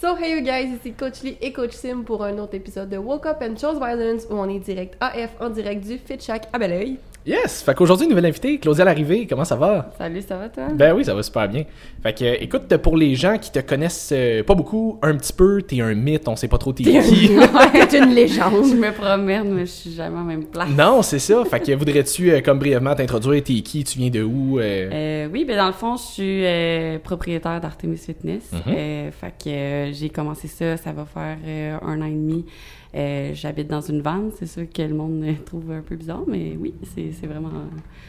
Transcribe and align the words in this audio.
So 0.00 0.16
hey 0.16 0.32
you 0.32 0.40
guys, 0.40 0.74
ici 0.74 0.94
Coach 0.94 1.20
Lee 1.22 1.36
et 1.42 1.52
Coach 1.52 1.72
Sim 1.72 2.04
pour 2.04 2.24
un 2.24 2.38
autre 2.38 2.54
épisode 2.54 2.88
de 2.88 2.96
Woke 2.96 3.26
Up 3.26 3.36
and 3.42 3.58
Chose 3.58 3.78
Violence 3.78 4.24
où 4.30 4.34
on 4.34 4.48
est 4.48 4.58
direct 4.58 4.96
AF 4.98 5.36
en 5.40 5.50
direct 5.50 5.84
du 5.84 5.98
Fit 5.98 6.18
Shack 6.18 6.48
à 6.54 6.58
Belleuil. 6.58 6.96
Yes! 7.26 7.62
Fait 7.62 7.74
qu'aujourd'hui, 7.74 8.06
nouvelle 8.08 8.24
invitée, 8.24 8.58
Claudia 8.58 8.82
Larrivée, 8.82 9.26
comment 9.26 9.44
ça 9.44 9.54
va? 9.54 9.90
Salut, 9.98 10.22
ça 10.22 10.38
va 10.38 10.48
toi? 10.48 10.68
Ben 10.72 10.94
oui, 10.94 11.04
ça 11.04 11.14
va 11.14 11.22
super 11.22 11.46
bien. 11.50 11.64
Fait 12.02 12.14
que, 12.14 12.24
euh, 12.24 12.36
écoute, 12.40 12.74
pour 12.78 12.96
les 12.96 13.14
gens 13.14 13.36
qui 13.36 13.52
te 13.52 13.58
connaissent 13.58 14.10
euh, 14.14 14.42
pas 14.42 14.54
beaucoup, 14.54 14.98
un 15.02 15.14
petit 15.16 15.34
peu, 15.34 15.60
t'es 15.60 15.82
un 15.82 15.92
mythe, 15.94 16.26
on 16.28 16.34
sait 16.36 16.48
pas 16.48 16.56
trop 16.56 16.72
t'es 16.72 16.84
qui. 16.84 17.30
T'es 17.90 17.98
une 17.98 18.14
légende. 18.14 18.64
Je 18.64 18.74
me 18.74 18.90
promène, 18.92 19.52
mais 19.52 19.66
je 19.66 19.70
suis 19.70 19.92
jamais 19.92 20.16
en 20.18 20.24
même 20.24 20.44
place. 20.44 20.70
non, 20.70 21.02
c'est 21.02 21.18
ça. 21.18 21.44
Fait 21.44 21.60
que 21.60 21.72
voudrais-tu, 21.72 22.30
euh, 22.32 22.40
comme 22.40 22.58
brièvement, 22.58 22.94
t'introduire, 22.94 23.42
t'es 23.44 23.60
qui, 23.60 23.84
tu 23.84 23.98
viens 23.98 24.10
de 24.10 24.22
où? 24.22 24.58
euh? 24.58 24.88
Euh, 24.90 25.28
oui, 25.30 25.44
ben 25.44 25.58
dans 25.58 25.66
le 25.66 25.72
fond, 25.74 25.96
je 25.96 26.02
suis 26.02 26.46
euh, 26.46 26.98
propriétaire 27.00 27.60
d'Artemis 27.60 27.98
Fitness. 27.98 28.50
Mhm. 28.52 28.60
Euh, 28.74 29.10
fait 29.10 29.34
que 29.44 29.50
euh, 29.50 29.92
j'ai 29.92 30.08
commencé 30.08 30.48
ça, 30.48 30.78
ça 30.78 30.92
va 30.92 31.04
faire 31.04 31.36
euh, 31.46 31.76
un 31.82 32.00
an 32.00 32.06
et 32.06 32.10
demi. 32.12 32.46
Euh, 32.94 33.30
J'habite 33.34 33.68
dans 33.68 33.80
une 33.80 34.00
vanne, 34.00 34.30
c'est 34.36 34.46
sûr 34.46 34.64
que 34.68 34.82
le 34.82 34.94
monde 34.94 35.22
euh, 35.24 35.32
trouve 35.46 35.70
un 35.70 35.80
peu 35.80 35.94
bizarre, 35.94 36.22
mais 36.26 36.56
oui, 36.58 36.74
c'est 36.94 37.12
c'est 37.18 37.26
vraiment... 37.28 37.50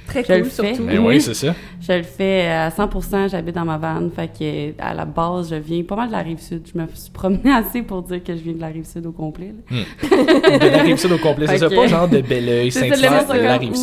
Très 0.08 0.24
Je 0.24 0.34
le 0.34 0.40
cool 0.42 0.50
fais. 0.50 0.74
surtout. 0.74 0.88
Ben 0.88 0.98
oui, 1.00 1.06
oui. 1.16 1.22
c'est 1.22 1.36
ça. 1.36 1.54
Je 1.80 1.94
le 1.94 2.02
fais 2.04 2.48
à 2.48 2.70
100%, 2.70 3.30
j'habite 3.30 3.54
dans 3.54 3.64
ma 3.66 3.78
vanne, 3.78 4.10
fait 4.10 4.28
que 4.28 4.82
à 4.82 4.96
la 4.96 5.06
base, 5.06 5.52
je 5.52 5.56
viens 5.56 5.84
pas 5.84 5.96
mal 5.96 6.08
de 6.08 6.14
la 6.14 6.20
Rive-Sud. 6.24 6.64
Je 6.74 6.80
me 6.80 6.88
suis 6.96 7.12
promenée 7.12 7.52
assez 7.54 7.84
pour 7.84 8.02
dire 8.02 8.24
que 8.24 8.36
je 8.36 8.42
viens 8.42 8.54
de 8.54 8.60
la 8.62 8.68
Rive-Sud 8.68 9.06
au 9.06 9.12
complet. 9.12 9.54
là. 9.70 10.58
De 10.58 10.68
la 10.68 10.82
Rive-Sud 10.82 11.12
au 11.12 11.18
complet, 11.20 11.46
c'est 11.48 11.60
ça. 11.60 11.70
Pas 11.70 11.88
genre 11.88 12.10
de 12.10 12.22
Belleuil, 12.22 12.72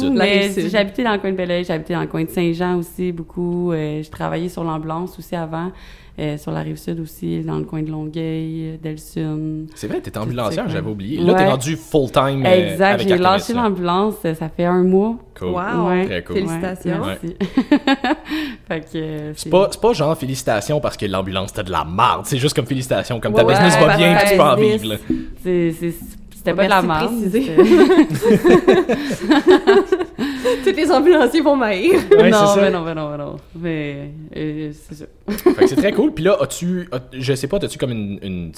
monde 0.08 0.14
de 0.14 0.18
la 0.18 0.24
mais 0.24 0.38
Rive-Sud. 0.40 0.68
J'ai 0.70 0.78
habité 0.78 1.04
dans 1.04 1.12
le 1.12 1.18
coin 1.18 1.30
de 1.30 1.36
Belleuil, 1.36 1.64
habité 1.70 1.94
dans 1.94 2.00
le 2.00 2.06
coin 2.08 2.24
de 2.24 2.30
Saint-Jean 2.30 2.76
aussi 2.76 3.12
beaucoup. 3.12 3.70
Euh, 3.72 4.02
j'ai 4.02 4.10
travaillé 4.10 4.48
sur 4.48 4.64
l'ambulance 4.64 5.16
aussi 5.18 5.36
avant, 5.36 5.70
euh, 6.18 6.36
sur 6.38 6.50
la 6.50 6.60
Rive-Sud 6.62 6.98
aussi, 7.00 7.40
dans 7.40 7.58
le 7.58 7.64
coin 7.64 7.82
de 7.82 7.90
Longueuil, 7.90 8.72
euh, 8.72 8.76
d'Elsun. 8.82 9.66
C'est 9.74 9.86
vrai, 9.86 10.00
t'es 10.00 10.16
ambulancière, 10.18 10.68
j'avais 10.68 10.90
oublié. 10.90 11.18
Là, 11.20 11.34
t'es 11.34 11.44
Ouais. 11.44 11.48
rendu 11.50 11.76
full-time 11.76 12.44
euh, 12.44 12.72
exact, 12.72 13.02
j'ai 13.06 13.16
lâché 13.18 13.52
là. 13.54 13.62
l'ambulance, 13.62 14.14
ça 14.22 14.48
fait 14.48 14.64
un 14.64 14.82
mois. 14.82 15.16
Cool. 15.38 15.48
Wow. 15.50 15.88
Ouais. 15.88 16.04
Très 16.06 16.24
cool. 16.24 16.36
Félicitations. 16.36 17.00
Ouais, 17.02 17.18
merci. 17.22 17.36
fait 18.68 18.80
que, 18.92 19.32
C'est 19.36 19.50
pas, 19.50 19.68
c'est 19.70 19.80
pas 19.80 19.92
genre 19.92 20.18
félicitations 20.18 20.80
parce 20.80 20.96
que 20.96 21.06
l'ambulance 21.06 21.52
t'as 21.52 21.62
de 21.62 21.70
la 21.70 21.84
marde. 21.84 22.26
C'est 22.26 22.38
juste 22.38 22.56
comme 22.56 22.66
félicitations, 22.66 23.20
comme 23.20 23.34
ta 23.34 23.44
Ouais, 23.44 23.52
business 23.54 23.76
ouais, 23.80 23.86
va 23.86 23.96
bien 23.96 24.16
puis 24.16 24.30
tu 24.30 24.36
peux 24.36 24.42
en 24.42 24.56
vivre. 24.56 24.86
Là. 24.88 24.96
c'est- 25.42 25.72
c'est- 25.78 25.94
C'était 26.34 26.54
pas 26.54 26.64
de 26.64 26.70
la 26.70 26.82
merci 26.82 27.14
merde. 27.14 27.24
de 27.24 27.28
préciser. 27.30 28.48
Tous 30.64 30.70
les 30.76 30.90
ambulanciers 30.90 31.40
vont 31.40 31.56
m'haïr. 31.56 31.94
Ouais, 32.10 32.30
non, 32.30 32.56
mais 32.56 32.70
non, 32.70 32.82
mais 32.82 32.94
non, 32.94 33.10
mais 33.10 33.18
non. 33.18 33.36
Mais 33.56 34.10
euh, 34.36 34.72
c'est 34.72 34.94
ça. 34.94 35.04
Fait 35.28 35.52
que 35.54 35.66
c'est 35.66 35.76
très 35.76 35.92
cool. 35.92 36.12
Puis 36.14 36.24
là, 36.24 36.36
as-tu, 36.40 36.88
as- 36.92 37.00
je 37.12 37.34
sais 37.34 37.48
pas, 37.48 37.56
as-tu 37.58 37.78
comme 37.78 37.90
une, 37.92 38.18
une, 38.22 38.52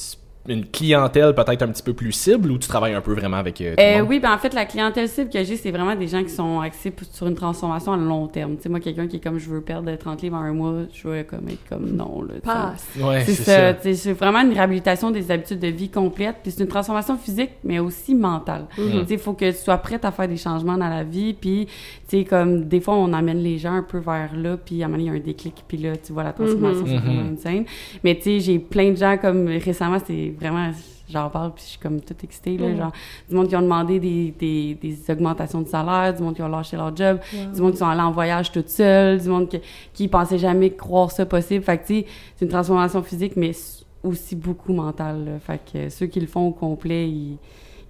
une 0.48 0.64
clientèle 0.64 1.34
peut-être 1.34 1.62
un 1.62 1.68
petit 1.68 1.82
peu 1.82 1.92
plus 1.92 2.12
cible 2.12 2.50
ou 2.50 2.58
tu 2.58 2.66
travailles 2.66 2.94
un 2.94 3.02
peu 3.02 3.12
vraiment 3.12 3.36
avec 3.36 3.60
euh, 3.60 3.74
tout 3.74 3.76
le 3.78 3.82
Euh, 3.86 3.98
monde? 3.98 4.08
oui, 4.08 4.20
ben 4.20 4.32
en 4.32 4.38
fait, 4.38 4.54
la 4.54 4.64
clientèle 4.64 5.06
cible 5.08 5.28
que 5.30 5.44
j'ai, 5.44 5.56
c'est 5.56 5.70
vraiment 5.70 5.94
des 5.94 6.08
gens 6.08 6.22
qui 6.24 6.30
sont 6.30 6.60
axés 6.60 6.92
sur 7.12 7.26
une 7.26 7.34
transformation 7.34 7.92
à 7.92 7.96
long 7.98 8.26
terme. 8.26 8.56
Tu 8.56 8.62
sais, 8.62 8.68
moi, 8.70 8.80
quelqu'un 8.80 9.06
qui 9.06 9.16
est 9.16 9.20
comme 9.20 9.38
je 9.38 9.50
veux 9.50 9.60
perdre 9.60 9.94
30 9.94 10.22
livres 10.22 10.36
en 10.36 10.40
un 10.40 10.52
mois, 10.52 10.72
je 10.92 11.06
veux 11.06 11.22
comme 11.24 11.46
être 11.50 11.68
comme 11.68 11.90
non, 11.94 12.22
là. 12.22 12.34
Passe. 12.42 12.88
Ouais, 12.98 13.20
C'est 13.26 13.34
c'est 13.34 13.42
ça, 13.42 13.74
ça. 13.82 13.94
c'est 13.94 14.12
vraiment 14.14 14.40
une 14.40 14.52
réhabilitation 14.54 15.10
des 15.10 15.30
habitudes 15.30 15.60
de 15.60 15.68
vie 15.68 15.90
complète, 15.90 16.36
puis 16.42 16.50
c'est 16.50 16.62
une 16.62 16.68
transformation 16.68 17.18
physique, 17.18 17.50
mais 17.62 17.78
aussi 17.78 18.14
mentale. 18.14 18.64
Mhm. 18.78 18.84
Tu 18.90 18.98
sais, 18.98 19.04
il 19.14 19.18
faut 19.18 19.34
que 19.34 19.50
tu 19.50 19.56
sois 19.58 19.76
prête 19.78 20.04
à 20.06 20.10
faire 20.10 20.26
des 20.26 20.38
changements 20.38 20.78
dans 20.78 20.88
la 20.88 21.04
vie, 21.04 21.34
puis, 21.34 21.68
tu 22.10 22.18
sais, 22.18 22.24
comme, 22.24 22.64
des 22.64 22.80
fois, 22.80 22.94
on 22.96 23.12
amène 23.12 23.38
les 23.38 23.56
gens 23.58 23.74
un 23.74 23.82
peu 23.82 23.98
vers 23.98 24.34
là, 24.36 24.56
puis 24.56 24.82
à 24.82 24.86
un 24.86 24.88
moment 24.88 25.00
il 25.02 25.06
y 25.06 25.10
a 25.10 25.12
un 25.12 25.18
déclic, 25.20 25.64
puis 25.68 25.78
là, 25.78 25.96
tu 25.96 26.12
vois 26.12 26.24
la 26.24 26.32
transformation, 26.32 26.82
Mhm. 26.82 26.88
c'est 26.88 26.96
vraiment 26.96 27.30
insane. 27.32 27.64
Mais, 28.02 28.16
tu 28.16 28.22
sais, 28.22 28.40
j'ai 28.40 28.58
plein 28.58 28.90
de 28.90 28.96
gens, 28.96 29.16
comme, 29.16 29.46
récemment, 29.46 29.98
c'est 30.04 30.34
vraiment, 30.40 30.70
j'en 31.08 31.30
parle, 31.30 31.52
puis 31.54 31.62
je 31.64 31.70
suis 31.70 31.78
comme 31.78 32.00
toute 32.00 32.22
excitée, 32.24 32.56
là, 32.58 32.68
Mhm. 32.68 32.76
genre, 32.78 32.92
du 33.28 33.34
monde 33.36 33.48
qui 33.48 33.56
ont 33.56 33.62
demandé 33.62 34.00
des, 34.00 34.34
des, 34.38 34.74
des 34.74 35.10
augmentations 35.12 35.60
de 35.60 35.68
salaire, 35.68 36.12
du 36.14 36.22
monde 36.22 36.34
qui 36.34 36.42
ont 36.42 36.48
lâché 36.48 36.76
leur 36.76 36.96
job, 36.96 37.18
du 37.54 37.60
monde 37.62 37.72
qui 37.72 37.78
sont 37.78 37.86
allés 37.88 38.00
en 38.00 38.10
voyage 38.12 38.50
toute 38.50 38.68
seule, 38.68 39.20
du 39.20 39.28
monde 39.28 39.48
qui, 39.48 39.60
qui 39.92 40.08
pensait 40.08 40.38
jamais 40.38 40.70
croire 40.70 41.10
ça 41.12 41.24
possible. 41.26 41.64
Fait 41.64 41.78
que, 41.78 41.86
tu 41.86 41.94
sais, 42.00 42.06
c'est 42.36 42.44
une 42.44 42.50
transformation 42.50 43.02
physique, 43.02 43.34
mais 43.36 43.52
aussi 44.02 44.34
beaucoup 44.34 44.72
mentale. 44.72 45.24
là. 45.24 45.38
Fait 45.38 45.60
que 45.72 45.78
euh, 45.78 45.90
ceux 45.90 46.06
qui 46.06 46.18
le 46.20 46.26
font 46.26 46.46
au 46.48 46.52
complet, 46.52 47.08
ils, 47.08 47.36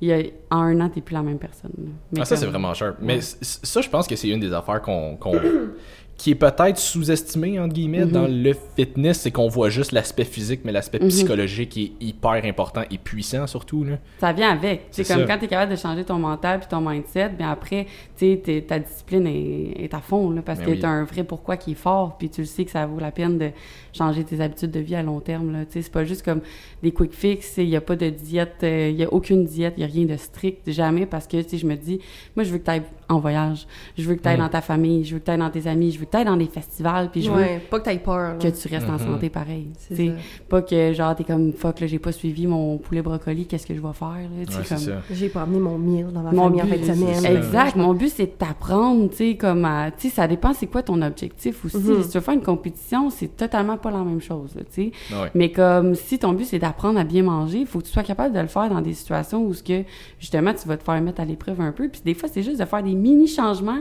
ils- 0.01 0.33
en 0.51 0.59
un 0.63 0.81
an, 0.81 0.89
t'es 0.89 1.01
plus 1.01 1.15
la 1.15 1.23
même 1.23 1.39
personne. 1.39 1.71
Mais 2.13 2.21
Ah, 2.21 2.25
ça, 2.25 2.35
comme- 2.35 2.41
c'est 2.45 2.47
vraiment 2.51 2.73
sharp. 2.75 2.97
Mais 3.01 3.17
Ouais. 3.17 3.21
ça, 3.21 3.81
je 3.81 3.89
pense 3.89 4.07
que 4.07 4.17
c'est 4.17 4.29
une 4.29 4.41
des 4.41 4.53
affaires 4.53 4.81
qu'on, 4.83 5.17
qu'on- 5.17 5.39
qui 6.21 6.33
est 6.33 6.35
peut-être 6.35 6.77
sous-estimée, 6.77 7.59
entre 7.59 7.73
guillemets, 7.73 8.05
Mhm. 8.05 8.11
dans 8.13 8.27
le 8.29 8.53
fitness, 8.77 9.21
c'est 9.21 9.31
qu'on 9.31 9.49
voit 9.49 9.71
juste 9.71 9.93
l'aspect 9.93 10.25
physique, 10.25 10.61
mais 10.65 10.73
l'aspect 10.73 10.99
Mhm. 11.01 11.09
psychologique 11.09 11.79
est 11.79 11.93
hyper 12.05 12.43
important 12.45 12.83
et 12.91 12.99
puissant, 12.99 13.47
surtout. 13.47 13.85
Là. 13.85 13.97
Ça 14.19 14.31
vient 14.35 14.51
avec. 14.51 14.83
C'est 14.91 15.07
comme 15.09 15.21
ça. 15.21 15.27
quand 15.27 15.39
tu 15.39 15.47
es 15.47 15.49
capable 15.49 15.73
de 15.73 15.77
changer 15.79 16.05
ton 16.05 16.19
mental 16.19 16.61
puis 16.61 16.69
ton 16.69 16.83
mindset, 16.83 17.31
bien 17.31 17.51
après, 17.51 17.87
tu 18.19 18.33
sais, 18.33 18.41
t'es- 18.45 18.61
ta 18.61 18.79
discipline 18.79 19.27
est, 19.27 19.85
est 19.85 19.95
à 19.95 20.01
fond, 20.01 20.29
là, 20.31 20.43
parce 20.45 20.59
Ben 20.59 20.67
que 20.67 20.71
oui. 20.73 20.79
tu 20.81 20.85
as 20.85 20.91
un 20.91 21.05
vrai 21.05 21.25
pourquoi 21.25 21.57
qui 21.57 21.71
est 21.73 21.75
fort, 21.75 22.19
puis 22.19 22.29
tu 22.29 22.43
le 22.43 22.47
sais 22.47 22.67
que 22.67 22.71
ça 22.71 22.85
vaut 22.85 23.01
la 23.01 23.13
peine 23.13 23.39
de 23.39 23.49
changer 23.95 24.23
tes 24.23 24.43
habitudes 24.43 24.71
de 24.73 24.81
vie 24.81 24.97
à 24.97 25.03
long 25.03 25.21
terme. 25.21 25.65
C'est 25.71 25.91
pas 25.91 26.05
juste 26.05 26.23
comme 26.23 26.43
des 26.83 26.91
quick 26.93 27.15
fix, 27.15 27.55
il 27.57 27.67
n'y 27.69 27.77
a 27.77 27.81
pas 27.81 27.97
de 27.97 28.11
diète, 28.11 28.57
il 28.63 28.95
n'y 28.95 29.05
a 29.05 29.11
aucune 29.13 29.45
diète, 29.47 29.75
il 29.79 29.81
n'y 29.81 29.91
a 29.91 29.93
rien 29.93 30.05
de 30.05 30.17
strict, 30.19 30.71
jamais, 30.71 31.07
parce 31.07 31.27
que 31.27 31.39
je 31.41 31.67
me 31.67 31.77
dis, 31.77 31.99
moi, 32.37 32.45
je 32.45 32.51
veux 32.53 32.59
que 32.59 32.65
tu 32.65 32.71
ailles 32.73 32.83
en 33.09 33.19
voyage, 33.21 33.67
je 33.99 34.05
veux 34.05 34.15
que 34.17 34.23
tu 34.23 34.29
ailles 34.29 34.37
Mm. 34.37 34.41
dans 34.41 34.49
ta 34.51 34.61
famille, 34.61 35.05
je 35.05 35.15
veux 35.15 35.19
que 35.21 35.25
tu 35.25 35.31
ailles 35.31 35.39
dans 35.39 35.51
tes 35.51 35.67
amis, 35.67 35.91
je 35.93 35.99
veux 35.99 36.07
que 36.11 36.17
tu 36.17 36.17
ailles 36.19 36.25
dans 36.25 36.37
des 36.37 36.47
festivals, 36.47 37.11
puis 37.11 37.23
je 37.23 37.31
veux 37.31 37.45
pas 37.71 37.79
que 37.81 37.85
t'aies 37.85 37.99
peur. 37.99 38.35
là. 38.35 38.35
que 38.35 38.49
tu 38.49 38.69
restes 38.69 38.89
en 38.89 38.93
Mhm. 38.95 38.99
santé 38.99 39.31
pareil. 39.31 39.69
C'est. 39.79 40.13
Pas 40.49 40.63
que 40.63 40.93
genre 40.93 41.15
t'es 41.15 41.25
comme 41.25 41.53
fuck 41.53 41.81
là 41.81 41.87
j'ai 41.87 41.99
pas 41.99 42.13
suivi 42.13 42.47
mon 42.47 42.79
poulet 42.79 43.03
brocoli, 43.03 43.47
qu'est-ce 43.47 43.67
que 43.67 43.75
je 43.75 43.81
vais 43.81 43.93
faire 43.93 44.09
là, 44.09 44.17
Ouais, 44.39 44.45
c'est 44.49 44.69
comme- 44.69 44.79
ça. 44.79 44.93
J'ai 45.11 45.29
pas 45.29 45.43
amené 45.43 45.59
mon 45.61 45.79
meal 45.79 46.09
dans 46.13 46.23
ma 46.23 46.33
mon 46.33 46.45
famille 46.45 46.63
en 46.63 46.65
but, 46.65 46.71
fin 46.85 46.93
de 46.93 46.95
semaine. 47.15 47.37
Exact. 47.37 47.77
Mon 47.77 47.95
but, 47.95 48.09
c'est 48.09 48.27
de 48.27 48.31
t'apprendre, 48.33 49.09
tu 49.11 49.17
sais, 49.17 49.37
comme 49.37 49.65
à- 49.65 49.91
Tu 49.91 50.09
sais, 50.09 50.15
ça 50.15 50.27
dépend 50.27 50.53
c'est 50.53 50.67
quoi 50.67 50.83
ton 50.83 51.01
objectif 51.03 51.65
aussi. 51.65 51.77
Mhm. 51.77 52.03
Si 52.03 52.09
tu 52.11 52.19
veux 52.19 52.25
faire 52.25 52.35
une 52.35 52.43
compétition, 52.43 53.11
c'est 53.11 53.37
totalement 53.37 53.77
pas 53.77 53.91
la 53.91 54.03
même 54.05 54.21
chose, 54.21 54.55
tu 54.57 54.63
sais. 54.71 54.93
Ouais. 55.15 55.31
Mais 55.35 55.51
comme 55.53 55.95
si 55.95 56.19
ton 56.19 56.33
but, 56.33 56.45
c'est 56.45 56.59
d'apprendre 56.59 56.99
à 56.99 57.05
bien 57.05 57.23
manger, 57.23 57.59
il 57.59 57.67
faut 57.67 57.79
que 57.81 57.85
tu 57.85 57.91
sois 57.93 58.03
capable 58.03 58.35
de 58.35 58.41
le 58.41 58.47
faire 58.49 58.69
dans 58.69 58.81
des 58.81 58.93
situations 58.95 59.45
où, 59.45 59.53
ce 59.55 59.63
que, 59.63 59.85
justement, 60.19 60.53
tu 60.55 60.67
vas 60.69 60.77
te 60.77 60.83
faire 60.85 61.01
mettre 61.01 61.21
à 61.21 61.25
l'épreuve 61.25 61.61
un 61.61 61.73
peu. 61.73 61.89
Puis 61.89 62.01
des 62.05 62.15
fois, 62.15 62.29
c'est 62.33 62.43
juste 62.43 62.59
de 62.61 62.65
faire 62.65 62.83
des 62.83 62.95
mini-changements, 62.95 63.81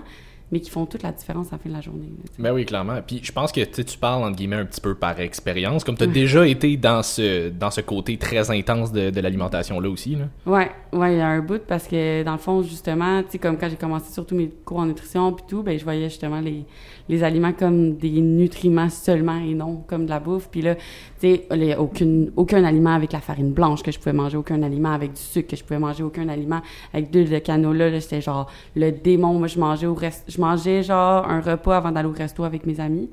mais 0.52 0.60
qui 0.60 0.70
font 0.70 0.86
toute 0.86 1.04
la 1.04 1.12
différence 1.12 1.48
à 1.48 1.52
la 1.54 1.58
fin 1.60 1.70
de 1.70 1.76
la 1.76 1.82
journée. 1.82 2.10
sais. 2.26 2.42
Ben 2.42 2.54
oui, 2.54 2.66
clairement. 2.66 3.00
Puis 3.06 3.22
je 3.24 3.32
pense 3.32 3.52
que 3.52 3.62
tu 3.62 3.98
parles, 3.98 4.24
entre 4.24 4.36
guillemets, 4.36 4.58
un 4.58 4.66
petit 4.66 4.82
peu 4.82 4.96
par 4.96 5.20
expérience, 5.20 5.84
comme 5.84 5.98
tu 5.98 6.04
as 6.04 6.08
déjà 6.08 6.48
été 6.48 6.78
dans 6.78 7.04
ce, 7.04 7.50
dans 7.50 7.72
ce 7.72 7.82
côté 7.82 8.18
très 8.18 8.50
intense 8.52 8.92
de, 8.92 9.10
de 9.10 9.22
l'alimentation-là 9.22 9.90
aussi. 9.90 10.16
Là. 10.16 10.26
Ouais, 10.46 10.72
ouais, 10.94 11.14
il 11.14 11.18
y 11.18 11.22
a 11.22 11.28
un 11.28 11.42
bout 11.42 11.62
parce 11.66 11.88
que 11.88 12.24
dans 12.24 12.34
le 12.34 12.38
fond, 12.38 12.62
justement, 12.62 13.22
tu 13.24 13.32
sais, 13.32 13.38
comme 13.38 13.58
quand 13.58 13.70
j'ai 13.70 13.76
commencé 13.76 14.12
surtout 14.12 14.36
mes 14.36 14.50
cours 14.66 14.80
en 14.80 14.86
nutrition 14.86 15.32
puis 15.34 15.46
tout, 15.48 15.64
ben 15.64 15.78
je 15.78 15.84
voyais 15.84 16.10
justement 16.10 16.42
les, 16.42 16.66
les 17.10 17.24
aliments 17.24 17.54
comme 17.54 17.96
des 17.96 18.22
nutriments 18.22 18.90
seulement 18.90 19.38
et 19.38 19.56
non 19.56 19.84
comme 19.88 20.06
de 20.06 20.12
la 20.12 20.20
bouffe. 20.20 20.48
Puis 20.50 20.62
là, 20.62 20.76
tu 21.20 21.40
sais, 21.50 21.76
aucune, 21.78 22.32
aucun 22.36 22.64
aliment 22.64 22.94
avec 22.94 23.12
la 23.12 23.20
farine 23.20 23.52
blanche 23.52 23.84
que 23.84 23.92
je 23.92 23.98
pouvais 23.98 24.14
manger, 24.14 24.38
aucun 24.38 24.62
aliment 24.62 24.92
avec 24.92 25.14
du 25.14 25.22
sucre 25.22 25.50
que 25.50 25.56
je 25.56 25.64
pouvais 25.64 25.80
manger, 25.80 26.04
aucun 26.04 26.30
aliment 26.30 26.62
avec 26.94 27.12
de 27.12 27.20
l'huile 27.20 27.32
de 27.32 27.40
canola. 27.40 27.90
Là, 27.90 28.00
c'était 28.00 28.22
genre 28.22 28.50
le 28.76 28.92
démon. 28.92 29.34
Moi, 29.40 29.48
je 29.48 29.60
mangeais 29.60 29.88
au 29.88 29.96
rest... 29.96 30.24
je 30.28 30.40
mangeais 30.40 30.84
genre 30.84 31.28
un 31.28 31.42
repas 31.42 31.78
avant 31.78 31.92
d'aller 31.92 32.08
au 32.08 32.14
resto 32.14 32.44
avec 32.44 32.66
mes 32.66 32.80
amis. 32.80 33.10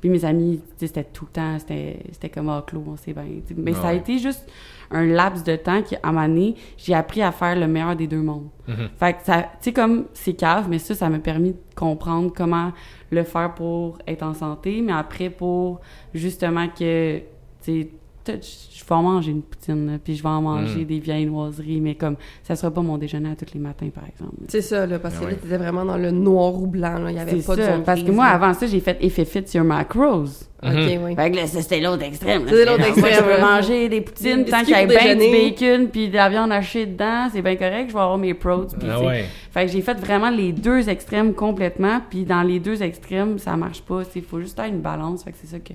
Puis 0.00 0.10
mes 0.10 0.24
amis, 0.26 0.60
tu 0.60 0.72
sais, 0.80 0.86
c'était 0.88 1.04
tout 1.04 1.24
le 1.24 1.32
temps, 1.32 1.58
c'était 1.58 1.98
c'était 2.12 2.28
comme 2.28 2.50
à 2.50 2.62
clos, 2.66 2.84
on 2.86 2.96
sait 2.96 3.14
bien. 3.14 3.24
Mais 3.56 3.72
ça 3.72 3.88
a 3.88 3.94
été 3.94 4.18
juste 4.18 4.46
un 4.90 5.06
laps 5.06 5.44
de 5.44 5.56
temps 5.56 5.82
qui, 5.82 5.96
à 5.96 6.08
un 6.08 6.28
donné, 6.28 6.54
j'ai 6.76 6.94
appris 6.94 7.22
à 7.22 7.32
faire 7.32 7.56
le 7.56 7.66
meilleur 7.66 7.96
des 7.96 8.06
deux 8.06 8.22
mondes. 8.22 8.48
Mhm. 8.68 8.88
Fait 8.98 9.14
que 9.14 9.22
ça, 9.24 9.42
tu 9.42 9.48
sais, 9.60 9.72
comme 9.72 10.06
c'est 10.12 10.34
cave, 10.34 10.66
mais 10.68 10.78
ça, 10.78 10.94
ça 10.94 11.08
m'a 11.08 11.18
permis 11.18 11.52
de 11.52 11.58
comprendre 11.74 12.32
comment 12.34 12.72
le 13.10 13.22
faire 13.24 13.54
pour 13.54 13.98
être 14.06 14.22
en 14.22 14.34
santé, 14.34 14.80
mais 14.82 14.92
après 14.92 15.30
pour 15.30 15.80
justement 16.12 16.68
que, 16.68 17.18
tu 17.18 17.24
sais, 17.60 17.88
je 18.32 18.84
vais 18.84 18.94
en 18.94 19.02
manger 19.02 19.30
une 19.30 19.42
poutine, 19.42 19.86
là, 19.92 19.98
puis 20.02 20.14
je 20.16 20.22
vais 20.22 20.28
en 20.28 20.42
manger 20.42 20.80
Mm. 20.82 20.84
des 20.84 20.98
viennoiseries, 21.00 21.80
mais 21.80 21.94
comme 21.94 22.16
ça 22.42 22.56
sera 22.56 22.70
pas 22.70 22.82
mon 22.82 22.98
déjeuner 22.98 23.30
à 23.30 23.36
tous 23.36 23.52
les 23.54 23.60
matins, 23.60 23.88
par 23.94 24.04
exemple. 24.06 24.34
C'est 24.48 24.62
ça, 24.62 24.86
là, 24.86 24.98
parce 24.98 25.14
Ah 25.16 25.20
que 25.20 25.24
ouais. 25.26 25.30
là, 25.32 25.36
t'étais 25.38 25.56
vraiment 25.56 25.84
dans 25.84 25.96
le 25.96 26.10
noir 26.10 26.54
ou 26.54 26.66
blanc, 26.66 26.98
là. 26.98 27.10
Il 27.10 27.16
y 27.16 27.20
avait 27.20 27.40
C'est 27.40 27.46
pas 27.46 27.56
ça, 27.56 27.78
parce 27.84 28.02
que 28.02 28.10
moi, 28.10 28.26
avant 28.26 28.52
ça, 28.54 28.66
j'ai 28.66 28.80
fait 28.80 28.98
effet 29.02 29.24
fit 29.24 29.46
sur 29.46 29.64
macros. 29.64 30.24
Ok, 30.62 30.70
Mhm. 30.72 31.04
oui. 31.04 31.14
Fait 31.14 31.30
que 31.30 31.36
là, 31.36 31.46
c'était 31.46 31.80
l'autre 31.80 32.04
extrême. 32.04 32.44
l'autre 32.44 32.56
C'était, 32.56 32.78
Moi, 32.78 32.88
extrême, 32.88 33.14
je 33.26 33.34
veux 33.34 33.40
manger 33.42 33.88
des 33.90 34.00
poutines 34.00 34.44
tant 34.46 34.60
qu'il 34.60 34.70
y 34.70 34.74
a 34.74 34.86
pour 34.86 34.96
bien 34.96 35.14
du 35.14 35.30
bacon 35.30 35.88
puis 35.88 36.08
de 36.08 36.14
la 36.14 36.30
viande 36.30 36.52
hachée 36.52 36.86
dedans, 36.86 37.28
c'est 37.30 37.42
bien 37.42 37.56
correct, 37.56 37.88
je 37.88 37.92
vais 37.94 38.00
avoir 38.00 38.16
mes 38.16 38.32
pros. 38.32 38.64
Puis, 38.78 38.88
Ah 38.90 39.00
ouais. 39.02 39.26
Fait 39.50 39.66
que 39.66 39.72
j'ai 39.72 39.82
fait 39.82 39.94
vraiment 40.00 40.30
les 40.30 40.52
deux 40.52 40.88
extrêmes 40.88 41.34
complètement, 41.34 42.00
puis 42.08 42.24
dans 42.24 42.42
les 42.42 42.60
deux 42.60 42.82
extrêmes, 42.82 43.38
ça 43.38 43.56
marche 43.58 43.82
pas. 43.82 44.02
Il 44.16 44.22
faut 44.22 44.40
juste 44.40 44.58
avoir 44.58 44.74
une 44.74 44.80
balance. 44.80 45.22
Fait 45.24 45.32
que 45.32 45.36
c'est 45.40 45.48
ça 45.48 45.58
que 45.58 45.74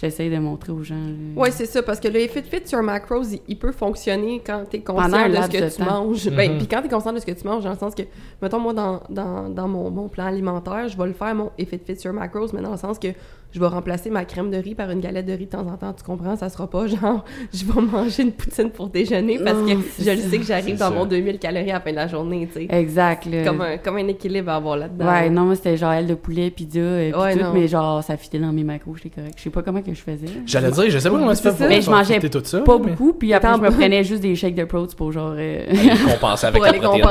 j'essaye 0.00 0.30
de 0.30 0.38
montrer 0.38 0.72
aux 0.72 0.82
gens. 0.82 0.94
là. 0.94 1.40
Ouais, 1.40 1.50
c'est 1.50 1.66
ça, 1.66 1.82
parce 1.82 2.00
que 2.00 2.08
le 2.08 2.20
Fit 2.20 2.42
Fit 2.42 2.66
sur 2.66 2.82
macros, 2.82 3.22
il, 3.24 3.40
il 3.48 3.58
peut 3.58 3.72
fonctionner 3.72 4.40
quand 4.44 4.64
t'es 4.70 4.78
Pendant 4.78 5.02
conscient 5.02 5.28
de 5.28 5.34
ce 5.36 5.48
que 5.48 5.64
de 5.64 5.68
tu 5.70 5.76
temps. 5.76 5.84
manges. 6.04 6.30
Ben, 6.30 6.52
Mhm. 6.52 6.58
puis 6.58 6.66
quand 6.68 6.82
t'es 6.82 6.88
conscient 6.88 7.12
de 7.12 7.18
ce 7.18 7.26
que 7.26 7.32
tu 7.32 7.46
manges, 7.46 7.64
dans 7.64 7.70
le 7.72 7.76
sens 7.78 7.94
que, 7.94 8.02
mettons, 8.40 8.60
moi, 8.60 8.72
dans, 8.72 9.02
dans, 9.10 9.48
dans 9.48 9.68
mon, 9.68 9.90
mon 9.90 10.08
plan 10.08 10.26
alimentaire, 10.26 10.88
je 10.88 10.96
vais 10.96 11.06
le 11.06 11.12
faire, 11.12 11.34
mon 11.34 11.50
Fit 11.58 11.78
Fit 11.84 11.96
sur 11.96 12.12
macros, 12.12 12.46
mais 12.54 12.62
dans 12.62 12.72
le 12.72 12.76
sens 12.78 12.98
que 12.98 13.08
je 13.52 13.60
vais 13.60 13.66
remplacer 13.66 14.10
ma 14.10 14.24
crème 14.24 14.50
de 14.50 14.56
riz 14.56 14.74
par 14.74 14.90
une 14.90 15.00
galette 15.00 15.26
de 15.26 15.32
riz 15.32 15.46
de 15.46 15.50
temps 15.50 15.66
en 15.66 15.76
temps, 15.76 15.92
tu 15.92 16.04
comprends? 16.04 16.36
Ça 16.36 16.48
sera 16.48 16.68
pas 16.68 16.86
genre, 16.86 17.24
je 17.52 17.64
vais 17.64 17.80
manger 17.80 18.22
une 18.22 18.32
poutine 18.32 18.70
pour 18.70 18.88
déjeuner 18.88 19.38
parce 19.38 19.58
que 19.58 19.72
je 20.02 20.10
le 20.10 20.16
sais 20.18 20.38
que 20.38 20.44
j'arrive 20.44 20.78
dans 20.78 20.88
ça. 20.88 20.94
mon 20.94 21.04
2000 21.06 21.38
calories 21.38 21.70
à 21.70 21.74
la 21.74 21.80
fin 21.80 21.90
de 21.90 21.96
la 21.96 22.06
journée, 22.06 22.48
tu 22.52 22.60
sais. 22.60 22.66
Exact. 22.70 23.26
Comme 23.44 23.60
un, 23.60 23.78
comme 23.78 23.96
un 23.96 24.08
équilibre 24.08 24.50
à 24.50 24.56
avoir 24.56 24.76
là-dedans. 24.76 25.06
Ouais, 25.06 25.28
non, 25.30 25.42
moi, 25.46 25.56
c'était 25.56 25.76
genre 25.76 25.92
aile 25.92 26.06
de 26.06 26.14
poulet, 26.14 26.50
pizza, 26.50 26.78
et 26.80 27.12
Ouais, 27.14 27.34
tout, 27.36 27.42
non. 27.42 27.52
mais 27.52 27.66
genre, 27.68 28.02
ça 28.04 28.16
fitait 28.16 28.38
dans 28.38 28.52
mes 28.52 28.64
macros, 28.64 28.94
j'étais 28.96 29.10
correct. 29.10 29.34
Je 29.36 29.42
sais 29.42 29.50
pas 29.50 29.62
comment 29.62 29.82
que 29.82 29.92
je 29.94 30.00
faisais. 30.00 30.26
J'allais 30.46 30.70
dire, 30.70 30.90
je 30.90 30.98
sais 30.98 31.10
pas 31.10 31.18
comment 31.18 31.34
tu 31.34 31.42
fais 31.42 31.52
pour 31.52 31.66
Mais 31.68 31.80
je 31.80 31.90
mangeais 31.90 32.20
tout 32.20 32.40
ça. 32.44 32.60
Pas 32.60 32.78
mais- 32.78 32.90
beaucoup, 32.92 33.12
puis 33.14 33.32
après, 33.34 33.48
Attends, 33.48 33.58
je 33.64 33.70
me 33.70 33.76
prenais 33.76 34.04
juste 34.04 34.22
des 34.22 34.34
shakes 34.36 34.54
de 34.54 34.64
protes 34.64 34.94
pour 34.94 35.12
genre... 35.12 35.34
euh, 35.36 35.64
compenser 36.12 36.46
avec 36.46 36.62
la 36.62 36.72
protéine 36.74 37.06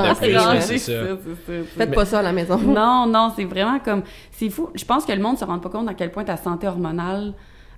c'est 0.62 0.78
ça. 0.78 0.94
Faites 1.78 1.94
pas 1.94 2.06
ça 2.06 2.20
à 2.20 2.22
la 2.22 2.32
maison. 2.32 2.58
Non, 2.58 3.06
non, 3.08 3.32
c'est 3.36 3.46
vraiment 3.46 3.80
comme... 3.80 4.04
C'est 4.32 4.50
fou. 4.50 4.70
Je 4.74 4.86
pense 4.86 5.06
que 5.06 5.12
le 5.12 5.22
monde 5.22 5.38
se 5.38 5.44
rend 5.44 5.60
pas 5.60 5.70
compte 5.70 5.90
à 5.90 5.94
quel 5.94 6.12
point 6.12 6.24
ta 6.30 6.38
santé 6.38 6.68
hormonale 6.68 7.34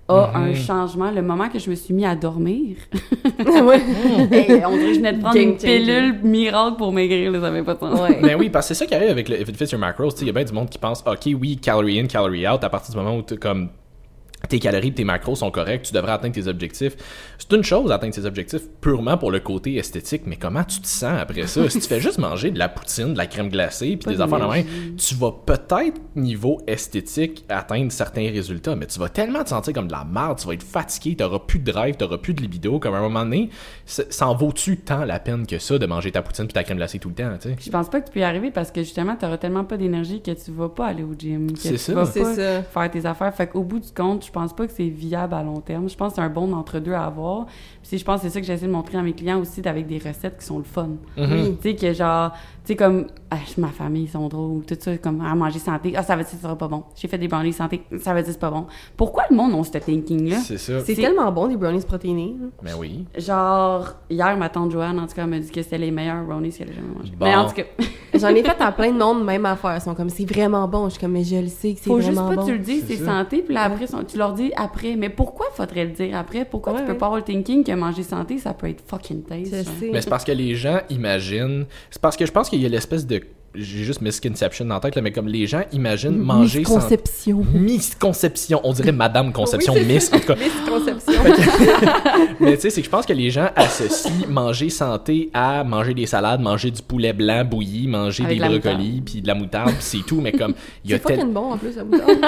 a 0.08 0.30
Mhm. 0.34 0.42
un 0.44 0.54
changement. 0.54 1.10
Le 1.10 1.22
moment 1.22 1.48
que 1.48 1.58
je 1.58 1.70
me 1.70 1.74
suis 1.74 1.94
mis 1.94 2.04
à 2.04 2.14
dormir, 2.14 2.76
ouais. 3.38 3.80
hey, 4.32 4.62
on 4.66 4.72
dirait 4.76 4.88
que 4.88 4.94
je 4.94 4.98
venais 4.98 5.12
de 5.14 5.20
prendre 5.20 5.34
Game 5.34 5.50
une 5.50 5.58
changer. 5.60 5.78
pilule 5.78 6.18
miracle 6.22 6.76
pour 6.76 6.92
maigrir, 6.92 7.30
là, 7.30 7.40
ça 7.40 7.62
pas 7.62 7.74
de 7.74 7.78
sens. 7.80 8.00
Ouais. 8.00 8.18
Mais 8.22 8.34
oui, 8.34 8.50
parce 8.50 8.68
que 8.68 8.74
c'est 8.74 8.78
ça 8.80 8.86
qui 8.86 8.94
arrive 8.94 9.10
avec 9.10 9.28
le 9.28 9.40
If 9.40 9.48
It 9.48 9.56
Fits 9.56 9.70
Your 9.72 9.80
Macros. 9.80 10.10
tu 10.10 10.18
sais, 10.18 10.24
Il 10.24 10.26
y 10.26 10.30
a 10.30 10.32
bien 10.34 10.44
du 10.44 10.52
monde 10.52 10.68
qui 10.68 10.78
pense, 10.78 11.02
OK, 11.06 11.30
oui, 11.40 11.56
calorie 11.56 11.98
in, 12.00 12.06
calorie 12.06 12.46
out, 12.46 12.62
à 12.62 12.68
partir 12.68 12.92
du 12.94 13.00
moment 13.00 13.16
où 13.16 13.22
t'es 13.22 13.36
comme 13.36 13.68
tes 14.48 14.58
calories 14.58 14.92
tes 14.92 15.04
macros 15.04 15.36
sont 15.36 15.50
corrects, 15.50 15.82
tu 15.82 15.92
devrais 15.92 16.12
atteindre 16.12 16.34
tes 16.34 16.46
objectifs. 16.48 16.96
C'est 17.38 17.52
une 17.56 17.62
chose 17.64 17.88
d'atteindre 17.88 18.14
tes 18.14 18.24
objectifs 18.24 18.62
purement 18.80 19.16
pour 19.16 19.30
le 19.30 19.40
côté 19.40 19.76
esthétique, 19.76 20.22
mais 20.26 20.36
comment 20.36 20.64
tu 20.64 20.80
te 20.80 20.86
sens 20.86 21.18
après 21.20 21.46
ça? 21.46 21.68
si 21.70 21.80
tu 21.80 21.88
fais 21.88 22.00
juste 22.00 22.18
manger 22.18 22.50
de 22.50 22.58
la 22.58 22.68
poutine, 22.68 23.12
de 23.12 23.18
la 23.18 23.26
crème 23.26 23.48
glacée, 23.48 23.96
puis 23.96 24.14
des 24.14 24.20
affaires 24.20 24.40
de 24.40 24.52
même, 24.52 24.66
tu 24.96 25.14
vas 25.14 25.32
peut-être, 25.46 26.00
niveau 26.16 26.60
esthétique, 26.66 27.44
atteindre 27.48 27.90
certains 27.92 28.30
résultats, 28.30 28.76
mais 28.76 28.86
tu 28.86 28.98
vas 28.98 29.08
tellement 29.08 29.42
te 29.44 29.48
sentir 29.50 29.72
comme 29.72 29.86
de 29.86 29.92
la 29.92 30.04
merde, 30.04 30.38
tu 30.38 30.46
vas 30.46 30.54
être 30.54 30.62
fatigué, 30.62 31.16
t'auras 31.16 31.38
plus 31.38 31.58
de 31.58 31.70
drive, 31.70 31.96
t'auras 31.96 32.18
plus 32.18 32.34
de 32.34 32.42
libido, 32.42 32.78
comme 32.78 32.94
à 32.94 32.98
un 32.98 33.02
moment 33.02 33.24
donné, 33.24 33.50
ça 33.86 34.26
en 34.28 34.34
vaut-tu 34.34 34.78
tant 34.78 35.04
la 35.04 35.18
peine 35.20 35.46
que 35.46 35.58
ça 35.58 35.78
de 35.78 35.86
manger 35.86 36.10
ta 36.12 36.22
poutine 36.22 36.44
puis 36.46 36.52
ta 36.54 36.64
crème 36.64 36.76
glacée 36.78 36.98
tout 36.98 37.08
le 37.08 37.14
temps, 37.14 37.30
tu 37.40 37.48
sais? 37.50 37.56
Je 37.60 37.70
pense 37.70 37.88
pas 37.88 38.00
que 38.00 38.06
tu 38.06 38.12
peux 38.12 38.20
y 38.20 38.24
arriver 38.24 38.50
parce 38.50 38.70
que 38.70 38.82
justement, 38.82 39.16
t'auras 39.16 39.38
tellement 39.38 39.64
pas 39.64 39.76
d'énergie 39.76 40.20
que 40.22 40.30
tu 40.32 40.50
vas 40.50 40.68
pas 40.68 40.86
aller 40.86 41.02
au 41.02 41.14
gym. 41.18 41.52
que 41.52 41.58
C'est 41.58 41.70
tu 41.72 41.78
ça. 41.78 41.94
vas 41.94 42.06
C'est 42.06 42.20
pas 42.22 42.34
ça. 42.34 42.62
faire 42.62 42.90
tes 42.90 43.06
affaires. 43.06 43.34
Fait 43.34 43.46
qu'au 43.46 43.62
bout 43.62 43.78
du 43.78 43.90
compte, 43.92 44.26
je 44.26 44.31
pense 44.32 44.52
pas 44.52 44.66
que 44.66 44.72
c'est 44.72 44.88
viable 44.88 45.34
à 45.34 45.42
long 45.42 45.60
terme. 45.60 45.88
Je 45.88 45.96
pense 45.96 46.12
que 46.12 46.16
c'est 46.16 46.22
un 46.22 46.28
bon 46.28 46.52
entre-deux 46.52 46.92
à 46.92 47.04
avoir. 47.04 47.46
Puis 47.82 47.98
je 47.98 48.04
pense 48.04 48.20
que 48.20 48.28
c'est 48.28 48.34
ça 48.34 48.40
que 48.40 48.46
j'essaie 48.46 48.66
de 48.66 48.72
montrer 48.72 48.98
à 48.98 49.02
mes 49.02 49.12
clients 49.12 49.40
aussi, 49.40 49.66
avec 49.66 49.86
des 49.86 49.98
recettes 49.98 50.38
qui 50.38 50.46
sont 50.46 50.58
le 50.58 50.64
fun. 50.64 50.90
Mhm. 51.16 51.32
Oui. 51.32 51.56
Tu 51.60 51.70
sais, 51.70 51.76
que 51.76 51.92
genre, 51.92 52.32
tu 52.32 52.68
sais, 52.68 52.76
comme, 52.76 53.06
ah, 53.30 53.36
ma 53.58 53.68
famille, 53.68 54.04
ils 54.04 54.10
sont 54.10 54.28
drôles, 54.28 54.64
tout 54.64 54.76
ça, 54.78 54.96
comme, 54.98 55.20
à 55.20 55.34
manger 55.34 55.58
santé. 55.58 55.94
Ah, 55.96 56.02
ça 56.02 56.16
veut 56.16 56.22
dire 56.22 56.30
que 56.30 56.36
ça 56.36 56.42
sera 56.42 56.56
pas 56.56 56.68
bon. 56.68 56.84
J'ai 56.94 57.08
fait 57.08 57.18
des 57.18 57.28
brownies 57.28 57.52
santé, 57.52 57.82
ça 57.98 58.14
veut 58.14 58.20
dire 58.20 58.26
que 58.26 58.32
c'est 58.32 58.38
pas 58.40 58.50
bon. 58.50 58.66
Pourquoi 58.96 59.24
le 59.30 59.36
monde 59.36 59.52
a 59.54 59.64
ce 59.64 59.78
thinking-là? 59.78 60.38
C'est 60.38 60.58
ça. 60.58 60.80
C'est 60.80 60.94
tellement 60.94 61.30
bon, 61.32 61.48
des 61.48 61.56
brownies 61.56 61.84
protéinés. 61.84 62.36
Ben 62.62 62.72
oui. 62.78 63.04
Genre, 63.16 63.94
hier, 64.10 64.36
ma 64.36 64.48
tante 64.48 64.70
Joanne, 64.70 64.98
en 64.98 65.06
tout 65.06 65.14
cas, 65.14 65.26
m'a 65.26 65.38
dit 65.38 65.50
que 65.50 65.62
c'était 65.62 65.78
les 65.78 65.90
meilleurs 65.90 66.24
brownies 66.24 66.52
qu'elle 66.52 66.70
a 66.70 66.72
jamais 66.72 66.94
mangés. 66.96 67.12
Bon. 67.18 67.26
Mais 67.26 67.34
en 67.34 67.46
tout 67.46 67.54
cas, 67.54 67.64
J'en 68.14 68.28
ai 68.28 68.42
fait 68.42 68.60
à 68.60 68.72
plein 68.72 68.92
de 68.92 68.98
monde, 68.98 69.24
même 69.24 69.46
affaire. 69.46 69.76
Ils 69.76 69.80
sont 69.80 69.94
comme, 69.94 70.10
c'est 70.10 70.24
vraiment 70.24 70.68
bon. 70.68 70.84
Je 70.86 70.90
suis 70.90 71.00
comme, 71.00 71.12
mais 71.12 71.24
je 71.24 71.36
le 71.36 71.48
sais 71.48 71.72
que 71.72 71.80
c'est 71.80 71.88
faut 71.88 72.00
juste 72.00 72.12
vraiment 72.12 72.28
pas 72.28 72.36
bon. 72.36 72.42
que 72.42 72.46
tu 72.46 72.58
le 72.58 72.62
dises, 72.62 72.84
C'est 72.86 72.96
santé, 72.96 73.42
puis 73.42 73.54
là, 73.54 73.62
après, 73.62 73.86
tu 74.06 74.18
leur 74.22 74.32
dis 74.34 74.52
après. 74.56 74.96
Mais 74.96 75.08
pourquoi 75.10 75.46
faudrait 75.54 75.84
le 75.84 75.90
dire 75.90 76.16
après? 76.16 76.44
Pourquoi 76.44 76.72
Ouais, 76.72 76.78
tu 76.80 76.84
peux 76.86 76.92
ouais. 76.92 76.98
pas 76.98 77.06
avoir 77.06 77.18
le 77.20 77.24
thinking 77.24 77.64
que 77.64 77.72
manger 77.72 78.02
santé, 78.02 78.38
ça 78.38 78.54
peut 78.54 78.68
être 78.68 78.82
fucking 78.86 79.22
taste? 79.24 79.50
Sais. 79.64 79.90
Mais 79.92 80.00
c'est 80.00 80.10
parce 80.10 80.24
que 80.24 80.32
les 80.32 80.54
gens 80.54 80.80
imaginent. 80.90 81.66
C'est 81.90 82.00
parce 82.00 82.16
que 82.16 82.24
je 82.26 82.32
pense 82.32 82.48
qu'il 82.48 82.60
y 82.60 82.66
a 82.66 82.68
l'espèce 82.68 83.06
de. 83.06 83.20
J'ai 83.54 83.84
juste 83.84 84.00
misconception 84.00 84.64
dans 84.64 84.74
la 84.74 84.80
tête, 84.80 84.94
là, 84.96 85.02
mais 85.02 85.12
comme 85.12 85.28
les 85.28 85.46
gens 85.46 85.62
imaginent 85.72 86.16
manger 86.16 86.64
sans. 86.64 86.76
Misconception. 86.76 87.44
Misconception. 87.52 88.60
On 88.64 88.72
dirait 88.72 88.92
Madame 88.92 89.30
Conception, 89.32 89.74
Oui, 89.74 89.84
Miss, 89.84 90.10
en 90.12 90.18
tout 90.20 90.26
cas. 90.28 90.36
Misconception. 90.36 91.22
Mais 92.40 92.54
tu 92.56 92.62
sais, 92.62 92.70
c'est 92.70 92.80
que 92.80 92.86
je 92.86 92.90
pense 92.90 93.04
que 93.06 93.12
les 93.12 93.30
gens 93.30 93.48
associent 93.54 94.10
manger 94.28 94.70
santé 94.70 95.30
à 95.34 95.64
manger 95.64 95.92
des 95.94 96.06
salades, 96.06 96.40
manger 96.40 96.70
du 96.70 96.80
poulet 96.82 97.12
blanc 97.12 97.44
bouilli, 97.44 97.86
manger 97.88 98.24
Avec 98.24 98.40
des 98.40 98.48
brocolis, 98.48 99.02
puis 99.04 99.20
de 99.22 99.26
la 99.28 99.34
moutarde, 99.34 99.68
puis 99.72 99.76
c'est 99.80 100.06
tout. 100.06 100.20
Mais 100.20 100.32
comme, 100.32 100.54
il 100.84 100.90
y 100.90 100.94
a 100.94 100.98
C'est 100.98 101.04
tel- 101.04 101.18
fucking 101.20 101.32
bon 101.34 101.52
en 101.52 101.58
plus, 101.58 101.76
la 101.76 101.84
moutarde. 101.84 102.18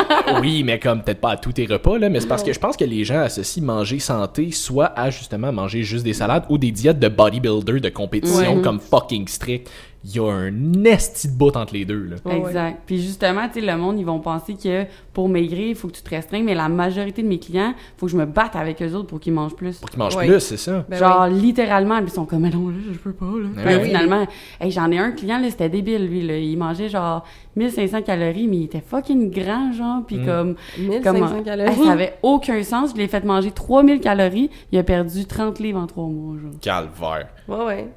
Oui, 0.43 0.63
mais 0.63 0.79
comme 0.79 1.03
peut-être 1.03 1.21
pas 1.21 1.31
à 1.33 1.37
tous 1.37 1.53
tes 1.53 1.67
repas, 1.67 1.99
là, 1.99 2.09
mais 2.11 2.21
c'est 2.21 2.29
parce 2.29 2.43
que 2.43 2.53
je 2.53 2.59
pense 2.61 2.77
que 2.77 2.85
les 2.85 3.05
gens 3.05 3.21
associent 3.21 3.63
manger 3.65 3.99
santé 3.99 4.51
soit 4.53 4.93
à 4.99 5.11
justement 5.11 5.53
manger 5.53 5.83
juste 5.85 6.05
des 6.05 6.13
salades 6.13 6.45
ou 6.51 6.59
des 6.59 6.71
diètes 6.71 6.99
de 6.99 7.09
bodybuilder 7.09 7.81
de 7.81 7.89
compétition 7.89 8.57
Ouais. 8.57 8.63
comme 8.63 8.79
fucking 8.81 9.27
strict. 9.29 9.71
Il 10.07 10.15
y 10.17 10.19
a 10.19 10.31
un 10.31 10.85
esti 10.85 11.29
de 11.29 11.33
bout 11.33 11.57
entre 11.57 11.73
les 11.73 11.87
deux, 11.87 12.05
là. 12.05 12.17
Exact. 12.31 12.83
Puis 12.85 13.01
justement, 13.01 13.49
tu 13.49 13.61
sais, 13.61 13.67
le 13.67 13.75
monde, 13.79 13.99
ils 13.99 14.05
vont 14.05 14.21
penser 14.21 14.55
que 14.55 14.85
pour 15.15 15.31
maigrir, 15.31 15.69
il 15.69 15.75
faut 15.75 15.89
que 15.89 15.95
tu 15.95 16.03
te 16.03 16.11
restreignes, 16.11 16.45
mais 16.45 16.55
la 16.55 16.69
majorité 16.69 17.23
de 17.23 17.29
mes 17.29 17.39
clients, 17.39 17.73
faut 17.97 18.05
que 18.07 18.13
je 18.13 18.17
me 18.19 18.27
batte 18.27 18.55
avec 18.55 18.83
eux 18.83 18.93
autres 18.93 19.07
pour 19.09 19.19
qu'ils 19.19 19.33
mangent 19.33 19.55
plus. 19.57 19.79
Pour 19.79 19.89
qu'ils 19.89 19.99
mangent 19.99 20.19
plus, 20.19 20.41
c'est 20.41 20.59
ça. 20.59 20.85
Ben 20.91 20.99
Genre, 20.99 21.29
littéralement, 21.29 21.97
ils 21.99 22.11
sont 22.11 22.27
comme, 22.27 22.41
mais 22.43 22.51
non, 22.51 22.69
là, 22.69 22.75
je 22.93 22.99
peux 22.99 23.13
pas, 23.15 23.25
là. 23.25 23.49
Ben 23.65 23.79
oui. 23.81 23.87
finalement, 23.87 24.27
hey, 24.61 24.71
j'en 24.71 24.91
ai 24.91 24.99
un 24.99 25.13
client, 25.13 25.39
là, 25.39 25.49
c'était 25.49 25.71
débile, 25.71 26.07
lui, 26.07 26.21
là. 26.27 26.37
Il 26.37 26.59
mangeait 26.59 26.91
genre 26.91 27.25
1500 27.57 28.03
calories, 28.03 28.47
mais 28.47 28.57
il 28.59 28.65
était 28.65 28.83
fucking 28.87 29.31
grand, 29.31 29.73
genre, 29.73 30.03
puis 30.07 30.19
Mm. 30.19 30.27
comme... 30.27 30.55
1500 30.79 31.29
comme 31.29 31.45
calories? 31.45 31.71
Hey, 31.81 31.87
ça 31.87 31.93
avait 31.93 32.15
aucun 32.23 32.63
sens. 32.63 32.91
Je 32.93 32.97
l'ai 33.01 33.09
fait 33.09 33.25
manger 33.25 33.53
3000 33.53 34.01
calories. 34.01 34.51
Il 34.71 34.79
a 34.79 34.83
perdu 34.83 35.25
30 35.25 35.61
livres 35.61 35.81
en 35.81 35.87
trois 35.87 36.05
mois, 36.09 36.37
genre. 36.43 36.53
Calvaire. 36.61 37.29
Ouais, 37.49 37.65
ouais. 37.65 37.89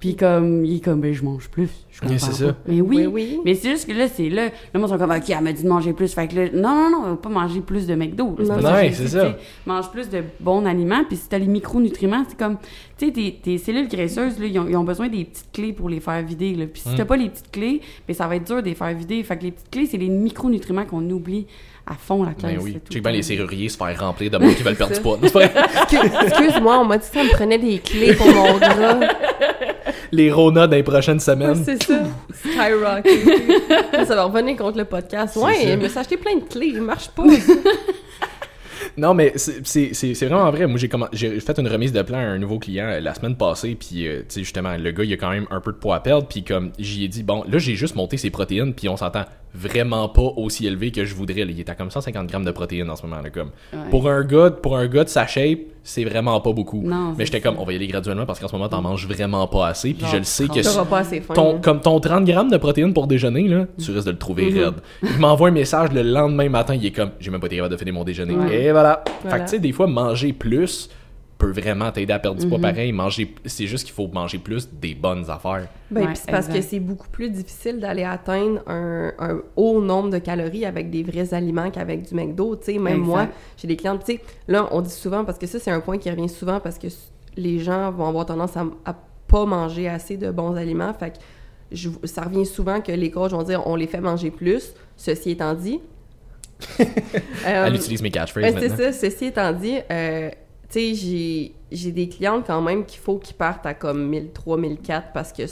Puis 0.00 0.16
comme, 0.16 0.64
il 0.64 0.76
est 0.76 0.80
comme, 0.80 0.98
ben, 1.00 1.12
je 1.12 1.22
mange 1.22 1.50
plus. 1.50 1.68
Je 1.90 2.00
comprends 2.00 2.14
Oui, 2.16 2.20
c'est 2.20 2.32
ça. 2.46 2.56
Mais 2.66 2.80
oui. 2.80 3.06
Oui, 3.06 3.06
oui. 3.06 3.40
Mais 3.44 3.54
c'est 3.54 3.68
juste 3.68 3.86
que 3.86 3.92
là, 3.92 4.08
c'est 4.08 4.30
là, 4.30 4.48
le 4.72 4.80
monde 4.80 4.88
sont 4.88 4.96
comme, 4.96 5.10
OK, 5.10 5.28
elle 5.28 5.44
m'a 5.44 5.52
dit 5.52 5.62
de 5.62 5.68
manger 5.68 5.92
plus. 5.92 6.14
Fait 6.14 6.26
que 6.26 6.36
là, 6.36 6.46
non, 6.54 6.74
non, 6.74 6.90
non, 6.90 6.98
on 7.04 7.10
va 7.10 7.16
pas 7.16 7.28
manger 7.28 7.60
plus 7.60 7.86
de 7.86 7.94
McDo. 7.94 8.34
là. 8.38 8.56
Non, 8.56 8.70
Ouais, 8.72 8.92
c'est 8.94 9.08
ça. 9.08 9.36
Mange 9.66 9.90
plus 9.90 10.08
de 10.08 10.22
bons 10.40 10.64
aliments. 10.64 11.04
Puis 11.06 11.18
si 11.18 11.28
t'as 11.28 11.36
les 11.38 11.46
micronutriments, 11.46 12.24
c'est 12.26 12.38
comme, 12.38 12.56
tu 12.96 13.06
sais, 13.08 13.12
tes, 13.12 13.38
tes 13.42 13.58
cellules 13.58 13.88
graisseuses, 13.88 14.38
là, 14.38 14.46
ils 14.46 14.58
ont, 14.58 14.66
ils 14.66 14.76
ont 14.76 14.84
besoin 14.84 15.08
des 15.08 15.26
petites 15.26 15.52
clés 15.52 15.74
pour 15.74 15.90
les 15.90 16.00
faire 16.00 16.22
vider. 16.22 16.54
Là. 16.54 16.64
Puis 16.66 16.80
si 16.80 16.88
Mm. 16.88 16.94
t'as 16.96 17.04
pas 17.04 17.16
les 17.18 17.28
petites 17.28 17.50
clés, 17.50 17.82
ben, 18.08 18.14
ça 18.14 18.26
va 18.26 18.36
être 18.36 18.46
dur 18.46 18.62
de 18.62 18.68
les 18.68 18.74
faire 18.74 18.94
vider. 18.94 19.22
Fait 19.22 19.36
que 19.36 19.42
les 19.44 19.50
petites 19.50 19.70
clés, 19.70 19.84
c'est 19.86 19.98
les 19.98 20.08
micronutriments 20.08 20.86
qu'on 20.86 21.08
oublie 21.10 21.46
à 21.86 21.94
fond 21.94 22.22
la 22.24 22.32
classe. 22.32 22.52
Ben 22.54 22.60
oui. 22.62 22.70
c'est 22.74 22.84
tout 22.84 22.92
Check 22.94 23.02
bien 23.02 23.12
les 23.12 23.22
serruriers 23.22 23.68
se 23.68 23.76
faire 23.76 23.98
remplir 24.00 24.30
de 24.30 24.38
monde 24.38 24.54
qui 24.54 24.62
veulent 24.62 24.76
perdre 24.76 24.94
du 24.94 25.00
poids. 25.00 25.18
Excuse-moi, 26.24 26.78
on 26.78 26.84
m'a 26.86 26.96
dit 26.98 27.06
que 27.08 27.14
ça 27.14 27.24
me 27.24 27.30
prenait 27.30 27.58
des 27.58 27.78
clés 27.78 28.14
pour 28.14 28.26
mon 28.26 28.56
gras. 28.58 29.00
Les 30.12 30.30
Rona 30.30 30.66
dans 30.66 30.76
les 30.76 30.82
prochaines 30.82 31.20
semaines. 31.20 31.62
c'est 31.64 31.82
ça. 31.82 32.02
Skyrocket. 32.34 34.06
ça 34.06 34.14
va 34.14 34.24
revenir 34.24 34.56
contre 34.56 34.78
le 34.78 34.84
podcast. 34.84 35.36
Ouais, 35.36 35.76
suis 35.88 35.98
acheté 35.98 36.16
plein 36.16 36.36
de 36.36 36.44
clés, 36.44 36.66
ils 36.74 36.82
marchent 36.82 37.10
pas. 37.10 37.24
Non, 38.96 39.14
mais 39.14 39.32
c'est- 39.36 40.26
vraiment 40.26 40.50
vrai. 40.50 40.66
Moi, 40.66 40.78
j'ai 41.12 41.40
fait 41.40 41.58
une 41.58 41.68
remise 41.68 41.92
de 41.92 42.02
plan 42.02 42.18
à 42.18 42.22
un 42.22 42.38
nouveau 42.38 42.58
client 42.58 42.86
euh, 42.86 43.00
la 43.00 43.14
semaine 43.14 43.36
passée, 43.36 43.76
puis 43.78 44.06
euh, 44.06 44.20
tu 44.20 44.24
sais, 44.28 44.40
justement, 44.40 44.76
le 44.76 44.90
gars, 44.90 45.04
il 45.04 45.12
a 45.12 45.16
quand 45.16 45.30
même 45.30 45.46
un 45.50 45.60
peu 45.60 45.72
de 45.72 45.76
poids 45.76 45.96
à 45.96 46.00
perdre, 46.00 46.26
puis 46.26 46.42
comme 46.42 46.70
j'y 46.78 47.04
ai 47.04 47.08
dit, 47.08 47.22
bon, 47.22 47.44
là, 47.50 47.58
j'ai 47.58 47.76
juste 47.76 47.94
monté 47.94 48.16
ses 48.16 48.30
protéines, 48.30 48.74
puis 48.74 48.88
on 48.88 48.96
s'entend 48.96 49.24
vraiment 49.54 50.08
pas 50.08 50.22
aussi 50.36 50.66
élevé 50.66 50.90
que 50.92 51.04
je 51.04 51.14
voudrais. 51.14 51.44
là. 51.44 51.50
Il 51.50 51.58
est 51.60 51.68
à 51.68 51.74
comme 51.74 51.90
150 51.90 52.26
grammes 52.28 52.44
de 52.44 52.50
protéines 52.50 52.88
en 52.90 52.96
ce 52.96 53.02
moment, 53.06 53.20
là, 53.22 53.30
comme. 53.30 53.50
Ouais. 53.72 53.78
Pour 53.90 54.08
un 54.08 54.22
gars, 54.24 54.50
pour 54.50 54.76
un 54.76 54.86
gars 54.86 55.04
de 55.04 55.08
sa 55.08 55.26
shape, 55.26 55.58
c'est 55.82 56.04
vraiment 56.04 56.40
pas 56.40 56.52
beaucoup. 56.52 56.82
Non, 56.82 57.14
mais 57.16 57.24
j'étais 57.26 57.40
comme, 57.40 57.56
on 57.58 57.64
va 57.64 57.72
y 57.72 57.76
aller 57.76 57.86
graduellement 57.86 58.26
parce 58.26 58.38
qu'en 58.38 58.48
ce 58.48 58.52
moment, 58.54 58.68
t'en 58.68 58.82
manges 58.82 59.06
vraiment 59.06 59.46
pas 59.48 59.68
assez, 59.68 59.92
puis 59.94 60.02
Genre 60.02 60.10
je 60.12 60.16
le 60.18 60.24
sais 60.24 60.46
que 60.46 60.84
pas 60.84 60.98
assez 60.98 61.20
ton, 61.20 61.58
comme 61.60 61.80
ton 61.80 61.98
30 62.00 62.24
grammes 62.24 62.50
de 62.50 62.56
protéines 62.58 62.92
pour 62.94 63.06
déjeuner, 63.06 63.48
là, 63.48 63.66
tu 63.82 63.90
risques 63.90 64.06
de 64.06 64.12
le 64.12 64.18
trouver 64.18 64.50
Mhm. 64.50 64.58
raide. 64.58 64.74
Il 65.02 65.18
m'envoie 65.18 65.48
un 65.48 65.52
message 65.52 65.90
le 65.92 66.02
lendemain 66.02 66.48
matin, 66.48 66.74
il 66.74 66.84
est 66.86 66.90
comme, 66.92 67.10
j'ai 67.18 67.30
même 67.30 67.40
pas 67.40 67.46
été 67.46 67.56
capable 67.56 67.72
de 67.74 67.78
finir 67.78 67.94
mon 67.94 68.04
déjeuner. 68.04 68.34
Ouais. 68.34 68.64
Et 68.66 68.72
voilà. 68.72 69.02
Voilà. 69.22 69.36
Fait 69.36 69.42
que 69.44 69.48
tu 69.50 69.56
sais, 69.56 69.58
des 69.60 69.72
fois, 69.72 69.86
manger 69.86 70.32
plus 70.32 70.88
peut 71.40 71.50
vraiment 71.50 71.90
t'aider 71.90 72.12
à 72.12 72.18
perdre 72.18 72.40
du 72.40 72.46
poids 72.46 72.58
Mhm. 72.58 72.62
pareil. 72.62 72.92
Manger, 72.92 73.34
c'est 73.46 73.66
juste 73.66 73.84
qu'il 73.84 73.94
faut 73.94 74.06
manger 74.08 74.38
plus 74.38 74.68
des 74.72 74.94
bonnes 74.94 75.28
affaires. 75.30 75.66
Ben, 75.90 76.06
Ouais, 76.06 76.14
c'est 76.14 76.30
parce 76.30 76.46
que 76.46 76.60
c'est 76.60 76.78
beaucoup 76.80 77.08
plus 77.08 77.30
difficile 77.30 77.80
d'aller 77.80 78.04
atteindre 78.04 78.60
un, 78.68 79.12
un 79.18 79.40
haut 79.56 79.80
nombre 79.80 80.10
de 80.10 80.18
calories 80.18 80.64
avec 80.64 80.90
des 80.90 81.02
vrais 81.02 81.34
aliments 81.34 81.70
qu'avec 81.70 82.02
du 82.08 82.14
McDo. 82.14 82.54
Tu 82.56 82.66
sais, 82.66 82.78
même 82.78 82.98
Exact. 83.00 83.06
moi, 83.06 83.26
j'ai 83.56 83.66
des 83.66 83.76
clientes, 83.76 84.04
tu 84.04 84.14
sais, 84.14 84.20
là, 84.46 84.68
on 84.70 84.80
dit 84.82 84.90
souvent, 84.90 85.24
parce 85.24 85.38
que 85.38 85.46
ça, 85.46 85.58
c'est 85.58 85.70
un 85.72 85.80
point 85.80 85.98
qui 85.98 86.10
revient 86.10 86.28
souvent, 86.28 86.60
parce 86.60 86.78
que 86.78 86.86
les 87.36 87.58
gens 87.58 87.90
vont 87.90 88.06
avoir 88.06 88.26
tendance 88.26 88.56
à, 88.56 88.66
à 88.84 88.94
pas 89.26 89.46
manger 89.46 89.88
assez 89.88 90.16
de 90.16 90.30
bons 90.30 90.54
aliments. 90.56 90.92
Fait 90.94 91.10
que 91.10 91.16
je- 91.72 91.88
ça 92.04 92.22
revient 92.22 92.44
souvent 92.46 92.80
que 92.80 92.92
les 92.92 93.10
coachs 93.10 93.30
vont 93.30 93.42
dire 93.44 93.62
on 93.66 93.76
les 93.76 93.86
fait 93.86 94.00
manger 94.00 94.30
plus. 94.30 94.74
Ceci 94.96 95.30
étant 95.30 95.54
dit. 95.54 95.80
euh, 96.80 96.84
Elle 97.66 97.74
utilise 97.76 98.02
mes 98.02 98.10
catchphrases 98.10 98.54
c'est 98.58 98.68
ça. 98.68 98.92
Ceci 98.92 99.26
étant 99.26 99.52
dit, 99.52 99.78
euh, 99.90 100.30
tu 100.70 100.78
sais, 100.78 100.94
j'ai, 100.94 101.52
j'ai 101.72 101.92
des 101.92 102.08
clientes 102.08 102.44
quand 102.46 102.62
même 102.62 102.84
qu'il 102.84 103.00
faut 103.00 103.18
qu'ils 103.18 103.36
partent 103.36 103.66
à 103.66 103.74
comme 103.74 104.08
1003, 104.08 104.56
1004 104.58 105.12
parce 105.12 105.32
que 105.32 105.42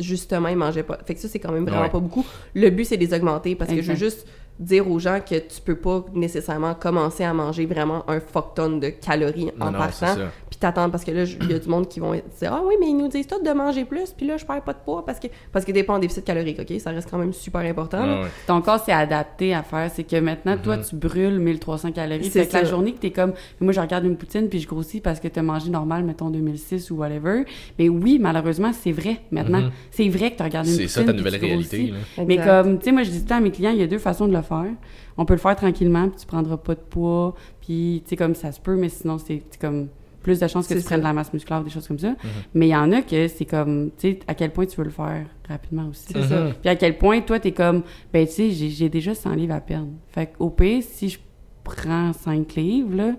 justement, 0.00 0.48
ils 0.48 0.56
mangeaient 0.56 0.82
pas. 0.82 0.98
Fait 1.06 1.14
que 1.14 1.20
ça, 1.20 1.28
c'est 1.28 1.38
quand 1.38 1.52
même 1.52 1.64
vraiment 1.64 1.82
Ouais. 1.82 1.88
pas 1.90 2.00
beaucoup. 2.00 2.24
Le 2.54 2.70
but, 2.70 2.84
c'est 2.84 2.96
de 2.96 3.04
les 3.04 3.14
augmenter 3.14 3.54
parce 3.54 3.70
que 3.72 3.80
je 3.80 3.92
veux 3.92 3.98
juste 3.98 4.26
dire 4.58 4.90
aux 4.90 4.98
gens 4.98 5.20
que 5.20 5.34
tu 5.34 5.60
peux 5.64 5.74
pas 5.76 6.04
nécessairement 6.14 6.74
commencer 6.74 7.24
à 7.24 7.32
manger 7.34 7.66
vraiment 7.66 8.04
un 8.08 8.20
fuck 8.20 8.54
ton 8.54 8.78
de 8.78 8.88
calories 8.88 9.50
en 9.60 9.66
Non, 9.66 9.72
c'est 9.72 9.78
partant 9.78 10.20
ça. 10.20 10.32
puis 10.48 10.58
t'attends 10.58 10.88
parce 10.90 11.04
que 11.04 11.10
là, 11.10 11.24
il 11.24 11.50
y 11.50 11.54
a 11.54 11.58
du 11.58 11.68
monde 11.68 11.88
qui 11.88 12.00
vont 12.00 12.12
dire 12.12 12.22
Ah 12.52 12.62
oui, 12.66 12.74
mais 12.80 12.86
ils 12.88 12.96
nous 12.96 13.08
disent 13.08 13.26
tous 13.26 13.42
de 13.42 13.50
manger 13.52 13.84
plus, 13.84 14.12
puis 14.16 14.26
là, 14.26 14.36
je 14.38 14.46
perds 14.46 14.62
pas 14.62 14.72
de 14.72 14.78
poids 14.84 15.04
parce 15.04 15.20
que 15.20 15.26
parce 15.52 15.64
que 15.64 15.72
t'es 15.72 15.82
pas 15.82 15.94
en 15.94 15.98
déficit 15.98 16.24
calorique, 16.24 16.58
OK? 16.60 16.80
Ça 16.80 16.90
reste 16.90 17.10
quand 17.10 17.18
même 17.18 17.32
super 17.34 17.60
important. 17.60 18.04
là. 18.06 18.22
Ah. 18.24 18.28
Ton 18.46 18.62
corps 18.62 18.80
s'est 18.80 18.92
adapté 18.92 19.54
à 19.54 19.62
faire. 19.62 19.90
C'est 19.94 20.04
que 20.04 20.16
maintenant, 20.18 20.56
toi, 20.56 20.78
tu 20.78 20.96
brûles 20.96 21.38
1300 21.38 21.92
calories. 21.92 22.30
C'est 22.30 22.50
la 22.52 22.64
journée 22.64 22.92
que 22.94 22.98
t'es 23.00 23.10
comme, 23.10 23.32
moi, 23.60 23.72
je 23.72 23.80
regarde 23.80 24.04
une 24.04 24.16
poutine 24.16 24.48
puis 24.48 24.60
je 24.60 24.66
grossis 24.68 25.00
parce 25.00 25.20
que 25.20 25.28
t'as 25.28 25.42
mangé 25.42 25.68
normal, 25.70 26.04
mettons 26.04 26.30
2006 26.30 26.90
ou 26.90 26.96
whatever. 26.96 27.44
Mais 27.78 27.88
oui, 27.88 28.18
malheureusement, 28.18 28.72
c'est 28.72 28.92
vrai 28.92 29.20
maintenant. 29.30 29.60
Mhm. 29.60 29.70
C'est 29.90 30.08
vrai 30.08 30.30
que 30.32 30.36
tu 30.38 30.42
regardes 30.42 30.66
une 30.66 30.72
C'est 30.72 30.82
poutine. 30.84 31.02
ça 31.02 31.04
ta 31.04 31.12
nouvelle 31.12 31.36
réalité. 31.36 31.92
là. 32.16 32.24
Mais 32.26 32.36
comme, 32.38 32.78
tu 32.78 32.84
sais, 32.86 32.92
moi, 32.92 33.02
je 33.02 33.10
dis 33.10 33.24
tout 33.24 33.34
à 33.34 33.40
mes 33.40 33.50
clients, 33.50 33.70
il 33.72 33.78
y 33.78 33.82
a 33.82 33.86
deux 33.86 33.98
façons 33.98 34.26
de 34.26 34.32
le 34.32 34.42
faire. 34.46 34.72
On 35.16 35.24
peut 35.24 35.34
le 35.34 35.40
faire 35.40 35.56
tranquillement, 35.56 36.08
puis 36.08 36.20
tu 36.20 36.26
prendras 36.26 36.56
pas 36.56 36.74
de 36.74 36.80
poids, 36.80 37.34
puis, 37.60 38.02
tu 38.04 38.10
sais, 38.10 38.16
comme 38.16 38.34
ça 38.34 38.52
se 38.52 38.60
peut, 38.60 38.76
mais 38.76 38.88
sinon, 38.88 39.18
c'est 39.18 39.42
comme 39.60 39.88
plus 40.22 40.40
de 40.40 40.48
chances 40.48 40.66
que 40.66 40.74
tu 40.74 40.82
prennes 40.82 40.98
de 40.98 41.04
la 41.04 41.12
masse 41.12 41.32
musculaire, 41.32 41.62
des 41.62 41.70
choses 41.70 41.86
comme 41.86 42.00
ça. 42.00 42.10
Mhm. 42.10 42.16
Mais 42.54 42.66
il 42.66 42.70
y 42.70 42.76
en 42.76 42.90
a 42.92 43.02
que 43.02 43.28
c'est 43.28 43.44
comme, 43.44 43.90
tu 43.96 44.10
sais, 44.12 44.18
à 44.26 44.34
quel 44.34 44.50
point 44.52 44.66
tu 44.66 44.76
veux 44.76 44.82
le 44.84 44.90
faire 44.90 45.24
rapidement 45.48 45.86
aussi. 45.88 46.06
C'est 46.12 46.22
ça. 46.22 46.48
Puis 46.60 46.68
à 46.68 46.74
quel 46.74 46.98
point, 46.98 47.20
toi, 47.20 47.38
t'es 47.38 47.52
comme, 47.52 47.82
ben, 48.12 48.26
tu 48.26 48.32
sais, 48.32 48.50
j'ai- 48.50 48.88
déjà 48.88 49.14
100 49.14 49.34
livres 49.34 49.54
à 49.54 49.60
perdre. 49.60 49.88
Fait 50.08 50.26
qu'au 50.36 50.50
pire, 50.50 50.82
si 50.82 51.10
je 51.10 51.18
prends 51.62 52.12
5 52.12 52.54
livres, 52.56 52.96
là, 52.96 53.12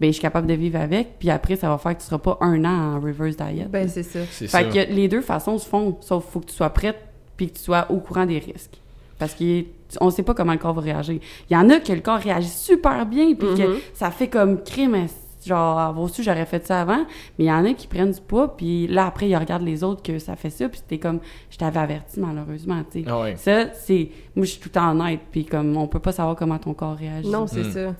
ben, 0.00 0.08
je 0.08 0.12
suis 0.12 0.20
capable 0.22 0.46
de 0.46 0.54
vivre 0.54 0.78
avec, 0.78 1.18
puis 1.18 1.30
après, 1.30 1.56
ça 1.56 1.68
va 1.70 1.78
faire 1.78 1.94
que 1.96 2.00
tu 2.02 2.06
seras 2.06 2.18
pas 2.18 2.36
un 2.42 2.62
an 2.66 2.96
en 2.96 3.00
reverse 3.00 3.36
diet. 3.36 3.68
Ben, 3.70 3.88
c'est 3.88 4.02
ça. 4.02 4.20
C'est 4.30 4.46
ça. 4.46 4.58
Fait 4.58 4.68
que 4.68 4.92
les 4.92 5.08
deux 5.08 5.20
façons 5.22 5.56
se 5.56 5.66
font, 5.66 5.96
sauf 6.02 6.26
faut 6.26 6.40
que 6.40 6.46
tu 6.46 6.54
sois 6.54 6.70
prête 6.70 6.96
puis 7.38 7.48
que 7.50 7.56
tu 7.56 7.62
sois 7.62 7.90
au 7.90 8.00
courant 8.00 8.26
des 8.26 8.38
risques. 8.38 8.80
Parce 9.20 9.36
qu'on 9.36 10.10
sait 10.10 10.24
pas 10.24 10.34
comment 10.34 10.52
le 10.52 10.58
corps 10.58 10.74
va 10.74 10.80
réagir. 10.80 11.20
Il 11.48 11.52
y 11.54 11.56
en 11.56 11.68
a 11.70 11.78
que 11.78 11.92
le 11.92 12.00
corps 12.00 12.18
réagit 12.18 12.48
super 12.48 13.06
bien 13.06 13.34
puis 13.34 13.54
que 13.54 13.68
Mhm. 13.74 13.78
ça 13.94 14.10
fait 14.10 14.26
comme 14.28 14.62
crime, 14.64 15.06
genre, 15.46 15.78
avoir 15.78 16.08
su, 16.10 16.22
j'aurais 16.22 16.44
fait 16.46 16.66
ça 16.66 16.80
avant. 16.82 17.04
Mais 17.38 17.44
il 17.44 17.48
y 17.48 17.52
en 17.52 17.64
a 17.64 17.72
qui 17.74 17.86
prennent 17.86 18.10
du 18.10 18.20
poids 18.20 18.56
puis 18.56 18.86
là, 18.88 19.06
après, 19.06 19.28
ils 19.28 19.36
regardent 19.36 19.62
les 19.64 19.82
autres 19.84 20.02
que 20.02 20.18
ça 20.18 20.36
fait 20.36 20.50
ça 20.50 20.68
puis 20.68 20.80
t'es 20.86 20.98
comme, 20.98 21.20
je 21.50 21.56
t'avais 21.58 21.78
averti 21.80 22.18
malheureusement, 22.20 22.82
tu 22.90 23.02
sais. 23.02 23.08
Ah 23.08 23.20
ouais. 23.20 23.36
Ça, 23.36 23.72
c'est... 23.74 24.10
Moi, 24.34 24.44
je 24.46 24.50
suis 24.52 24.60
tout 24.60 24.68
le 24.68 24.72
temps 24.80 24.90
honnête 24.90 25.20
puis 25.30 25.44
comme, 25.44 25.76
on 25.76 25.86
peut 25.86 25.98
pas 26.00 26.12
savoir 26.12 26.34
comment 26.36 26.58
ton 26.58 26.74
corps 26.74 26.96
réagit. 26.96 27.28
Non, 27.30 27.46
c'est 27.46 27.60
Mm. 27.60 27.72
ça. 27.72 27.94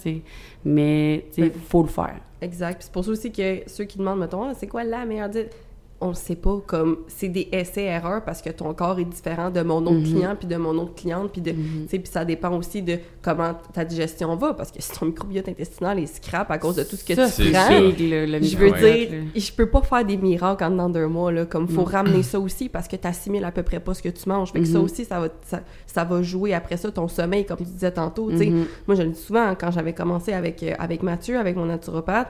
Mais, 0.64 1.26
tu 1.34 1.42
sais, 1.42 1.48
Ben, 1.48 1.60
faut 1.68 1.82
le 1.82 1.88
faire. 1.88 2.16
Exact. 2.42 2.76
Puis 2.76 2.84
c'est 2.84 2.92
pour 2.92 3.04
ça 3.04 3.10
aussi 3.10 3.32
que 3.32 3.62
ceux 3.66 3.84
qui 3.84 3.98
demandent, 3.98 4.18
mettons, 4.20 4.44
Ah, 4.44 4.54
c'est 4.54 4.66
quoi 4.66 4.84
la 4.84 5.04
meilleure 5.04 5.28
diète? 5.28 5.54
On 6.02 6.08
le 6.08 6.14
sait 6.14 6.34
pas, 6.36 6.58
comme 6.66 7.00
c'est 7.08 7.28
des 7.28 7.46
essais-erreurs 7.52 8.24
parce 8.24 8.40
que 8.40 8.48
ton 8.48 8.72
corps 8.72 8.98
est 8.98 9.04
différent 9.04 9.50
de 9.50 9.60
mon 9.60 9.82
autre 9.82 9.92
Mhm. 9.98 10.04
client 10.04 10.34
puis 10.38 10.48
de 10.48 10.56
mon 10.56 10.70
autre 10.78 10.94
cliente 10.94 11.30
puis 11.30 11.42
de, 11.42 11.50
Mhm. 11.52 11.58
tu 11.84 11.88
sais, 11.90 11.98
puis 11.98 12.10
ça 12.10 12.24
dépend 12.24 12.56
aussi 12.56 12.80
de 12.80 12.98
comment 13.20 13.52
ta 13.74 13.84
digestion 13.84 14.34
va 14.36 14.54
parce 14.54 14.70
que 14.72 14.80
si 14.80 14.92
ton 14.98 15.04
microbiote 15.06 15.46
intestinal 15.48 15.98
est 15.98 16.06
scrap 16.06 16.50
à 16.50 16.56
cause 16.56 16.76
de 16.76 16.84
tout 16.84 16.96
ce 16.96 17.04
que 17.04 17.14
ça, 17.14 17.26
tu 17.26 17.32
c'est 17.44 17.52
prends, 17.52 17.68
le, 17.78 18.24
le 18.26 18.42
je 18.42 18.56
veux 18.56 18.70
dire, 18.70 19.08
je 19.36 19.52
peux 19.52 19.66
pas 19.68 19.82
faire 19.82 20.04
des 20.04 20.16
miracles 20.16 20.64
en 20.64 20.70
dedans 20.70 20.88
d'un 20.88 21.08
mois, 21.08 21.32
là. 21.32 21.44
Comme, 21.44 21.68
faut 21.68 21.80
Non. 21.82 21.84
ramener 21.84 22.22
ça 22.22 22.40
aussi 22.40 22.70
parce 22.70 22.88
que 22.88 22.96
t'assimiles 22.96 23.44
à 23.44 23.52
peu 23.52 23.62
près 23.62 23.78
pas 23.80 23.92
ce 23.92 24.02
que 24.02 24.08
tu 24.08 24.26
manges. 24.26 24.52
Fait 24.52 24.60
que 24.60 24.66
ça 24.66 24.78
Mhm. 24.78 24.84
aussi, 24.84 25.04
ça 25.04 25.20
va, 25.20 25.28
ça, 25.42 25.60
ça 25.86 26.04
va 26.04 26.22
jouer 26.22 26.54
après 26.54 26.78
ça 26.78 26.90
ton 26.90 27.08
sommeil, 27.08 27.44
comme 27.44 27.58
tu 27.58 27.64
disais 27.64 27.90
tantôt, 27.92 28.30
tu 28.30 28.38
sais. 28.38 28.46
Mhm. 28.46 28.64
Moi, 28.86 28.94
je 28.96 29.02
le 29.02 29.10
dis 29.10 29.20
souvent, 29.20 29.54
quand 29.54 29.70
j'avais 29.70 29.92
commencé 29.92 30.32
avec, 30.32 30.62
euh, 30.62 30.72
avec 30.78 31.02
Mathieu, 31.02 31.38
avec 31.38 31.56
mon 31.56 31.66
naturopathe, 31.66 32.28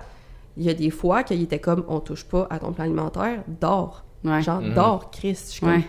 il 0.57 0.65
y 0.65 0.71
a 0.71 0.75
des 0.75 0.91
fois 0.91 1.23
qu'il 1.23 1.41
était 1.43 1.59
comme, 1.59 1.85
on 1.89 2.01
touche 2.01 2.25
pas 2.25 2.47
à 2.51 2.59
ton 2.59 2.73
plan 2.73 2.85
alimentaire, 2.85 3.43
dors. 3.61 4.05
Ouais. 4.25 4.43
Genre, 4.43 4.61
Mhm. 4.61 4.75
dors, 4.75 5.11
Chris. 5.11 5.39
Je 5.55 5.61
comme, 5.61 5.83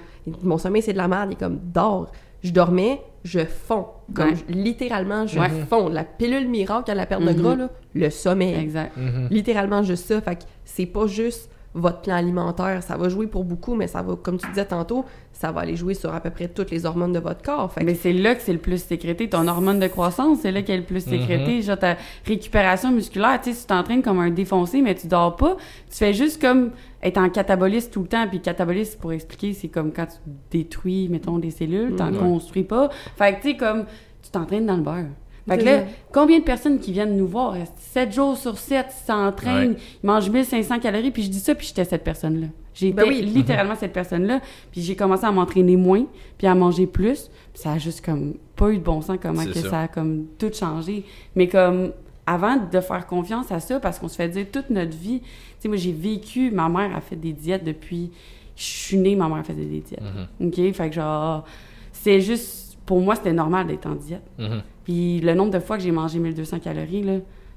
mon 0.44 0.58
sommeil, 0.58 0.82
c'est 0.82 0.94
de 0.94 0.98
la 0.98 1.08
merde. 1.08 1.30
Il 1.32 1.34
est 1.34 1.40
comme, 1.40 1.60
dors. 1.74 2.12
Je 2.44 2.52
dormais, 2.52 3.02
je 3.24 3.46
fonds. 3.46 3.88
Comme, 4.14 4.30
Ouais. 4.30 4.36
je- 4.36 4.54
littéralement, 4.54 5.28
je 5.28 5.40
Ouais. 5.40 5.50
fonds. 5.70 5.90
La 5.90 6.04
pilule 6.04 6.48
miracle 6.48 6.90
à 6.92 6.96
la 6.96 7.06
perte 7.06 7.22
de 7.24 7.32
Mhm. 7.32 7.42
gras, 7.42 7.56
là, 7.56 7.70
le 7.94 8.10
sommeil. 8.10 8.56
Exact. 8.56 8.96
Mhm. 8.98 9.28
Littéralement 9.30 9.84
juste 9.84 10.06
ça. 10.08 10.22
Fait 10.22 10.36
que 10.38 10.44
c'est 10.66 10.86
pas 10.86 11.08
juste 11.08 11.52
votre 11.74 12.02
plan 12.02 12.16
alimentaire. 12.16 12.84
Ça 12.84 12.98
va 12.98 13.08
jouer 13.10 13.28
pour 13.28 13.44
beaucoup, 13.44 13.76
mais 13.76 13.88
ça 13.88 14.02
va, 14.02 14.16
comme 14.16 14.38
tu 14.38 14.48
disais 14.50 14.66
tantôt, 14.66 15.06
ça 15.32 15.52
va 15.52 15.62
aller 15.62 15.76
jouer 15.76 15.94
sur 15.94 16.14
à 16.14 16.20
peu 16.20 16.30
près 16.30 16.48
toutes 16.50 16.70
les 16.72 16.86
hormones 16.86 17.14
de 17.14 17.20
votre 17.20 17.42
corps. 17.42 17.72
Fait 17.72 17.82
que 17.82 17.86
Mais 17.86 17.96
c'est 17.96 18.14
là 18.14 18.36
que 18.36 18.42
c'est 18.42 18.54
le 18.54 18.60
plus 18.60 18.84
sécrété. 18.84 19.30
Ton 19.30 19.48
hormone 19.48 19.80
de 19.80 19.88
croissance, 19.88 20.40
c'est 20.42 20.52
là 20.52 20.62
qu'elle 20.62 20.76
est 20.76 20.80
le 20.80 20.86
plus 20.86 21.04
sécrétée. 21.04 21.62
Genre, 21.62 21.80
ta 21.80 21.96
récupération 22.26 22.92
musculaire, 22.92 23.40
tu 23.42 23.50
sais, 23.52 23.56
si 23.56 23.62
tu 23.62 23.68
t'entraînes 23.68 24.02
comme 24.02 24.20
un 24.20 24.30
défoncé, 24.32 24.82
mais 24.82 24.96
tu 24.96 25.08
dors 25.08 25.36
pas, 25.36 25.56
tu 25.90 25.98
fais 25.98 26.14
juste 26.14 26.42
comme 26.42 26.72
être 27.02 27.18
en 27.18 27.30
catabolisme 27.30 27.90
tout 27.92 28.02
le 28.02 28.08
temps. 28.08 28.28
Puis 28.28 28.42
catabolisme, 28.42 29.00
pour 29.00 29.14
expliquer, 29.14 29.54
c'est 29.54 29.70
comme 29.70 29.92
quand 29.92 30.08
tu 30.08 30.18
détruis, 30.52 31.08
mettons, 31.10 31.40
des 31.40 31.52
cellules, 31.52 31.96
t'en 31.96 32.12
Mhm. 32.12 32.20
construis 32.20 32.64
pas. 32.64 32.90
Fait 33.18 33.36
que, 33.36 33.42
tu 33.42 33.52
sais, 33.52 33.58
comme, 33.58 33.86
tu 34.22 34.30
t'entraînes 34.30 34.66
dans 34.66 34.76
le 34.78 34.84
beurre. 34.84 35.06
Fait 35.50 35.58
que 35.58 35.64
là, 35.64 35.84
combien 36.14 36.40
de 36.40 36.44
personnes 36.44 36.80
qui 36.80 36.92
viennent 36.92 37.18
nous 37.18 37.28
voir, 37.28 37.56
7 37.78 38.12
jours 38.14 38.38
sur 38.38 38.58
7, 38.58 38.86
s'entraînent, 39.08 39.72
Ouais. 39.72 39.78
ils 40.04 40.08
mangent 40.08 40.30
1500 40.30 40.80
calories, 40.80 41.12
puis 41.12 41.24
je 41.24 41.30
dis 41.30 41.40
ça, 41.40 41.56
puis 41.56 41.68
j'étais 41.68 41.84
cette 41.84 42.04
personne-là. 42.04 42.48
J'ai 42.74 42.92
Ben 42.94 43.04
été 43.06 43.16
oui. 43.16 43.22
littéralement 43.36 43.76
cette 43.76 43.92
personne-là, 43.94 44.40
puis 44.72 44.82
j'ai 44.82 44.96
commencé 44.96 45.26
à 45.26 45.32
m'entraîner 45.32 45.76
moins, 45.76 46.06
puis 46.38 46.48
à 46.48 46.56
manger 46.56 46.86
plus, 46.88 47.30
puis 47.54 47.62
ça 47.62 47.74
a 47.74 47.78
juste 47.80 48.06
comme 48.06 48.36
pas 48.56 48.70
eu 48.72 48.78
de 48.78 48.84
bon 48.84 49.02
sens 49.02 49.18
comment 49.22 49.44
que 49.44 49.54
ça. 49.54 49.70
ça. 49.70 49.80
a 49.82 49.88
comme 49.88 50.28
tout 50.38 50.52
changé. 50.54 51.04
Mais 51.36 51.48
comme 51.48 51.92
avant 52.28 52.58
de 52.72 52.80
faire 52.80 53.08
confiance 53.08 53.52
à 53.52 53.60
ça, 53.60 53.80
parce 53.80 53.98
qu'on 54.00 54.08
se 54.08 54.16
fait 54.16 54.30
dire 54.30 54.46
toute 54.52 54.70
notre 54.70 54.96
vie, 54.96 55.20
tu 55.22 55.28
sais, 55.60 55.68
moi 55.68 55.78
j'ai 55.78 55.92
vécu, 55.92 56.52
ma 56.52 56.70
mère 56.70 56.96
a 56.96 57.02
fait 57.02 57.16
des 57.16 57.34
diètes 57.34 57.64
depuis, 57.64 58.12
je 58.56 58.64
suis 58.64 58.98
née, 58.98 59.16
ma 59.16 59.28
mère 59.28 59.44
faisait 59.46 59.66
des 59.66 59.80
diètes. 59.82 60.02
Mhm. 60.40 60.48
OK? 60.48 60.74
Fait 60.76 60.90
que 60.90 60.96
genre, 60.96 61.44
c'est 61.92 62.22
juste, 62.22 62.71
pour 62.92 63.00
moi, 63.00 63.16
c'était 63.16 63.32
normal 63.32 63.68
d'être 63.68 63.86
en 63.86 63.96
diète. 63.96 64.30
Mhm. 64.38 64.64
Puis 64.84 65.22
le 65.22 65.34
nombre 65.34 65.52
de 65.52 65.60
fois 65.60 65.78
que 65.78 65.84
j'ai 65.84 65.92
mangé 65.92 66.20
1200 66.20 66.60
calories, 66.60 67.04
là, 67.04 67.14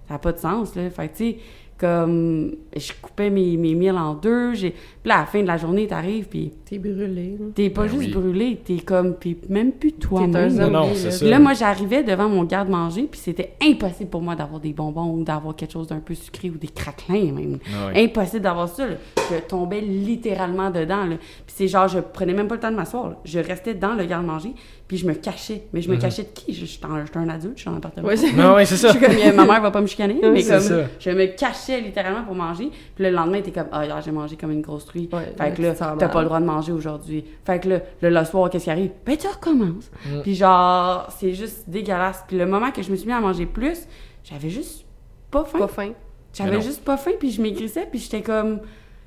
ça 0.07 0.15
n'a 0.15 0.19
pas 0.21 0.31
de 0.31 0.39
sens, 0.39 0.77
là. 0.77 0.89
Fait 0.91 1.09
que, 1.09 1.17
tu 1.17 1.25
sais, 1.31 1.39
comme, 1.77 2.53
je 2.77 2.93
coupais 3.03 3.31
mes, 3.31 3.57
mes 3.57 3.75
meals 3.75 3.97
en 3.97 4.15
deux, 4.15 4.55
j'ai... 4.55 4.71
Puis 4.71 4.79
là, 5.07 5.17
à 5.17 5.21
la 5.21 5.27
fin 5.27 5.43
de 5.43 5.47
la 5.49 5.57
journée, 5.57 5.89
t'arrives, 5.89 6.29
puis 6.29 6.53
t'es 6.65 6.79
brûlé. 6.79 7.37
t'es 7.53 7.69
pas 7.69 7.83
Ben 7.83 7.89
juste 7.89 8.05
oui. 8.05 8.13
brûlé, 8.13 8.61
t'es 8.65 8.77
comme, 8.77 9.17
t'es 9.17 9.37
même 9.49 9.73
plus 9.73 9.93
toi-même. 9.93 10.55
Non, 10.55 10.71
non, 10.71 10.87
là. 10.87 10.95
c'est 10.95 11.11
ça. 11.11 11.19
Puis 11.19 11.29
là, 11.29 11.41
moi, 11.41 11.53
j'arrivais 11.53 12.05
devant 12.05 12.29
mon 12.29 12.45
garde-manger, 12.45 13.09
puis 13.11 13.19
c'était 13.19 13.55
impossible 13.61 14.09
pour 14.09 14.23
moi 14.23 14.37
d'avoir 14.37 14.61
des 14.61 14.73
bonbons 14.73 15.11
ou 15.17 15.25
d'avoir 15.25 15.57
quelque 15.57 15.73
chose 15.73 15.89
d'un 15.89 15.99
peu 15.99 16.15
sucré 16.15 16.49
ou 16.49 16.57
des 16.59 16.69
craquelins, 16.69 17.33
même. 17.33 17.59
Ah. 17.75 17.91
Impossible 17.97 18.43
d'avoir 18.43 18.69
ça. 18.69 18.87
là. 18.87 18.95
Je 19.31 19.41
tombais 19.41 19.81
littéralement 19.81 20.71
dedans. 20.71 21.07
Puis 21.09 21.19
c'est 21.49 21.69
genre, 21.69 21.89
je 21.89 21.99
prenais 21.99 22.35
même 22.35 22.47
pas 22.47 22.55
le 22.55 22.61
temps 22.61 22.71
de 22.71 22.77
m'asseoir. 22.77 23.17
Je 23.25 23.41
restais 23.41 23.75
dans 23.75 23.95
le 23.95 24.05
garde-manger, 24.05 24.55
puis 24.87 24.99
je 24.99 25.07
me 25.07 25.15
cachais. 25.15 25.63
Mais 25.73 25.81
je 25.81 25.89
me 25.89 25.95
Mhm. 25.95 26.01
cachais 26.03 26.23
de 26.25 26.29
qui? 26.35 26.53
Je, 26.53 26.61
je 26.61 26.65
suis 26.67 26.81
un, 26.85 27.05
je 27.07 27.11
suis 27.11 27.19
un 27.19 27.29
adulte, 27.29 27.55
je 27.57 27.61
suis 27.63 27.71
en 27.71 27.77
appartement. 27.77 28.07
Ouais, 28.07 28.17
c'est- 28.17 28.33
Non, 28.37 28.55
ouais, 28.55 28.67
c'est 28.67 28.77
ça. 28.77 28.89
Je 28.93 28.99
suis 28.99 29.01
comme, 29.07 29.17
euh, 29.17 29.33
ma 29.33 29.45
mère 29.47 29.61
va 29.63 29.71
pas 29.71 29.81
me 29.81 29.87
chicaner, 29.87 30.19
mais 30.23 30.43
c'est 30.43 30.51
comme, 30.53 30.61
ça. 30.61 30.85
je 31.01 31.11
me 31.11 31.27
cachais 31.27 31.81
littéralement 31.81 32.23
pour 32.25 32.35
manger. 32.35 32.71
Puis 32.95 33.05
le 33.05 33.11
lendemain, 33.11 33.41
t'es 33.41 33.51
comme, 33.51 33.69
ah, 33.73 33.85
hier, 33.87 34.01
j'ai 34.03 34.11
mangé 34.13 34.37
comme 34.37 34.51
une 34.51 34.61
grosse 34.61 34.85
truie. 34.87 35.09
Ouais, 35.13 35.33
fait 35.39 35.55
que 35.55 35.63
là, 35.63 35.75
t'as 35.75 36.09
pas 36.09 36.21
le 36.21 36.27
droit 36.27 36.41
de 36.41 36.45
manger 36.47 36.73
aujourd'hui. 36.73 37.25
Fait 37.47 37.59
que 37.61 37.69
là, 37.69 37.81
le, 38.03 38.11
le 38.11 38.25
soir, 38.25 38.51
qu'est-ce 38.51 38.65
qui 38.65 38.71
arrive? 38.71 38.91
Ben, 39.07 39.17
tu 39.17 39.27
recommences. 39.27 39.91
Mm. 40.07 40.21
Puis 40.23 40.35
genre, 40.35 41.09
c'est 41.19 41.33
juste 41.35 41.65
dégueulasse. 41.69 42.25
Puis 42.29 42.37
le 42.37 42.47
moment 42.47 42.71
que 42.71 42.83
je 42.83 42.91
me 42.91 42.97
suis 42.97 43.07
mis 43.07 43.13
à 43.15 43.21
manger 43.21 43.47
plus, 43.47 43.87
j'avais 44.23 44.51
juste 44.51 44.85
pas 45.31 45.45
faim. 45.45 45.59
Pas 45.61 45.69
fin. 45.69 45.91
J'avais 46.33 46.61
juste 46.61 46.85
pas 46.85 46.97
faim, 46.97 47.13
puis 47.19 47.31
je 47.31 47.41
maigrissais, 47.41 47.87
puis 47.91 48.01
j'étais 48.01 48.21
comme... 48.23 48.61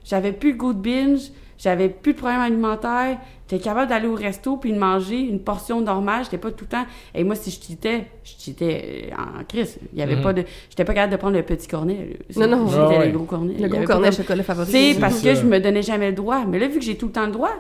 J'avais 0.06 0.32
plus 0.32 0.52
le 0.54 0.58
goût 0.58 0.72
de 0.74 0.80
binge, 0.80 1.30
j'avais 1.58 1.90
plus 1.90 2.14
de 2.14 2.18
problème 2.18 2.40
alimentaire, 2.42 3.18
j'étais 3.50 3.64
capable 3.64 3.90
d'aller 3.90 4.08
au 4.08 4.14
resto 4.16 4.58
puis 4.58 4.72
de 4.74 4.78
manger 4.78 5.20
une 5.20 5.40
portion 5.40 5.82
normale, 5.82 6.24
j'étais 6.24 6.38
pas 6.38 6.52
tout 6.52 6.66
le 6.66 6.70
temps... 6.70 6.86
Et 7.16 7.24
moi, 7.24 7.36
si 7.36 7.50
je 7.52 7.60
cheatais, 7.62 8.06
je 8.24 8.32
cheatais 8.38 9.10
euh, 9.12 9.16
en 9.40 9.44
crise. 9.44 9.80
Il 9.94 10.00
y 10.00 10.02
avait 10.02 10.16
Mhm. 10.18 10.22
pas 10.24 10.34
de... 10.34 10.44
J'étais 10.70 10.86
pas 10.86 10.94
capable 10.94 11.14
de 11.14 11.18
prendre 11.18 11.36
le 11.36 11.44
petit 11.44 11.68
cornet. 11.68 12.18
Non, 12.36 12.48
non. 12.48 12.68
J'étais 12.68 12.98
ouais. 13.00 13.06
le 13.08 13.18
gros 13.18 13.26
cornet. 13.26 13.54
Le 13.60 13.68
gros 13.68 13.84
cornet 13.84 14.10
de- 14.10 14.16
chocolat 14.16 14.44
favori. 14.44 14.72
C'est 14.72 15.00
parce 15.00 15.16
ça. 15.18 15.24
que 15.30 15.36
je 15.36 15.46
me 15.46 15.60
donnais 15.60 15.82
jamais 15.82 16.10
le 16.10 16.16
droit. 16.16 16.46
Mais 16.48 16.60
là, 16.60 16.68
vu 16.68 16.80
que 16.80 16.86
j'ai 16.86 16.98
tout 16.98 17.08
le 17.08 17.12
temps 17.14 17.26
le 17.26 17.32
droit, 17.32 17.52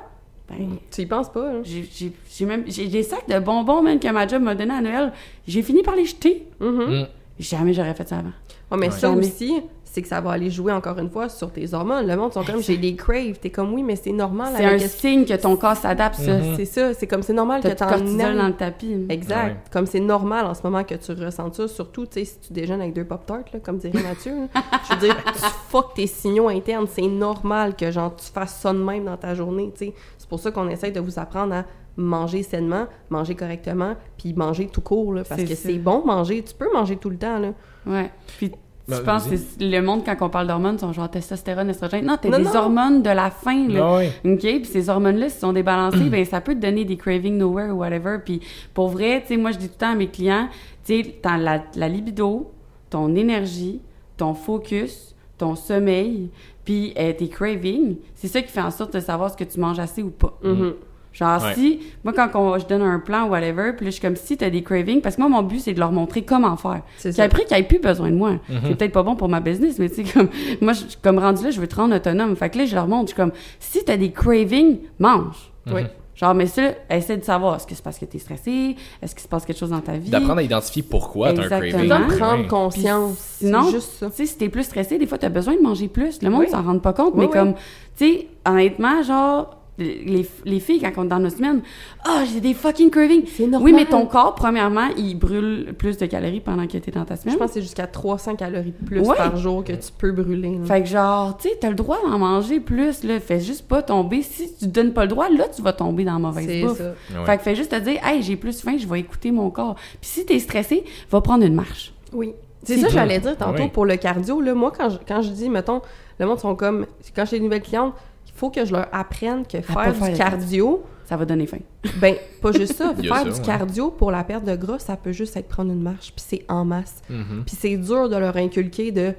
ben... 0.49 0.77
Tu 0.91 1.01
y 1.01 1.05
penses 1.05 1.29
pas, 1.31 1.49
hein? 1.49 1.61
J'ai 1.63 2.45
même 2.45 2.63
j'ai 2.67 2.87
des 2.87 3.03
sacs 3.03 3.27
de 3.27 3.39
bonbons 3.39 3.81
même 3.81 3.99
que 3.99 4.07
ma 4.09 4.27
job 4.27 4.41
m'a 4.43 4.55
donné 4.55 4.73
à 4.73 4.81
Noël. 4.81 5.11
J'ai 5.47 5.61
fini 5.61 5.81
par 5.83 5.95
les 5.95 6.05
jeter. 6.05 6.47
Mhm. 6.59 6.69
Mm. 7.01 7.07
Jamais 7.39 7.73
j'aurais 7.73 7.93
fait 7.93 8.07
ça 8.07 8.17
avant. 8.19 8.29
Ouais, 8.71 8.77
mais 8.79 8.87
Ouais. 8.87 8.91
ça 8.91 9.09
Jamais. 9.09 9.25
aussi, 9.27 9.53
c'est 9.97 10.03
que 10.03 10.07
ça 10.09 10.21
va 10.21 10.29
aller 10.29 10.51
jouer 10.51 10.71
encore 10.71 10.99
une 10.99 11.09
fois 11.09 11.27
sur 11.27 11.51
tes 11.51 11.73
hormones. 11.73 12.05
Le 12.05 12.15
monde 12.15 12.31
sont 12.31 12.43
comme 12.43 12.61
j'ai 12.61 12.77
des 12.77 12.95
craves. 12.95 13.39
T'es 13.41 13.49
comme 13.49 13.73
oui, 13.73 13.81
mais 13.81 13.95
c'est 13.95 14.11
normal. 14.11 14.53
C'est 14.55 14.63
un 14.65 14.77
signe 14.77 15.25
que 15.25 15.33
ton 15.33 15.55
corps 15.57 15.75
s'adapte. 15.75 16.19
Mhm. 16.19 16.53
C'est 16.55 16.65
ça, 16.65 16.93
c'est 16.93 17.07
comme 17.07 17.23
c'est 17.23 17.33
normal 17.33 17.61
que 17.63 17.69
t'en 17.69 17.89
aies- 17.89 18.35
dans 18.37 18.45
le 18.47 18.53
tapis. 18.53 18.95
Exact. 19.09 19.45
Ouais. 19.47 19.55
Comme 19.73 19.87
c'est 19.87 19.99
normal 19.99 20.45
en 20.45 20.53
ce 20.53 20.61
moment 20.61 20.83
que 20.83 20.93
tu 20.93 21.11
ressentes 21.13 21.55
ça, 21.55 21.67
surtout 21.67 22.05
tu 22.05 22.19
sais, 22.19 22.25
si 22.25 22.39
tu 22.41 22.53
déjeunes 22.53 22.79
avec 22.81 22.93
deux 22.93 23.05
pop-tarts, 23.05 23.45
là, 23.51 23.59
comme 23.59 23.79
dirait 23.79 24.03
Mathieu. 24.03 24.33
là. 24.53 24.61
Je 24.87 24.93
veux 24.93 24.99
dire, 24.99 25.15
tu 25.25 25.39
fuck 25.69 25.95
tes 25.95 26.05
signaux 26.05 26.47
internes. 26.49 26.85
C'est 26.87 27.01
normal 27.07 27.75
que 27.75 27.89
genre 27.89 28.15
tu 28.15 28.27
fasses 28.31 28.55
ça 28.61 28.71
de 28.71 28.77
même 28.77 29.05
dans 29.05 29.17
ta 29.17 29.33
journée. 29.33 29.71
tu 29.75 29.87
sais. 29.87 29.93
C'est 30.19 30.29
pour 30.29 30.39
ça 30.39 30.51
qu'on 30.51 30.69
essaie 30.69 30.91
de 30.91 30.99
vous 30.99 31.17
apprendre 31.17 31.55
à 31.55 31.65
manger 31.99 32.43
sainement, 32.43 32.85
manger 33.09 33.33
correctement, 33.33 33.95
puis 34.19 34.35
manger 34.35 34.67
tout 34.67 34.81
court. 34.81 35.13
là, 35.13 35.23
parce 35.27 35.41
que 35.43 35.55
c'est 35.55 35.79
bon 35.79 36.03
manger. 36.05 36.43
Tu 36.43 36.53
peux 36.53 36.71
manger 36.71 36.97
tout 36.97 37.09
le 37.09 37.17
temps. 37.17 37.39
Là. 37.39 37.53
Ouais. 37.87 38.11
Puis 38.37 38.51
je 38.87 39.01
pense 39.01 39.27
que 39.27 39.35
le 39.59 39.81
monde, 39.81 40.03
quand 40.05 40.15
on 40.21 40.29
parle 40.29 40.47
d'hormones, 40.47 40.79
sont 40.79 40.93
genre 40.93 41.09
testostérone, 41.09 41.69
estrogène? 41.69 42.05
Non, 42.05 42.17
t'as 42.21 42.29
des 42.37 42.43
non. 42.43 42.55
hormones 42.55 43.01
de 43.01 43.09
la 43.09 43.29
faim, 43.29 43.67
là. 43.69 43.81
Ah 43.83 43.97
ouais. 43.97 44.11
OK? 44.25 44.39
Puis 44.39 44.65
ces 44.65 44.89
hormones-là, 44.89 45.29
s'ils 45.29 45.41
sont 45.41 45.53
débalancées, 45.53 46.09
ben 46.09 46.23
ça 46.25 46.41
peut 46.41 46.55
te 46.55 46.59
donner 46.59 46.85
des 46.85 46.95
cravings 46.97 47.37
nowhere 47.37 47.71
ou 47.71 47.79
whatever. 47.79 48.17
Puis 48.23 48.41
pour 48.73 48.89
vrai, 48.89 49.21
tu 49.21 49.27
sais, 49.29 49.37
moi, 49.37 49.51
je 49.51 49.57
dis 49.57 49.67
tout 49.67 49.75
le 49.75 49.79
temps 49.79 49.91
à 49.91 49.95
mes 49.95 50.07
clients, 50.07 50.47
tu 50.85 51.03
sais, 51.03 51.15
la, 51.23 51.63
la 51.75 51.89
libido, 51.89 52.51
ton 52.89 53.13
énergie, 53.15 53.81
ton 54.15 54.33
focus, 54.33 55.15
ton 55.37 55.55
sommeil, 55.55 56.29
puis 56.65 56.93
euh, 56.97 57.13
tes 57.13 57.29
cravings, 57.29 57.97
c'est 58.15 58.27
ça 58.27 58.41
qui 58.41 58.51
fait 58.51 58.61
en 58.61 58.71
sorte 58.71 58.93
de 58.93 58.99
savoir 58.99 59.31
ce 59.31 59.37
que 59.37 59.43
tu 59.43 59.59
manges 59.59 59.79
assez 59.79 60.03
ou 60.03 60.09
pas. 60.09 60.37
Mhm. 60.43 60.73
Genre, 61.17 61.41
Ouais. 61.43 61.53
si, 61.55 61.79
moi, 62.03 62.13
quand 62.13 62.29
on- 62.35 62.59
je 62.59 62.67
donne 62.67 62.83
un 62.83 62.99
plan, 62.99 63.27
whatever, 63.27 63.73
puis 63.75 63.85
là, 63.85 63.89
je 63.89 63.95
suis 63.95 64.01
comme, 64.01 64.15
si 64.15 64.37
t'as 64.37 64.51
des 64.51 64.61
cravings, 64.61 65.01
parce 65.01 65.15
que 65.15 65.21
moi, 65.21 65.29
mon 65.29 65.41
but, 65.41 65.59
c'est 65.59 65.73
de 65.73 65.79
leur 65.79 65.91
montrer 65.91 66.21
comment 66.21 66.55
faire. 66.57 66.81
C'est 66.97 67.11
Puis 67.11 67.21
après, 67.21 67.45
qu'ils 67.45 67.57
aient 67.57 67.63
plus 67.63 67.79
besoin 67.79 68.11
de 68.11 68.15
moi. 68.15 68.33
Mhm. 68.33 68.39
C'est 68.67 68.75
peut-être 68.75 68.91
pas 68.93 69.01
bon 69.03 69.15
pour 69.15 69.27
ma 69.27 69.39
business, 69.39 69.79
mais 69.79 69.89
tu 69.89 70.05
sais, 70.05 70.13
comme, 70.13 70.29
moi, 70.61 70.73
je, 70.73 70.83
comme 71.01 71.17
rendu 71.17 71.43
là, 71.43 71.49
je 71.49 71.59
veux 71.59 71.67
te 71.67 71.75
rendre 71.75 71.95
autonome. 71.95 72.35
Fait 72.35 72.49
que 72.51 72.59
là, 72.59 72.65
je 72.65 72.75
leur 72.75 72.87
montre, 72.87 73.05
je 73.09 73.13
suis 73.13 73.15
comme, 73.15 73.31
si 73.59 73.83
t'as 73.83 73.97
des 73.97 74.11
cravings, 74.11 74.77
mange. 74.99 75.51
Oui. 75.73 75.81
Genre, 76.15 76.33
mais 76.33 76.47
ça, 76.47 76.61
essaie 76.89 77.17
de 77.17 77.23
savoir, 77.23 77.55
est-ce 77.57 77.67
que 77.67 77.75
c'est 77.75 77.83
parce 77.83 77.99
que 77.99 78.05
t'es 78.05 78.17
stressé? 78.19 78.75
Est-ce 79.03 79.13
qu'il 79.13 79.21
se 79.23 79.27
passe 79.27 79.45
quelque 79.45 79.57
chose 79.59 79.69
dans 79.69 79.81
ta 79.81 79.93
vie? 79.93 80.09
D'apprendre 80.09 80.39
à 80.39 80.43
identifier 80.43 80.81
pourquoi 80.83 81.31
t'as 81.33 81.41
un 81.55 81.61
Exactement. 81.61 81.87
craving. 81.97 82.09
Ouais. 82.11 82.17
prendre 82.17 82.47
conscience. 82.47 83.35
Puis 83.39 83.47
sinon, 83.47 83.63
c'est 83.65 83.71
juste 83.71 83.91
ça. 83.99 84.09
Tu 84.09 84.15
sais, 84.15 84.25
si 84.25 84.37
t'es 84.37 84.49
plus 84.49 84.63
stressé, 84.63 84.97
des 84.97 85.05
fois, 85.05 85.17
t'as 85.19 85.29
besoin 85.29 85.55
de 85.55 85.61
manger 85.61 85.87
plus. 85.87 86.21
Le 86.23 86.29
monde 86.31 86.41
Oui. 86.41 86.49
s'en 86.49 86.63
rend 86.63 86.79
pas 86.79 86.93
compte, 86.93 87.13
Oui, 87.13 87.19
mais 87.21 87.25
oui. 87.25 87.31
comme, 87.31 87.53
tu 87.53 87.59
sais, 88.05 88.27
honnêtement, 88.47 89.03
genre, 89.03 89.56
les, 89.79 90.27
les 90.45 90.59
filles, 90.59 90.79
quand 90.81 90.91
on 90.97 91.05
est 91.05 91.07
dans 91.09 91.19
nos 91.19 91.29
semaines, 91.29 91.61
ah, 92.03 92.23
j'ai 92.31 92.39
des 92.41 92.53
fucking 92.53 92.89
cravings. 92.89 93.25
C'est 93.27 93.45
normal. 93.47 93.61
Oui, 93.63 93.73
mais 93.73 93.85
ton 93.85 94.05
corps, 94.07 94.33
premièrement, 94.33 94.87
il 94.97 95.15
brûle 95.15 95.73
plus 95.77 95.97
de 95.97 96.05
calories 96.07 96.39
pendant 96.39 96.65
que 96.65 96.77
t'es 96.77 96.89
dans 96.91 97.05
ta 97.05 97.15
semaine. 97.15 97.33
Je 97.35 97.39
pense 97.39 97.49
que 97.49 97.53
c'est 97.55 97.61
jusqu'à 97.61 97.85
300 97.87 98.35
calories 98.35 98.73
de 98.79 98.85
plus 98.85 99.01
Ouais. 99.01 99.15
par 99.15 99.37
jour 99.37 99.63
que 99.63 99.73
tu 99.73 99.89
peux 99.97 100.11
brûler. 100.11 100.57
là. 100.59 100.65
Fait 100.65 100.81
que 100.81 100.87
genre, 100.89 101.37
tu 101.37 101.49
sais, 101.49 101.57
t'as 101.61 101.69
le 101.69 101.75
droit 101.75 101.99
d'en 102.03 102.17
manger 102.17 102.59
plus, 102.59 103.03
là. 103.03 103.19
Fais 103.19 103.39
juste 103.39 103.67
pas 103.67 103.81
tomber. 103.83 104.21
Si 104.23 104.51
tu 104.55 104.65
te 104.65 104.71
donnes 104.71 104.93
pas 104.93 105.03
le 105.03 105.09
droit, 105.09 105.29
là, 105.29 105.45
tu 105.55 105.61
vas 105.61 105.73
tomber 105.73 106.03
dans 106.05 106.13
la 106.13 106.19
mauvaise 106.19 106.45
C'est 106.47 106.61
bouffe. 106.61 106.77
ça. 106.77 106.93
Ouais. 107.19 107.25
Fait 107.25 107.37
que 107.37 107.43
fais 107.43 107.55
juste 107.55 107.71
te 107.71 107.79
dire, 107.79 107.99
hey, 108.03 108.21
j'ai 108.23 108.35
plus 108.35 108.59
faim, 108.61 108.77
je 108.79 108.87
vais 108.87 108.99
écouter 108.99 109.31
mon 109.31 109.49
corps. 109.51 109.75
Puis 109.75 110.09
si 110.09 110.25
t'es 110.25 110.39
stressé, 110.39 110.83
va 111.11 111.21
prendre 111.21 111.45
une 111.45 111.53
marche. 111.55 111.93
Oui. 112.13 112.33
C'est 112.63 112.77
ça 112.77 112.87
que 112.87 112.93
j'allais 112.93 113.19
dire 113.19 113.37
tantôt 113.37 113.61
Oui. 113.63 113.69
pour 113.71 113.85
le 113.85 113.95
cardio. 113.95 114.41
Là, 114.41 114.53
moi, 114.55 114.73
quand 114.75 114.89
je, 114.89 114.97
quand 115.07 115.21
je 115.21 115.29
dis, 115.29 115.49
mettons, 115.49 115.81
le 116.19 116.25
monde 116.25 116.39
sont 116.39 116.55
comme... 116.55 116.85
Quand 117.15 117.23
j'ai 117.25 117.37
des 117.37 117.43
nouvelles 117.45 117.61
clientes, 117.61 117.93
il 117.95 118.16
faut 118.37 118.49
que 118.49 118.63
je 118.65 118.71
leur 118.71 118.87
apprenne 118.91 119.45
que 119.45 119.59
faire 119.61 119.95
faire 119.95 120.11
du 120.11 120.17
cardio... 120.17 120.83
Ça 121.05 121.15
va 121.15 121.23
donner 121.23 121.47
faim. 121.47 121.59
Ben, 122.01 122.15
pas 122.41 122.51
juste 122.51 122.73
ça. 122.73 122.93
Faire 123.01 123.15
ça, 123.15 123.23
du 123.23 123.29
ouais. 123.31 123.41
cardio 123.41 123.91
pour 123.91 124.11
la 124.11 124.25
perte 124.25 124.43
de 124.43 124.53
gras, 124.57 124.77
ça 124.79 124.97
peut 124.97 125.13
juste 125.13 125.37
être 125.37 125.47
prendre 125.47 125.71
une 125.71 125.81
marche, 125.81 126.11
puis 126.13 126.25
c'est 126.27 126.43
en 126.49 126.65
masse. 126.65 127.01
Mhm. 127.09 127.43
Puis 127.45 127.55
c'est 127.57 127.77
dur 127.77 128.09
de 128.09 128.17
leur 128.17 128.35
inculquer 128.35 128.91
de 128.91 129.13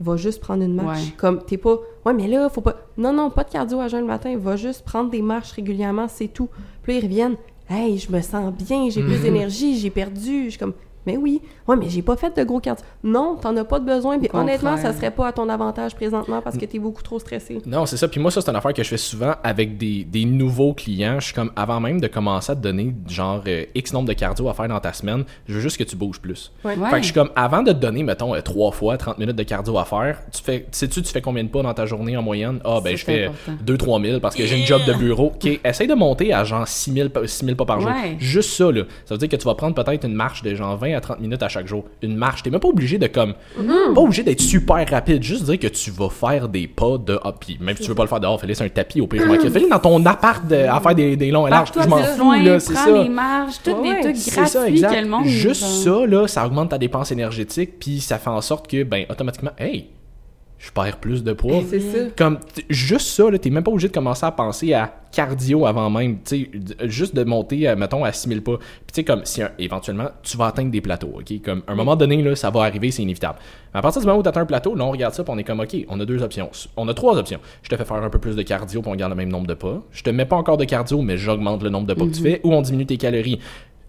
va 0.00 0.16
juste 0.16 0.40
prendre 0.42 0.62
une 0.62 0.74
marche. 0.74 1.00
Ouais. 1.02 1.14
Comme 1.16 1.42
t'es 1.42 1.56
pas 1.56 1.76
ouais 2.04 2.12
mais 2.12 2.26
là 2.28 2.48
faut 2.50 2.60
pas 2.60 2.76
non 2.98 3.12
non 3.14 3.30
pas 3.30 3.44
de 3.44 3.50
cardio 3.50 3.80
à 3.80 3.88
jeun 3.88 4.00
le 4.00 4.06
matin, 4.06 4.36
va 4.38 4.56
juste 4.56 4.84
prendre 4.84 5.10
des 5.10 5.22
marches 5.22 5.52
régulièrement, 5.52 6.08
c'est 6.08 6.28
tout. 6.28 6.48
Puis 6.82 6.92
là, 6.92 6.98
ils 6.98 7.04
reviennent, 7.04 7.36
hey 7.70 7.96
je 7.98 8.12
me 8.12 8.20
sens 8.20 8.52
bien, 8.52 8.88
j'ai 8.90 9.02
plus 9.02 9.16
Mhm. 9.16 9.22
d'énergie, 9.22 9.78
j'ai 9.78 9.90
perdu, 9.90 10.44
je 10.44 10.50
suis 10.50 10.58
comme 10.58 10.74
mais 11.10 11.16
oui, 11.16 11.40
ouais 11.66 11.76
mais 11.76 11.88
j'ai 11.88 12.02
pas 12.02 12.16
fait 12.16 12.36
de 12.36 12.44
gros 12.44 12.60
cardio. 12.60 12.84
Non, 13.02 13.36
t'en 13.40 13.56
as 13.56 13.64
pas 13.64 13.78
de 13.80 13.84
besoin. 13.84 14.18
Puis 14.18 14.28
honnêtement, 14.32 14.76
ça 14.76 14.92
serait 14.92 15.10
pas 15.10 15.28
à 15.28 15.32
ton 15.32 15.48
avantage 15.48 15.94
présentement 15.94 16.40
parce 16.42 16.56
que 16.56 16.64
t'es 16.64 16.78
beaucoup 16.78 17.02
trop 17.02 17.18
stressé. 17.18 17.58
Non, 17.66 17.86
c'est 17.86 17.96
ça. 17.96 18.08
Puis 18.08 18.20
moi, 18.20 18.30
ça, 18.30 18.40
c'est 18.40 18.50
une 18.50 18.56
affaire 18.56 18.72
que 18.74 18.82
je 18.82 18.88
fais 18.88 18.96
souvent 18.96 19.34
avec 19.42 19.76
des, 19.78 20.04
des 20.04 20.24
nouveaux 20.24 20.72
clients. 20.74 21.18
Je 21.20 21.26
suis 21.26 21.34
comme, 21.34 21.50
avant 21.56 21.80
même 21.80 22.00
de 22.00 22.06
commencer 22.06 22.52
à 22.52 22.56
te 22.56 22.60
donner, 22.60 22.94
genre, 23.08 23.42
euh, 23.46 23.64
X 23.74 23.92
nombre 23.92 24.08
de 24.08 24.12
cardio 24.12 24.48
à 24.48 24.54
faire 24.54 24.68
dans 24.68 24.80
ta 24.80 24.92
semaine, 24.92 25.24
je 25.48 25.54
veux 25.54 25.60
juste 25.60 25.76
que 25.76 25.84
tu 25.84 25.96
bouges 25.96 26.20
plus. 26.20 26.52
Ouais. 26.64 26.76
Ouais. 26.76 26.88
Fait 26.90 26.96
que 26.96 27.00
je 27.00 27.04
suis 27.06 27.14
comme, 27.14 27.30
avant 27.36 27.62
de 27.62 27.72
te 27.72 27.78
donner, 27.78 28.02
mettons, 28.02 28.34
euh, 28.34 28.40
trois 28.40 28.70
fois 28.72 28.96
30 28.96 29.18
minutes 29.18 29.36
de 29.36 29.42
cardio 29.42 29.76
à 29.78 29.84
faire, 29.84 30.18
tu 30.32 30.42
fais, 30.42 30.66
sais-tu, 30.70 31.02
tu 31.02 31.12
fais 31.12 31.20
combien 31.20 31.44
de 31.44 31.48
pas 31.48 31.62
dans 31.62 31.74
ta 31.74 31.86
journée 31.86 32.16
en 32.16 32.22
moyenne? 32.22 32.60
Ah, 32.64 32.78
ben, 32.82 32.96
je 32.96 33.04
fais 33.04 33.24
important. 33.26 33.52
2-3 33.64 34.06
000 34.06 34.20
parce 34.20 34.34
que 34.36 34.46
j'ai 34.46 34.58
une 34.58 34.66
job 34.66 34.82
de 34.86 34.92
bureau. 34.94 35.26
OK, 35.34 35.60
essaye 35.64 35.86
de 35.88 35.94
monter 35.94 36.32
à 36.32 36.44
genre 36.44 36.66
6 36.66 36.92
000, 36.92 37.08
pa- 37.08 37.26
6 37.26 37.44
000 37.44 37.56
pas 37.56 37.64
par 37.64 37.80
jour. 37.80 37.90
Ouais. 37.90 38.16
Juste 38.18 38.50
ça, 38.50 38.70
là. 38.70 38.82
Ça 39.04 39.14
veut 39.14 39.18
dire 39.18 39.28
que 39.28 39.36
tu 39.36 39.44
vas 39.44 39.54
prendre 39.54 39.74
peut-être 39.74 40.04
une 40.06 40.14
marche 40.14 40.42
de 40.42 40.54
genre 40.54 40.76
20 40.76 40.94
à 40.96 40.99
30 41.00 41.20
minutes 41.20 41.42
à 41.42 41.48
chaque 41.48 41.66
jour. 41.66 41.84
Une 42.02 42.16
marche. 42.16 42.42
T'es 42.42 42.50
même 42.50 42.60
pas 42.60 42.68
obligé 42.68 42.98
de 42.98 43.06
comme, 43.06 43.34
Mm-hmm. 43.60 43.94
pas 43.94 44.00
obligé 44.00 44.22
d'être 44.22 44.40
super 44.40 44.88
rapide. 44.88 45.22
Juste 45.22 45.44
dire 45.44 45.58
que 45.58 45.66
tu 45.66 45.90
vas 45.90 46.08
faire 46.10 46.48
des 46.48 46.66
pas 46.68 46.98
de, 46.98 47.18
ah, 47.22 47.32
puis 47.38 47.58
même 47.60 47.76
si 47.76 47.82
tu 47.82 47.88
veux 47.88 47.94
pas 47.94 48.02
le 48.04 48.08
faire 48.08 48.20
dehors, 48.20 48.40
sur 48.40 48.64
un 48.64 48.68
tapis 48.68 49.00
au 49.00 49.06
pire. 49.06 49.22
Fais-le 49.50 49.68
dans 49.68 49.78
ton 49.78 50.04
appart 50.06 50.46
de- 50.46 50.54
à 50.56 50.80
faire 50.80 50.94
des, 50.94 51.16
des 51.16 51.30
longs 51.30 51.46
et 51.46 51.50
larges. 51.50 51.70
Je 51.74 51.88
m'en 51.88 51.98
fous, 51.98 52.32
là, 52.32 52.60
c'est 52.60 52.72
prends 52.74 52.84
ça. 52.84 53.02
les 53.02 53.08
Ouais, 53.80 53.94
des 53.96 54.00
trucs 54.02 54.16
C'est 54.16 54.30
ça, 54.46 54.60
gratuits 54.60 54.74
exact. 54.74 54.94
que 54.94 55.00
le 55.02 55.08
monde... 55.08 55.24
Juste 55.26 55.62
ça, 55.64 56.06
là, 56.06 56.26
ça 56.28 56.46
augmente 56.46 56.70
ta 56.70 56.78
dépense 56.78 57.10
énergétique, 57.12 57.78
puis 57.78 58.00
ça 58.00 58.18
fait 58.18 58.30
en 58.30 58.40
sorte 58.40 58.68
que, 58.70 58.82
ben, 58.82 59.04
automatiquement, 59.10 59.52
hey, 59.58 59.86
je 60.62 60.70
perds 60.72 60.98
plus 60.98 61.24
de 61.24 61.32
poids. 61.32 61.62
C'est 61.68 61.80
ça. 61.80 61.98
Comme, 62.18 62.38
juste 62.68 63.06
ça, 63.08 63.30
là, 63.30 63.38
t'es 63.38 63.48
même 63.48 63.64
pas 63.64 63.70
obligé 63.70 63.88
de 63.88 63.94
commencer 63.94 64.26
à 64.26 64.30
penser 64.30 64.74
à 64.74 64.92
cardio 65.10 65.64
avant 65.66 65.88
même, 65.90 66.18
tu 66.22 66.44
sais, 66.44 66.50
juste 66.88 67.16
de 67.16 67.24
monter, 67.24 67.66
euh, 67.66 67.74
mettons, 67.76 68.04
à 68.04 68.12
6000 68.12 68.42
pas. 68.42 68.58
Puis 68.58 68.66
tu 68.88 68.94
sais, 68.96 69.04
comme, 69.04 69.22
si 69.24 69.42
un- 69.42 69.50
éventuellement, 69.58 70.08
tu 70.22 70.36
vas 70.36 70.46
atteindre 70.46 70.70
des 70.70 70.82
plateaux, 70.82 71.14
ok? 71.18 71.42
Comme, 71.42 71.62
à 71.66 71.72
un 71.72 71.74
moment 71.74 71.96
donné, 71.96 72.22
là, 72.22 72.36
ça 72.36 72.50
va 72.50 72.60
arriver, 72.64 72.90
c'est 72.90 73.02
inévitable. 73.02 73.38
Mais 73.72 73.78
à 73.78 73.82
partir 73.82 74.02
du 74.02 74.06
moment 74.06 74.18
où 74.20 74.22
tu 74.22 74.28
atteins 74.28 74.42
un 74.42 74.46
plateau, 74.46 74.74
là, 74.76 74.84
on 74.84 74.90
regarde 74.90 75.14
ça, 75.14 75.24
puis 75.24 75.32
on 75.34 75.38
est 75.38 75.44
comme, 75.44 75.60
ok, 75.60 75.74
on 75.88 75.98
a 75.98 76.04
deux 76.04 76.22
options. 76.22 76.50
On 76.76 76.86
a 76.88 76.94
trois 76.94 77.16
options. 77.16 77.40
Je 77.62 77.70
te 77.70 77.76
fais 77.76 77.84
faire 77.86 77.96
un 77.96 78.10
peu 78.10 78.18
plus 78.18 78.36
de 78.36 78.42
cardio, 78.42 78.82
puis 78.82 78.90
on 78.92 78.94
garde 78.96 79.10
le 79.12 79.16
même 79.16 79.30
nombre 79.30 79.46
de 79.46 79.54
pas. 79.54 79.82
Je 79.90 80.02
te 80.02 80.10
mets 80.10 80.26
pas 80.26 80.36
encore 80.36 80.58
de 80.58 80.64
cardio, 80.66 81.00
mais 81.00 81.16
j'augmente 81.16 81.62
le 81.62 81.70
nombre 81.70 81.86
de 81.86 81.94
pas 81.94 82.04
que 82.04 82.10
tu 82.14 82.22
fais, 82.22 82.40
ou 82.44 82.52
on 82.54 82.60
diminue 82.60 82.86
tes 82.86 82.98
calories. 82.98 83.40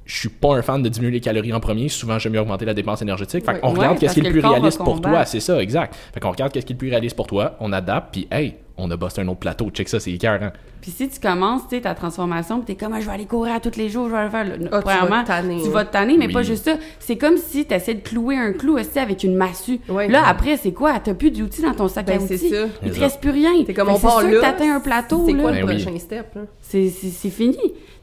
Je 0.05 0.17
suis 0.17 0.29
pas 0.29 0.55
un 0.55 0.61
fan 0.61 0.81
de 0.81 0.89
diminuer 0.89 1.13
les 1.13 1.19
calories 1.21 1.53
en 1.53 1.59
premier. 1.59 1.87
Souvent, 1.87 2.17
j'aime 2.19 2.33
mieux 2.33 2.39
augmenter 2.41 2.65
la 2.65 2.73
dépense 2.73 3.01
énergétique. 3.01 3.45
Fait 3.45 3.59
qu'on 3.59 3.69
regarde 3.69 3.93
Ouais, 3.93 3.99
qu'est-ce 3.99 4.15
qui 4.15 4.19
est 4.19 4.23
le 4.23 4.31
plus 4.31 4.39
réaliste 4.45 4.79
pour 4.83 4.99
toi. 4.99 5.25
C'est 5.25 5.39
ça, 5.39 5.61
exact. 5.61 5.95
Fait 6.13 6.19
qu'on 6.19 6.31
regarde 6.31 6.51
qu'est-ce 6.51 6.65
qui 6.65 6.73
est 6.73 6.75
le 6.75 6.79
plus 6.79 6.89
réaliste 6.89 7.15
pour 7.15 7.27
toi. 7.27 7.55
On 7.59 7.71
adapte, 7.71 8.09
puis 8.11 8.27
hey, 8.31 8.55
on 8.77 8.89
a 8.89 8.97
bossé 8.97 9.21
un 9.21 9.27
autre 9.27 9.39
plateau. 9.39 9.69
Check 9.69 9.87
ça, 9.87 9.99
c'est 9.99 10.11
écœurant. 10.11 10.49
Puis 10.81 10.89
si 10.89 11.07
tu 11.07 11.19
commences, 11.19 11.61
tu 11.69 11.75
sais, 11.75 11.81
ta 11.81 11.93
transformation, 11.93 12.57
puis 12.59 12.73
t'es 12.75 12.83
comme, 12.83 12.93
Ah, 12.93 12.99
je 12.99 13.05
vais 13.05 13.11
aller 13.11 13.25
courir 13.25 13.53
à 13.53 13.59
tous 13.59 13.77
les 13.77 13.87
jours, 13.89 14.09
je 14.09 14.15
vais 14.15 14.23
le 14.23 14.29
faire. 14.31 14.45
Ah, 14.49 14.57
tu 14.57 14.63
vas 14.69 14.81
Premièrement, 14.81 15.21
te 15.21 15.27
tanner, 15.27 15.57
tu 15.61 15.67
ouais. 15.67 15.69
vas 15.69 15.85
te 15.85 15.91
tanner, 15.93 16.17
mais 16.17 16.25
Oui. 16.25 16.33
pas 16.33 16.41
juste 16.41 16.65
ça. 16.65 16.77
C'est 16.99 17.17
comme 17.17 17.37
si 17.37 17.65
tu 17.67 17.73
essaies 17.75 17.93
de 17.93 17.99
clouer 18.01 18.37
un 18.37 18.53
clou 18.53 18.79
aussi 18.79 18.97
avec 18.97 19.23
une 19.23 19.35
massue. 19.35 19.79
Là, 20.09 20.23
après, 20.27 20.57
c'est 20.57 20.71
quoi? 20.73 20.99
T'as 20.99 21.13
plus 21.13 21.29
d'outils 21.29 21.61
dans 21.61 21.75
ton 21.75 21.87
sac 21.87 22.07
Ben, 22.07 22.17
à 22.17 22.25
c'est 22.27 22.33
outils. 22.35 22.49
ça. 22.49 22.65
Il 22.83 22.91
te 22.91 22.99
reste 22.99 23.21
plus 23.21 23.29
rien. 23.29 23.51
C'est 23.67 23.73
comme 23.75 23.89
on 23.89 23.99
part 23.99 24.23
là. 24.23 24.41
t'atteins 24.41 24.75
un 24.75 24.79
plateau, 24.79 25.25
C'est 25.27 25.35
quoi 25.35 25.51
le 25.51 25.63
Ben 25.65 25.77
prochain 25.77 25.99
step 25.99 26.35
c'est 26.61 26.89
fini. 27.29 27.57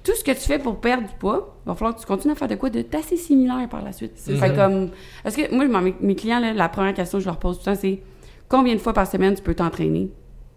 Tout 0.04 0.12
ce 0.14 0.24
que 0.24 0.30
tu 0.30 0.40
fais 0.40 0.58
pour 0.58 0.76
perdre 0.80 1.06
du 1.08 1.14
poids, 1.18 1.56
il 1.64 1.68
va 1.68 1.74
falloir 1.74 1.94
que 1.94 2.00
tu 2.00 2.06
continues 2.06 2.32
à 2.32 2.36
faire 2.36 2.48
de 2.48 2.54
quoi 2.54 2.70
de 2.70 2.82
d'assez 2.82 3.16
similaire 3.16 3.68
par 3.68 3.82
la 3.84 3.92
suite. 3.92 4.12
C'est 4.16 4.34
Fait 4.36 4.48
ça. 4.48 4.54
comme, 4.54 4.90
est-ce 5.24 5.36
que, 5.36 5.54
moi, 5.54 5.80
mes, 5.80 5.94
mes 6.00 6.14
clients, 6.14 6.40
là, 6.40 6.52
la 6.52 6.68
première 6.68 6.94
question 6.94 7.18
que 7.18 7.24
je 7.24 7.28
leur 7.28 7.36
pose 7.38 7.56
tout 7.58 7.68
le 7.68 7.74
temps, 7.74 7.80
c'est 7.80 8.00
combien 8.48 8.74
de 8.74 8.80
fois 8.80 8.92
par 8.94 9.06
semaine 9.06 9.34
tu 9.34 9.42
peux 9.42 9.54
t'entraîner? 9.54 10.08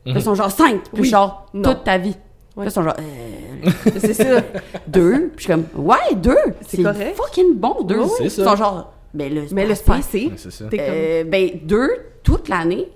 Ils 0.06 0.22
sont 0.22 0.36
genre 0.36 0.50
5, 0.52 0.82
puis 0.94 1.02
Oui. 1.04 1.10
genre 1.10 1.46
Non. 1.54 1.74
toute 1.74 1.84
ta 1.84 1.98
vie. 1.98 2.16
Ouais. 2.56 2.66
Là, 2.66 2.70
ils 2.70 2.72
sont 2.72 2.84
genre 2.84 2.96
euh, 3.00 3.70
C'est 4.00 4.14
ça. 4.14 4.42
deux. 4.88 5.32
Puis 5.36 5.38
je 5.38 5.44
suis 5.44 5.54
comme, 5.54 5.66
ouais, 5.86 6.16
deux. 6.16 6.36
C'est 6.68 6.82
correct. 6.84 7.16
fucking 7.16 7.56
bon, 7.56 7.84
deux. 7.84 8.00
Oui, 8.00 8.10
c'est 8.18 8.24
Ils 8.26 8.32
ça. 8.32 8.46
sont 8.46 8.56
genre, 8.56 8.94
ben 9.14 9.34
là, 9.34 9.42
Mais 9.52 9.66
le 9.66 9.72
assez. 9.72 9.84
passé, 9.84 10.32
c'est 10.38 10.52
ça. 10.52 10.66
t'es 10.70 10.78
comme 10.78 10.86
Euh, 10.90 11.24
ben, 11.26 11.50
deux 11.64 11.90
toute 12.24 12.50
l'année 12.50 12.88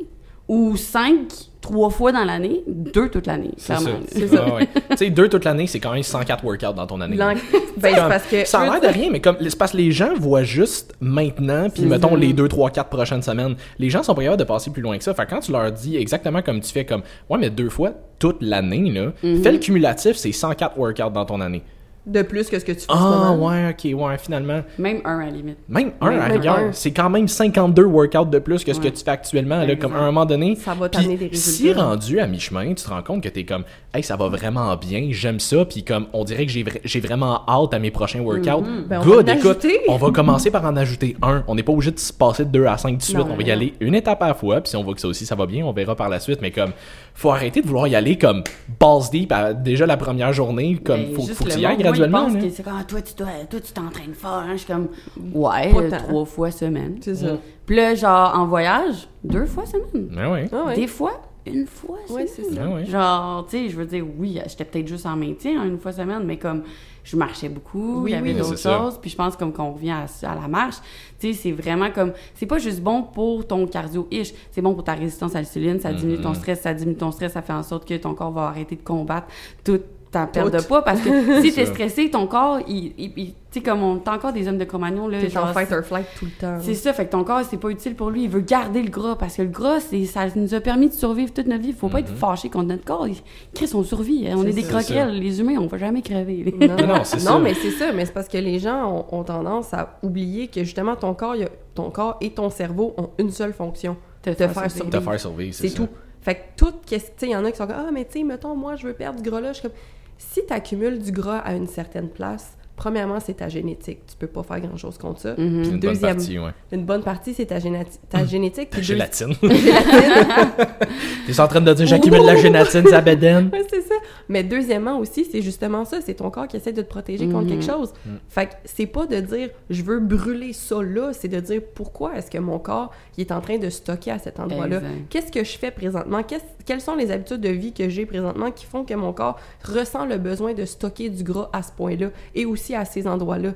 ou 0.48 0.76
cinq 0.78 1.28
trois 1.66 1.90
fois 1.90 2.12
dans 2.12 2.24
l'année, 2.24 2.64
deux 2.68 3.10
toute 3.10 3.26
l'année, 3.26 3.52
C'est 3.58 3.74
ça. 3.74 3.80
clairement. 3.82 4.00
C'est 4.12 4.28
ça. 4.28 4.46
Ah 4.48 4.54
ouais. 4.56 4.68
tu 4.92 4.98
sais, 4.98 5.10
deux 5.10 5.28
toute 5.30 5.44
l'année, 5.46 5.66
c'est 5.66 5.80
quand 5.80 5.92
même 5.94 6.04
104 6.04 6.44
workouts 6.44 6.74
dans 6.76 6.86
ton 6.86 7.02
année. 7.02 7.18
ben, 7.18 7.34
c'est 7.82 7.94
Comme, 7.96 8.08
parce 8.10 8.26
que 8.28 8.46
ça 8.46 8.60
a 8.62 8.66
l'air 8.70 8.82
de 8.82 8.94
rien, 8.94 9.10
mais 9.12 9.20
comme 9.20 9.38
c'est 9.42 9.58
parce 9.58 9.72
que 9.72 9.78
les 9.78 9.92
gens 9.92 10.14
voient 10.20 10.44
juste 10.44 10.94
maintenant, 11.00 11.70
puis 11.70 11.84
mettons 11.86 12.12
ça. 12.12 12.18
les 12.18 12.34
2, 12.34 12.48
3, 12.48 12.70
4 12.70 12.90
prochaines 12.90 13.22
semaines. 13.24 13.56
Les 13.80 13.90
gens 13.90 14.04
sont 14.04 14.14
pas 14.14 14.22
capables 14.22 14.40
de 14.40 14.46
passer 14.48 14.70
plus 14.72 14.82
loin 14.84 14.98
que 14.98 15.04
ça. 15.04 15.14
Fait 15.16 15.26
que 15.26 15.32
quand 15.32 15.40
tu 15.40 15.52
leur 15.52 15.72
dis 15.72 15.98
exactement 15.98 16.42
comme 16.44 16.60
tu 16.62 16.72
fais, 16.72 16.86
comme 16.86 17.02
ouais, 17.30 17.38
mais 17.40 17.50
deux 17.50 17.70
fois 17.70 17.92
toute 18.20 18.38
l'année, 18.42 18.92
là, 18.92 19.12
Mhm. 19.24 19.42
fais 19.44 19.52
le 19.52 19.58
cumulatif, 19.58 20.16
c'est 20.18 20.32
104 20.32 20.78
workouts 20.78 21.10
dans 21.14 21.26
ton 21.26 21.42
année. 21.42 21.64
De 22.06 22.22
plus 22.22 22.50
que 22.50 22.60
ce 22.60 22.66
que 22.66 22.72
tu 22.72 22.80
fais 22.82 22.86
Ah, 22.90 23.34
ouais, 23.38 23.70
ok, 23.72 24.00
ouais, 24.00 24.18
finalement. 24.18 24.62
Même 24.78 25.02
un 25.06 25.20
à 25.20 25.26
la 25.26 25.32
limite. 25.32 25.58
Même 25.68 25.92
un 26.02 26.10
Même 26.10 26.20
à 26.20 26.26
rigueur, 26.26 26.60
c'est 26.72 26.92
quand 26.92 27.10
même 27.10 27.28
52 27.28 27.84
workouts 27.84 28.26
de 28.26 28.40
plus 28.40 28.64
que 28.64 28.74
ce 28.74 28.80
que 28.80 28.88
tu 28.90 29.04
fais 29.04 29.12
actuellement. 29.12 29.64
Là, 29.64 29.76
comme 29.76 29.94
à 29.96 30.00
un 30.00 30.06
moment 30.08 30.26
donné. 30.26 30.56
Ça 30.56 30.74
va 30.74 30.88
Puis 30.90 31.02
t'amener 31.02 31.18
des 31.18 31.36
Si 31.36 31.64
résultats. 31.64 31.84
rendu 31.86 32.20
à 32.20 32.28
mi-chemin, 32.28 32.74
tu 32.74 32.84
te 32.84 32.90
rends 32.90 33.02
compte 33.02 33.24
que 33.24 33.30
t'es 33.30 33.44
comme, 33.44 33.64
hey, 33.94 34.04
ça 34.04 34.16
va 34.16 34.28
vraiment 34.30 34.76
bien, 34.76 35.08
j'aime 35.12 35.40
ça, 35.40 35.66
puis 35.66 35.84
comme, 35.84 36.08
on 36.14 36.24
dirait 36.24 36.46
que 36.46 36.52
j'ai 36.52 36.64
vra- 36.64 36.80
j'ai 36.84 37.00
vraiment 37.00 37.42
hâte 37.48 37.74
à 37.74 37.80
mes 37.80 37.92
prochains 37.92 38.20
workouts. 38.22 38.66
Ben, 38.88 39.00
on 39.02 39.04
Good, 39.04 39.30
écoute, 39.30 39.46
ajouter. 39.66 39.80
on 39.88 39.98
va 39.98 40.12
commencer 40.12 40.52
par 40.52 40.64
en 40.66 40.76
ajouter 40.76 41.16
un. 41.22 41.44
On 41.48 41.56
n'est 41.56 41.64
pas 41.64 41.72
obligé 41.74 41.92
de 41.92 42.00
se 42.00 42.14
passer 42.14 42.46
de 42.46 42.50
2 42.52 42.66
à 42.66 42.78
5 42.78 42.92
tout 42.92 42.98
de 42.98 43.02
suite. 43.04 43.18
Non, 43.18 43.28
on 43.32 43.36
va 43.36 43.42
y 43.42 43.46
non. 43.48 43.52
aller 43.54 43.74
une 43.80 43.96
étape 43.96 44.22
à 44.22 44.28
la 44.28 44.34
fois, 44.34 44.62
puis 44.62 44.70
si 44.70 44.76
on 44.76 44.84
voit 44.84 44.94
que 44.94 45.02
ça 45.02 45.08
aussi 45.08 45.26
ça 45.26 45.36
va 45.36 45.46
bien, 45.46 45.66
on 45.66 45.72
verra 45.74 45.96
par 45.96 46.10
la 46.10 46.20
suite. 46.20 46.40
Mais 46.42 46.52
comme, 46.52 46.72
faut 47.14 47.32
arrêter 47.32 47.62
de 47.62 47.68
vouloir 47.68 47.88
y 47.88 47.96
aller 47.96 48.18
comme 48.18 48.44
balls 48.80 49.10
deep 49.12 49.32
à- 49.32 49.54
déjà 49.54 49.86
la 49.86 49.98
première 49.98 50.34
journée, 50.34 50.78
comme, 50.84 50.98
Ben, 51.02 51.16
faut, 51.16 51.22
faut 51.24 51.44
que 51.46 51.50
le 51.50 51.56
tu 51.56 51.62
y 51.62 51.66
ailles 51.66 51.76
il 51.80 51.88
graduellement. 51.98 52.26
pense 52.26 52.34
là. 52.36 52.40
que 52.42 52.50
C'est 52.50 52.64
comme, 52.64 52.74
ah, 52.80 52.84
toi, 52.84 53.02
tu 53.02 53.14
dois- 53.16 53.46
toi, 53.50 53.60
tu 53.60 53.72
t'entraînes 53.74 54.14
fort. 54.14 54.32
hein. 54.46 54.52
Je 54.54 54.58
suis 54.58 54.68
comme, 54.74 54.88
ouais, 55.34 55.72
euh, 55.76 55.90
trois 55.90 56.26
fois 56.26 56.52
semaine. 56.52 56.98
C'est 57.02 57.16
ça. 57.16 57.38
Puis 57.66 57.76
là, 57.76 57.96
genre, 57.96 58.34
en 58.38 58.46
voyage, 58.48 59.08
deux 59.24 59.46
fois 59.46 59.66
semaine. 59.66 60.10
Ouais, 60.16 60.32
ouais. 60.32 60.50
Ah 60.52 60.66
ouais. 60.68 60.76
Des 60.76 60.88
fois, 60.88 61.14
une 61.48 61.66
fois 61.68 61.98
Ouais, 62.10 62.26
semaine. 62.26 62.50
c'est 62.50 62.56
ça. 62.56 62.68
Ouais, 62.68 62.74
ouais. 62.76 62.86
Genre, 62.86 63.46
tu 63.48 63.58
sais, 63.58 63.70
je 63.70 63.76
veux 63.78 63.86
dire, 63.86 64.06
oui, 64.20 64.40
j'étais 64.48 64.66
peut-être 64.66 64.88
juste 64.88 65.06
en 65.06 65.16
maintien 65.16 65.62
hein, 65.62 65.66
une 65.66 65.80
fois 65.80 65.92
semaine, 65.92 66.24
mais 66.26 66.38
comme 66.38 66.64
je 67.04 67.16
marchais 67.18 67.50
beaucoup, 67.50 68.02
Oui, 68.02 68.12
il 68.12 68.14
y 68.16 68.18
avait 68.18 68.32
oui. 68.32 68.38
d'autres 68.40 68.56
C'est 68.58 68.64
ça. 68.70 68.80
choses, 68.80 68.98
puis 69.00 69.12
je 69.12 69.16
pense 69.16 69.36
comme 69.36 69.54
qu'on 69.54 69.74
revient 69.74 69.92
à, 69.92 70.06
à 70.28 70.34
la 70.42 70.48
marche, 70.48 70.78
tu 71.20 71.34
sais, 71.34 71.40
c'est 71.40 71.52
vraiment 71.52 71.92
comme, 71.92 72.14
c'est 72.34 72.48
pas 72.48 72.58
juste 72.58 72.82
bon 72.82 73.04
pour 73.04 73.46
ton 73.46 73.68
cardio-ish, 73.68 74.34
c'est 74.50 74.62
bon 74.64 74.74
pour 74.74 74.84
ta 74.84 74.94
résistance 74.96 75.36
à 75.36 75.40
l'insuline, 75.40 75.80
ça 75.80 75.94
diminue 75.94 76.20
ton 76.20 76.34
stress, 76.34 76.62
ça 76.62 76.74
diminue 76.74 76.98
ton 76.98 77.12
stress, 77.12 77.34
ça 77.34 77.44
fait 77.44 77.54
en 77.54 77.62
sorte 77.62 77.88
que 77.88 77.94
ton 77.96 78.16
corps 78.16 78.32
va 78.32 78.48
arrêter 78.48 78.76
de 78.76 78.82
combattre 78.82 79.28
toute 79.64 79.84
ta 80.16 80.28
perte 80.28 80.54
de 80.54 80.62
poids 80.62 80.84
parce 80.84 81.02
que 81.02 81.42
si 81.42 81.54
t'es 81.54 81.66
stressé, 81.66 82.10
ton 82.10 82.26
corps, 82.28 82.60
il, 82.68 82.94
il- 82.98 83.12
il- 83.18 83.34
tu 83.52 83.62
sais, 83.62 83.62
comme 83.62 83.84
on 83.84 83.98
t'as 84.00 84.16
encore 84.16 84.34
des 84.34 84.48
hommes 84.48 84.58
de 84.58 84.64
Cro-Magnon, 84.66 85.08
là. 85.08 85.20
T'es 85.22 85.38
en 85.38 85.48
fight 85.48 85.72
or 85.72 85.82
flight 85.84 86.06
tout 86.20 86.26
le 86.26 86.32
temps. 86.32 86.58
C'est 86.62 86.74
ça, 86.74 86.92
fait 86.94 87.06
que 87.06 87.12
ton 87.12 87.24
corps, 87.24 87.42
c'est 87.50 87.58
pas 87.58 87.70
utile 87.70 87.96
pour 87.96 88.10
lui. 88.10 88.24
Il 88.24 88.30
veut 88.30 88.42
garder 88.42 88.82
le 88.82 88.90
gras 88.90 89.16
parce 89.16 89.36
que 89.38 89.42
le 89.44 89.48
gras, 89.50 89.80
c'est, 89.80 90.04
ça 90.06 90.26
nous 90.36 90.54
a 90.54 90.60
permis 90.60 90.90
de 90.90 90.94
survivre 90.94 91.32
toute 91.34 91.48
notre 91.48 91.62
vie. 91.64 91.72
Faut 91.74 91.88
pas 91.90 92.00
être 92.00 92.14
fâché 92.14 92.50
contre 92.50 92.68
notre 92.68 92.84
corps. 92.86 93.08
Il 93.08 93.16
crée 93.54 93.68
son 93.68 93.84
survie. 93.84 94.28
On 94.34 94.42
C'est 94.44 94.50
est 94.50 94.54
des 94.54 94.64
croquelles. 94.64 95.20
Les 95.20 95.40
humains, 95.40 95.58
on 95.60 95.68
va 95.68 95.78
jamais 95.78 96.02
crever. 96.02 96.54
Non, 96.60 96.76
Non, 96.88 97.04
c'est 97.04 97.20
ça. 97.20 97.40
mais 97.40 97.54
c'est 97.54 97.72
ça. 97.72 97.92
Mais 97.94 98.06
c'est 98.06 98.14
parce 98.14 98.28
que 98.28 98.38
les 98.38 98.60
gens 98.60 99.06
ont, 99.12 99.20
ont 99.20 99.24
tendance 99.24 99.74
à 99.74 100.00
oublier 100.04 100.48
que 100.48 100.64
justement 100.64 100.96
ton 100.96 101.14
corps, 101.14 101.36
il 101.36 101.42
y 101.42 101.46
a- 101.46 101.50
ton 101.76 101.90
corps 101.92 102.18
et 102.22 102.32
ton 102.32 102.50
cerveau 102.50 102.94
ont 102.98 103.10
une 103.20 103.32
seule 103.32 103.54
fonction. 103.54 103.96
Te 104.22 104.32
faire 104.34 104.52
survivre. 104.72 104.90
Te 104.90 105.00
faire 105.00 105.20
survivre, 105.20 105.54
c'est 105.54 105.68
C'est 105.70 105.76
ça. 105.78 105.84
tout. 105.84 105.90
Fait 106.22 106.36
que 106.36 106.40
tout, 106.58 106.74
qu'est-ce- 106.88 107.06
tu 107.06 107.12
sais, 107.18 107.26
il 107.28 107.32
y 107.32 107.36
en 107.36 107.46
a 107.46 107.52
qui 107.52 107.58
sont 107.58 107.68
comme 107.68 107.76
Ah, 107.78 107.92
mais 107.94 108.04
tu 108.06 108.18
sais, 108.20 108.24
mettons, 108.26 108.56
moi, 108.56 108.76
je 108.76 108.88
veux 108.88 108.94
perdre 108.94 109.22
du 109.22 109.30
gras 109.30 109.40
là. 109.40 109.50
Je 109.54 109.60
suis 109.60 109.62
comme 109.70 109.78
Si 110.18 110.46
tu 110.46 110.54
accumules 110.54 111.00
du 111.00 111.12
gras 111.12 111.40
à 111.40 111.54
une 111.54 111.68
certaine 111.68 112.10
place, 112.10 112.58
premièrement, 112.76 113.20
c'est 113.20 113.36
ta 113.36 113.50
génétique. 113.50 114.00
Tu 114.08 114.16
peux 114.18 114.28
pas 114.28 114.44
faire 114.44 114.60
grand-chose 114.62 114.98
contre 114.98 115.20
ça. 115.22 115.36
Mhm. 115.38 115.64
C'est 115.64 115.72
une 115.72 115.80
bonne 115.80 116.00
partie, 116.00 116.40
ouais. 116.40 116.52
Une 116.72 116.86
bonne 116.86 117.04
partie, 117.04 117.34
c'est 117.34 117.46
ta, 117.46 117.60
génati- 117.60 118.00
ta 118.10 118.26
génétique. 118.26 118.70
La 118.74 118.80
puis 118.80 118.80
deux- 118.82 118.84
gélatine. 118.84 119.34
Gélatine. 119.42 120.56
T'es 121.28 121.40
en 121.40 121.48
train 121.48 121.62
de 121.62 121.74
dire 121.74 121.86
j'accumule 121.88 122.22
la 122.26 122.36
gélatine, 122.36 122.86
ça 122.88 123.02
bédaine. 123.02 123.50
Ouais, 123.52 123.66
c'est 123.70 123.82
ça. 123.82 123.96
Mais 124.30 124.44
deuxièmement 124.44 124.98
aussi, 125.00 125.26
c'est 125.26 125.42
justement 125.42 125.86
ça. 125.86 126.00
C'est 126.02 126.16
ton 126.16 126.30
corps 126.30 126.48
qui 126.48 126.58
essaie 126.58 126.74
de 126.74 126.82
te 126.82 126.88
protéger 126.90 127.26
contre 127.28 127.46
Mhm. 127.46 127.50
quelque 127.50 127.66
chose. 127.66 127.94
Mm. 128.06 128.10
Fait 128.30 128.46
que 128.48 128.52
c'est 128.66 128.86
pas 128.86 129.06
de 129.06 129.20
dire 129.20 129.50
je 129.70 129.84
veux 129.84 130.00
brûler 130.00 130.54
ça 130.54 130.82
là, 130.82 131.12
c'est 131.14 131.28
de 131.28 131.40
dire 131.40 131.62
pourquoi 131.76 132.16
est-ce 132.18 132.30
que 132.32 132.38
mon 132.38 132.60
corps 132.60 132.92
il 133.18 133.22
est 133.22 133.32
en 133.32 133.42
train 133.42 133.58
de 133.58 133.70
stocker 133.70 134.12
à 134.12 134.20
cet 134.20 134.40
endroit-là? 134.40 134.82
Qu'est-ce 135.10 135.32
que 135.32 135.44
je 135.44 135.58
fais 135.58 135.72
présentement? 135.72 136.22
Quelles 136.66 136.82
sont 136.82 136.96
les 136.96 137.12
habitudes 137.12 137.42
de 137.42 137.50
vie 137.50 137.74
que 137.74 137.90
j'ai 137.90 138.06
présentement 138.06 138.52
qui 138.52 138.66
font 138.66 138.84
que 138.84 138.94
mon 138.94 139.14
corps 139.14 139.40
ressent 139.64 140.06
le 140.06 140.18
besoin 140.18 140.54
de 140.54 140.66
stocker 140.66 141.10
du 141.10 141.24
gras 141.24 141.50
à 141.54 141.62
ce 141.62 141.72
point-là? 141.72 142.08
Et 142.34 142.46
aussi 142.46 142.65
à 142.74 142.86
ces 142.86 143.06
endroits-là? 143.08 143.52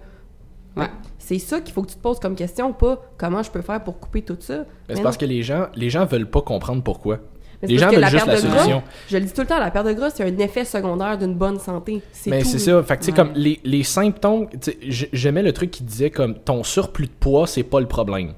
Ouais. 0.78 0.88
C'est 1.18 1.40
ça 1.40 1.62
qu'il 1.62 1.74
faut 1.74 1.82
que 1.82 1.90
tu 1.90 1.96
te 1.96 2.02
poses 2.02 2.20
comme 2.20 2.36
question, 2.36 2.72
pas 2.74 3.02
comment 3.18 3.42
je 3.42 3.50
peux 3.50 3.62
faire 3.62 3.84
pour 3.84 4.00
couper 4.00 4.22
tout 4.22 4.38
ça. 4.40 4.66
C'est 4.90 5.02
parce 5.02 5.18
que 5.18 5.26
les 5.26 5.42
gens, 5.42 5.68
les 5.76 5.90
gens 5.90 6.06
veulent 6.06 6.30
pas 6.30 6.42
comprendre 6.42 6.84
pourquoi. 6.84 7.20
Les 7.62 7.78
gens 7.78 7.90
veulent 7.90 8.06
juste 8.06 8.26
la 8.26 8.36
gras, 8.36 8.38
solution. 8.38 8.84
je 9.10 9.18
le 9.18 9.26
dis 9.26 9.34
tout 9.34 9.42
le 9.42 9.48
temps, 9.48 9.60
la 9.60 9.70
perte 9.72 9.88
de 9.88 9.92
gras, 9.94 10.10
c'est 10.12 10.24
un 10.24 10.38
effet 10.38 10.64
secondaire 10.64 11.18
d'une 11.18 11.34
bonne 11.36 11.60
santé. 11.60 12.02
C'est 12.14 12.30
Mais 12.30 12.44
c'est 12.46 12.60
ça. 12.60 12.82
Fait 12.84 12.98
que, 12.98 13.06
Ouais. 13.08 13.12
comme 13.12 13.32
les, 13.36 13.60
les 13.66 13.84
symptômes, 13.84 14.48
j'aimais 14.88 15.44
le 15.44 15.52
truc 15.52 15.72
qui 15.72 15.84
disait 15.84 16.10
comme 16.10 16.36
ton 16.36 16.64
surplus 16.64 17.08
de 17.08 17.12
poids, 17.20 17.48
c'est 17.48 17.64
pas 17.64 17.80
le 17.82 17.88
problème. 17.88 18.34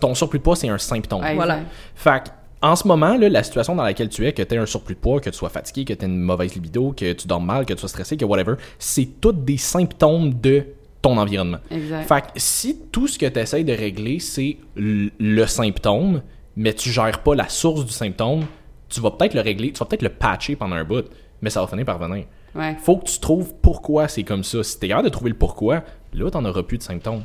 Ton 0.00 0.14
surplus 0.14 0.38
de 0.38 0.44
poids, 0.44 0.54
c'est 0.56 0.68
un 0.68 0.76
symptôme. 0.78 1.22
Ouais, 1.22 1.34
Voilà. 1.34 1.60
Fait 1.94 2.24
que, 2.24 2.28
en 2.62 2.76
ce 2.76 2.86
moment, 2.86 3.16
là, 3.16 3.28
la 3.28 3.42
situation 3.42 3.74
dans 3.74 3.82
laquelle 3.82 4.08
tu 4.08 4.26
es, 4.26 4.32
que 4.32 4.42
tu 4.42 4.56
un 4.56 4.66
surplus 4.66 4.94
de 4.94 5.00
poids, 5.00 5.20
que 5.20 5.30
tu 5.30 5.36
sois 5.36 5.48
fatigué, 5.48 5.84
que 5.84 5.92
tu 5.92 6.06
une 6.06 6.18
mauvaise 6.18 6.54
libido, 6.54 6.92
que 6.92 7.12
tu 7.12 7.26
dors 7.26 7.40
mal, 7.40 7.66
que 7.66 7.74
tu 7.74 7.80
sois 7.80 7.88
stressé, 7.88 8.16
que 8.16 8.24
whatever, 8.24 8.54
c'est 8.78 9.20
tous 9.20 9.32
des 9.32 9.56
symptômes 9.56 10.34
de 10.40 10.64
ton 11.02 11.18
environnement. 11.18 11.58
Exact. 11.70 12.06
Fait 12.06 12.20
que 12.22 12.26
si 12.36 12.78
tout 12.92 13.08
ce 13.08 13.18
que 13.18 13.26
tu 13.26 13.38
essaies 13.40 13.64
de 13.64 13.72
régler, 13.72 14.20
c'est 14.20 14.58
le 14.76 15.46
symptôme, 15.46 16.22
mais 16.56 16.72
tu 16.72 16.90
gères 16.90 17.22
pas 17.22 17.34
la 17.34 17.48
source 17.48 17.84
du 17.84 17.92
symptôme, 17.92 18.44
tu 18.88 19.00
vas 19.00 19.10
peut-être 19.10 19.34
le 19.34 19.40
régler, 19.40 19.72
tu 19.72 19.78
vas 19.78 19.86
peut-être 19.86 20.02
le 20.02 20.10
patcher 20.10 20.54
pendant 20.54 20.76
un 20.76 20.84
bout, 20.84 21.06
mais 21.40 21.50
ça 21.50 21.60
va 21.60 21.66
finir 21.66 21.84
par 21.84 21.98
venir. 21.98 22.26
Ouais. 22.54 22.76
Faut 22.80 22.98
que 22.98 23.06
tu 23.06 23.18
trouves 23.18 23.54
pourquoi 23.60 24.06
c'est 24.06 24.22
comme 24.22 24.44
ça. 24.44 24.62
Si 24.62 24.78
t'es 24.78 24.88
capable 24.88 25.08
de 25.08 25.12
trouver 25.12 25.30
le 25.30 25.36
pourquoi, 25.36 25.82
là, 26.12 26.30
t'en 26.30 26.44
auras 26.44 26.62
plus 26.62 26.78
de 26.78 26.82
symptômes. 26.82 27.22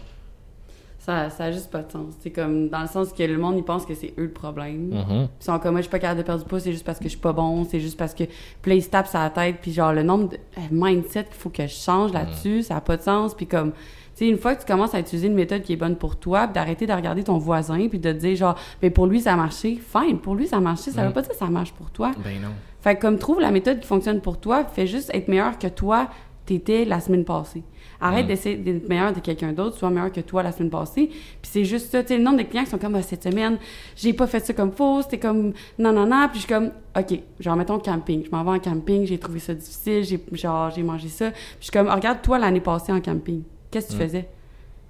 Ça, 1.07 1.29
ça 1.29 1.45
a 1.45 1.51
juste 1.53 1.71
pas 1.71 1.83
de 1.83 1.89
sens. 1.91 2.13
C'est 2.19 2.31
comme 2.31 2.67
dans 2.67 2.81
le 2.81 2.87
sens 2.87 3.13
que 3.13 3.23
le 3.23 3.37
monde, 3.37 3.55
il 3.57 3.63
pense 3.63 3.85
que 3.85 3.93
c'est 3.95 4.13
eux 4.19 4.23
le 4.25 4.31
problème. 4.31 4.89
Mhm. 4.89 5.27
Ils 5.39 5.43
sont 5.43 5.57
comme 5.57 5.71
moi, 5.71 5.79
je 5.79 5.83
suis 5.85 5.89
pas 5.91 5.99
capable 5.99 6.19
de 6.19 6.25
perdre 6.25 6.43
du 6.43 6.49
poids, 6.49 6.59
c'est 6.59 6.73
juste 6.73 6.85
parce 6.85 6.99
que 6.99 7.05
je 7.05 7.11
suis 7.11 7.17
pas 7.17 7.31
bon, 7.31 7.63
c'est 7.63 7.79
juste 7.79 7.97
parce 7.97 8.13
que. 8.13 8.25
Puis 8.61 8.71
là, 8.71 8.75
ils 8.75 8.83
se 8.83 8.89
tapent 8.89 9.07
sur 9.07 9.19
la 9.19 9.29
tête, 9.29 9.59
puis 9.61 9.71
genre, 9.71 9.93
le 9.93 10.03
nombre 10.03 10.27
de 10.29 10.35
euh, 10.35 10.61
mindset 10.69 11.23
qu'il 11.23 11.35
faut 11.35 11.49
que 11.49 11.63
je 11.65 11.73
change 11.73 12.11
là-dessus, 12.11 12.63
ça 12.63 12.75
a 12.75 12.81
pas 12.81 12.97
de 12.97 13.01
sens. 13.03 13.33
Puis 13.35 13.47
comme, 13.47 13.71
tu 13.71 13.77
sais, 14.15 14.27
une 14.27 14.37
fois 14.37 14.53
que 14.55 14.59
tu 14.61 14.67
commences 14.67 14.93
à 14.93 14.99
utiliser 14.99 15.27
une 15.27 15.33
méthode 15.35 15.61
qui 15.61 15.71
est 15.71 15.77
bonne 15.77 15.95
pour 15.95 16.17
toi, 16.17 16.45
d'arrêter 16.45 16.85
de 16.87 16.91
regarder 16.93 17.23
ton 17.23 17.37
voisin, 17.37 17.87
puis 17.87 17.99
de 17.99 18.11
te 18.11 18.17
dire 18.17 18.35
genre, 18.35 18.55
mais 18.81 18.89
pour 18.89 19.07
lui, 19.07 19.21
ça 19.21 19.31
a 19.31 19.35
marché, 19.37 19.79
fine, 19.81 20.19
pour 20.19 20.35
lui, 20.35 20.45
ça 20.47 20.57
a 20.57 20.59
marché, 20.59 20.91
ça 20.91 21.03
veut 21.03 21.09
Mm. 21.11 21.13
pas 21.13 21.21
dire 21.21 21.31
que 21.31 21.37
ça 21.37 21.45
marche 21.47 21.71
pour 21.71 21.89
toi. 21.89 22.11
Ben 22.21 22.41
non. 22.41 22.49
Fait 22.81 22.95
que 22.97 23.01
comme 23.01 23.17
trouve 23.17 23.39
la 23.39 23.51
méthode 23.51 23.79
qui 23.79 23.87
fonctionne 23.87 24.19
pour 24.19 24.39
toi, 24.41 24.65
fais 24.65 24.87
juste 24.87 25.09
être 25.13 25.29
meilleur 25.29 25.57
que 25.57 25.67
toi 25.67 26.09
t'étais 26.45 26.85
la 26.85 26.99
semaine 26.99 27.25
passée. 27.25 27.63
Arrête 27.99 28.25
Mm. 28.25 28.27
d'essayer 28.27 28.55
d'être 28.57 28.87
meilleur 28.89 29.11
de 29.13 29.19
quelqu'un 29.19 29.51
d'autre, 29.53 29.77
sois 29.77 29.89
meilleur 29.89 30.11
que 30.11 30.21
toi 30.21 30.43
la 30.43 30.51
semaine 30.51 30.69
passée. 30.69 31.07
Puis 31.09 31.39
c'est 31.43 31.65
juste 31.65 31.91
ça, 31.91 32.01
tu 32.03 32.09
sais, 32.09 32.17
le 32.17 32.23
nombre 32.23 32.37
de 32.37 32.43
clients 32.43 32.63
qui 32.63 32.69
sont 32.69 32.77
comme 32.77 32.95
Ah, 32.95 33.01
cette 33.01 33.23
semaine, 33.23 33.57
j'ai 33.95 34.13
pas 34.13 34.27
fait 34.27 34.39
ça 34.39 34.53
comme 34.53 34.71
faux, 34.71 35.01
c'était 35.01 35.17
comme 35.19 35.53
non 35.79 35.91
non 35.91 36.05
non, 36.05 36.27
puis 36.31 36.39
je 36.39 36.45
suis 36.45 36.53
comme 36.53 36.71
OK, 36.97 37.19
genre 37.39 37.55
mettons 37.55 37.79
camping, 37.79 38.23
je 38.25 38.29
m'en 38.31 38.43
vais 38.43 38.51
en 38.51 38.59
camping, 38.59 39.05
j'ai 39.05 39.17
trouvé 39.17 39.39
ça 39.39 39.53
difficile, 39.53 40.03
j'ai 40.03 40.19
genre 40.33 40.69
j'ai 40.71 40.83
mangé 40.83 41.07
ça. 41.09 41.31
Puis 41.31 41.39
je 41.59 41.63
suis 41.65 41.71
comme 41.71 41.87
regarde 41.89 42.21
toi 42.21 42.37
l'année 42.39 42.61
passée 42.61 42.91
en 42.91 43.01
camping. 43.01 43.41
Qu'est-ce 43.71 43.87
que 43.87 43.91
tu 43.93 43.97
Mm. 43.97 44.01
faisais? 44.01 44.29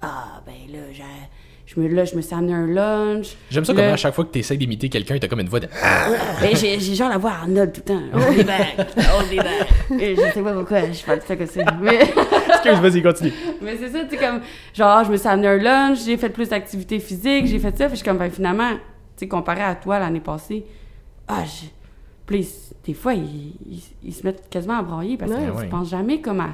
Ah 0.00 0.42
ben 0.46 0.52
là, 0.72 0.84
j'ai 0.92 1.02
je 1.70 1.78
me, 1.78 1.86
là, 1.86 2.06
je 2.06 2.16
me 2.16 2.22
suis 2.22 2.34
amené 2.34 2.54
un 2.54 2.66
lunch. 2.66 3.36
J'aime 3.50 3.62
ça 3.66 3.74
Là- 3.74 3.82
comment 3.82 3.92
à 3.92 3.96
chaque 3.98 4.14
fois 4.14 4.24
que 4.24 4.30
tu 4.32 4.38
essaies 4.38 4.56
d'imiter 4.56 4.88
quelqu'un, 4.88 5.18
t'as 5.18 5.28
comme 5.28 5.40
une 5.40 5.48
voix 5.50 5.60
de. 5.60 5.68
Ben, 6.40 6.56
j'ai, 6.56 6.80
j'ai 6.80 6.94
genre 6.94 7.10
la 7.10 7.18
voix 7.18 7.32
Arnold 7.32 7.72
tout 7.74 7.82
le 7.86 7.92
temps. 7.94 8.02
Hold 8.18 8.38
me 8.38 8.42
back, 8.42 8.76
hold 8.96 9.30
me 9.30 9.36
back. 9.36 9.68
Et 10.00 10.16
je 10.16 10.20
sais 10.32 10.40
pas 10.42 10.54
pourquoi 10.54 10.90
je 10.90 11.04
parle 11.04 11.20
ça 11.26 11.36
comme 11.36 11.46
ça. 11.46 11.60
Mais, 11.80 12.00
Excuse, 12.48 12.78
vas-y, 12.80 13.02
continue. 13.02 13.32
mais 13.60 13.76
c'est 13.76 13.90
ça, 13.90 14.04
tu 14.04 14.10
sais, 14.10 14.16
comme, 14.16 14.40
genre, 14.74 15.04
je 15.04 15.10
me 15.12 15.16
suis 15.18 15.28
amené 15.28 15.48
un 15.48 15.56
lunch, 15.58 15.98
j'ai 16.06 16.16
fait 16.16 16.30
plus 16.30 16.48
d'activités 16.48 17.00
physiques, 17.00 17.46
j'ai 17.46 17.58
fait 17.58 17.76
ça, 17.76 17.84
puis 17.86 17.90
je 17.90 17.96
suis 17.96 18.04
comme, 18.04 18.16
ben, 18.18 18.30
finalement, 18.30 18.70
tu 18.72 18.78
sais, 19.16 19.28
comparé 19.28 19.60
à 19.62 19.74
toi 19.74 19.98
l'année 19.98 20.20
passée, 20.20 20.64
ah. 21.28 21.42
Puis 22.26 22.38
ils- 22.40 22.74
des 22.86 22.94
fois, 22.94 23.12
ils, 23.14 23.52
ils, 23.66 23.82
ils 24.04 24.14
se 24.14 24.24
mettent 24.26 24.48
quasiment 24.48 24.78
à 24.78 24.82
brailler 24.82 25.16
parce 25.18 25.30
Ouais, 25.32 25.38
qu'ils 25.38 25.50
ouais. 25.50 25.64
ne 25.66 25.70
pensent 25.70 25.90
jamais 25.90 26.20
comme, 26.22 26.40
à, 26.40 26.50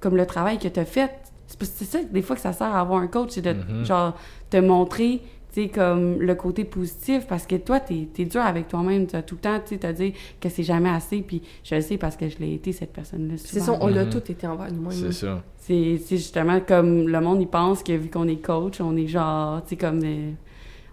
comme 0.00 0.16
le 0.16 0.26
travail 0.26 0.58
que 0.58 0.68
tu 0.68 0.78
as 0.80 0.84
fait. 0.84 1.10
C'est 1.60 1.84
ça, 1.84 1.98
des 2.10 2.22
fois, 2.22 2.36
que 2.36 2.42
ça 2.42 2.52
sert 2.52 2.66
à 2.74 2.80
avoir 2.80 3.00
un 3.00 3.06
coach, 3.06 3.30
c'est 3.32 3.42
de, 3.42 3.52
Mhm. 3.52 3.84
genre, 3.84 4.14
te 4.50 4.56
montrer, 4.56 5.20
tu 5.52 5.62
sais, 5.62 5.68
comme 5.68 6.20
le 6.20 6.34
côté 6.34 6.64
positif 6.64 7.26
parce 7.28 7.46
que 7.46 7.54
toi, 7.56 7.78
t'es 7.80 8.08
es 8.18 8.24
dur 8.24 8.40
avec 8.42 8.66
toi-même. 8.68 9.06
Tu 9.06 9.14
as 9.14 9.22
tout 9.22 9.36
le 9.36 9.40
temps, 9.40 9.60
tu 9.64 9.74
sais, 9.74 9.78
te 9.78 9.92
dire 9.92 10.12
que 10.40 10.48
c'est 10.48 10.64
jamais 10.64 10.88
assez, 10.90 11.18
puis 11.22 11.42
je 11.62 11.76
le 11.76 11.80
sais 11.80 11.96
parce 11.96 12.16
que 12.16 12.28
je 12.28 12.38
l'ai 12.38 12.54
été, 12.54 12.72
cette 12.72 12.92
personne-là. 12.92 13.34
C'est 13.36 13.60
ça, 13.60 13.76
on 13.80 13.86
l'a 13.86 14.04
Mhm. 14.04 14.10
tout 14.10 14.30
été 14.32 14.46
envers 14.46 14.72
nous-mêmes. 14.72 14.90
C'est 14.92 15.12
ça. 15.12 15.42
C'est 15.58 15.98
c'est 16.04 16.16
justement 16.16 16.60
comme 16.60 17.08
le 17.08 17.20
monde, 17.20 17.40
il 17.40 17.46
pense 17.48 17.82
que 17.82 17.92
vu 17.92 18.10
qu'on 18.10 18.26
est 18.28 18.36
coach, 18.44 18.80
on 18.80 18.96
est 18.96 19.06
genre, 19.06 19.62
tu 19.62 19.70
sais, 19.70 19.76
comme. 19.76 20.00
des- 20.00 20.34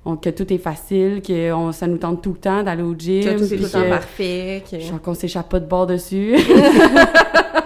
on- 0.06 0.16
que 0.16 0.30
tout 0.32 0.52
est 0.52 0.58
facile, 0.58 1.22
que 1.22 1.52
on, 1.54 1.72
ça 1.72 1.86
nous 1.86 1.98
tente 1.98 2.24
tout 2.24 2.32
le 2.34 2.40
temps 2.40 2.64
d'aller 2.64 2.82
au 2.82 2.96
gym. 2.98 3.24
Que 3.24 3.38
tout 3.38 3.44
est 3.54 3.58
tout 3.58 3.64
le 3.64 3.70
temps 3.70 3.88
parfait, 3.90 4.64
que- 4.70 4.80
Genre 4.80 5.00
qu'on 5.02 5.14
s'échappe 5.14 5.48
pas 5.50 5.60
de 5.60 5.68
bord 5.68 5.86
dessus. 5.88 6.36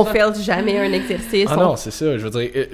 on 0.00 0.04
fait 0.04 0.42
jamais 0.42 0.78
un 0.78 0.92
exercice. 0.92 1.46
Ah 1.50 1.56
on- 1.58 1.62
non, 1.62 1.76
c'est 1.76 1.90
ça. 1.90 2.16
Je 2.18 2.24
veux 2.26 2.30
dire, 2.30 2.50
euh, 2.56 2.66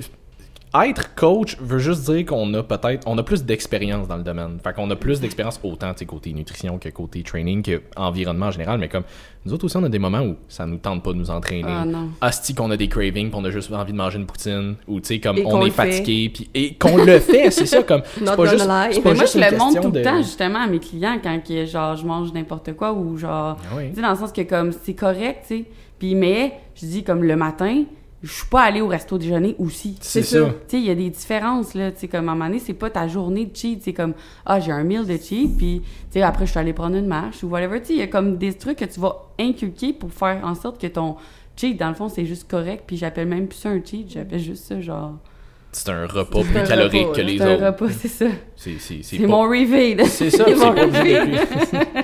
être 0.86 1.16
coach 1.16 1.56
veut 1.60 1.80
juste 1.80 2.08
dire 2.08 2.24
qu'on 2.24 2.54
a 2.54 2.62
peut-être, 2.62 3.02
on 3.08 3.18
a 3.18 3.24
plus 3.24 3.44
d'expérience 3.44 4.06
dans 4.06 4.16
le 4.16 4.22
domaine. 4.22 4.58
Fait 4.62 4.72
qu'on 4.72 4.88
a 4.90 4.94
plus 4.94 5.20
d'expérience 5.20 5.58
autant, 5.64 5.92
côté 6.06 6.32
nutrition 6.32 6.78
que 6.78 6.88
côté 6.90 7.24
training, 7.24 7.60
que 7.62 7.82
environnement 7.96 8.46
en 8.46 8.50
général. 8.52 8.78
Mais 8.78 8.88
comme 8.88 9.02
nous 9.44 9.52
autres 9.52 9.64
aussi, 9.64 9.76
on 9.78 9.82
a 9.82 9.88
des 9.88 9.98
moments 9.98 10.20
où 10.22 10.36
ça 10.48 10.66
nous 10.66 10.76
tente 10.76 11.02
pas 11.02 11.10
de 11.12 11.16
nous 11.16 11.28
entraîner. 11.30 11.64
Ah 11.66 11.84
non. 11.84 12.10
Asti 12.20 12.54
qu'on 12.54 12.70
a 12.70 12.76
des 12.76 12.86
cravings, 12.86 13.30
puis 13.30 13.34
on 13.36 13.44
a 13.44 13.50
juste 13.50 13.72
envie 13.72 13.90
de 13.92 13.96
manger 13.96 14.18
une 14.18 14.26
poutine, 14.26 14.76
ou 14.86 15.00
tu 15.00 15.08
sais, 15.08 15.18
comme 15.18 15.38
Et 15.38 15.42
qu'on 15.42 15.58
on 15.60 15.66
est 15.66 15.70
fatigué, 15.70 16.30
puis 16.32 16.48
et 16.54 16.74
qu'on 16.74 16.98
le 16.98 17.18
fait, 17.18 17.50
c'est 17.50 17.66
ça, 17.66 17.82
comme 17.82 18.02
c'est 18.14 18.24
pas 18.24 18.36
gonna 18.36 18.50
juste, 18.52 18.64
lie. 18.68 18.94
c'est 18.94 19.00
pas 19.00 19.08
Mais 19.10 19.14
moi, 19.16 19.24
juste 19.24 19.38
je 19.40 19.50
le 19.50 19.58
montre 19.58 19.80
tout 19.80 19.88
le 19.88 19.98
de- 19.98 20.04
temps, 20.04 20.18
justement, 20.18 20.60
à 20.60 20.66
mes 20.68 20.78
clients 20.78 21.18
quand 21.20 21.40
que, 21.42 21.66
genre, 21.66 21.96
je 21.96 22.06
mange 22.06 22.32
n'importe 22.32 22.74
quoi 22.74 22.92
ou 22.92 23.16
genre. 23.18 23.56
Ah 23.60 23.74
oui. 23.76 23.88
Tu 23.90 23.96
sais, 23.96 24.02
dans 24.02 24.10
le 24.10 24.16
sens 24.16 24.30
que, 24.30 24.42
comme, 24.42 24.70
c'est 24.84 24.94
correct, 24.94 25.46
tu 25.48 25.56
sais. 25.58 25.64
Puis, 26.00 26.16
mais, 26.16 26.54
je 26.74 26.86
dis, 26.86 27.04
comme, 27.04 27.22
le 27.22 27.36
matin, 27.36 27.84
je 28.22 28.30
suis 28.32 28.46
pas 28.46 28.62
allée 28.62 28.80
au 28.80 28.88
resto 28.88 29.16
déjeuner 29.18 29.54
aussi. 29.58 29.96
C'est 30.00 30.22
ça. 30.22 30.38
Tu 30.40 30.52
sais, 30.66 30.76
il 30.78 30.84
y 30.86 30.90
a 30.90 30.94
des 30.96 31.08
différences, 31.10 31.74
là. 31.74 31.92
Tu 31.92 32.00
sais, 32.00 32.08
comme, 32.08 32.28
à 32.28 32.32
un 32.32 32.34
moment 32.34 32.46
donné, 32.48 32.58
c'est 32.58 32.74
pas 32.74 32.90
ta 32.90 33.06
journée 33.06 33.46
de 33.46 33.56
cheat. 33.56 33.82
C'est 33.84 33.92
comme, 33.92 34.14
ah, 34.44 34.58
j'ai 34.60 34.72
un 34.72 34.82
meal 34.82 35.06
de 35.06 35.16
cheat, 35.16 35.56
puis, 35.56 35.80
tu 35.82 35.86
sais, 36.14 36.22
après, 36.22 36.44
je 36.46 36.50
suis 36.50 36.58
allée 36.58 36.72
prendre 36.72 36.96
une 36.96 37.06
marche 37.06 37.44
ou 37.44 37.48
whatever. 37.48 37.80
Tu 37.80 37.86
sais, 37.86 37.92
il 37.92 37.98
y 38.00 38.02
a 38.02 38.08
comme 38.08 38.36
des 38.38 38.52
trucs 38.54 38.78
que 38.78 38.84
tu 38.84 38.98
vas 38.98 39.28
inculquer 39.38 39.92
pour 39.92 40.10
faire 40.12 40.40
en 40.42 40.54
sorte 40.56 40.80
que 40.80 40.86
ton 40.88 41.14
cheat, 41.56 41.78
dans 41.78 41.88
le 41.88 41.94
fond, 41.94 42.08
c'est 42.08 42.26
juste 42.26 42.50
correct. 42.50 42.82
Puis, 42.86 42.96
j'appelle 42.96 43.28
même 43.28 43.46
plus 43.46 43.58
ça 43.58 43.68
un 43.68 43.80
cheat, 43.84 44.10
j'appelle 44.10 44.40
juste 44.40 44.64
ça, 44.64 44.80
genre. 44.80 45.12
C'est 45.72 45.88
un 45.90 46.04
repas 46.04 46.42
plus 46.42 46.58
un 46.58 46.64
calorique 46.64 47.06
repas, 47.06 47.14
que 47.16 47.20
les 47.20 47.38
C'est 47.38 47.44
un 47.44 47.54
autres. 47.54 47.66
repas, 47.66 47.88
c'est 47.90 48.08
ça. 48.08 48.26
C'est 48.56 48.72
c'est- 48.80 49.02
c'est 49.04 49.16
C'est 49.18 49.22
pas- 49.22 49.28
mon 49.28 49.42
refeed. 49.42 50.04
C'est 50.06 50.30
ça, 50.30 50.44
C'est 50.48 50.56
mon 50.56 50.70
refeed. 50.72 51.38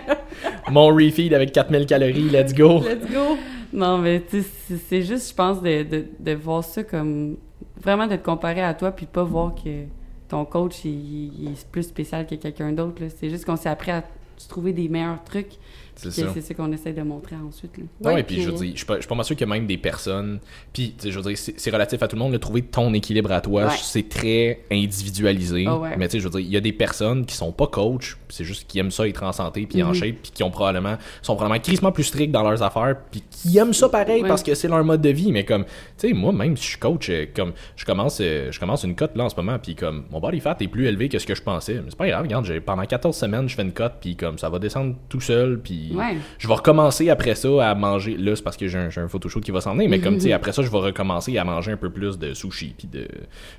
Mon 0.70 0.86
refeed 0.88 1.32
avec 1.34 1.52
4000 1.52 1.86
calories, 1.86 2.28
let's 2.30 2.52
go. 2.54 2.80
Let's 2.80 3.10
go! 3.12 3.36
Non, 3.72 3.98
mais 3.98 4.22
c'est- 4.30 5.02
juste, 5.02 5.30
je 5.30 5.34
pense, 5.34 5.60
de, 5.60 6.04
de, 6.18 6.32
voir 6.34 6.64
ça 6.64 6.84
comme. 6.84 7.36
Vraiment 7.80 8.06
de 8.06 8.16
te 8.16 8.24
comparer 8.24 8.62
à 8.62 8.74
toi, 8.74 8.90
puis 8.90 9.06
de 9.06 9.10
pas 9.10 9.22
voir 9.24 9.54
que 9.54 9.84
ton 10.28 10.44
coach, 10.44 10.84
il, 10.84 11.42
il 11.42 11.52
est 11.52 11.68
plus 11.68 11.82
spécial 11.84 12.26
que 12.26 12.34
quelqu'un 12.34 12.72
d'autre. 12.72 13.02
C'est 13.16 13.28
juste 13.30 13.44
qu'on 13.44 13.56
s'est 13.56 13.68
appris 13.68 13.90
à 13.90 14.02
trouver 14.48 14.72
des 14.72 14.88
meilleurs 14.88 15.22
trucs. 15.24 15.58
C'est 15.96 16.10
ça. 16.10 16.22
que 16.26 16.52
qu'on 16.54 16.72
essaie 16.72 16.92
de 16.92 17.02
montrer 17.02 17.36
ensuite. 17.36 17.76
là. 17.78 17.84
Ouais, 18.00 18.14
Ouais, 18.16 18.22
puis 18.22 18.36
puis- 18.36 18.44
je 18.44 18.50
veux 18.50 18.56
dire, 18.56 18.70
je 18.72 18.76
suis 18.76 18.86
pas, 18.86 18.96
je 18.96 19.00
suis 19.00 19.08
pas 19.08 19.14
mal 19.14 19.24
sûr 19.24 19.34
qu'il 19.34 19.46
y 19.48 19.50
a 19.50 19.54
même 19.54 19.66
des 19.66 19.78
personnes. 19.78 20.38
Puis, 20.72 20.94
tu 20.96 21.04
sais, 21.04 21.10
je 21.10 21.18
veux 21.18 21.24
dire, 21.32 21.38
c'est 21.38 21.70
relatif 21.70 22.02
à 22.02 22.08
tout 22.08 22.16
le 22.16 22.20
monde. 22.20 22.32
de 22.32 22.38
trouver 22.38 22.62
ton 22.62 22.92
équilibre 22.92 23.30
à 23.32 23.40
toi, 23.40 23.64
Ouais. 23.66 23.70
c'est 23.80 24.08
très 24.08 24.60
individualisé. 24.70 25.64
Ah 25.66 25.76
ouais. 25.76 25.96
Mais 25.96 26.08
tu 26.08 26.12
sais, 26.12 26.18
je 26.20 26.24
veux 26.24 26.30
dire, 26.30 26.40
il 26.40 26.50
y 26.52 26.56
a 26.56 26.60
des 26.60 26.72
personnes 26.72 27.24
qui 27.24 27.34
sont 27.34 27.52
pas 27.52 27.66
coach, 27.66 28.16
c'est 28.28 28.44
juste 28.44 28.66
qui 28.66 28.78
aiment 28.78 28.90
ça 28.90 29.06
être 29.06 29.22
en 29.22 29.32
santé, 29.32 29.66
puis 29.66 29.82
en 29.82 29.88
Mhm. 29.88 29.94
shape, 29.94 30.16
puis 30.22 30.32
qui 30.34 30.42
ont 30.42 30.50
probablement, 30.50 30.96
sont 31.22 31.34
probablement 31.34 31.60
crissement 31.62 31.92
plus 31.92 32.04
stricts 32.04 32.32
dans 32.32 32.42
leurs 32.42 32.62
affaires, 32.62 32.96
puis 33.10 33.22
qui 33.30 33.56
aiment 33.58 33.72
ça 33.72 33.88
pareil 33.88 34.22
Ouais. 34.22 34.28
parce 34.28 34.42
que 34.42 34.54
c'est 34.54 34.68
leur 34.68 34.84
mode 34.84 35.00
de 35.02 35.10
vie. 35.10 35.32
Mais 35.32 35.44
comme, 35.44 35.64
tu 35.64 36.08
sais, 36.08 36.12
moi, 36.12 36.32
même 36.32 36.56
si 36.56 36.64
je 36.64 36.68
suis 36.70 36.78
coach, 36.78 37.08
euh, 37.10 37.26
comme, 37.34 37.52
je 37.76 37.84
commence, 37.84 38.18
euh, 38.20 38.50
je 38.50 38.58
commence 38.60 38.84
une 38.84 38.94
cote 38.94 39.16
là 39.16 39.24
en 39.24 39.28
ce 39.28 39.36
moment, 39.36 39.58
puis 39.58 39.74
comme, 39.74 40.04
mon 40.10 40.20
body 40.20 40.40
fat 40.40 40.56
est 40.60 40.68
plus 40.68 40.86
élevé 40.86 41.08
que 41.08 41.18
ce 41.18 41.26
que 41.26 41.34
je 41.34 41.42
pensais. 41.42 41.74
Mais 41.74 41.82
c'est 41.90 41.96
pas 41.98 42.08
grave, 42.08 42.22
regarde, 42.24 42.60
pendant 42.60 42.84
14 42.84 43.16
semaines, 43.16 43.48
je 43.48 43.54
fais 43.54 43.62
une 43.62 43.72
cote, 43.72 43.94
puis 44.00 44.16
comme, 44.16 44.38
ça 44.38 44.48
va 44.48 44.58
descendre 44.58 44.94
tout 45.08 45.20
seul, 45.20 45.60
puis 45.60 45.85
Ouais. 45.94 46.16
je 46.38 46.48
vais 46.48 46.54
recommencer 46.54 47.10
après 47.10 47.34
ça 47.34 47.48
à 47.70 47.74
manger. 47.74 48.16
Là, 48.16 48.34
c'est 48.36 48.42
parce 48.42 48.56
que 48.56 48.66
j'ai 48.68 48.78
un, 48.78 48.88
un 48.96 49.08
photoshoot 49.08 49.42
qui 49.42 49.50
va 49.50 49.60
s'en 49.60 49.74
venir, 49.74 49.88
mais 49.90 50.00
comme 50.00 50.14
tu 50.16 50.22
sais, 50.22 50.32
après 50.32 50.52
ça, 50.52 50.62
je 50.62 50.70
vais 50.70 50.78
recommencer 50.78 51.36
à 51.38 51.44
manger 51.44 51.72
un 51.72 51.76
peu 51.76 51.90
plus 51.90 52.18
de 52.18 52.34
sushi 52.34 52.74
puis 52.76 52.88
de 52.88 53.06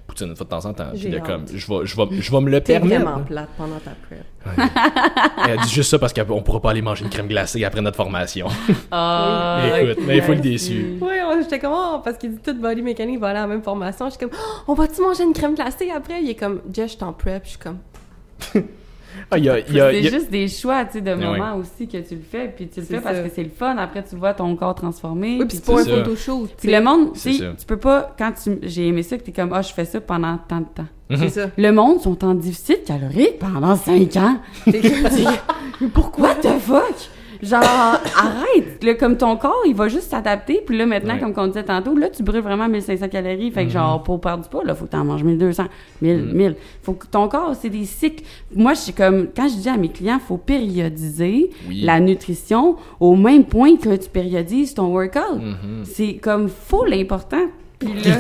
poutine 0.07 0.27
une 0.29 0.35
fois 0.35 0.45
de 0.45 0.49
temps 0.49 0.65
en 0.65 0.73
temps. 0.73 0.89
Puis 0.91 1.01
J'ai 1.03 1.09
de 1.09 1.19
comme, 1.19 1.45
je 1.47 1.67
vais, 1.67 1.85
je 1.85 1.95
vais, 1.95 2.21
je 2.21 2.31
vais 2.31 2.41
me 2.41 2.49
le 2.49 2.61
permettre. 2.61 3.03
vraiment 3.03 3.23
plate 3.23 3.49
pendant 3.57 3.79
ta 3.79 3.91
prep. 3.91 4.23
Elle 5.47 5.59
dit 5.59 5.69
juste 5.69 5.91
ça 5.91 5.99
parce 5.99 6.13
qu'on 6.13 6.41
pourra 6.41 6.61
pas 6.61 6.71
aller 6.71 6.81
manger 6.81 7.03
une 7.03 7.09
crème 7.09 7.27
glacée 7.27 7.63
après 7.65 7.81
notre 7.81 7.97
formation. 7.97 8.47
Ah, 8.91 9.61
Écoute, 9.81 10.03
mais 10.07 10.17
il 10.17 10.23
faut 10.23 10.33
le 10.33 10.39
déçu. 10.39 10.97
Oui, 11.01 11.13
j'étais 11.41 11.59
comme, 11.59 11.73
oh, 11.75 11.99
parce 12.03 12.17
qu'il 12.17 12.31
dit 12.35 12.41
tout 12.41 12.53
body 12.55 12.81
mécanique 12.81 13.19
va 13.19 13.29
aller 13.29 13.39
à 13.39 13.41
la 13.41 13.47
même 13.47 13.61
formation. 13.61 14.05
Je 14.05 14.11
suis 14.11 14.19
comme, 14.19 14.29
oh, 14.33 14.63
on 14.67 14.73
va-tu 14.73 15.01
manger 15.01 15.23
une 15.23 15.33
crème 15.33 15.55
glacée 15.55 15.89
après? 15.95 16.21
Il 16.23 16.29
est 16.29 16.35
comme, 16.35 16.61
Jess, 16.73 16.93
je 16.93 16.97
t'en 16.97 17.13
prep. 17.13 17.43
Je 17.43 17.49
suis 17.49 17.59
comme, 17.59 17.79
Ah, 19.31 19.37
il 19.37 19.45
y 19.45 19.49
a, 19.49 19.59
il 19.59 19.73
y 19.73 19.79
a- 19.81 19.91
C'est 19.91 19.97
il 19.99 20.03
y 20.05 20.07
a- 20.07 20.11
juste 20.11 20.29
des 20.31 20.47
choix, 20.47 20.85
tu 20.85 20.93
sais, 20.93 21.01
de 21.01 21.13
moments 21.13 21.55
aussi 21.57 21.87
que 21.87 21.97
tu 21.97 22.15
le 22.15 22.21
fais, 22.21 22.47
puis 22.55 22.67
tu 22.67 22.79
le 22.79 22.85
fais 22.85 22.99
parce 23.01 23.19
que 23.19 23.29
c'est 23.33 23.43
le 23.43 23.49
fun. 23.49 23.75
Après, 23.77 24.03
tu 24.03 24.15
vois 24.15 24.33
ton 24.33 24.55
corps 24.55 24.75
transformé. 24.75 25.37
oui, 25.39 25.45
puis 25.45 25.57
c'est 25.57 25.65
pas 25.65 25.81
un 25.81 25.83
photoshoot. 26.03 26.49
Puis 26.57 26.71
le 26.71 26.81
monde, 26.81 27.13
tu 27.13 27.37
tu 27.37 27.65
peux 27.67 27.77
pas, 27.77 28.15
quand 28.17 28.31
tu, 28.41 28.59
j'ai 28.63 28.87
aimé 28.87 29.03
ça, 29.03 29.17
que 29.17 29.23
t'es 29.23 29.31
comme, 29.31 29.51
ah, 29.53 29.61
je 29.61 29.73
fais 29.73 29.85
ça 29.85 29.99
pendant 30.01 30.37
tant 30.47 30.59
de 30.59 30.65
temps. 30.73 30.85
Mhm. 31.09 31.17
C'est 31.19 31.29
ça. 31.29 31.49
Le 31.57 31.71
monde 31.71 32.01
sont 32.01 32.23
en 32.25 32.33
déficit 32.33 32.83
calorique 32.83 33.39
pendant 33.39 33.75
5 33.75 34.15
ans. 34.17 34.37
Comme, 34.65 35.89
Pourquoi? 35.93 36.29
What 36.29 36.35
the 36.41 36.59
fuck? 36.59 36.95
Genre, 37.41 37.61
arrête! 37.63 38.83
Là, 38.83 38.93
comme 38.95 39.17
ton 39.17 39.35
corps, 39.37 39.63
il 39.67 39.75
va 39.75 39.87
juste 39.87 40.09
s'adapter. 40.09 40.61
Puis 40.65 40.77
là, 40.77 40.85
maintenant, 40.85 41.13
Ouais. 41.15 41.19
comme 41.19 41.33
on 41.37 41.47
disait 41.47 41.63
tantôt, 41.63 41.95
là, 41.95 42.09
tu 42.09 42.23
brûles 42.23 42.41
vraiment 42.41 42.67
1500 42.67 43.07
calories. 43.09 43.51
Fait 43.51 43.61
que, 43.63 43.67
Mhm. 43.67 43.73
genre, 43.73 44.03
pour 44.03 44.19
perdre 44.21 44.43
du 44.43 44.49
poids, 44.49 44.63
là, 44.63 44.73
faut 44.75 44.85
que 44.85 44.91
t'en 44.91 45.03
manges 45.05 45.23
1200, 45.23 45.65
1000, 46.01 46.17
Mhm. 46.23 46.33
1000. 46.33 46.55
Faut 46.83 46.93
que 46.93 47.05
ton 47.07 47.27
corps, 47.27 47.55
c'est 47.59 47.69
des 47.69 47.85
cycles. 47.85 48.23
Moi, 48.55 48.73
je 48.73 48.79
suis 48.79 48.93
comme, 48.93 49.27
quand 49.35 49.47
je 49.47 49.55
dis 49.55 49.69
à 49.69 49.77
mes 49.77 49.89
clients, 49.89 50.19
faut 50.19 50.37
périodiser 50.37 51.51
Oui. 51.67 51.81
la 51.81 51.99
nutrition 51.99 52.75
au 52.99 53.15
même 53.15 53.45
point 53.45 53.75
que 53.77 53.95
tu 53.95 54.09
périodises 54.09 54.73
ton 54.73 54.87
workout. 54.87 55.37
Mhm. 55.41 55.83
C'est 55.85 56.13
comme 56.15 56.47
full 56.49 56.93
important. 56.93 57.47
Puis 57.79 57.89
là, 58.03 58.17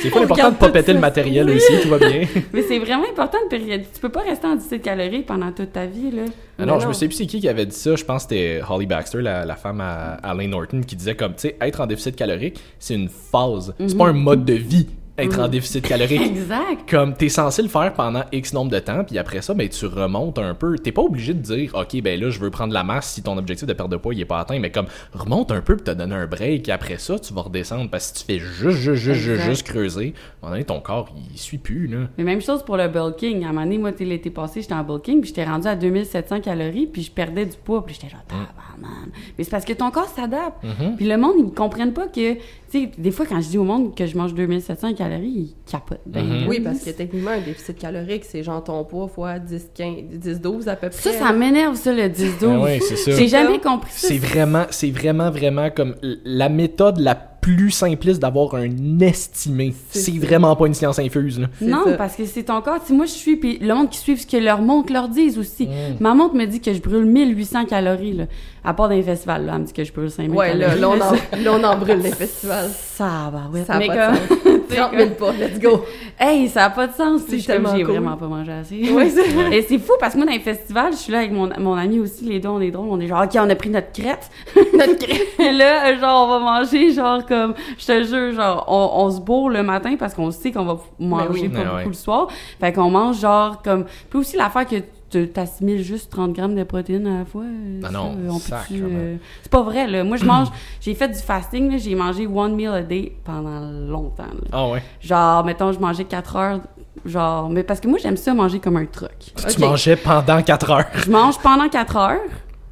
C'est 0.00 0.10
pas 0.10 0.22
important 0.22 0.50
de 0.50 0.56
pas 0.56 0.68
péter 0.68 0.92
le 0.92 1.00
matériel 1.00 1.50
aussi, 1.50 1.80
tout 1.82 1.88
va 1.88 1.98
bien. 1.98 2.26
mais 2.52 2.62
c'est 2.62 2.78
vraiment 2.78 3.04
important 3.10 3.38
de 3.44 3.48
périodiser. 3.48 3.88
Tu 3.92 4.00
peux 4.00 4.08
pas 4.08 4.22
rester 4.22 4.46
en 4.46 4.56
17 4.56 4.82
calories 4.82 5.22
pendant 5.22 5.50
toute 5.52 5.72
ta 5.72 5.86
vie, 5.86 6.10
là. 6.10 6.22
Ah 6.58 6.66
non, 6.66 6.78
je 6.78 6.86
me 6.86 6.92
sais 6.92 7.06
plus 7.08 7.16
c'est 7.16 7.26
qui 7.26 7.40
qui 7.40 7.48
avait 7.48 7.66
dit 7.66 7.74
ça. 7.74 7.96
Je 7.96 8.04
pense 8.04 8.24
que 8.26 8.34
c'était 8.34 8.60
Holly 8.68 8.86
Baxter, 8.86 9.20
la, 9.20 9.44
la 9.44 9.56
femme 9.56 9.80
à 9.80 10.14
Alain 10.22 10.48
Norton, 10.48 10.80
qui 10.86 10.94
disait 10.94 11.16
comme, 11.16 11.34
tu 11.34 11.48
sais, 11.48 11.56
être 11.60 11.80
en 11.80 11.86
déficit 11.86 12.14
calorique, 12.14 12.60
c'est 12.78 12.94
une 12.94 13.08
phase. 13.08 13.74
C'est 13.78 13.96
pas 13.96 14.08
un 14.08 14.12
mode 14.12 14.44
de 14.44 14.54
vie, 14.54 14.88
être 15.18 15.38
en 15.38 15.48
déficit 15.48 15.86
calorique. 15.86 16.20
Exact. 16.26 16.88
Comme 16.88 17.14
t'es 17.14 17.28
censé 17.28 17.62
le 17.62 17.68
faire 17.68 17.92
pendant 17.94 18.22
X 18.32 18.52
nombre 18.52 18.70
de 18.70 18.78
temps, 18.78 19.04
puis 19.04 19.18
après 19.18 19.42
ça, 19.42 19.54
ben 19.54 19.68
tu 19.68 19.86
remontes 19.86 20.38
un 20.38 20.54
peu. 20.54 20.78
T'es 20.78 20.92
pas 20.92 21.02
obligé 21.02 21.34
de 21.34 21.40
dire, 21.40 21.74
ok, 21.74 22.00
ben 22.02 22.20
là, 22.20 22.30
je 22.30 22.38
veux 22.38 22.50
prendre 22.50 22.72
la 22.72 22.82
masse 22.82 23.12
si 23.12 23.22
ton 23.22 23.36
objectif 23.36 23.66
de 23.66 23.72
perte 23.72 23.90
de 23.90 23.96
poids 23.96 24.14
il 24.14 24.20
est 24.20 24.26
pas 24.26 24.40
atteint, 24.40 24.58
mais 24.58 24.70
comme 24.70 24.86
remonte 25.12 25.52
un 25.52 25.60
peu 25.60 25.76
puis 25.76 25.84
te 25.84 25.90
donner 25.90 26.14
un 26.14 26.26
break, 26.26 26.68
et 26.68 26.72
après 26.72 26.98
ça, 26.98 27.18
tu 27.18 27.34
vas 27.34 27.42
redescendre 27.42 27.90
parce 27.90 28.12
que 28.12 28.18
si 28.18 28.24
tu 28.24 28.32
fais 28.32 28.38
juste, 28.38 28.78
juste, 28.78 29.02
juste, 29.02 29.20
juste, 29.20 29.42
juste 29.42 29.66
creuser, 29.66 30.14
à 30.16 30.46
un 30.46 30.48
moment 30.48 30.52
donné, 30.52 30.64
ton 30.64 30.80
corps 30.80 31.14
il 31.32 31.38
suit 31.38 31.58
plus 31.58 31.86
là. 31.86 32.08
Mais 32.18 32.24
même 32.24 32.40
chose 32.40 32.62
pour 32.62 32.76
le 32.76 32.88
bulking. 32.88 33.44
À 33.44 33.48
un 33.48 33.52
moment 33.52 33.64
donné, 33.64 33.78
moi, 33.78 33.90
l'été 34.00 34.30
passé, 34.30 34.62
j'étais 34.62 34.74
en 34.74 34.82
bulking, 34.82 35.20
puis 35.20 35.28
j'étais 35.28 35.44
rendu 35.44 35.68
à 35.68 35.76
2700 35.76 36.40
calories, 36.40 36.86
puis 36.86 37.02
je 37.02 37.10
perdais 37.10 37.46
du 37.46 37.56
poids, 37.56 37.84
puis 37.84 37.94
j'étais 37.94 38.08
genre, 38.08 38.24
tabarnak. 38.26 39.10
Mais 39.36 39.44
c'est 39.44 39.50
parce 39.50 39.64
que 39.64 39.72
ton 39.72 39.90
corps 39.90 40.08
s'adapte. 40.08 40.62
Mhm. 40.62 40.96
Puis 40.96 41.06
le 41.06 41.16
monde, 41.16 41.34
ils 41.38 41.52
comprennent 41.52 41.92
pas 41.92 42.08
que, 42.08 42.34
tu 42.34 42.40
sais, 42.68 42.90
des 42.98 43.10
fois, 43.10 43.26
quand 43.26 43.40
je 43.40 43.48
dis 43.48 43.58
au 43.58 43.64
monde 43.64 43.94
que 43.94 44.06
je 44.06 44.16
mange 44.16 44.34
2700 44.34 44.94
calories, 44.94 45.01
ils 45.10 45.54
capotent. 45.70 46.00
Ben, 46.06 46.24
Mhm. 46.24 46.48
oui, 46.48 46.60
parce 46.60 46.80
que 46.80 46.90
techniquement, 46.90 47.30
un 47.32 47.40
déficit 47.40 47.78
calorique, 47.78 48.24
c'est 48.24 48.42
genre 48.42 48.62
ton 48.62 48.84
poids 48.84 49.08
fois 49.08 49.38
10, 49.38 49.68
15, 49.74 49.94
10, 50.12 50.40
12 50.40 50.68
à 50.68 50.76
peu 50.76 50.88
près. 50.88 50.98
Ça, 50.98 51.12
ça 51.12 51.32
m'énerve, 51.32 51.74
ça, 51.76 51.92
le 51.92 52.08
10-12. 52.08 52.50
Ah 52.58 52.60
ouais, 52.64 52.78
c'est 52.80 52.96
ça. 52.96 53.10
J'ai 53.12 53.28
jamais 53.28 53.58
compris 53.58 53.90
ça. 53.92 54.08
C'est 54.08 54.18
vraiment, 54.18 54.64
c'est 54.70 54.90
vraiment, 54.90 55.30
vraiment 55.30 55.70
comme 55.70 55.94
la 56.02 56.48
méthode 56.48 56.98
la 56.98 57.14
plus 57.42 57.70
simpliste 57.72 58.20
d'avoir 58.22 58.54
un 58.54 58.70
estimé. 59.00 59.74
C'est 59.90 60.16
vraiment 60.16 60.54
pas 60.54 60.66
une 60.68 60.74
science 60.74 60.98
infuse 61.00 61.40
là. 61.40 61.48
Non, 61.60 61.84
ça. 61.84 61.92
parce 61.94 62.14
que 62.14 62.24
c'est 62.24 62.44
ton 62.44 62.62
corps. 62.62 62.80
Tu 62.80 62.86
sais, 62.86 62.94
moi, 62.94 63.04
je 63.04 63.10
suis, 63.10 63.36
puis 63.36 63.58
le 63.60 63.74
monde 63.74 63.90
qui 63.90 63.98
suit 63.98 64.16
ce 64.16 64.26
que 64.26 64.36
leur 64.36 64.62
montre 64.62 64.92
leur 64.92 65.08
disent 65.08 65.38
aussi. 65.38 65.66
Mm. 65.66 65.96
Ma 66.00 66.14
montre 66.14 66.36
me 66.36 66.46
dit 66.46 66.60
que 66.60 66.72
je 66.72 66.80
brûle 66.80 67.04
1800 67.04 67.64
calories, 67.66 68.12
là. 68.12 68.24
À 68.64 68.74
part 68.74 68.88
dans 68.88 68.94
les 68.94 69.02
festivals, 69.02 69.44
là, 69.44 69.54
elle 69.56 69.62
me 69.62 69.66
dit 69.66 69.72
que 69.72 69.82
je 69.82 69.92
brûle 69.92 70.08
5000 70.08 70.38
Ouais, 70.38 70.54
là, 70.54 70.68
calories. 70.76 70.80
là, 70.80 70.88
on 70.88 71.00
en, 71.00 71.42
là, 71.58 71.58
on 71.60 71.64
en 71.64 71.76
brûle 71.78 71.98
les 71.98 72.12
festivals. 72.12 72.70
Ça 72.72 73.28
va, 73.32 73.50
ouais. 73.52 73.64
Ça 73.64 73.72
a 73.74 73.78
mais 73.80 73.88
pas 73.88 74.06
comme... 74.12 74.14
de 74.14 74.18
sens. 74.18 74.58
30 74.72 74.92
000 74.96 75.10
pas, 75.18 75.32
let's 75.32 75.58
go. 75.60 75.84
Hey, 76.20 76.48
ça 76.48 76.66
a 76.66 76.70
pas 76.70 76.86
de 76.86 76.92
sens. 76.94 77.22
C'est 77.28 77.38
tellement 77.44 77.74
j'ai 77.76 77.82
cool. 77.82 77.94
vraiment 77.94 78.16
pas 78.16 78.26
mangé 78.28 78.52
assez. 78.52 78.92
Ouais, 78.92 79.08
Et 79.50 79.62
c'est 79.62 79.78
fou 79.78 79.94
parce 79.98 80.12
que 80.12 80.18
moi, 80.18 80.26
dans 80.26 80.32
les 80.32 80.38
festivals, 80.38 80.92
je 80.92 80.98
suis 80.98 81.12
là 81.12 81.18
avec 81.18 81.32
mon, 81.32 81.50
mon 81.58 81.74
ami 81.74 81.98
aussi, 81.98 82.24
les 82.24 82.38
deux, 82.38 82.48
on 82.48 82.60
est 82.60 82.70
drôles. 82.70 82.86
On 82.88 83.00
est 83.00 83.08
genre, 83.08 83.24
OK, 83.24 83.30
on 83.34 83.50
a 83.50 83.54
pris 83.56 83.70
notre 83.70 83.90
crête. 83.90 84.30
notre 84.78 84.96
crête. 85.04 85.26
Et 85.40 85.50
là, 85.52 85.98
genre, 85.98 86.28
on 86.28 86.30
va 86.30 86.38
manger, 86.38 86.92
genre, 86.92 87.26
comme, 87.32 87.54
je 87.78 87.86
te 87.86 88.04
jure, 88.04 88.34
genre, 88.34 88.64
on, 88.68 89.04
on 89.04 89.10
se 89.10 89.20
bourre 89.20 89.50
le 89.50 89.62
matin 89.62 89.96
parce 89.98 90.14
qu'on 90.14 90.30
sait 90.30 90.52
qu'on 90.52 90.64
va 90.64 90.78
manger 90.98 91.42
oui. 91.42 91.48
pas 91.48 91.58
Ouais, 91.58 91.64
beaucoup 91.64 91.76
ouais. 91.76 91.84
le 91.86 91.92
soir. 91.94 92.28
Fait 92.60 92.72
qu'on 92.72 92.90
mange, 92.90 93.20
genre, 93.20 93.62
comme. 93.62 93.84
Puis 94.10 94.18
aussi, 94.18 94.36
l'affaire 94.36 94.66
que 94.66 94.76
tu 95.10 95.28
t'assimiles 95.28 95.82
juste 95.82 96.10
30 96.10 96.32
grammes 96.32 96.54
de 96.54 96.64
protéines 96.64 97.06
à 97.06 97.18
la 97.18 97.24
fois. 97.26 97.44
ça, 97.82 97.90
non, 97.90 98.14
euh, 98.18 98.30
on 98.30 98.40
euh, 98.72 99.16
C'est 99.42 99.50
pas 99.52 99.62
vrai, 99.62 99.86
là. 99.86 100.04
Moi, 100.04 100.16
je 100.16 100.24
mange, 100.24 100.48
j'ai 100.80 100.94
fait 100.94 101.08
du 101.08 101.18
fasting. 101.18 101.78
J'ai 101.78 101.94
mangé 101.94 102.26
one 102.26 102.54
meal 102.54 102.70
a 102.70 102.82
day 102.82 103.12
pendant 103.24 103.60
longtemps, 103.60 104.22
là. 104.24 104.48
Ah 104.52 104.68
ouais. 104.68 104.82
Genre, 105.00 105.44
mettons, 105.44 105.70
je 105.72 105.78
mangeais 105.78 106.04
4 106.04 106.36
heures, 106.36 106.60
genre, 107.04 107.50
mais 107.50 107.62
parce 107.62 107.80
que 107.80 107.88
moi, 107.88 107.98
j'aime 108.02 108.16
ça 108.16 108.32
manger 108.32 108.58
comme 108.58 108.76
un 108.78 108.86
truc. 108.86 109.10
Tu 109.48 109.60
mangeais 109.60 109.96
pendant 109.96 110.40
4 110.42 110.70
heures. 110.70 110.86
Je 111.04 111.10
mange 111.10 111.38
pendant 111.40 111.68
4 111.68 111.96
heures, 111.96 112.20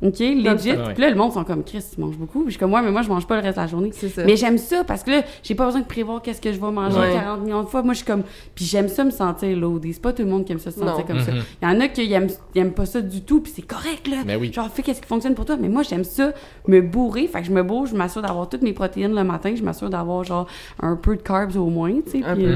OK, 0.03 0.19
legit. 0.19 0.73
Puis 0.95 1.03
là, 1.03 1.11
le 1.11 1.15
monde 1.15 1.33
sont 1.33 1.45
comme, 1.45 1.63
Chris, 1.63 1.85
tu 1.95 2.01
manges 2.01 2.17
beaucoup. 2.17 2.41
Puis 2.41 2.49
je 2.49 2.51
suis 2.53 2.59
comme, 2.59 2.73
ouais, 2.73 2.81
mais 2.83 2.91
moi, 2.91 3.03
je 3.03 3.09
mange 3.09 3.27
pas 3.27 3.37
le 3.37 3.43
reste 3.43 3.57
de 3.57 3.63
la 3.63 3.67
journée. 3.67 3.91
C'est 3.93 4.09
ça. 4.09 4.23
Mais 4.25 4.37
j'aime 4.37 4.57
ça 4.59 4.83
parce 4.85 5.03
que 5.03 5.11
là, 5.11 5.23
j'ai 5.43 5.55
pas 5.55 5.67
besoin 5.67 5.81
de 5.83 5.87
prévoir 5.87 6.23
qu'est-ce 6.23 6.41
que 6.41 6.53
je 6.53 6.61
vais 6.61 6.71
manger 6.71 6.99
Ouais. 6.99 7.13
40 7.15 7.43
millions 7.43 7.63
de 7.63 7.69
fois. 7.69 7.83
Moi, 7.83 7.93
je 7.93 7.99
suis 7.99 8.07
comme, 8.07 8.23
puis 8.55 8.65
j'aime 8.65 8.89
ça 8.89 9.05
me 9.05 9.11
sentir 9.11 9.57
loadé. 9.57 9.93
C'est 9.93 10.03
pas 10.03 10.13
tout 10.13 10.23
le 10.23 10.29
monde 10.29 10.45
qui 10.45 10.53
aime 10.53 10.59
ça 10.59 10.71
se 10.71 10.79
sentir 10.79 10.99
Non. 10.99 11.05
comme 11.05 11.21
ça. 11.21 11.33
Mhm. 11.33 11.43
Il 11.63 11.69
y 11.69 11.71
en 11.73 11.81
a 11.81 11.89
qui 11.89 12.13
aiment, 12.59 12.73
pas 12.73 12.87
ça 12.87 13.01
du 13.01 13.23
tout, 13.23 13.41
puis 13.41 13.53
c'est 13.55 13.63
correct, 13.63 14.09
là. 14.09 14.19
Mais 14.25 14.37
oui. 14.37 14.53
Genre, 14.53 14.69
fais 14.71 14.83
qu'est-ce 14.83 15.01
qui 15.03 15.09
fonctionne 15.09 15.35
pour 15.35 15.45
toi. 15.45 15.57
Mais 15.61 15.69
moi, 15.69 15.83
j'aime 15.83 16.05
ça, 16.05 16.33
me 16.67 16.81
bourrer. 16.81 17.27
Fait 17.27 17.41
que 17.41 17.47
je 17.47 17.53
me 17.53 17.63
bourre, 17.63 17.87
je 17.87 17.95
m'assure 17.95 18.23
d'avoir 18.23 18.49
toutes 18.49 18.63
mes 18.63 18.73
protéines 18.73 19.15
le 19.15 19.25
matin. 19.25 19.53
Je 19.55 19.63
m'assure 19.63 19.91
d'avoir, 19.91 20.25
genre, 20.25 20.47
un 20.81 20.97
peu 20.97 21.17
de 21.17 21.23
carbs 21.23 21.57
au 21.57 21.67
moins, 21.67 21.93
tu 22.05 22.21
sais. 22.21 22.25
Un 22.25 22.35
puis 22.37 22.47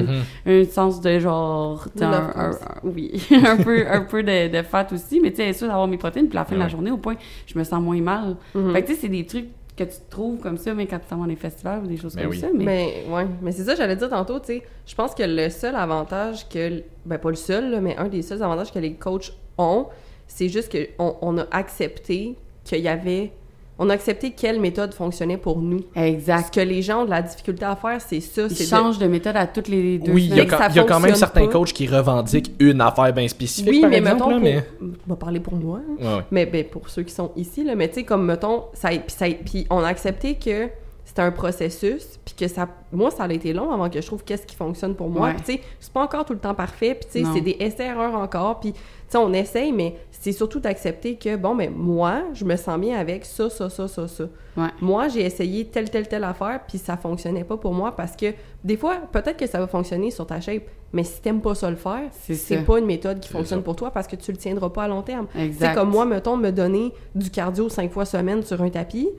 un 0.46 0.64
sens 0.64 1.00
de 1.00 1.18
genre 1.18 1.86
un, 2.00 2.50
oui 2.84 3.12
un 3.46 3.56
peu 3.56 3.84
un 3.90 4.00
peu 4.02 4.22
de, 4.22 4.48
de 4.48 4.62
fat 4.62 4.86
aussi 4.92 5.20
mais 5.20 5.30
tu 5.30 5.36
sais 5.38 5.52
sûr 5.52 5.68
d'avoir 5.68 5.86
mes 5.86 5.96
protéines 5.96 6.28
puis 6.28 6.36
à 6.38 6.42
la 6.42 6.44
fin 6.44 6.54
de 6.54 6.60
la 6.60 6.68
journée 6.68 6.90
au 6.90 6.96
point 6.96 7.16
je 7.46 7.58
me 7.58 7.64
sens 7.64 7.80
moins 7.82 8.00
mal 8.00 8.36
Mhm. 8.54 8.72
fait 8.72 8.82
que 8.82 8.86
tu 8.88 8.94
sais 8.94 9.00
c'est 9.02 9.08
des 9.08 9.26
trucs 9.26 9.48
que 9.76 9.82
tu 9.84 9.96
trouves 10.08 10.38
comme 10.38 10.56
ça 10.56 10.72
mais 10.72 10.86
quand 10.86 10.98
tu 11.00 11.06
t'en 11.06 11.16
vas 11.16 11.22
dans 11.22 11.28
les 11.28 11.34
festivals 11.36 11.82
ou 11.82 11.86
des 11.88 11.96
choses 11.96 12.14
Ben 12.14 12.22
comme 12.22 12.30
oui. 12.30 12.38
ça 12.38 12.46
mais, 12.54 12.64
Mais 12.64 13.04
ouais, 13.12 13.26
mais 13.42 13.50
c'est 13.52 13.64
ça, 13.64 13.74
j'allais 13.74 13.96
dire 13.96 14.08
tantôt, 14.08 14.38
tu 14.38 14.46
sais, 14.46 14.62
je 14.86 14.94
pense 14.94 15.14
que 15.16 15.24
le 15.24 15.50
seul 15.50 15.74
avantage 15.74 16.48
que, 16.48 16.82
ben 17.04 17.18
pas 17.18 17.30
le 17.30 17.34
seul, 17.34 17.70
là, 17.72 17.80
mais 17.80 17.96
un 17.96 18.06
des 18.08 18.22
seuls 18.22 18.40
avantages 18.42 18.72
que 18.72 18.78
les 18.78 18.94
coachs 18.94 19.32
ont, 19.58 19.86
c'est 20.28 20.48
juste 20.48 20.70
qu'on 20.96 21.16
on 21.20 21.38
a 21.38 21.46
accepté 21.50 22.36
qu'il 22.62 22.78
y 22.82 22.88
avait, 22.88 23.32
on 23.78 23.90
a 23.90 23.94
accepté 23.94 24.30
quelle 24.30 24.60
méthode 24.60 24.94
fonctionnait 24.94 25.36
pour 25.36 25.58
nous. 25.60 25.80
Ce 25.96 26.00
exact 26.00 26.54
que 26.54 26.60
les 26.60 26.80
gens 26.82 27.02
ont 27.02 27.04
de 27.06 27.10
la 27.10 27.22
difficulté 27.22 27.64
à 27.64 27.74
faire, 27.74 28.00
c'est 28.00 28.20
ça, 28.20 28.42
ils 28.42 28.54
c'est 28.54 28.64
de- 28.64 28.68
changent 28.68 28.98
de... 28.98 29.06
méthode 29.06 29.36
à 29.36 29.46
toutes 29.46 29.68
les 29.68 29.98
deux 29.98 30.12
Oui, 30.12 30.28
il 30.30 30.36
y, 30.36 30.40
a 30.40 30.44
quand, 30.46 30.58
ça 30.58 30.68
il 30.70 30.76
y 30.76 30.78
a 30.78 30.84
quand 30.84 31.00
même 31.00 31.14
certains 31.16 31.46
pas. 31.46 31.52
coachs 31.52 31.72
qui 31.72 31.86
revendiquent 31.88 32.52
une 32.60 32.80
affaire 32.80 33.12
bien 33.12 33.26
spécifique, 33.26 33.68
Oui, 33.72 33.80
par 33.80 33.90
mais 33.90 33.98
exemple, 33.98 34.14
mettons, 34.16 34.28
là, 34.30 34.34
pour... 34.36 34.44
mais... 34.44 34.64
je 35.06 35.10
vais 35.12 35.18
parler 35.18 35.40
pour 35.40 35.54
moi, 35.54 35.80
hein. 35.80 35.94
Ouais, 36.00 36.14
ouais. 36.16 36.22
Mais 36.30 36.46
ben, 36.46 36.64
pour 36.64 36.88
ceux 36.88 37.02
qui 37.02 37.12
sont 37.12 37.32
ici, 37.36 37.64
là, 37.64 37.74
mais 37.74 37.88
tu 37.88 37.94
sais, 37.94 38.04
comme 38.04 38.24
mettons, 38.24 38.64
ça, 38.74 38.90
puis 38.90 39.00
ça- 39.08 39.26
puis 39.44 39.66
on 39.70 39.80
a 39.82 39.88
accepté 39.88 40.34
que 40.36 40.68
c'est 41.04 41.18
un 41.18 41.30
processus, 41.32 42.18
puis 42.24 42.34
que 42.34 42.48
ça, 42.48 42.66
moi, 42.92 43.10
ça 43.10 43.24
a 43.24 43.32
été 43.32 43.52
long 43.52 43.70
avant 43.72 43.88
que 43.90 44.00
je 44.00 44.06
trouve 44.06 44.24
qu'est-ce 44.24 44.46
qui 44.46 44.56
fonctionne 44.56 44.94
pour 44.94 45.08
moi. 45.10 45.28
Ouais. 45.28 45.34
Puis, 45.34 45.42
tu 45.44 45.52
sais, 45.52 45.60
c'est 45.78 45.92
pas 45.92 46.02
encore 46.02 46.24
tout 46.24 46.32
le 46.32 46.38
temps 46.38 46.54
parfait, 46.54 46.94
puis, 46.98 47.08
tu 47.12 47.24
sais, 47.24 47.30
c'est 47.34 47.40
des 47.40 47.56
essais-erreurs 47.60 48.14
encore, 48.14 48.58
puis, 48.60 48.72
tu 48.72 48.78
sais, 49.08 49.18
on 49.18 49.32
essaye, 49.32 49.70
mais 49.72 49.94
c'est 50.24 50.32
surtout 50.32 50.58
d'accepter 50.58 51.16
que, 51.16 51.36
bon, 51.36 51.54
mais 51.54 51.68
moi, 51.68 52.22
je 52.32 52.46
me 52.46 52.56
sens 52.56 52.80
bien 52.80 52.98
avec 52.98 53.26
ça, 53.26 53.50
ça, 53.50 53.68
ça, 53.68 53.86
ça, 53.86 54.08
ça. 54.08 54.24
Ouais. 54.56 54.68
Moi, 54.80 55.08
j'ai 55.08 55.20
essayé 55.20 55.66
telle, 55.66 55.90
telle, 55.90 56.08
telle 56.08 56.24
affaire, 56.24 56.60
puis 56.66 56.78
ça 56.78 56.96
fonctionnait 56.96 57.44
pas 57.44 57.58
pour 57.58 57.74
moi 57.74 57.94
parce 57.94 58.16
que, 58.16 58.32
des 58.64 58.78
fois, 58.78 59.02
peut-être 59.12 59.36
que 59.36 59.46
ça 59.46 59.58
va 59.58 59.66
fonctionner 59.66 60.10
sur 60.10 60.26
ta 60.26 60.40
shape, 60.40 60.62
mais 60.94 61.04
si 61.04 61.20
t'aimes 61.20 61.42
pas 61.42 61.54
ça 61.54 61.68
le 61.68 61.76
faire, 61.76 62.08
C'est 62.22 62.64
pas 62.64 62.78
une 62.78 62.86
méthode 62.86 63.20
qui 63.20 63.28
fonctionne 63.28 63.58
ça. 63.58 63.64
pour 63.64 63.76
toi 63.76 63.90
parce 63.90 64.06
que 64.06 64.16
tu 64.16 64.32
le 64.32 64.38
tiendras 64.38 64.70
pas 64.70 64.84
à 64.84 64.88
long 64.88 65.02
terme. 65.02 65.26
C'est 65.58 65.74
comme 65.74 65.90
moi, 65.90 66.06
mettons, 66.06 66.38
me 66.38 66.50
donner 66.50 66.94
du 67.14 67.28
cardio 67.28 67.68
cinq 67.68 67.92
fois 67.92 68.06
semaine 68.06 68.42
sur 68.42 68.62
un 68.62 68.70
tapis, 68.70 69.10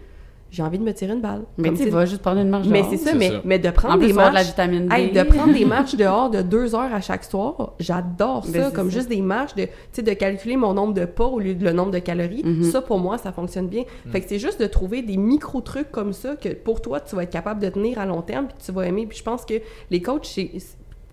j'ai 0.56 0.64
envie 0.64 0.80
de 0.80 0.84
me 0.84 0.94
tirer 0.94 1.14
une 1.14 1.22
balle. 1.22 1.42
Mais 1.58 1.70
tu 1.72 1.76
sais, 1.78 1.84
tu- 1.86 1.90
va 1.90 2.06
juste 2.06 2.22
prendre 2.22 2.40
une 2.40 2.50
marche 2.50 2.68
mais 2.68 2.80
dehors. 2.82 2.92
c'est 2.92 2.98
ça, 2.98 3.12
C'est 3.12 3.18
mais, 3.18 3.30
ça. 3.30 3.42
mais 3.44 3.60
de 3.60 3.70
prendre 3.70 3.96
En 3.96 3.98
plus, 3.98 4.08
des 4.08 4.14
de 4.14 4.18
la 4.18 4.32
marches. 4.32 4.46
vitamine 4.48 4.88
D. 4.88 4.96
Hey, 4.96 5.12
de 5.12 5.24
prendre 5.24 5.54
des 5.54 5.66
marches 5.76 5.96
dehors 5.96 6.30
de 6.30 6.42
deux 6.42 6.74
heures 6.76 6.94
à 6.94 7.02
chaque 7.02 7.24
soir, 7.26 7.74
j'adore 7.80 8.46
Ben, 8.48 8.64
ça, 8.66 8.72
comme 8.72 8.90
ça. 8.90 8.98
juste 8.98 9.10
des 9.10 9.22
marches, 9.22 9.54
de, 9.56 9.64
tu 9.66 9.70
sais, 9.92 10.02
de 10.02 10.14
calculer 10.14 10.56
mon 10.56 10.74
nombre 10.74 10.94
de 10.94 11.06
pas 11.06 11.26
au 11.26 11.40
lieu 11.40 11.54
de 11.56 11.64
le 11.64 11.74
nombre 11.74 11.92
de 11.92 12.00
calories. 12.00 12.44
Mhm. 12.44 12.64
Ça, 12.64 12.82
pour 12.82 13.00
moi, 13.00 13.18
ça 13.18 13.32
fonctionne 13.32 13.68
bien. 13.68 13.84
Fait 14.12 14.22
que 14.22 14.28
c'est 14.30 14.40
juste 14.40 14.62
de 14.62 14.68
trouver 14.68 15.02
des 15.02 15.18
micro-trucs 15.18 15.92
comme 15.92 16.14
ça 16.14 16.36
que 16.36 16.50
pour 16.50 16.82
toi, 16.82 17.00
tu 17.02 17.16
vas 17.16 17.24
être 17.24 17.30
capable 17.32 17.62
de 17.62 17.70
tenir 17.70 18.00
à 18.00 18.06
long 18.06 18.22
terme 18.22 18.48
puis 18.48 18.56
tu 18.66 18.72
vas 18.72 18.88
aimer. 18.88 19.06
Puis 19.08 19.18
je 19.18 19.24
pense 19.24 19.44
que 19.46 19.56
les 19.92 20.02
coachs, 20.02 20.26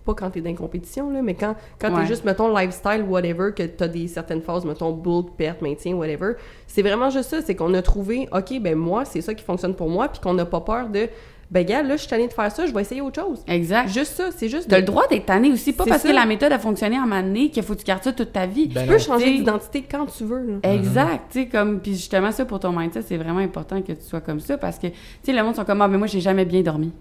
pas 0.05 0.13
quand 0.13 0.29
t'es 0.29 0.41
dans 0.41 0.49
une 0.49 0.57
compétition, 0.57 1.09
là, 1.09 1.21
mais 1.21 1.33
quand, 1.33 1.55
quand 1.79 1.93
Ouais. 1.93 2.01
t'es 2.01 2.07
juste, 2.07 2.25
mettons, 2.25 2.55
lifestyle, 2.55 3.03
whatever, 3.07 3.51
que 3.55 3.63
t'as 3.63 3.87
des 3.87 4.07
certaines 4.07 4.41
phases, 4.41 4.65
mettons, 4.65 4.91
bulk, 4.91 5.29
perte, 5.37 5.61
maintien, 5.61 5.93
whatever, 5.95 6.33
c'est 6.67 6.81
vraiment 6.81 7.09
juste 7.09 7.29
ça, 7.29 7.41
c'est 7.41 7.55
qu'on 7.55 7.73
a 7.73 7.81
trouvé, 7.81 8.27
OK, 8.31 8.59
ben 8.59 8.75
moi, 8.75 9.05
c'est 9.05 9.21
ça 9.21 9.33
qui 9.33 9.43
fonctionne 9.43 9.75
pour 9.75 9.89
moi, 9.89 10.07
puis 10.09 10.19
qu'on 10.21 10.33
n'a 10.33 10.45
pas 10.45 10.61
peur 10.61 10.89
de, 10.89 11.07
ben 11.51 11.63
gars, 11.65 11.83
là, 11.83 11.95
je 11.95 12.01
suis 12.01 12.09
tannée 12.09 12.27
de 12.27 12.33
faire 12.33 12.51
ça, 12.51 12.65
je 12.65 12.73
vais 12.73 12.81
essayer 12.81 12.99
autre 13.01 13.21
chose. 13.21 13.43
Exact. 13.47 13.87
Juste 13.87 14.13
ça, 14.15 14.29
c'est 14.35 14.49
juste 14.49 14.67
T'as 14.69 14.77
de- 14.77 14.81
le 14.81 14.87
droit 14.87 15.07
d'être 15.07 15.27
tanné 15.27 15.51
aussi, 15.51 15.71
pas 15.71 15.85
parce 15.85 16.01
ça. 16.01 16.09
que 16.09 16.13
la 16.13 16.25
méthode 16.25 16.51
a 16.51 16.57
fonctionné 16.57 16.97
en 16.97 17.11
année 17.11 17.49
qu'il 17.51 17.61
faut 17.61 17.73
que 17.75 17.79
tu 17.79 17.85
gardes 17.85 18.03
ça 18.03 18.11
toute 18.11 18.31
ta 18.33 18.45
vie. 18.47 18.67
Ben 18.69 18.81
Tu 18.83 18.87
non. 18.87 18.93
peux 18.93 18.99
changer 18.99 19.37
d'identité 19.37 19.83
quand 19.89 20.05
tu 20.07 20.23
veux. 20.23 20.39
là. 20.63 20.73
Exact, 20.73 21.21
tu 21.31 21.41
sais, 21.43 21.45
comme, 21.47 21.79
puis 21.79 21.91
justement, 21.93 22.31
ça, 22.31 22.45
pour 22.45 22.59
ton 22.59 22.71
mindset, 22.71 23.03
c'est 23.03 23.17
vraiment 23.17 23.39
important 23.39 23.81
que 23.83 23.91
tu 23.91 24.01
sois 24.01 24.21
comme 24.21 24.39
ça, 24.39 24.57
parce 24.57 24.79
que, 24.79 24.87
tu 24.87 24.93
sais, 25.23 25.31
le 25.33 25.43
monde 25.43 25.55
sont 25.55 25.63
comme, 25.65 25.81
ah, 25.81 25.87
mais 25.87 25.97
moi, 25.97 26.07
j'ai 26.07 26.21
jamais 26.21 26.45
bien 26.45 26.61
dormi. 26.61 26.91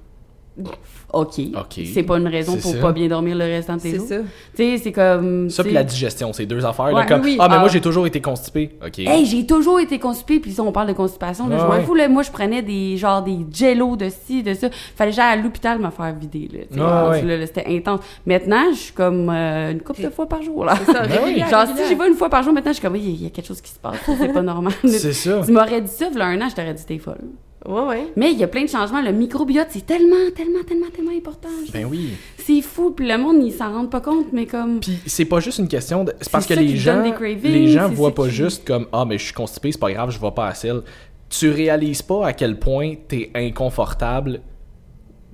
OK. 1.13 1.41
OK. 1.55 1.81
C'est 1.93 2.03
pas 2.03 2.19
une 2.19 2.29
raison 2.29 2.53
C'est 2.57 2.61
pour 2.63 2.73
ça. 2.73 2.79
pas 2.81 2.93
bien 2.93 3.09
dormir 3.09 3.35
le 3.37 3.45
restant 3.45 3.77
de 3.77 3.81
tes 3.83 3.91
C'est 3.93 3.97
jours? 3.97 4.07
ça. 4.09 4.17
Tu 4.19 4.25
sais, 4.57 4.79
c'est 4.79 4.93
comme... 4.93 5.49
Ça 5.51 5.63
puis 5.65 5.73
la 5.73 5.83
digestion, 5.85 6.33
c'est 6.33 6.47
deux 6.47 6.65
affaires. 6.65 6.87
Ouais, 6.87 6.93
là, 6.95 7.07
comme, 7.07 7.23
oui, 7.23 7.33
oui. 7.33 7.37
ah, 7.41 7.49
mais 7.49 7.57
moi, 7.57 7.67
Ah. 7.69 7.73
j'ai 7.73 7.81
toujours 7.81 8.07
été 8.07 8.21
constipé. 8.21 8.77
OK. 8.87 8.99
Hey, 8.99 9.25
j'ai 9.27 9.47
toujours 9.47 9.81
été 9.81 9.99
constipée, 9.99 10.41
puis 10.41 10.53
ça, 10.53 10.63
on 10.63 10.73
parle 10.73 10.89
de 10.89 10.93
constipation, 10.93 11.49
là, 11.49 11.59
je 11.59 11.65
m'en 11.65 11.71
ouais. 11.71 11.83
fous, 11.85 11.95
là, 11.95 12.09
moi, 12.09 12.23
je 12.23 12.31
prenais 12.31 12.63
des, 12.63 12.97
genre, 12.97 13.23
des 13.23 13.39
jello 13.53 13.97
de 13.97 14.09
ci, 14.11 14.43
de 14.43 14.53
ça, 14.55 14.69
fallait 14.71 15.13
j'aille 15.13 15.39
à 15.39 15.43
l'hôpital 15.43 15.79
me 15.79 15.91
faire 15.91 16.15
vider, 16.15 16.67
là, 16.77 17.09
Ouais, 17.11 17.23
là, 17.23 17.47
c'était 17.47 17.67
intense. 17.69 18.01
Maintenant, 18.27 18.65
je 18.73 18.79
suis 18.79 18.93
comme 18.93 19.31
euh, 19.31 19.73
une 19.73 19.81
couple 19.81 20.03
de 20.03 20.11
fois 20.11 20.27
par 20.29 20.43
jour, 20.43 20.65
là. 20.65 20.75
C'est 20.85 20.93
ça, 20.93 21.03
Ben 21.07 21.49
Genre, 21.49 21.67
si 21.77 21.87
j'y 21.89 21.95
vais 21.95 22.09
une 22.09 22.15
fois 22.15 22.29
par 22.31 22.43
jour, 22.43 22.53
maintenant, 22.53 22.73
je 22.73 22.77
suis 22.77 22.83
comme, 22.83 22.93
oui, 22.95 23.03
il 23.05 23.23
y 23.23 23.27
a 23.27 23.31
quelque 23.31 23.47
chose 23.47 23.61
qui 23.61 23.71
se 23.71 23.79
passe, 23.79 23.97
c'est 24.07 24.33
pas 24.33 24.43
normal. 24.43 24.73
C'est 24.85 25.13
ça. 25.13 25.41
Tu 25.45 25.53
m'aurais 25.53 25.81
dit 25.81 25.91
ça, 25.91 26.07
il 26.13 26.19
y 26.19 26.21
a 26.21 26.27
un 26.27 26.41
an, 26.41 26.49
je 26.49 26.55
t'aurais 26.55 26.75
dit, 26.75 26.85
t'es 26.85 26.99
folle. 26.99 27.19
Ouais, 27.67 27.83
ouais. 27.83 28.07
Mais 28.17 28.33
il 28.33 28.39
y 28.39 28.45
a 28.45 28.49
plein 28.49 28.65
de 28.65 28.69
changements. 28.69 29.01
Le 29.01 29.13
microbiote, 29.13 29.69
c'est 29.71 29.87
tellement, 29.87 30.17
tellement, 30.35 30.63
tellement, 30.67 30.91
tellement 30.95 31.13
important. 31.17 31.49
Ben 31.73 31.85
oui. 31.85 32.11
C'est 32.39 32.61
fou, 32.61 32.91
puis 32.91 33.07
le 33.07 33.17
monde, 33.19 33.37
ils 33.45 33.53
s'en 33.53 33.73
rendent 33.73 33.91
pas 33.91 34.01
compte, 34.01 34.33
mais 34.33 34.47
comme... 34.47 34.81
Puis 34.81 34.99
c'est 35.07 35.25
pas 35.27 35.39
juste 35.41 35.59
une 35.59 35.69
question 35.69 36.03
de. 36.05 36.13
C'est 36.21 36.31
parce 36.33 36.47
que 36.47 36.55
les 36.55 36.77
gens, 36.77 37.03
des 37.03 37.13
cravings, 37.13 37.53
les 37.53 37.69
gens 37.69 37.89
voient 37.89 38.15
pas 38.15 38.25
qui- 38.25 38.31
juste 38.35 38.67
comme 38.67 38.87
ah 38.93 39.05
mais 39.05 39.17
je 39.19 39.25
suis 39.27 39.33
constipé, 39.35 39.71
c'est 39.71 39.79
pas 39.81 39.93
grave, 39.93 40.11
je 40.11 40.19
vais 40.19 40.31
pas 40.33 40.49
à 40.49 40.55
selle. 40.55 40.83
Tu 41.31 41.51
réalises 41.51 42.03
pas 42.03 42.27
à 42.27 42.33
quel 42.33 42.59
point 42.59 42.95
t'es 43.09 43.31
inconfortable 43.35 44.41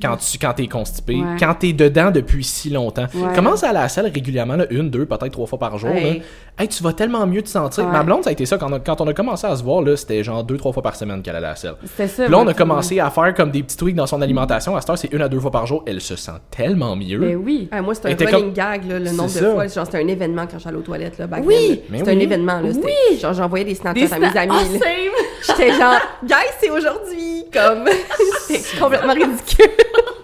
quand 0.01 0.17
tu 0.19 0.38
quand 0.38 0.53
t'es 0.55 0.69
constipé, 0.69 1.17
Ouais. 1.17 1.37
quand 1.41 1.55
t'es 1.55 1.73
dedans 1.73 2.11
depuis 2.12 2.45
si 2.45 2.71
longtemps. 2.71 3.07
Ouais. 3.14 3.35
Commence 3.35 3.64
à 3.64 3.71
aller 3.71 3.79
à 3.79 3.83
la 3.83 3.88
selle 3.88 4.07
régulièrement, 4.07 4.55
là, 4.55 4.67
une, 4.71 4.91
deux, 4.91 5.07
peut-être 5.07 5.33
trois 5.33 5.47
fois 5.47 5.59
par 5.59 5.77
jour. 5.79 5.91
Hey. 5.91 6.19
Là. 6.19 6.25
Hey, 6.61 6.66
tu 6.68 6.83
vas 6.83 6.92
tellement 6.92 7.25
mieux 7.27 7.42
te 7.42 7.49
sentir. 7.49 7.85
Ouais. 7.85 7.92
Ma 7.92 8.03
blonde, 8.03 8.25
ça 8.25 8.31
a 8.31 8.33
été 8.33 8.44
ça 8.44 8.59
quand 8.59 8.68
on 8.68 8.73
a, 8.75 8.79
quand 8.81 9.01
on 9.01 9.07
a 9.07 9.14
commencé 9.14 9.47
à 9.47 9.55
se 9.55 9.62
voir, 9.62 9.81
là, 9.81 9.97
c'était 9.97 10.25
genre 10.25 10.42
deux, 10.42 10.57
trois 10.57 10.73
fois 10.73 10.83
par 10.83 10.97
semaine 10.97 11.23
qu'elle 11.23 11.37
allait 11.37 11.47
à 11.47 11.51
la 11.51 11.57
selle. 11.57 11.75
C'était 11.85 12.09
ça. 12.09 12.25
Puis 12.25 12.33
là, 12.33 12.38
on 12.38 12.47
a 12.49 12.55
commencé 12.55 12.99
à 12.99 13.11
faire 13.11 13.33
comme 13.35 13.53
des 13.53 13.62
petits 13.62 13.77
tweaks 13.77 13.94
dans 13.94 14.09
son 14.09 14.21
alimentation. 14.23 14.75
À 14.77 14.81
cette 14.81 14.90
heure, 14.90 14.99
c'est 14.99 15.12
une 15.12 15.23
à 15.23 15.29
deux 15.29 15.38
fois 15.38 15.53
par 15.53 15.66
jour. 15.66 15.85
Elle 15.87 16.01
se 16.01 16.16
sent 16.16 16.33
tellement 16.51 16.97
mieux. 16.97 17.18
Ben 17.18 17.37
oui. 17.37 17.68
Moi, 17.83 17.94
c'est 17.94 18.07
un 18.07 18.16
running 18.16 18.31
comme- 18.47 18.53
gag, 18.55 18.88
là, 18.88 18.99
le 18.99 19.11
nombre 19.11 19.25
de 19.25 19.29
C'est 19.29 19.38
ça. 19.40 19.53
fois. 19.53 19.66
Genre, 19.68 19.85
c'était 19.87 19.99
un 20.03 20.09
événement 20.09 20.47
quand 20.51 20.59
j'allais 20.59 20.79
aux 20.79 20.83
toilettes, 20.83 21.18
là, 21.18 21.27
back 21.29 21.42
Oui! 21.47 21.83
Mais 21.90 21.99
C'était 21.99 22.11
oui. 22.11 22.16
un 22.16 22.21
événement, 22.21 22.61
là. 22.61 22.73
c'était- 22.73 22.94
Oui! 23.12 23.18
Genre, 23.18 23.33
j'envoyais 23.35 23.64
des 23.64 23.75
Snapchats 23.77 24.16
à 24.16 24.18
mes 24.18 24.37
amis, 24.37 24.79
same! 24.81 25.47
J'étais 25.47 25.73
genre, 25.75 26.01
guys, 26.25 26.35
c'est 26.61 26.71
aujourd'hui! 26.71 27.44
Comme, 27.53 27.85
c'était 28.49 28.79
complètement 28.81 29.12
ridicule. 29.14 29.71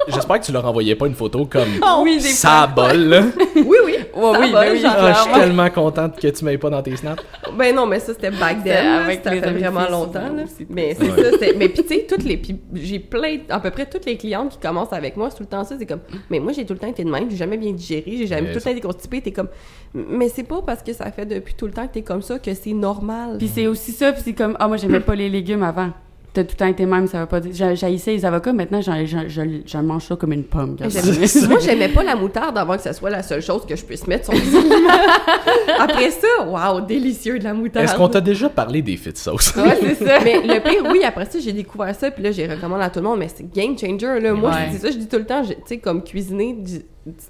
J'espère 0.08 0.40
que 0.40 0.44
tu 0.46 0.52
leur 0.52 0.64
envoyais 0.66 0.94
pas 0.94 1.06
une 1.06 1.14
photo 1.14 1.46
comme 1.46 1.68
Oui, 2.02 2.16
des 2.16 2.20
ça 2.28 2.66
bol. 2.66 2.96
là. 2.96 3.22
oui, 3.56 3.76
oui. 3.84 3.94
Ouais, 4.14 4.30
oui, 4.40 4.52
ben 4.52 4.72
oui. 4.72 4.80
genre, 4.80 4.94
Ah, 4.96 5.12
je 5.12 5.20
suis 5.30 5.32
tellement 5.40 5.70
contente 5.70 6.20
que 6.20 6.28
tu 6.28 6.44
m'aies 6.44 6.58
pas 6.58 6.70
dans 6.70 6.82
tes 6.82 6.96
snaps. 6.96 7.22
Ben 7.56 7.74
non, 7.74 7.86
mais 7.86 7.98
ça, 8.00 8.12
c'était 8.14 8.30
back 8.30 8.62
then. 8.64 8.86
avec 8.86 9.22
Ça 9.24 9.30
fait 9.30 9.40
vraiment 9.40 9.88
longtemps, 9.90 10.20
là. 10.20 10.44
Mais 10.68 10.96
c'est 10.98 11.10
Ouais. 11.10 11.30
ça. 11.38 11.46
Mais 11.56 11.68
puis, 11.68 11.82
tu 11.82 11.88
sais, 11.88 12.06
toutes 12.08 12.24
les... 12.24 12.36
puis 12.36 12.56
j'ai 12.74 12.98
plein... 12.98 13.38
À 13.48 13.58
peu 13.60 13.70
près 13.70 13.86
toutes 13.86 14.04
les 14.06 14.16
clientes 14.16 14.50
qui 14.52 14.58
commencent 14.58 14.92
avec 14.92 15.16
moi, 15.16 15.30
c'est 15.30 15.36
tout 15.38 15.42
le 15.44 15.48
temps 15.48 15.64
ça. 15.64 15.76
C'est 15.78 15.86
comme, 15.86 16.00
mais 16.30 16.38
moi, 16.38 16.52
j'ai 16.52 16.64
tout 16.64 16.74
le 16.74 16.78
temps 16.78 16.86
été 16.88 17.02
de 17.04 17.10
même. 17.10 17.30
J'ai 17.30 17.36
jamais 17.36 17.56
bien 17.56 17.72
digéré. 17.72 18.04
J'ai 18.18 18.26
jamais 18.26 18.42
Mais 18.42 18.48
tout 18.52 18.58
le 18.58 18.62
temps 18.62 18.70
été 18.70 18.80
constipée. 18.80 19.20
T'es 19.20 19.32
comme... 19.32 19.48
Mais 19.94 20.28
c'est 20.28 20.42
pas 20.44 20.60
parce 20.64 20.82
que 20.82 20.92
ça 20.92 21.10
fait 21.10 21.26
depuis 21.26 21.54
tout 21.54 21.66
le 21.66 21.72
temps 21.72 21.86
que 21.86 21.92
t'es 21.94 22.02
comme 22.02 22.22
ça 22.22 22.38
que 22.38 22.52
c'est 22.54 22.72
normal. 22.72 23.36
Puis 23.38 23.50
c'est 23.52 23.66
aussi 23.66 23.92
ça, 23.92 24.12
puis 24.12 24.22
c'est 24.24 24.32
comme, 24.34 24.56
ah, 24.58 24.68
moi, 24.68 24.76
j'aimais 24.76 25.00
pas 25.00 25.14
les 25.14 25.28
légumes 25.28 25.62
avant. 25.62 25.90
T'as 26.34 26.42
tout 26.42 26.50
le 26.54 26.56
temps 26.56 26.66
été 26.66 26.84
même, 26.84 27.06
ça 27.06 27.20
veut 27.20 27.26
pas 27.26 27.38
dire. 27.38 27.74
J'haïssais 27.76 28.10
les 28.10 28.24
avocats, 28.24 28.52
maintenant, 28.52 28.80
j'en- 28.82 29.06
j'en- 29.06 29.28
je, 29.28 29.40
je 29.64 29.78
mange 29.78 30.02
ça 30.04 30.16
comme 30.16 30.32
une 30.32 30.42
pomme. 30.42 30.76
Moi, 30.80 31.58
j'aimais 31.60 31.88
pas 31.88 32.02
la 32.02 32.16
moutarde 32.16 32.58
avant 32.58 32.74
que 32.76 32.82
ça 32.82 32.92
soit 32.92 33.10
la 33.10 33.22
seule 33.22 33.40
chose 33.40 33.64
que 33.64 33.76
je 33.76 33.84
puisse 33.84 34.04
mettre 34.08 34.24
sur 34.24 34.34
aliments. 34.34 34.58
Après 35.78 36.10
ça, 36.10 36.44
waouh, 36.46 36.80
délicieux 36.80 37.38
de 37.38 37.44
la 37.44 37.54
moutarde. 37.54 37.84
Est-ce 37.84 37.94
qu'on 37.94 38.08
t'a 38.08 38.20
déjà 38.20 38.48
parlé 38.48 38.82
des 38.82 38.96
fit 38.96 39.12
sauce? 39.14 39.54
Ouais, 39.56 39.78
c'est 39.80 40.04
ça. 40.04 40.18
Mais 40.24 40.40
le 40.42 40.60
pire, 40.60 40.82
oui, 40.90 41.04
après 41.04 41.26
ça, 41.26 41.38
j'ai 41.38 41.52
découvert 41.52 41.94
ça, 41.94 42.10
puis 42.10 42.22
là, 42.24 42.32
j'ai 42.32 42.46
recommandé 42.46 42.82
à 42.82 42.90
tout 42.90 42.98
le 43.00 43.04
monde, 43.06 43.18
mais 43.20 43.28
c'est 43.34 43.48
game 43.52 43.78
changer, 43.78 44.20
là. 44.20 44.32
Moi, 44.32 44.50
Ouais. 44.50 44.56
c'est 44.72 44.78
ça, 44.78 44.90
je 44.90 44.98
dis 44.98 45.06
tout 45.06 45.18
le 45.18 45.26
temps, 45.26 45.42
j'ai- 45.44 45.54
tu 45.54 45.60
sais, 45.66 45.78
comme 45.78 46.02
cuisiner, 46.02 46.56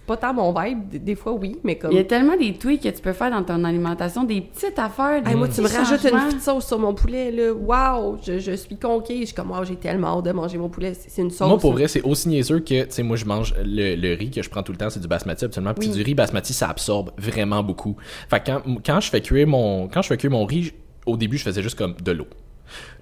pas 0.06 0.16
tant 0.16 0.32
mon 0.32 0.52
vibe, 0.52 1.02
des, 1.02 1.14
fois, 1.14 1.32
oui, 1.32 1.58
mais 1.64 1.76
comme... 1.76 1.90
Il 1.90 1.96
y 1.96 2.00
a 2.00 2.04
tellement 2.04 2.36
des 2.36 2.54
tweaks 2.54 2.82
que 2.82 2.88
tu 2.88 3.02
peux 3.02 3.12
faire 3.12 3.30
dans 3.30 3.42
ton 3.42 3.64
alimentation, 3.64 4.24
des 4.24 4.40
petites 4.40 4.78
affaires. 4.78 5.22
Des 5.22 5.30
Hey, 5.30 5.36
moi, 5.36 5.48
tu 5.48 5.60
me 5.60 5.66
petits 5.66 5.76
rajoutes 5.76 6.04
une 6.04 6.26
petite 6.28 6.42
sauce 6.42 6.66
sur 6.66 6.78
mon 6.78 6.94
poulet, 6.94 7.30
là. 7.30 7.52
Waouh! 7.52 8.18
Je, 8.22 8.38
je 8.38 8.52
suis 8.52 8.76
conquée. 8.76 9.20
Je 9.20 9.26
suis 9.26 9.34
comme, 9.34 9.50
waouh, 9.50 9.64
j'ai 9.64 9.76
tellement 9.76 10.18
hâte 10.18 10.24
de 10.26 10.32
manger 10.32 10.58
mon 10.58 10.68
poulet. 10.68 10.94
C'est 10.94 11.22
une 11.22 11.30
sauce. 11.30 11.48
Moi, 11.48 11.58
pour 11.58 11.72
vrai, 11.72 11.88
c'est 11.88 12.02
aussi 12.02 12.28
niaiseux 12.28 12.60
que, 12.60 12.84
tu 12.84 12.90
sais, 12.90 13.02
moi, 13.02 13.16
je 13.16 13.24
mange 13.24 13.54
le, 13.64 13.96
le 13.96 14.14
riz 14.14 14.30
que 14.30 14.42
je 14.42 14.48
prends 14.50 14.62
tout 14.62 14.72
le 14.72 14.78
temps, 14.78 14.90
c'est 14.90 15.00
du 15.00 15.08
basmati, 15.08 15.44
absolument. 15.44 15.74
Puis 15.74 15.88
Oui. 15.88 15.94
du 15.94 16.02
riz 16.02 16.14
basmati, 16.14 16.52
ça 16.52 16.68
absorbe 16.68 17.10
vraiment 17.18 17.62
beaucoup. 17.62 17.96
Fait 18.30 18.40
que 18.40 18.46
quand, 18.52 18.62
quand 18.84 19.00
je 19.00 19.10
fais 19.10 19.20
cuire 19.20 19.46
mon, 19.46 19.88
quand 19.88 20.02
je 20.02 20.08
fais 20.08 20.16
cuire 20.16 20.30
mon 20.30 20.44
riz, 20.44 20.72
au 21.06 21.16
début, 21.16 21.36
je 21.36 21.42
faisais 21.44 21.62
juste 21.62 21.76
comme 21.76 21.94
de 22.02 22.12
l'eau. 22.12 22.26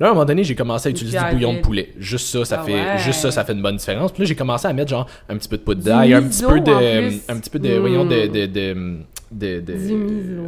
Là, 0.01 0.07
à 0.09 0.11
un 0.11 0.13
moment 0.15 0.25
donné, 0.25 0.45
j'ai 0.45 0.55
commencé 0.55 0.89
à 0.89 0.91
utiliser 0.91 1.19
du 1.19 1.25
bouillon 1.35 1.55
de 1.55 1.61
poulet. 1.61 1.93
Juste 1.99 2.27
ça, 2.29 2.45
ça 2.45 2.59
Ah 2.61 2.65
fait, 2.65 2.73
ouais. 2.73 2.99
juste 2.99 3.21
ça, 3.21 3.31
ça 3.31 3.45
fait 3.45 3.53
une 3.53 3.63
bonne 3.63 3.77
différence. 3.77 4.13
Puis 4.13 4.23
là, 4.23 4.27
j'ai 4.27 4.35
commencé 4.35 4.67
à 4.67 4.73
mettre 4.73 4.91
genre 4.91 5.07
un 5.29 5.37
petit 5.37 5.49
peu 5.49 5.57
de 5.57 5.63
poudre 5.63 5.83
d'ail, 5.83 6.15
un 6.15 6.23
petit 6.23 6.43
peu 6.45 6.61
de, 6.61 7.31
un 7.33 7.39
petit 7.39 7.51
peu 7.51 7.59
de, 7.59 7.77
Mm. 7.77 7.81
voyons, 7.81 8.05
de, 8.05 8.27
de, 8.27 8.47
de, 8.47 8.97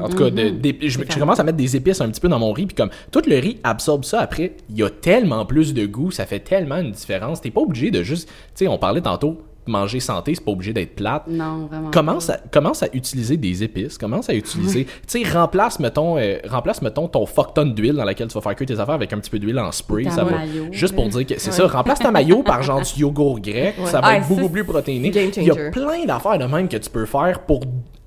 en 0.00 0.09
tout 0.09 0.16
cas, 0.16 0.31
de, 0.31 0.42
Mhm. 0.50 0.59
des- 0.61 0.79
je, 0.83 0.98
C'est 0.98 1.12
je 1.12 1.18
commence 1.18 1.40
à 1.40 1.44
mettre 1.44 1.57
des 1.57 1.77
épices 1.77 2.00
un 2.00 2.09
petit 2.11 2.20
peu 2.20 2.29
dans 2.29 2.38
mon 2.38 2.53
riz, 2.53 2.66
puis 2.66 2.74
comme 2.74 2.90
tout 3.11 3.22
le 3.27 3.37
riz 3.38 3.59
absorbe 3.64 4.05
ça 4.05 4.20
après, 4.20 4.53
il 4.70 4.77
y 4.77 4.83
a 4.83 4.90
tellement 4.90 5.46
plus 5.46 5.72
de 5.74 5.87
goût, 5.87 6.11
ça 6.11 6.27
fait 6.27 6.40
tellement 6.40 6.77
une 6.77 6.90
différence. 6.90 7.40
T'es 7.40 7.50
pas 7.50 7.61
obligé 7.62 7.90
de 7.90 8.03
juste, 8.03 8.29
tu 8.29 8.35
sais, 8.64 8.68
on 8.68 8.79
parlait 8.79 9.00
tantôt, 9.00 9.40
manger 9.66 10.00
santé, 10.00 10.35
c'est 10.35 10.44
pas 10.44 10.53
obligé 10.53 10.72
d'être 10.72 10.94
plate. 10.94 11.24
Non, 11.29 11.66
vraiment. 11.70 11.90
Commence 11.90 12.31
à, 12.31 12.38
commence 12.50 12.83
à 12.83 12.88
utiliser 12.92 13.37
des 13.37 13.62
épices, 13.62 13.96
commence 13.98 14.29
à 14.29 14.35
utiliser, 14.35 14.85
tu 15.07 15.24
sais, 15.24 15.31
remplace, 15.31 15.79
mettons, 15.81 16.18
euh, 16.18 16.38
remplace, 16.48 16.83
mettons, 16.83 17.09
ton 17.09 17.27
fuck 17.27 17.55
ton 17.55 17.64
d'huile 17.66 17.94
dans 17.94 18.05
laquelle 18.05 18.29
tu 18.29 18.35
vas 18.35 18.40
faire 18.40 18.55
cuire 18.55 18.68
tes 18.68 18.79
affaires 18.81 18.94
avec 18.94 19.12
un 19.12 19.18
petit 19.18 19.31
peu 19.31 19.38
d'huile 19.38 19.59
en 19.59 19.72
spray, 19.72 20.05
Ta 20.05 20.11
ça 20.11 20.24
va. 20.24 20.33
mayo, 20.38 20.64
Juste 20.70 20.94
pour 20.94 21.09
dire 21.09 21.27
que 21.27 21.35
c'est 21.38 21.50
Ouais. 21.50 21.57
ça, 21.57 21.66
remplace 21.66 21.98
ta 21.98 22.11
maillot 22.11 22.42
par 22.42 22.62
genre 22.62 22.81
du 22.83 23.00
yogourt 23.00 23.40
grec, 23.40 23.74
Ouais. 23.79 23.87
ça 23.87 24.00
va 24.00 24.09
Ah, 24.09 24.16
être 24.16 24.24
ça, 24.27 24.35
beaucoup 24.35 24.48
plus 24.48 24.64
protéiné. 24.64 25.09
Il 25.37 25.44
y 25.44 25.50
a 25.50 25.70
plein 25.70 26.05
d'affaires 26.05 26.38
de 26.38 26.44
même 26.44 26.68
que 26.68 26.77
tu 26.77 26.90
peux 26.90 27.07
faire 27.07 27.40
pour 27.46 27.61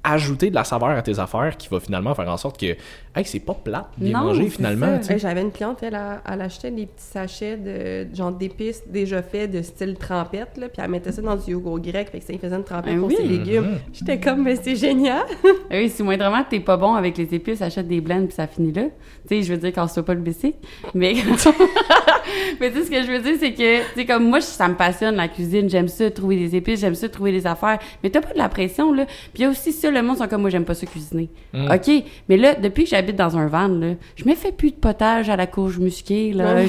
ajouter 0.04 0.50
de 0.50 0.56
la 0.56 0.64
saveur 0.64 0.90
à 0.90 1.02
tes 1.02 1.20
affaires 1.20 1.58
qui 1.58 1.68
va 1.70 1.80
finalement 1.80 2.16
faire 2.16 2.30
en 2.30 2.38
sorte 2.38 2.58
que, 2.60 2.66
hey, 2.68 3.26
c'est 3.26 3.40
pas 3.42 3.54
plate 3.54 3.88
bien 3.98 4.18
Non, 4.20 4.28
manger 4.28 4.48
finalement. 4.50 5.00
Hey, 5.10 5.20
J'avais 5.20 5.42
une 5.42 5.52
cliente, 5.52 5.80
elle, 5.84 5.96
elle, 5.96 6.22
elle 6.34 6.42
achetait 6.42 6.72
des 6.72 6.86
petits 6.86 7.04
sachets 7.06 7.58
de 7.58 8.08
genre 8.16 8.32
d'épices 8.32 8.84
déjà 8.88 9.22
faits 9.22 9.52
de 9.52 9.62
style 9.62 9.96
trempette, 9.98 10.58
là, 10.58 10.70
puis 10.70 10.82
elle 10.82 10.90
mettait 10.92 11.12
ça 11.12 11.22
dans 11.22 11.36
du 11.36 11.52
yogourt 11.52 11.80
grec, 11.80 12.10
fait 12.10 12.20
que 12.20 12.26
ça 12.26 12.32
lui 12.32 12.40
faisait 12.40 12.56
une 12.56 12.64
trempette 12.64 12.94
Ah 12.96 13.00
pour 13.00 13.08
oui. 13.10 13.16
ses 13.18 13.24
légumes. 13.28 13.64
Mhm. 13.66 13.78
J'étais 13.92 14.20
comme, 14.20 14.44
mais 14.44 14.56
c'est 14.56 14.76
génial! 14.76 15.26
Ah 15.70 15.76
Oui, 15.76 15.90
si 15.90 16.04
moindrement 16.04 16.44
t'es 16.50 16.60
pas 16.62 16.78
bon 16.78 16.94
avec 16.96 17.18
les 17.18 17.34
épices, 17.36 17.62
achète 17.62 17.88
des 17.88 18.00
blends 18.00 18.26
puis 18.26 18.34
ça 18.36 18.48
finit 18.48 18.72
là. 18.72 18.84
Tu 18.84 18.90
sais, 19.28 19.42
je 19.44 19.52
veux 19.54 19.60
dire 19.60 19.74
qu'on 19.74 19.88
soit 19.88 20.04
pas 20.04 20.14
le 20.14 20.22
basic, 20.22 20.56
mais 20.94 21.16
mais 22.60 22.72
tu 22.72 22.80
sais 22.80 22.86
ce 22.86 22.92
que 22.92 23.04
je 23.04 23.12
veux 23.12 23.20
dire 23.20 23.36
c'est 23.40 23.54
que 23.54 23.80
tu 23.80 23.86
sais 23.96 24.06
comme 24.06 24.30
moi 24.30 24.42
ça 24.42 24.68
me 24.68 24.76
passionne 24.76 25.16
la 25.16 25.28
cuisine, 25.28 25.70
j'aime 25.70 25.88
ça 25.88 26.10
trouver 26.12 26.38
des 26.38 26.56
épices, 26.56 26.80
j'aime 26.80 26.96
ça 26.96 27.10
trouver 27.10 27.32
des 27.32 27.46
affaires, 27.46 27.80
mais 28.04 28.10
t'as 28.10 28.22
pas 28.22 28.34
de 28.34 28.38
la 28.38 28.50
pression 28.50 28.94
là. 28.94 29.06
Puis 29.34 29.44
y 29.44 29.46
a 29.46 29.50
aussi 29.50 29.72
ça 29.72 29.92
le 29.92 30.02
monde 30.02 30.18
sont 30.18 30.28
comme 30.28 30.42
moi, 30.42 30.50
j'aime 30.50 30.66
pas 30.66 30.74
ça 30.74 30.86
cuisiner. 30.86 31.30
Mm. 31.54 31.72
OK, 31.72 32.04
mais 32.30 32.38
là, 32.38 32.56
depuis 32.56 32.84
que 32.84 32.90
j'habite 32.90 33.16
dans 33.16 33.38
un 33.38 33.48
van, 33.48 33.68
là, 33.68 33.94
je 34.16 34.26
me 34.26 34.36
fais 34.36 34.52
plus 34.52 34.72
de 34.72 34.76
potage 34.76 35.30
à 35.30 35.36
la 35.36 35.48
courge 35.48 35.80
musquée, 35.80 36.34
là. 36.34 36.64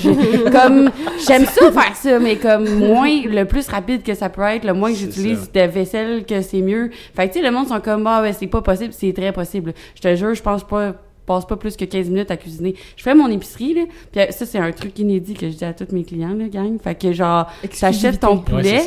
Comme, 0.53 0.91
j'aime 1.27 1.45
ça 1.47 1.71
faire 1.73 1.97
ça, 1.97 2.19
mais 2.19 2.37
comme 2.37 2.69
moins, 2.79 3.23
le 3.25 3.45
plus 3.45 3.69
rapide 3.69 4.03
que 4.03 4.15
ça 4.15 4.29
peut 4.29 4.43
être, 4.43 4.65
le 4.65 4.75
moins 4.75 4.91
que 4.91 4.99
j'utilise 4.99 5.51
de 5.53 5.61
vaisselle, 5.61 6.25
que 6.25 6.41
c'est 6.43 6.63
mieux. 6.63 6.91
Fait 7.15 7.29
que, 7.29 7.35
tu 7.35 7.41
sais, 7.41 7.45
le 7.45 7.53
monde 7.53 7.69
sont 7.69 7.81
comme, 7.81 8.07
ah, 8.07 8.23
ouais, 8.23 8.33
c'est 8.33 8.47
pas 8.47 8.63
possible, 8.63 8.93
c'est 8.93 9.13
très 9.13 9.33
possible. 9.33 9.75
Je 9.95 10.01
te 10.01 10.15
jure, 10.15 10.35
je 10.35 10.43
pense 10.43 10.65
pas 10.65 10.95
passe 11.29 11.47
pas 11.47 11.57
plus 11.57 11.77
que 11.77 11.85
15 11.85 12.09
minutes 12.09 12.31
à 12.33 12.37
cuisiner. 12.37 12.75
Je 12.97 13.03
fais 13.05 13.15
mon 13.15 13.29
épicerie, 13.31 13.75
là, 13.75 13.83
puis 14.11 14.23
ça, 14.33 14.47
c'est 14.47 14.59
un 14.59 14.73
truc 14.73 14.99
inédit 14.99 15.35
que 15.35 15.49
je 15.49 15.55
dis 15.57 15.65
à 15.65 15.73
tous 15.73 15.95
mes 15.95 16.03
clients, 16.03 16.35
là, 16.35 16.49
gang. 16.49 16.77
Fait 16.83 16.97
que, 16.97 17.13
genre, 17.13 17.47
t'achètes 17.79 18.21
ton 18.21 18.39
poulet, 18.39 18.83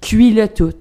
cuis-le 0.00 0.48
tout. 0.48 0.72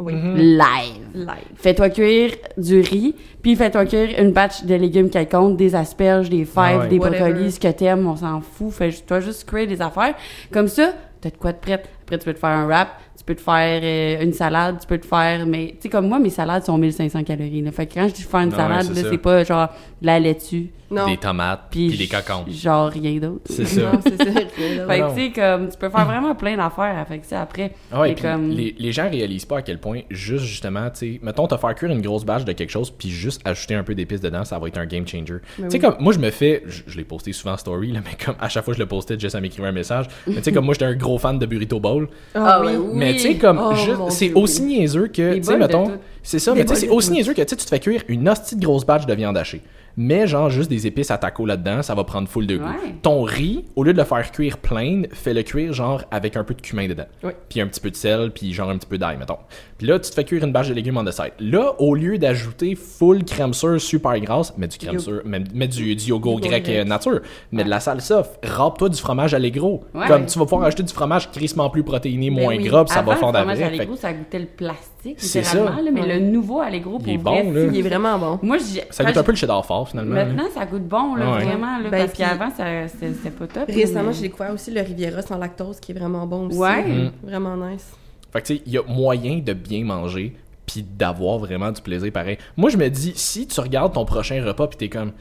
Oui. 0.00 0.12
Mhm. 0.14 0.36
Live. 0.36 1.04
Live. 1.14 1.28
Fais-toi 1.54 1.88
cuire 1.90 2.32
du 2.58 2.80
riz, 2.80 3.14
puis 3.42 3.54
fais-toi 3.54 3.86
cuire 3.86 4.08
une 4.18 4.32
batch 4.32 4.64
de 4.64 4.74
légumes 4.74 5.08
quelconques, 5.08 5.56
des 5.56 5.76
asperges, 5.76 6.28
des 6.28 6.44
fèves, 6.44 6.56
Ah 6.56 6.78
ouais. 6.80 6.88
des 6.88 6.98
Whatever. 6.98 7.30
brocolis, 7.30 7.52
ce 7.52 7.60
que 7.60 7.68
t'aimes, 7.68 8.04
on 8.08 8.16
s'en 8.16 8.40
fout. 8.40 8.72
Fais-toi 8.72 9.20
juste 9.20 9.48
cuire 9.48 9.68
des 9.68 9.80
affaires. 9.80 10.14
Comme 10.50 10.66
ça, 10.66 10.94
t'as 11.20 11.30
de 11.30 11.36
quoi 11.36 11.52
de 11.52 11.58
prête. 11.58 11.88
Après, 12.02 12.18
tu 12.18 12.24
peux 12.24 12.34
te 12.34 12.38
faire 12.40 12.50
un 12.50 12.66
wrap, 12.66 12.88
tu 13.16 13.24
peux 13.24 13.36
te 13.36 13.40
faire 13.40 13.80
euh, 13.82 14.22
une 14.22 14.32
salade, 14.32 14.76
tu 14.80 14.86
peux 14.86 14.98
te 14.98 15.06
faire... 15.06 15.46
Mais, 15.46 15.68
tu 15.76 15.82
sais, 15.82 15.88
comme 15.88 16.08
moi, 16.08 16.18
mes 16.18 16.28
salades 16.28 16.64
sont 16.64 16.76
1500 16.76 17.22
calories. 17.22 17.62
Là. 17.62 17.70
Fait 17.70 17.86
que 17.86 17.94
quand 17.94 18.08
je 18.08 18.14
dis 18.14 18.22
faire 18.22 18.40
une 18.40 18.52
Ah 18.52 18.56
salade, 18.56 18.86
c'est 18.92 19.02
là, 19.02 19.08
c'est 19.10 19.18
pas 19.18 19.44
genre 19.44 19.68
la 20.04 20.20
laitue, 20.20 20.70
Non. 20.90 21.06
Des 21.06 21.16
tomates, 21.16 21.68
puis 21.70 21.96
des 21.96 22.06
cocons. 22.06 22.44
genre 22.48 22.88
rien 22.90 23.18
d'autre. 23.18 23.40
C'est 23.46 23.64
ça. 23.64 23.80
Non, 23.92 24.00
c'est 24.02 24.16
ça. 24.16 24.24
rien 24.24 24.76
d'autre. 24.76 24.86
Fait 24.88 25.00
que, 25.00 25.14
tu 25.14 25.20
sais, 25.20 25.32
comme, 25.32 25.68
tu 25.70 25.78
peux 25.78 25.88
faire 25.88 26.04
vraiment 26.04 26.34
plein 26.34 26.56
d'affaires. 26.56 27.04
Fait 27.08 27.18
que, 27.18 27.22
tu 27.22 27.30
sais, 27.30 27.36
après, 27.36 27.72
Ah 27.90 28.00
ouais, 28.02 28.14
comme... 28.14 28.50
les, 28.50 28.74
les 28.78 28.92
gens 28.92 29.08
réalisent 29.10 29.46
pas 29.46 29.58
à 29.58 29.62
quel 29.62 29.80
point, 29.80 30.00
juste 30.10 30.44
justement, 30.44 30.90
tu 30.90 31.14
sais, 31.14 31.20
mettons, 31.22 31.46
te 31.48 31.56
faire 31.56 31.74
cuire 31.74 31.90
une 31.90 32.02
grosse 32.02 32.24
bâche 32.24 32.44
de 32.44 32.52
quelque 32.52 32.70
chose, 32.70 32.90
puis 32.90 33.08
juste 33.10 33.40
ajouter 33.44 33.74
un 33.74 33.82
peu 33.82 33.94
d'épices 33.94 34.20
dedans, 34.20 34.44
ça 34.44 34.58
va 34.58 34.68
être 34.68 34.78
un 34.78 34.86
game 34.86 35.08
changer. 35.08 35.24
Tu 35.56 35.62
sais, 35.62 35.68
oui. 35.72 35.78
comme 35.80 35.96
moi, 36.00 36.12
je 36.12 36.18
me 36.18 36.30
fais, 36.30 36.62
je, 36.66 36.82
je 36.86 36.96
l'ai 36.98 37.04
posté 37.04 37.32
souvent 37.32 37.54
en 37.54 37.56
story, 37.56 37.90
là, 37.92 38.00
mais 38.04 38.16
comme 38.24 38.36
à 38.38 38.48
chaque 38.48 38.64
fois 38.64 38.72
que 38.74 38.78
je 38.78 38.82
le 38.82 38.88
postais, 38.88 39.18
Jess, 39.18 39.34
m'écrivait 39.36 39.68
un 39.68 39.72
message. 39.72 40.06
Mais 40.26 40.34
tu 40.36 40.42
sais, 40.44 40.52
comme 40.52 40.66
moi, 40.66 40.74
j'étais 40.74 40.84
un 40.84 40.94
gros 40.94 41.18
fan 41.18 41.38
de 41.38 41.46
Burrito 41.46 41.80
Bowl. 41.80 42.08
Ah 42.34 42.60
oui. 42.60 42.66
ouais, 42.66 42.76
oui. 42.76 42.90
Mais 42.92 43.12
tu 43.14 43.20
sais, 43.20 43.34
comme, 43.36 43.58
Oh, 43.60 43.74
juste- 43.74 43.98
c'est 44.10 44.32
aussi 44.34 44.60
oui. 44.62 44.66
niaiseux 44.78 45.08
que, 45.08 45.34
tu 45.36 45.42
sais, 45.44 45.56
mettons, 45.56 45.86
tout. 45.86 45.92
C'est 46.24 46.38
ça, 46.40 46.54
mais 46.54 46.64
tu 46.64 46.74
sais, 46.74 46.80
c'est 46.80 46.88
aussi 46.88 47.12
niaiseux 47.12 47.34
que, 47.34 47.42
tu 47.42 47.54
te 47.56 47.62
fais 47.62 47.78
cuire 47.78 48.02
une 48.08 48.28
hostie 48.28 48.56
de 48.56 48.64
grosse 48.64 48.84
batch 48.84 49.06
de 49.06 49.14
viande 49.14 49.36
hachée. 49.36 49.62
Mais 49.96 50.26
genre, 50.26 50.50
juste 50.50 50.68
des 50.68 50.88
épices 50.88 51.12
à 51.12 51.18
taco 51.18 51.46
là-dedans, 51.46 51.80
ça 51.82 51.94
va 51.94 52.02
prendre 52.02 52.26
full 52.26 52.48
de 52.48 52.56
goût. 52.56 52.64
Ouais. 52.64 52.96
Ton 53.02 53.22
riz, 53.22 53.64
au 53.76 53.84
lieu 53.84 53.92
de 53.92 53.98
le 53.98 54.02
faire 54.04 54.28
cuire 54.32 54.58
plein, 54.58 55.02
fais-le 55.12 55.44
cuire 55.44 55.72
genre 55.72 56.02
avec 56.10 56.36
un 56.36 56.42
peu 56.42 56.52
de 56.54 56.60
cumin 56.60 56.88
dedans. 56.88 57.04
Oui. 57.22 57.30
Puis 57.48 57.60
un 57.60 57.68
petit 57.68 57.80
peu 57.80 57.92
de 57.92 57.94
sel, 57.94 58.32
puis 58.32 58.52
genre 58.52 58.70
un 58.70 58.76
petit 58.76 58.88
peu 58.88 58.98
d'ail, 58.98 59.18
mettons. 59.18 59.36
Puis 59.78 59.86
là, 59.86 60.00
tu 60.00 60.10
te 60.10 60.14
fais 60.16 60.24
cuire 60.24 60.42
une 60.42 60.50
bâche 60.50 60.68
de 60.68 60.74
légumes 60.74 61.00
the 61.06 61.12
side. 61.12 61.34
Là, 61.38 61.74
au 61.78 61.94
lieu 61.94 62.18
d'ajouter 62.18 62.74
full 62.74 63.22
crème 63.24 63.54
sure 63.54 63.80
super 63.80 64.18
grasse, 64.18 64.52
mets 64.58 64.66
du 64.66 64.78
crème 64.78 64.98
sure, 64.98 65.20
mets, 65.24 65.44
mets 65.54 65.68
du, 65.68 65.94
du 65.94 66.04
yogourt 66.06 66.40
grec, 66.40 66.64
grec. 66.64 66.76
euh, 66.76 66.82
nature, 66.84 67.20
mets 67.52 67.62
de 67.62 67.70
la 67.70 67.78
salsa, 67.78 68.24
râpe-toi 68.42 68.88
du 68.88 68.98
fromage 69.00 69.32
allégro. 69.32 69.84
Ouais. 69.94 70.08
Comme 70.08 70.26
tu 70.26 70.36
vas 70.40 70.44
pouvoir 70.46 70.64
ajouter 70.64 70.82
du 70.82 70.92
fromage 70.92 71.30
crissement 71.30 71.70
plus 71.70 71.84
protéiné, 71.84 72.30
Ben 72.30 72.42
moins 72.42 72.56
oui. 72.56 72.64
gras, 72.64 72.84
puis 72.84 72.92
ça 72.94 72.98
Avant, 72.98 73.12
va 73.12 73.18
fondre 73.18 73.38
le 73.38 73.44
fromage 73.44 73.62
Allegro, 73.62 73.94
ça 73.94 74.12
goûtait 74.12 74.40
le 74.40 74.46
plastique, 74.46 75.14
C'est 75.18 75.42
littéralement, 75.42 75.76
ça. 75.76 75.82
là, 75.82 75.90
mais 75.92 76.00
Ouais. 76.00 76.08
Le 76.18 76.20
nouveau 76.20 76.60
Allegro, 76.60 76.98
pour 76.98 77.08
Il 77.08 77.14
est 77.14 77.16
vrai, 77.18 77.42
bon, 77.42 77.52
là. 77.52 77.64
Il 77.72 77.76
est 77.78 77.82
vraiment 77.82 78.18
bon. 78.18 78.38
Moi, 78.42 78.58
j'ai- 78.58 78.82
Ça 78.90 79.02
quand 79.04 79.10
goûte 79.10 79.16
un 79.18 79.22
peu 79.22 79.32
le 79.32 79.36
cheddar 79.36 79.64
fort, 79.64 79.88
finalement. 79.88 80.14
là. 80.14 80.24
Maintenant, 80.24 80.44
ça 80.54 80.64
goûte 80.66 80.86
bon, 80.88 81.14
là, 81.14 81.32
Ouais. 81.34 81.44
vraiment, 81.44 81.78
là, 81.78 81.90
Ben, 81.90 81.98
parce 82.00 82.12
puis- 82.12 82.22
qu'avant, 82.24 82.50
ça- 82.50 82.88
c'était 82.88 83.12
c'était 83.12 83.30
pas 83.30 83.46
top. 83.46 83.64
Récemment, 83.68 84.08
mais- 84.08 84.14
j'ai 84.14 84.22
découvert 84.22 84.52
aussi 84.52 84.70
le 84.70 84.80
Riviera 84.80 85.22
sans 85.22 85.38
lactose 85.38 85.80
qui 85.80 85.92
est 85.92 85.94
vraiment 85.98 86.26
bon 86.26 86.46
aussi. 86.48 86.58
Ouais. 86.58 86.82
Mm. 86.84 87.10
Vraiment 87.22 87.56
nice. 87.56 87.92
Fait 88.32 88.40
que 88.42 88.46
tu 88.46 88.56
sais, 88.56 88.62
il 88.66 88.72
y 88.72 88.78
a 88.78 88.82
moyen 88.88 89.38
de 89.38 89.52
bien 89.52 89.84
manger 89.84 90.34
puis 90.66 90.82
d'avoir 90.82 91.38
vraiment 91.38 91.70
du 91.72 91.80
plaisir 91.82 92.10
pareil. 92.12 92.38
Moi, 92.56 92.70
je 92.70 92.76
me 92.76 92.88
dis, 92.88 93.12
si 93.16 93.46
tu 93.46 93.60
regardes 93.60 93.92
ton 93.92 94.04
prochain 94.04 94.42
repas 94.44 94.66
puis 94.66 94.76
t'es 94.78 94.88
comme, 94.88 95.12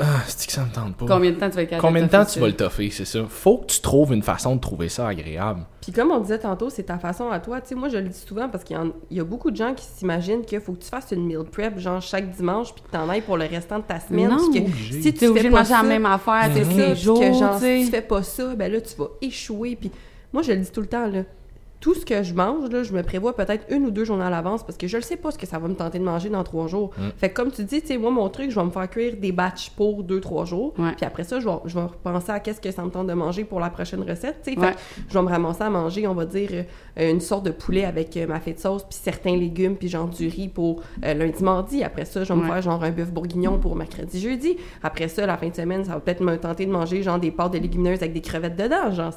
ah, 0.00 0.04
c'est 0.26 0.46
que 0.46 0.52
ça 0.52 0.64
me 0.64 0.70
tente 0.72 0.96
pas? 0.96 1.06
Combien 1.06 1.32
de 1.32 1.36
temps 1.36 1.50
tu 1.50 1.56
vas 1.56 1.64
capable 1.64 1.82
Combien 1.82 2.02
de 2.04 2.08
temps 2.08 2.24
tu 2.24 2.38
vas 2.38 2.46
le 2.46 2.52
toffer, 2.56 2.88
c'est 2.90 3.04
ça? 3.04 3.20
Faut 3.28 3.58
que 3.58 3.66
tu 3.66 3.80
trouves 3.80 4.12
une 4.14 4.22
façon 4.22 4.54
de 4.54 4.60
trouver 4.60 4.88
ça 4.88 5.08
agréable. 5.08 5.66
Puis 5.82 5.90
comme 5.92 6.10
on 6.12 6.20
disait 6.20 6.38
tantôt, 6.38 6.70
c'est 6.70 6.84
ta 6.84 6.98
façon 6.98 7.30
à 7.30 7.40
toi. 7.40 7.60
Tu 7.60 7.68
sais, 7.70 7.74
moi, 7.74 7.88
je 7.88 7.96
le 7.96 8.08
dis 8.08 8.18
souvent 8.26 8.48
parce 8.48 8.62
qu'il 8.62 8.76
y, 8.76 8.78
en- 8.78 8.92
il 9.10 9.16
y 9.16 9.20
a 9.20 9.24
beaucoup 9.24 9.50
de 9.50 9.56
gens 9.56 9.74
qui 9.74 9.84
s'imaginent 9.84 10.44
qu'il 10.44 10.60
faut 10.60 10.72
que 10.72 10.82
tu 10.82 10.88
fasses 10.88 11.08
une 11.12 11.26
meal 11.26 11.44
prep, 11.50 11.78
genre 11.78 12.00
chaque 12.00 12.30
dimanche, 12.30 12.72
puis 12.74 12.82
que 12.84 12.90
t'en 12.90 13.08
ailles 13.10 13.22
pour 13.22 13.36
le 13.36 13.44
restant 13.46 13.78
de 13.80 13.84
ta 13.84 13.98
semaine. 13.98 14.28
Non. 14.30 14.52
que 14.52 14.58
Obligé. 14.58 15.02
si 15.02 15.12
tu 15.14 15.26
obligé 15.26 15.42
fais 15.42 15.48
de 15.48 15.52
pas 15.54 15.58
manger 15.60 15.70
la 15.72 15.76
ça, 15.78 15.82
même 15.82 16.06
affaire 16.06 16.50
c'est 16.54 16.62
tous 16.62 16.70
ça, 16.70 16.86
les 16.86 16.92
puis 16.92 17.02
jours, 17.02 17.20
que 17.20 17.32
genre, 17.32 17.54
tu 17.54 17.60
sais. 17.60 17.78
si 17.80 17.84
tu 17.86 17.90
fais 17.90 18.02
pas 18.02 18.22
ça, 18.22 18.54
ben 18.54 18.72
là, 18.72 18.80
tu 18.80 18.94
vas 18.96 19.08
échouer. 19.20 19.76
Puis 19.76 19.90
moi, 20.32 20.42
je 20.42 20.52
le 20.52 20.58
dis 20.58 20.70
tout 20.70 20.80
le 20.82 20.86
temps, 20.86 21.06
là. 21.06 21.22
Tout 21.80 21.94
ce 21.94 22.04
que 22.04 22.22
je 22.24 22.34
mange, 22.34 22.70
là, 22.70 22.82
je 22.82 22.92
me 22.92 23.02
prévois 23.02 23.36
peut-être 23.36 23.64
une 23.72 23.86
ou 23.86 23.90
deux 23.90 24.04
journées 24.04 24.24
à 24.24 24.30
l'avance 24.30 24.64
parce 24.64 24.76
que 24.76 24.88
je 24.88 24.96
ne 24.96 25.02
sais 25.02 25.16
pas 25.16 25.30
ce 25.30 25.38
que 25.38 25.46
ça 25.46 25.58
va 25.60 25.68
me 25.68 25.74
tenter 25.74 25.98
de 26.00 26.04
manger 26.04 26.28
dans 26.28 26.42
trois 26.42 26.66
jours. 26.66 26.90
Mm. 26.98 27.02
Fait 27.16 27.28
que 27.30 27.34
comme 27.34 27.52
tu 27.52 27.62
dis, 27.62 27.80
tu 27.80 27.86
sais, 27.88 27.98
moi, 27.98 28.10
mon 28.10 28.28
truc, 28.28 28.50
je 28.50 28.58
vais 28.58 28.64
me 28.66 28.70
faire 28.70 28.90
cuire 28.90 29.14
des 29.16 29.30
batchs 29.30 29.70
pour 29.70 30.02
deux, 30.02 30.20
trois 30.20 30.44
jours. 30.44 30.74
Ouais. 30.78 30.92
Puis 30.96 31.06
après 31.06 31.22
ça, 31.24 31.38
je 31.38 31.46
vais, 31.48 31.54
je 31.66 31.74
vais 31.74 31.82
repenser 31.84 32.32
à 32.32 32.40
qu'est-ce 32.40 32.60
que 32.60 32.70
ça 32.72 32.82
me 32.82 32.90
tente 32.90 33.06
de 33.06 33.12
manger 33.12 33.44
pour 33.44 33.60
la 33.60 33.70
prochaine 33.70 34.02
recette, 34.02 34.38
tu 34.44 34.50
sais. 34.54 34.56
Fait 34.60 34.66
Ouais. 34.66 34.72
que 34.72 34.78
je 35.08 35.14
vais 35.14 35.22
me 35.22 35.28
ramasser 35.28 35.62
à 35.62 35.70
manger, 35.70 36.06
on 36.08 36.14
va 36.14 36.24
dire, 36.26 36.50
euh, 36.98 37.10
une 37.10 37.20
sorte 37.20 37.44
de 37.46 37.52
poulet 37.52 37.84
avec 37.84 38.16
euh, 38.16 38.26
ma 38.26 38.40
fée 38.40 38.54
de 38.54 38.58
sauce, 38.58 38.82
puis 38.82 38.98
certains 39.00 39.36
légumes, 39.36 39.76
puis 39.76 39.88
genre 39.88 40.08
du 40.08 40.26
riz 40.28 40.48
pour 40.48 40.82
euh, 41.04 41.14
lundi, 41.14 41.44
mardi. 41.44 41.84
Après 41.84 42.04
ça, 42.04 42.24
je 42.24 42.32
vais 42.32 42.40
me 42.40 42.44
faire 42.46 42.60
genre 42.60 42.82
un 42.82 42.90
bœuf 42.90 43.12
bourguignon 43.12 43.58
pour 43.58 43.76
mercredi, 43.76 44.20
jeudi. 44.20 44.56
Après 44.82 45.06
ça, 45.08 45.26
la 45.26 45.36
fin 45.36 45.48
de 45.48 45.54
semaine, 45.54 45.84
ça 45.84 45.92
va 45.92 46.00
peut-être 46.00 46.22
me 46.22 46.36
tenter 46.38 46.66
de 46.66 46.72
manger 46.72 47.02
genre 47.04 47.20
des 47.20 47.30
pâtes 47.30 47.52
de 47.52 47.58
légumineuses 47.58 47.98
avec 48.00 48.12
des 48.14 48.20
crevettes 48.20 48.56
dedans. 48.56 48.90
Genre, 48.90 49.12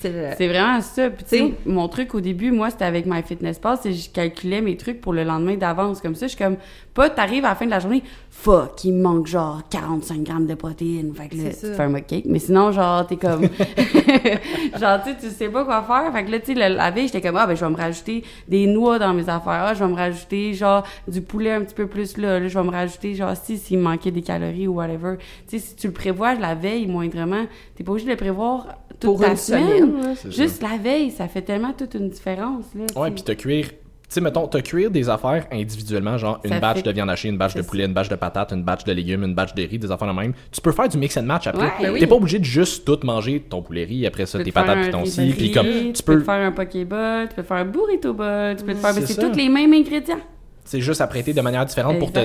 C'est 0.00 0.48
vraiment 0.48 0.80
ça. 0.80 1.10
Puis, 1.10 1.24
tu 1.24 1.36
sais, 1.38 1.54
mon 1.66 1.86
truc 1.88 1.99
au 2.14 2.20
début, 2.20 2.50
moi, 2.50 2.70
c'était 2.70 2.84
avec 2.84 3.06
MyFitnessPal, 3.06 3.78
c'est 3.82 3.92
je 3.92 4.10
calculais 4.10 4.60
mes 4.60 4.76
trucs 4.76 5.00
pour 5.00 5.12
le 5.12 5.24
lendemain 5.24 5.56
d'avance. 5.56 6.00
Comme 6.00 6.14
ça, 6.14 6.26
je 6.26 6.34
suis 6.34 6.38
comme, 6.38 6.56
pas, 6.94 7.10
t'arrives 7.10 7.44
à 7.44 7.50
la 7.50 7.54
fin 7.54 7.66
de 7.66 7.70
la 7.70 7.78
journée, 7.78 8.02
fuck, 8.30 8.84
il 8.84 8.94
me 8.94 9.02
manque 9.02 9.26
genre 9.26 9.62
45 9.70 10.22
grammes 10.22 10.46
de 10.46 10.54
protéines. 10.54 11.14
Fait 11.14 11.28
que 11.28 11.36
là, 11.36 11.50
tu 11.50 11.56
te 11.56 11.72
fais 11.74 11.82
un 11.82 11.88
mug 11.88 12.06
cake. 12.06 12.24
Mais 12.26 12.38
sinon, 12.38 12.72
genre, 12.72 13.06
t'es 13.06 13.16
comme, 13.16 13.42
genre, 14.80 15.02
tu 15.02 15.10
sais, 15.10 15.16
tu 15.20 15.30
sais 15.30 15.48
pas 15.48 15.64
quoi 15.64 15.82
faire. 15.82 16.12
Fait 16.12 16.24
que 16.24 16.30
là, 16.30 16.38
tu 16.40 16.54
sais, 16.54 16.68
la 16.68 16.90
veille, 16.90 17.06
j'étais 17.06 17.20
comme, 17.20 17.36
ah, 17.36 17.46
ben, 17.46 17.54
je 17.54 17.64
vais 17.64 17.70
me 17.70 17.76
rajouter 17.76 18.24
des 18.48 18.66
noix 18.66 18.98
dans 18.98 19.14
mes 19.14 19.28
affaires. 19.28 19.64
Ah, 19.66 19.74
je 19.74 19.84
vais 19.84 19.90
me 19.90 19.96
rajouter, 19.96 20.54
genre, 20.54 20.84
du 21.06 21.20
poulet 21.20 21.52
un 21.52 21.62
petit 21.62 21.74
peu 21.74 21.86
plus 21.86 22.16
là. 22.16 22.40
Là, 22.40 22.48
je 22.48 22.58
vais 22.58 22.64
me 22.64 22.70
rajouter, 22.70 23.14
genre, 23.14 23.36
si, 23.36 23.58
s'il 23.58 23.78
me 23.78 23.84
manquait 23.84 24.10
des 24.10 24.22
calories 24.22 24.66
ou 24.66 24.74
whatever. 24.74 25.16
Tu 25.48 25.58
sais, 25.58 25.66
si 25.66 25.76
tu 25.76 25.86
le 25.86 25.92
prévois 25.92 26.34
la 26.34 26.54
veille, 26.54 26.86
moindrement, 26.86 27.46
t'es 27.74 27.84
pas 27.84 27.92
obligé 27.92 28.06
de 28.06 28.12
le 28.12 28.16
prévoir 28.16 28.66
toute 29.00 29.10
pour 29.10 29.20
ta 29.20 29.30
une 29.30 29.36
semaine. 29.36 30.14
ça. 30.14 30.30
Juste 30.30 30.62
la 30.62 30.76
veille, 30.76 31.10
ça 31.10 31.26
fait 31.28 31.42
tellement 31.42 31.72
toute 31.72 31.94
une 31.94 32.08
différence. 32.10 32.64
Là, 32.74 33.00
Ouais, 33.00 33.10
puis 33.10 33.22
te 33.22 33.32
cuire. 33.32 33.68
Tu 33.68 34.14
sais, 34.14 34.20
mettons, 34.20 34.48
te 34.48 34.58
cuire 34.58 34.90
des 34.90 35.08
affaires 35.08 35.46
individuellement, 35.52 36.18
genre 36.18 36.40
une 36.42 36.50
Ça 36.50 36.58
batch 36.58 36.78
fait- 36.78 36.82
de 36.82 36.90
viande 36.90 37.10
hachée, 37.10 37.28
une 37.28 37.38
batch 37.38 37.54
de 37.54 37.62
poulet, 37.62 37.84
une 37.84 37.92
batch 37.92 38.08
de 38.08 38.16
patates, 38.16 38.50
une 38.52 38.64
batch 38.64 38.82
de 38.82 38.90
légumes, 38.92 39.22
une 39.22 39.34
batch 39.36 39.54
de 39.54 39.62
riz, 39.62 39.78
des 39.78 39.88
affaires 39.88 40.12
de 40.12 40.18
même. 40.20 40.32
Tu 40.50 40.60
peux 40.60 40.72
faire 40.72 40.88
du 40.88 40.98
mix 40.98 41.16
and 41.16 41.22
match 41.22 41.46
après. 41.46 41.62
Ouais, 41.66 41.70
ben 41.80 41.94
T'es 41.94 42.00
oui. 42.00 42.06
pas 42.08 42.16
obligé 42.16 42.40
de 42.40 42.44
juste 42.44 42.84
tout 42.84 42.98
manger 43.04 43.38
ton 43.48 43.62
poulet 43.62 43.84
riz, 43.84 44.04
après 44.06 44.26
ça 44.26 44.42
tes 44.42 44.50
patates 44.50 44.80
puis 44.82 44.90
ton 44.90 45.02
riz 45.02 45.10
ci, 45.10 45.32
puis 45.36 45.52
comme 45.52 45.64
tu 45.66 45.92
tu 45.92 46.02
peux 46.02 46.14
peux 46.14 46.18
te 46.20 46.24
faire 46.24 46.44
un 46.44 46.50
pokéball, 46.50 47.28
tu 47.28 47.34
peux 47.36 47.42
te 47.42 47.46
faire 47.46 47.56
un 47.58 47.64
burrito 47.64 48.12
ball, 48.12 48.56
tu 48.56 48.64
peux 48.64 48.72
te 48.72 48.78
faire. 48.78 48.94
mais 48.94 49.00
C'est 49.02 49.12
c'est 49.12 49.30
tous 49.30 49.36
les 49.36 49.48
mêmes 49.48 49.72
ingrédients. 49.72 50.18
C'est 50.64 50.80
juste 50.80 51.00
apprêter 51.00 51.32
de 51.32 51.40
manière 51.40 51.64
différente 51.64 51.98
pour 51.98 52.12
te, 52.12 52.20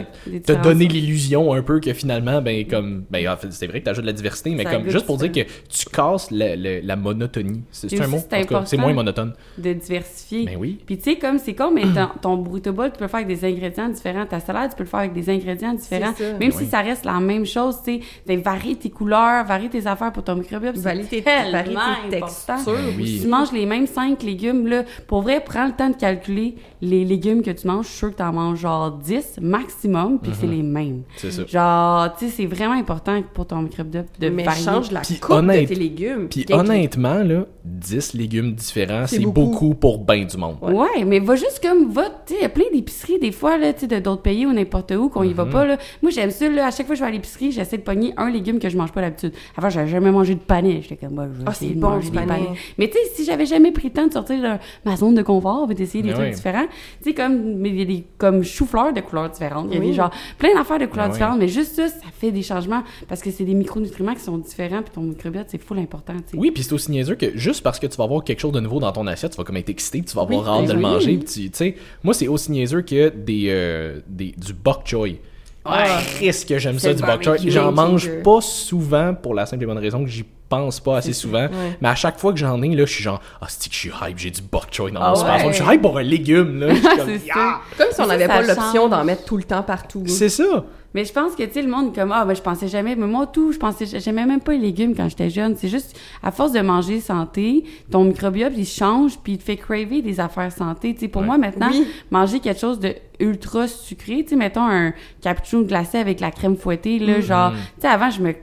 te 0.45 0.51
donner 0.61 0.87
l'illusion 0.87 1.53
un 1.53 1.61
peu 1.61 1.79
que 1.79 1.93
finalement 1.93 2.41
ben 2.41 2.65
comme 2.67 3.03
ben 3.09 3.27
en 3.29 3.37
fait, 3.37 3.51
c'est 3.51 3.67
vrai 3.67 3.79
que 3.79 3.85
t'ajoutes 3.85 4.03
de 4.03 4.07
la 4.09 4.13
diversité 4.13 4.51
mais 4.51 4.63
Ça 4.63 4.71
comme 4.71 4.89
juste 4.89 5.05
pour 5.05 5.17
dire 5.17 5.31
que 5.31 5.39
tu 5.69 5.85
casses 5.91 6.29
la, 6.31 6.55
la- 6.55 6.81
la 6.81 6.95
monotonie 6.95 7.63
c'est 7.71 7.99
un 8.01 8.07
mot 8.07 8.19
c'est 8.65 8.77
moins 8.77 8.93
monotone 8.93 9.33
De 9.57 9.73
diversifier. 9.73 10.45
ben 10.45 10.57
oui 10.59 10.79
Puis 10.85 10.97
tu 10.97 11.03
sais, 11.03 11.15
comme 11.17 11.39
c'est 11.39 11.53
con, 11.55 11.71
mais 11.73 11.83
ton, 11.83 12.07
ton 12.21 12.37
burrito 12.37 12.71
bowl, 12.73 12.91
tu 12.91 12.97
peux 12.97 13.05
le 13.05 13.09
faire 13.09 13.21
avec 13.21 13.27
des 13.27 13.45
ingrédients 13.45 13.89
différents. 13.89 14.25
Ta 14.25 14.39
salade, 14.39 14.71
tu 14.71 14.75
peux 14.77 14.83
le 14.83 14.89
faire 14.89 14.99
avec 15.01 15.13
des 15.13 15.29
ingrédients 15.29 15.73
différents. 15.73 16.13
Même 16.19 16.37
Oui. 16.39 16.51
si 16.57 16.65
ça 16.65 16.81
reste 16.81 17.05
la 17.05 17.19
même 17.19 17.45
chose, 17.45 17.77
tu 17.85 17.99
sais, 18.27 18.35
de 18.35 18.41
varier 18.41 18.75
tes 18.75 18.89
couleurs, 18.89 19.45
varier 19.45 19.69
tes 19.69 19.85
affaires 19.87 20.11
pour 20.11 20.23
ton 20.23 20.35
microbiote. 20.35 20.77
Varier 20.77 21.03
tes- 21.05 21.21
varier 21.21 21.75
tes 22.09 22.19
textures 22.19 22.55
Ben 22.65 22.93
oui. 22.97 23.07
Si 23.07 23.21
tu 23.21 23.27
manges 23.27 23.51
les 23.51 23.65
mêmes 23.65 23.87
5 23.87 24.21
légumes, 24.23 24.67
là, 24.67 24.83
pour 25.07 25.21
vrai, 25.21 25.41
prends 25.43 25.65
le 25.67 25.73
temps 25.73 25.89
de 25.89 25.95
calculer 25.95 26.55
les 26.85 27.03
légumes 27.05 27.41
que 27.41 27.51
tu 27.51 27.67
manges. 27.67 27.85
Je 27.85 27.89
suis 27.89 27.97
sûre 27.99 28.11
que 28.11 28.17
tu 28.17 28.23
en 28.23 28.33
manges 28.33 28.59
genre 28.59 28.91
10 28.91 29.39
maximum, 29.41 30.19
puis 30.19 30.31
c'est 30.39 30.47
les 30.47 30.61
mêmes. 30.63 31.03
c'est 31.17 31.31
ça 31.31 31.45
Genre, 31.45 32.15
tu 32.17 32.25
sais, 32.25 32.31
c'est 32.31 32.45
vraiment 32.45 32.73
important 32.75 33.21
pour 33.33 33.45
ton 33.47 33.61
microbiote 33.61 34.07
de 34.19 34.29
mais 34.29 34.43
varier. 34.43 34.63
change 34.63 34.91
la 34.91 35.01
Puis 35.01 35.19
coupe 35.19 35.41
de 35.45 35.65
tes 35.65 35.75
légumes. 35.75 36.27
puis 36.29 36.45
honnêtement 36.51 37.23
là 37.23 37.45
10 37.63 38.13
légumes 38.13 38.53
différents 38.53 39.07
C'est 39.07 39.17
c'est 39.17 39.21
beaucoup. 39.23 39.45
beaucoup. 39.51 39.73
pour 39.75 39.97
ben 39.99 40.25
du 40.25 40.37
monde 40.37 40.57
Ouais. 40.61 41.03
mais 41.05 41.19
va 41.19 41.35
juste 41.35 41.59
comme, 41.61 41.89
va, 41.91 42.03
tu 42.25 42.33
sais, 42.33 42.39
il 42.39 42.43
y 42.43 42.45
a 42.45 42.49
plein 42.49 42.65
d'épiceries 42.73 43.19
des 43.19 43.31
fois, 43.31 43.57
là, 43.57 43.73
tu 43.73 43.81
sais, 43.81 43.87
de 43.87 43.99
d'autres 43.99 44.21
pays 44.21 44.45
ou 44.45 44.53
n'importe 44.53 44.91
où 44.91 45.09
qu'on 45.09 45.23
y 45.23 45.29
Mhm. 45.29 45.33
va 45.33 45.45
pas, 45.45 45.65
là. 45.65 45.77
Moi, 46.01 46.11
j'aime 46.11 46.31
ça, 46.31 46.47
là, 46.49 46.67
à 46.67 46.71
chaque 46.71 46.85
fois 46.85 46.93
que 46.95 46.99
je 46.99 47.01
vais 47.03 47.09
à 47.09 47.11
l'épicerie, 47.11 47.51
j'essaie 47.51 47.77
de 47.77 47.81
pogner 47.83 48.13
un 48.17 48.29
légume 48.29 48.59
que 48.59 48.69
je 48.69 48.77
mange 48.77 48.91
pas 48.91 49.01
d'habitude. 49.01 49.33
Avant, 49.57 49.69
j'avais 49.69 49.87
jamais 49.87 50.11
mangé 50.11 50.35
de 50.35 50.39
panais. 50.39 50.81
J'étais 50.81 50.95
comme, 50.97 51.15
bah, 51.15 51.27
je 51.33 51.39
vais 51.39 51.43
Ah, 51.47 51.51
essayer 51.51 51.73
de 51.73 51.79
bon, 51.79 51.89
manger 51.89 52.09
des 52.11 52.17
panais. 52.19 52.49
Mais 52.77 52.87
tu 52.87 52.93
sais, 52.93 52.99
si 53.15 53.25
j'avais 53.25 53.45
jamais 53.45 53.71
pris 53.71 53.87
le 53.87 53.93
temps 53.93 54.07
de 54.07 54.13
sortir 54.13 54.41
de 54.41 54.57
ma 54.89 54.95
zone 54.95 55.15
de 55.15 55.21
confort, 55.23 55.67
d'essayer 55.67 56.03
des 56.03 56.09
Mais 56.09 56.15
trucs 56.15 56.33
différents, 56.35 56.65
tu 57.01 57.09
sais, 57.09 57.13
comme, 57.13 57.55
mais 57.55 57.69
il 57.69 57.79
y 57.79 57.81
a 57.81 57.85
des 57.85 58.03
comme 58.17 58.43
chou-fleurs 58.43 58.93
de 58.93 59.01
couleurs 59.01 59.29
différentes. 59.29 59.67
Il 59.69 59.73
y 59.75 59.77
a 59.77 59.79
Oui. 59.79 59.87
des 59.87 59.93
genre 59.93 60.11
plein 60.37 60.53
d'affaires 60.55 60.79
de 60.79 60.85
couleurs 60.85 61.05
Ah 61.05 61.09
oui. 61.09 61.13
différentes, 61.13 61.39
mais 61.39 61.47
juste 61.47 61.75
ça, 61.75 61.87
ça 61.87 62.05
fait 62.13 62.31
des 62.31 62.41
changements 62.41 62.83
parce 63.07 63.21
que 63.21 63.31
c'est 63.31 63.43
des 63.45 63.53
micronutriments 63.53 64.13
qui 64.13 64.21
sont 64.21 64.37
différents, 64.37 64.81
puis 64.81 64.91
ton 64.93 65.01
microbiote, 65.01 65.47
c'est 65.49 65.61
full 65.61 65.79
important, 65.79 66.13
tu 66.15 66.31
sais. 66.31 66.37
Oui, 66.37 66.51
puis 66.51 66.63
c'est 66.63 66.73
aussi 66.73 66.91
niaiseux 66.91 67.15
que 67.15 67.37
juste 67.37 67.61
parce 67.63 67.79
que 67.79 67.87
tu 67.87 67.97
vas 67.97 68.03
avoir 68.05 68.23
quelque 68.23 68.39
chose 68.39 68.51
de 68.53 68.59
nouveau 68.59 68.79
dans 68.79 68.91
ton 68.91 69.05
assiette, 69.07 69.31
tu 69.31 69.37
vas 69.37 69.43
comme 69.43 69.57
être 69.57 69.69
excité, 69.69 70.01
tu 70.01 70.15
vas 70.15 70.23
avoir 70.23 70.41
Oui, 70.41 70.47
hâte 70.47 70.61
ben 70.61 70.67
de 70.67 70.71
le 70.73 70.77
oui. 70.77 70.83
manger. 70.93 71.17
puis 71.17 71.49
tu 71.49 71.57
sais, 71.57 71.75
moi, 72.03 72.13
c'est 72.13 72.27
aussi 72.27 72.51
niaiseux 72.51 72.81
que 72.81 73.09
des, 73.09 73.45
euh, 73.49 73.99
des, 74.07 74.33
du 74.37 74.53
bok 74.53 74.81
choy. 74.85 75.19
Ah. 75.65 75.99
Qu'est-ce 76.19 76.45
que 76.45 76.57
j'aime 76.59 76.79
ça 76.79 76.93
du 76.93 77.01
le 77.01 77.07
bok 77.07 77.23
choy. 77.23 77.31
barbecue 77.33 77.51
J'en 77.51 77.71
mange 77.71 78.09
pas 78.23 78.41
souvent 78.41 79.13
pour 79.13 79.33
la 79.33 79.45
simple 79.45 79.63
et 79.63 79.65
bonne 79.65 79.77
raison 79.77 80.03
que 80.03 80.09
j'y 80.09 80.25
pense 80.47 80.79
pas 80.79 80.97
assez 80.97 81.13
souvent. 81.13 81.47
Mais 81.81 81.89
à 81.89 81.95
chaque 81.95 82.19
fois 82.19 82.31
que 82.31 82.37
j'en 82.39 82.61
ai, 82.61 82.69
là, 82.75 82.85
je 82.85 82.91
suis 82.93 83.03
genre, 83.03 83.19
ah, 83.41 83.45
c'est 83.49 83.67
que 83.69 83.73
je 83.73 83.79
suis 83.79 83.91
hype, 84.01 84.17
j'ai 84.17 84.29
du 84.31 84.41
bok 84.41 84.67
choy 84.71 84.91
dans 84.91 85.01
Ah 85.01 85.13
mon 85.15 85.23
ouais. 85.23 85.47
Je 85.53 85.63
suis 85.63 85.65
hype 85.73 85.81
pour 85.81 85.97
un 85.97 86.03
légume, 86.03 86.59
là. 86.59 86.69
Je 86.69 86.75
suis 86.75 86.83
comme, 86.97 87.07
c'est 87.07 87.25
Yeah! 87.25 87.33
ça. 87.33 87.61
Comme 87.77 87.87
si 87.93 88.01
on 88.01 88.05
n'avait 88.07 88.27
pas 88.27 88.41
l'option 88.41 88.87
d'en 88.87 89.03
mettre 89.03 89.25
tout 89.25 89.37
le 89.37 89.43
temps 89.43 89.63
partout. 89.63 90.03
C'est 90.07 90.29
ça. 90.29 90.63
Mais 90.95 91.03
je 91.03 91.11
pense 91.11 91.35
que, 91.35 91.43
tu 91.43 91.51
sais, 91.51 91.61
le 91.61 91.67
monde 91.67 91.89
est 91.91 91.99
comme, 91.99 92.13
ah, 92.13 92.23
ben, 92.23 92.33
je 92.33 92.41
pensais 92.41 92.69
jamais, 92.69 92.95
mais 92.95 93.05
moi, 93.05 93.27
tout, 93.27 93.51
je 93.51 93.57
pensais, 93.59 93.85
j'aimais 93.85 94.25
même 94.25 94.39
pas 94.39 94.53
les 94.53 94.59
légumes 94.59 94.95
quand 94.95 95.09
j'étais 95.09 95.29
jeune. 95.29 95.53
C'est 95.57 95.67
juste, 95.67 95.99
à 96.23 96.31
force 96.31 96.53
de 96.53 96.61
manger 96.61 97.01
santé, 97.01 97.65
ton 97.91 98.05
microbiote, 98.05 98.53
il 98.55 98.65
change, 98.65 99.19
puis 99.19 99.33
il 99.33 99.37
te 99.37 99.43
fait 99.43 99.57
craver 99.57 100.01
des 100.01 100.21
affaires 100.21 100.53
santé. 100.53 100.93
Tu 100.93 101.01
sais, 101.01 101.07
pour 101.09 101.21
Ouais. 101.21 101.27
moi, 101.27 101.37
maintenant, 101.37 101.67
Oui. 101.69 101.85
manger 102.11 102.39
quelque 102.39 102.61
chose 102.61 102.79
de 102.79 102.95
ultra 103.19 103.67
sucré, 103.67 104.23
tu 104.23 104.29
sais, 104.29 104.35
mettons 104.37 104.61
un 104.65 104.93
cappuccino 105.21 105.65
glacé 105.65 105.97
avec 105.97 106.21
la 106.21 106.31
crème 106.31 106.55
fouettée, 106.55 106.97
là, 106.99 107.19
genre, 107.19 107.51
tu 107.51 107.81
sais, 107.81 107.87
avant, 107.87 108.09
je 108.09 108.21
me, 108.21 108.33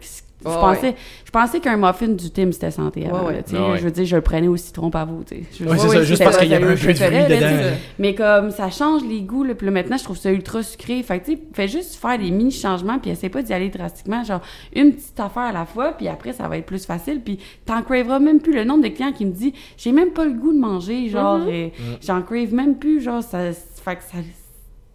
je 0.44 0.48
Ouais, 0.50 0.54
pensais, 0.60 0.94
je 1.24 1.30
pensais 1.30 1.60
qu'un 1.60 1.76
muffin 1.76 2.08
du 2.08 2.30
Tim, 2.30 2.50
c'était 2.52 2.70
santé 2.70 3.06
avant, 3.06 3.20
Ouais, 3.26 3.34
ouais. 3.34 3.44
là. 3.52 3.76
Je 3.76 3.82
veux 3.84 3.90
dire, 3.90 4.04
je 4.04 4.16
le 4.16 4.22
prenais 4.22 4.48
au 4.48 4.56
citron 4.56 4.90
pavot, 4.90 5.22
tu 5.26 5.36
sais. 5.36 5.42
Je- 5.52 5.64
Ouais, 5.64 5.76
c'est 5.78 5.84
Oui, 5.84 5.90
ça, 5.92 5.98
oui, 6.00 6.04
juste 6.06 6.22
parce 6.24 6.36
pas 6.36 6.42
qu'il 6.42 6.50
y 6.52 6.54
avait 6.54 6.64
un 6.64 6.68
peu 6.68 6.72
de 6.74 6.78
fruits 6.78 6.94
dedans. 6.94 7.26
tu 7.26 7.32
sais. 7.34 7.40
là. 7.40 7.70
Mais 7.98 8.14
comme 8.14 8.50
ça 8.50 8.70
change 8.70 9.02
les 9.04 9.20
goûts, 9.22 9.44
là, 9.44 9.54
puis 9.54 9.66
là, 9.66 9.72
maintenant, 9.72 9.96
je 9.96 10.04
trouve 10.04 10.16
ça 10.16 10.30
ultra 10.32 10.62
sucré. 10.62 11.02
Fait 11.02 11.18
que, 11.20 11.26
tu 11.26 11.32
sais, 11.32 11.38
fais 11.54 11.68
juste 11.68 11.94
faire 11.96 12.18
des 12.18 12.30
mini-changements, 12.30 12.98
puis 12.98 13.10
essaie 13.10 13.28
pas 13.28 13.42
d'y 13.42 13.52
aller 13.52 13.68
drastiquement. 13.68 14.24
Genre, 14.24 14.40
une 14.74 14.92
petite 14.92 15.18
affaire 15.20 15.42
à 15.44 15.52
la 15.52 15.64
fois, 15.64 15.92
puis 15.92 16.08
après, 16.08 16.32
ça 16.32 16.48
va 16.48 16.58
être 16.58 16.66
plus 16.66 16.84
facile. 16.86 17.20
Puis 17.24 17.38
t'en 17.66 17.82
craveras 17.82 18.18
même 18.18 18.40
plus. 18.40 18.52
Le 18.52 18.64
nombre 18.64 18.82
de 18.84 18.88
clients 18.88 19.12
qui 19.12 19.24
me 19.26 19.32
dit 19.32 19.54
j'ai 19.76 19.92
même 19.92 20.10
pas 20.10 20.24
le 20.24 20.32
goût 20.32 20.52
de 20.52 20.58
manger, 20.58 21.08
genre, 21.08 21.40
euh, 21.48 21.68
j'en 22.04 22.22
crave 22.22 22.52
même 22.52 22.76
plus, 22.76 23.00
genre, 23.00 23.22
ça. 23.22 23.38
Fait 23.84 23.96
que 23.96 24.02
ça. 24.02 24.18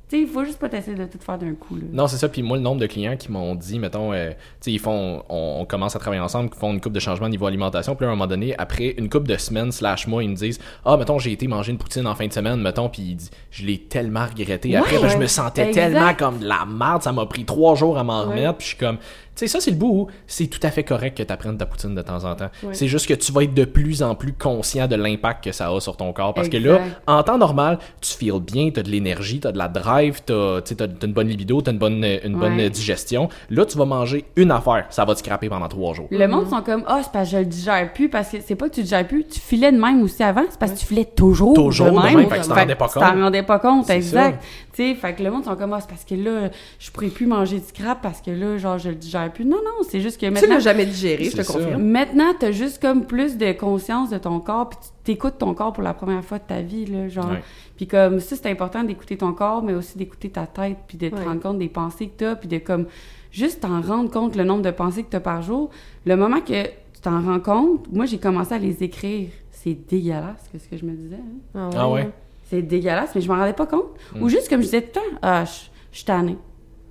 Tu 0.09 0.15
sais, 0.15 0.21
il 0.21 0.27
faut 0.29 0.45
juste 0.45 0.57
pas 0.57 0.69
t'essayer 0.69 0.95
de 0.95 1.03
tout 1.03 1.17
faire 1.19 1.37
d'un 1.37 1.53
coup, 1.53 1.75
là. 1.75 1.81
Non, 1.91 2.07
c'est 2.07 2.15
ça. 2.15 2.29
Puis 2.29 2.41
moi, 2.41 2.55
le 2.55 2.63
nombre 2.63 2.79
de 2.79 2.85
clients 2.85 3.17
qui 3.17 3.29
m'ont 3.29 3.55
dit, 3.55 3.77
mettons, 3.77 4.13
euh, 4.13 4.29
tu 4.29 4.35
sais, 4.61 4.71
ils 4.71 4.79
font, 4.79 5.21
on, 5.27 5.57
on 5.59 5.65
commence 5.65 5.97
à 5.97 5.99
travailler 5.99 6.21
ensemble, 6.21 6.49
qui 6.49 6.57
font 6.57 6.71
une 6.71 6.79
coupe 6.79 6.93
de 6.93 6.99
changement 7.01 7.27
niveau 7.27 7.45
alimentation. 7.45 7.93
Puis 7.93 8.05
à 8.05 8.07
un 8.07 8.11
moment 8.11 8.25
donné, 8.25 8.55
après 8.57 8.95
une 8.97 9.09
coupe 9.09 9.27
de 9.27 9.35
semaines 9.35 9.73
slash 9.73 10.07
mois, 10.07 10.23
ils 10.23 10.29
me 10.29 10.35
disent, 10.35 10.59
ah, 10.85 10.95
mettons, 10.95 11.19
j'ai 11.19 11.33
été 11.33 11.45
manger 11.49 11.73
une 11.73 11.77
poutine 11.77 12.07
en 12.07 12.15
fin 12.15 12.25
de 12.25 12.31
semaine, 12.31 12.61
mettons, 12.61 12.87
puis 12.87 13.01
ils 13.01 13.15
disent, 13.15 13.31
je 13.51 13.65
l'ai 13.65 13.79
tellement 13.79 14.25
regretté. 14.25 14.77
Après, 14.77 14.95
Ouais, 14.95 15.01
ben, 15.01 15.09
je 15.09 15.17
me 15.17 15.27
sentais 15.27 15.67
Exact. 15.67 15.91
tellement 15.91 16.13
comme 16.13 16.39
de 16.39 16.45
la 16.47 16.65
merde. 16.65 17.01
Ça 17.03 17.11
m'a 17.11 17.25
pris 17.25 17.43
trois 17.43 17.75
jours 17.75 17.97
à 17.97 18.05
m'en 18.05 18.21
Ouais. 18.21 18.27
remettre. 18.29 18.59
Puis 18.59 18.65
je 18.65 18.75
suis 18.75 18.77
comme, 18.77 18.99
sais, 19.39 19.47
ça, 19.47 19.59
c'est 19.59 19.71
le 19.71 19.77
bout 19.77 19.87
où 19.91 20.07
c'est 20.27 20.47
tout 20.47 20.59
à 20.63 20.71
fait 20.71 20.83
correct 20.83 21.17
que 21.17 21.23
tu 21.23 21.31
apprennes 21.33 21.57
ta 21.57 21.65
poutine 21.65 21.95
de 21.95 22.01
temps 22.01 22.23
en 22.25 22.35
temps. 22.35 22.49
Ouais. 22.63 22.73
C'est 22.73 22.87
juste 22.87 23.07
que 23.07 23.13
tu 23.13 23.31
vas 23.31 23.43
être 23.43 23.53
de 23.53 23.65
plus 23.65 24.01
en 24.03 24.15
plus 24.15 24.33
conscient 24.33 24.87
de 24.87 24.95
l'impact 24.95 25.43
que 25.45 25.51
ça 25.51 25.69
a 25.71 25.79
sur 25.79 25.97
ton 25.97 26.11
corps. 26.13 26.33
Parce 26.33 26.49
que 26.49 26.57
là, 26.57 26.79
en 27.07 27.23
temps 27.23 27.37
normal, 27.37 27.79
tu 28.01 28.13
feels 28.13 28.39
bien, 28.39 28.69
t'as 28.73 28.83
de 28.83 28.89
l'énergie, 28.89 29.39
t'as 29.39 29.51
de 29.51 29.57
la 29.57 29.67
drive, 29.67 30.21
t'as 30.25 30.61
tu 30.61 30.75
t'as 30.75 30.87
une 31.03 31.13
bonne 31.13 31.27
libido, 31.27 31.61
t'as 31.61 31.71
une 31.71 31.77
bonne, 31.79 32.03
une 32.23 32.35
bonne 32.37 32.57
Ouais. 32.57 32.69
digestion. 32.69 33.29
Là, 33.49 33.65
tu 33.65 33.77
vas 33.77 33.85
manger 33.85 34.25
une 34.35 34.51
affaire, 34.51 34.85
ça 34.89 35.05
va 35.05 35.13
te 35.13 35.19
scraper 35.19 35.49
pendant 35.49 35.67
trois 35.67 35.93
jours. 35.93 36.07
Le 36.11 36.27
monde 36.27 36.49
sont 36.49 36.61
comme 36.61 36.83
ah 36.87 37.01
c'est 37.03 37.11
parce 37.11 37.29
que 37.29 37.35
je 37.35 37.37
le 37.39 37.45
digère 37.45 37.93
plus 37.93 38.09
parce 38.09 38.29
que 38.29 38.37
c'est 38.45 38.55
pas 38.55 38.69
que 38.69 38.75
tu 38.75 38.81
digères 38.83 39.07
plus 39.07 39.25
tu 39.25 39.39
filais 39.39 39.71
de 39.71 39.77
même 39.77 40.01
aussi 40.01 40.23
avant 40.23 40.43
c'est 40.49 40.59
parce 40.59 40.71
que 40.71 40.77
tu 40.79 40.85
filais 40.85 41.05
toujours 41.05 41.53
Toujours 41.53 41.87
de 41.87 41.91
de 41.91 41.99
même, 42.03 42.17
même, 42.17 42.29
fait 42.29 42.37
que 42.37 42.41
tu 42.43 42.49
t'en 42.49 42.55
rendais 42.55 42.75
pas 42.75 42.87
tu 42.87 42.93
t'en 42.99 43.11
compte. 43.11 43.21
rendais 43.21 43.43
pas 43.43 43.59
compte 43.59 43.89
exact 43.89 44.43
tu 44.73 44.83
sais 44.83 44.95
fait 44.95 45.13
que 45.13 45.23
le 45.23 45.31
monde 45.31 45.43
sont 45.45 45.55
comme 45.55 45.73
ah 45.73 45.79
c'est 45.81 45.89
parce 45.89 46.03
que 46.05 46.15
là 46.15 46.49
je 46.79 46.91
pourrais 46.91 47.07
plus 47.07 47.25
manger 47.27 47.59
du 47.59 47.71
crap 47.73 48.01
parce 48.01 48.21
que 48.21 48.31
là 48.31 48.57
genre 48.57 48.77
je 48.77 48.89
le 48.89 48.95
digère 48.95 49.26
plus 49.29 49.45
non 49.45 49.57
non 49.57 49.83
c'est 49.87 49.99
juste 50.01 50.19
que 50.19 50.25
Tu 50.25 50.31
maintenant 50.31 50.55
l'as 50.55 50.59
jamais 50.59 50.85
digéré, 50.85 51.25
je 51.25 51.37
te 51.37 51.41
ça. 51.43 51.53
confirme. 51.53 51.81
Maintenant, 51.83 52.33
t'as 52.39 52.51
juste 52.51 52.81
comme 52.81 53.05
plus 53.05 53.37
de 53.37 53.51
conscience 53.53 54.09
de 54.09 54.17
ton 54.17 54.39
corps, 54.39 54.69
puis 54.69 54.79
tu 54.81 54.89
t'écoutes 55.03 55.37
ton 55.37 55.53
corps 55.53 55.73
pour 55.73 55.83
la 55.83 55.93
première 55.93 56.23
fois 56.23 56.39
de 56.39 56.43
ta 56.47 56.61
vie, 56.61 56.85
là, 56.85 57.07
genre. 57.07 57.29
Ouais. 57.29 57.43
Puis 57.75 57.87
comme 57.87 58.19
ça, 58.19 58.35
c'est 58.35 58.49
important 58.49 58.83
d'écouter 58.83 59.17
ton 59.17 59.33
corps, 59.33 59.61
mais 59.63 59.73
aussi 59.73 59.97
d'écouter 59.97 60.29
ta 60.29 60.45
tête, 60.47 60.77
puis 60.87 60.97
de 60.97 61.09
te 61.09 61.15
Ouais. 61.15 61.23
rendre 61.23 61.41
compte 61.41 61.59
des 61.59 61.69
pensées 61.69 62.07
que 62.07 62.17
t'as, 62.17 62.35
puis 62.35 62.47
de 62.47 62.57
comme 62.57 62.85
juste 63.31 63.61
t'en 63.61 63.81
rendre 63.81 64.09
compte 64.09 64.35
le 64.35 64.43
nombre 64.43 64.63
de 64.63 64.71
pensées 64.71 65.03
que 65.03 65.09
t'as 65.09 65.19
par 65.19 65.41
jour. 65.41 65.69
Le 66.05 66.15
moment 66.15 66.41
que 66.41 66.63
tu 66.63 67.01
t'en 67.01 67.21
rends 67.21 67.39
compte, 67.39 67.91
moi 67.91 68.05
j'ai 68.05 68.17
commencé 68.17 68.53
à 68.53 68.57
les 68.57 68.83
écrire. 68.83 69.29
C'est 69.51 69.73
dégueulasse, 69.89 70.49
que 70.51 70.59
ce 70.59 70.67
que 70.67 70.77
je 70.77 70.85
me 70.85 70.91
disais. 70.93 71.19
hein. 71.55 71.69
Ah 71.75 71.89
ouais? 71.89 72.09
C'est 72.49 72.61
dégueulasse, 72.61 73.13
mais 73.15 73.21
je 73.21 73.27
m'en 73.27 73.37
rendais 73.37 73.53
pas 73.53 73.65
compte. 73.65 73.87
Mm. 74.15 74.23
Ou 74.23 74.29
juste 74.29 74.47
comme 74.49 74.59
je 74.61 74.65
disais 74.65 74.81
tout 74.81 74.99
le 75.03 75.09
temps, 75.11 75.17
ah, 75.21 75.43
je 75.45 75.51
je 75.91 75.97
suis 75.97 76.05
tannée. 76.05 76.37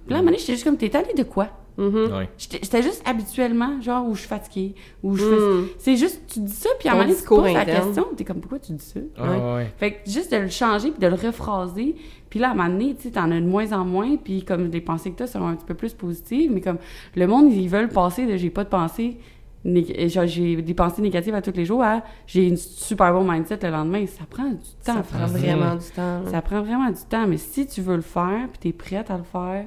Puis 0.05 0.11
là, 0.11 0.16
à 0.16 0.18
un 0.18 0.22
moment 0.22 0.30
donné, 0.32 0.39
j'étais 0.39 0.53
juste 0.55 0.64
comme, 0.64 0.76
t'es 0.76 0.89
tannée 0.89 1.14
de 1.16 1.22
quoi? 1.22 1.49
Ouais. 1.79 2.29
J'étais 2.39 2.83
juste 2.83 3.03
habituellement, 3.07 3.81
genre, 3.83 4.07
où 4.09 4.14
je 4.14 4.20
suis 4.20 4.29
fatiguée, 4.29 4.74
où 5.03 5.14
je 5.16 5.24
Mm. 5.24 5.29
fais... 5.66 5.74
C'est 5.79 5.97
juste, 5.97 6.22
tu 6.27 6.41
dis 6.41 6.53
ça, 6.53 6.70
puis 6.79 6.89
à 6.89 6.93
un 6.93 6.95
moment 6.95 7.07
donné, 7.07 7.16
tu 7.16 7.22
te 7.22 7.29
poses 7.29 7.53
la 7.53 7.64
question, 7.64 8.07
t'es 8.16 8.24
comme, 8.24 8.41
pourquoi 8.41 8.59
tu 8.59 8.72
dis 8.72 8.85
ça? 8.85 9.01
Ah 9.18 9.31
ouais, 9.31 9.55
ouais. 9.55 9.72
Fait 9.77 9.93
que 9.93 10.11
juste 10.11 10.33
de 10.33 10.39
le 10.39 10.49
changer, 10.49 10.91
puis 10.91 11.01
de 11.01 11.07
le 11.07 11.14
rephraser, 11.14 11.97
puis 12.31 12.41
là, 12.41 12.49
à 12.49 12.51
un 12.53 12.55
moment 12.55 12.68
donné, 12.70 12.95
tu 12.95 13.03
sais, 13.03 13.11
t'en 13.11 13.31
as 13.31 13.41
de 13.41 13.47
moins 13.47 13.72
en 13.72 13.85
moins, 13.85 14.16
puis 14.16 14.45
comme 14.45 14.70
les 14.70 14.81
pensées 14.81 15.11
que 15.11 15.16
t'as 15.16 15.27
seront 15.27 15.49
un 15.49 15.55
petit 15.55 15.66
peu 15.66 15.74
plus 15.74 15.93
positives, 15.93 16.51
mais 16.53 16.61
comme 16.61 16.79
le 17.14 17.27
monde, 17.27 17.53
ils 17.53 17.68
veulent 17.68 17.89
passer 17.89 18.27
de 18.27 18.37
«j'ai 18.39 18.51
pas 18.51 18.64
de 18.64 18.68
pensée 18.70 19.18
genre, 19.64 20.27
j'ai 20.27 20.62
des 20.62 20.74
pensées 20.74 21.03
négatives 21.03 21.35
à 21.35 21.43
tous 21.43 21.53
les 21.57 21.64
jours 21.64 21.83
à 21.83 22.03
«j'ai 22.29 22.47
une 22.47 22.57
super 22.57 23.12
bon 23.12 23.29
mindset 23.29 23.59
le 23.64 23.70
lendemain», 23.70 24.07
ça 24.07 24.22
prend 24.31 24.45
du 24.45 24.57
temps. 24.85 24.95
Ça 24.95 25.03
prend 25.03 25.27
vraiment 25.27 25.74
du 25.74 25.87
temps. 25.87 26.22
Ça 26.31 26.41
prend 26.41 26.62
vraiment 26.62 26.89
du 26.91 27.03
temps, 27.09 27.27
mais 27.27 27.37
si 27.37 27.66
tu 27.66 27.81
veux 27.81 27.97
le 27.97 28.03
faire, 28.03 28.49
puis 28.53 28.59
t'es 28.61 28.72
prête 28.72 29.11
à 29.11 29.16
le 29.16 29.24
faire, 29.24 29.66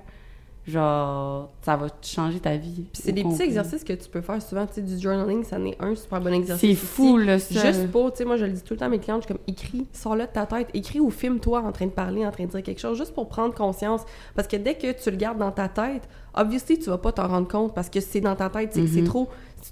genre, 0.70 1.50
ça 1.62 1.76
va 1.76 1.88
changer 2.02 2.40
ta 2.40 2.56
vie. 2.56 2.86
Puis 2.94 3.02
c'est 3.04 3.12
des 3.12 3.24
petits 3.24 3.42
exercices 3.42 3.84
que 3.84 3.94
tu 3.94 4.10
peux 4.10 4.22
faire 4.22 4.42
souvent. 4.42 4.66
Tu 4.68 4.76
sais, 4.76 4.82
du 4.82 4.98
journaling, 5.00 5.44
ça 5.44 5.58
en 5.58 5.66
est 5.66 5.78
un 5.80 5.96
super 5.96 6.22
bon 6.22 6.34
exercice. 6.34 6.70
C'est 6.70 6.76
fou, 6.76 7.18
là, 7.18 7.40
ça. 7.40 7.72
Juste 7.72 7.92
pour, 7.92 8.12
tu 8.12 8.20
sais, 8.20 8.26
moi 8.26 8.38
je 8.38 8.46
le 8.46 8.52
dis 8.52 8.62
tout 8.64 8.74
le 8.74 8.80
temps 8.80 8.86
à 8.86 8.90
mes 8.90 9.00
clientes, 9.00 9.24
je 9.24 9.28
suis 9.28 9.34
comme 9.36 9.44
écris, 9.48 9.88
sors-le 9.94 10.24
de 10.24 10.28
ta 10.32 10.46
tête, 10.46 10.68
écris 10.74 11.00
ou 11.00 11.10
filme-toi 11.10 11.62
en 11.62 11.72
train 11.72 11.86
de 11.86 11.92
parler, 11.92 12.26
en 12.26 12.32
train 12.32 12.46
de 12.46 12.50
dire 12.52 12.64
quelque 12.64 12.80
chose, 12.80 12.98
juste 12.98 13.14
pour 13.14 13.28
prendre 13.28 13.54
conscience. 13.54 14.02
Parce 14.36 14.48
que 14.48 14.56
dès 14.58 14.76
que 14.76 14.92
tu 14.92 15.12
le 15.12 15.18
gardes 15.18 15.38
dans 15.40 15.52
ta 15.52 15.68
tête, 15.68 16.08
obviously 16.34 16.80
tu 16.80 16.90
vas 16.90 16.98
pas 16.98 17.12
t'en 17.12 17.28
rendre 17.28 17.48
compte 17.48 17.74
parce 17.74 17.90
que 17.90 18.00
c'est 18.00 18.22
dans 18.22 18.36
ta 18.36 18.50
tête, 18.50 18.70
c'est 18.74 18.88
c'est 18.88 19.02
Mhm. 19.02 19.08
trop, 19.08 19.28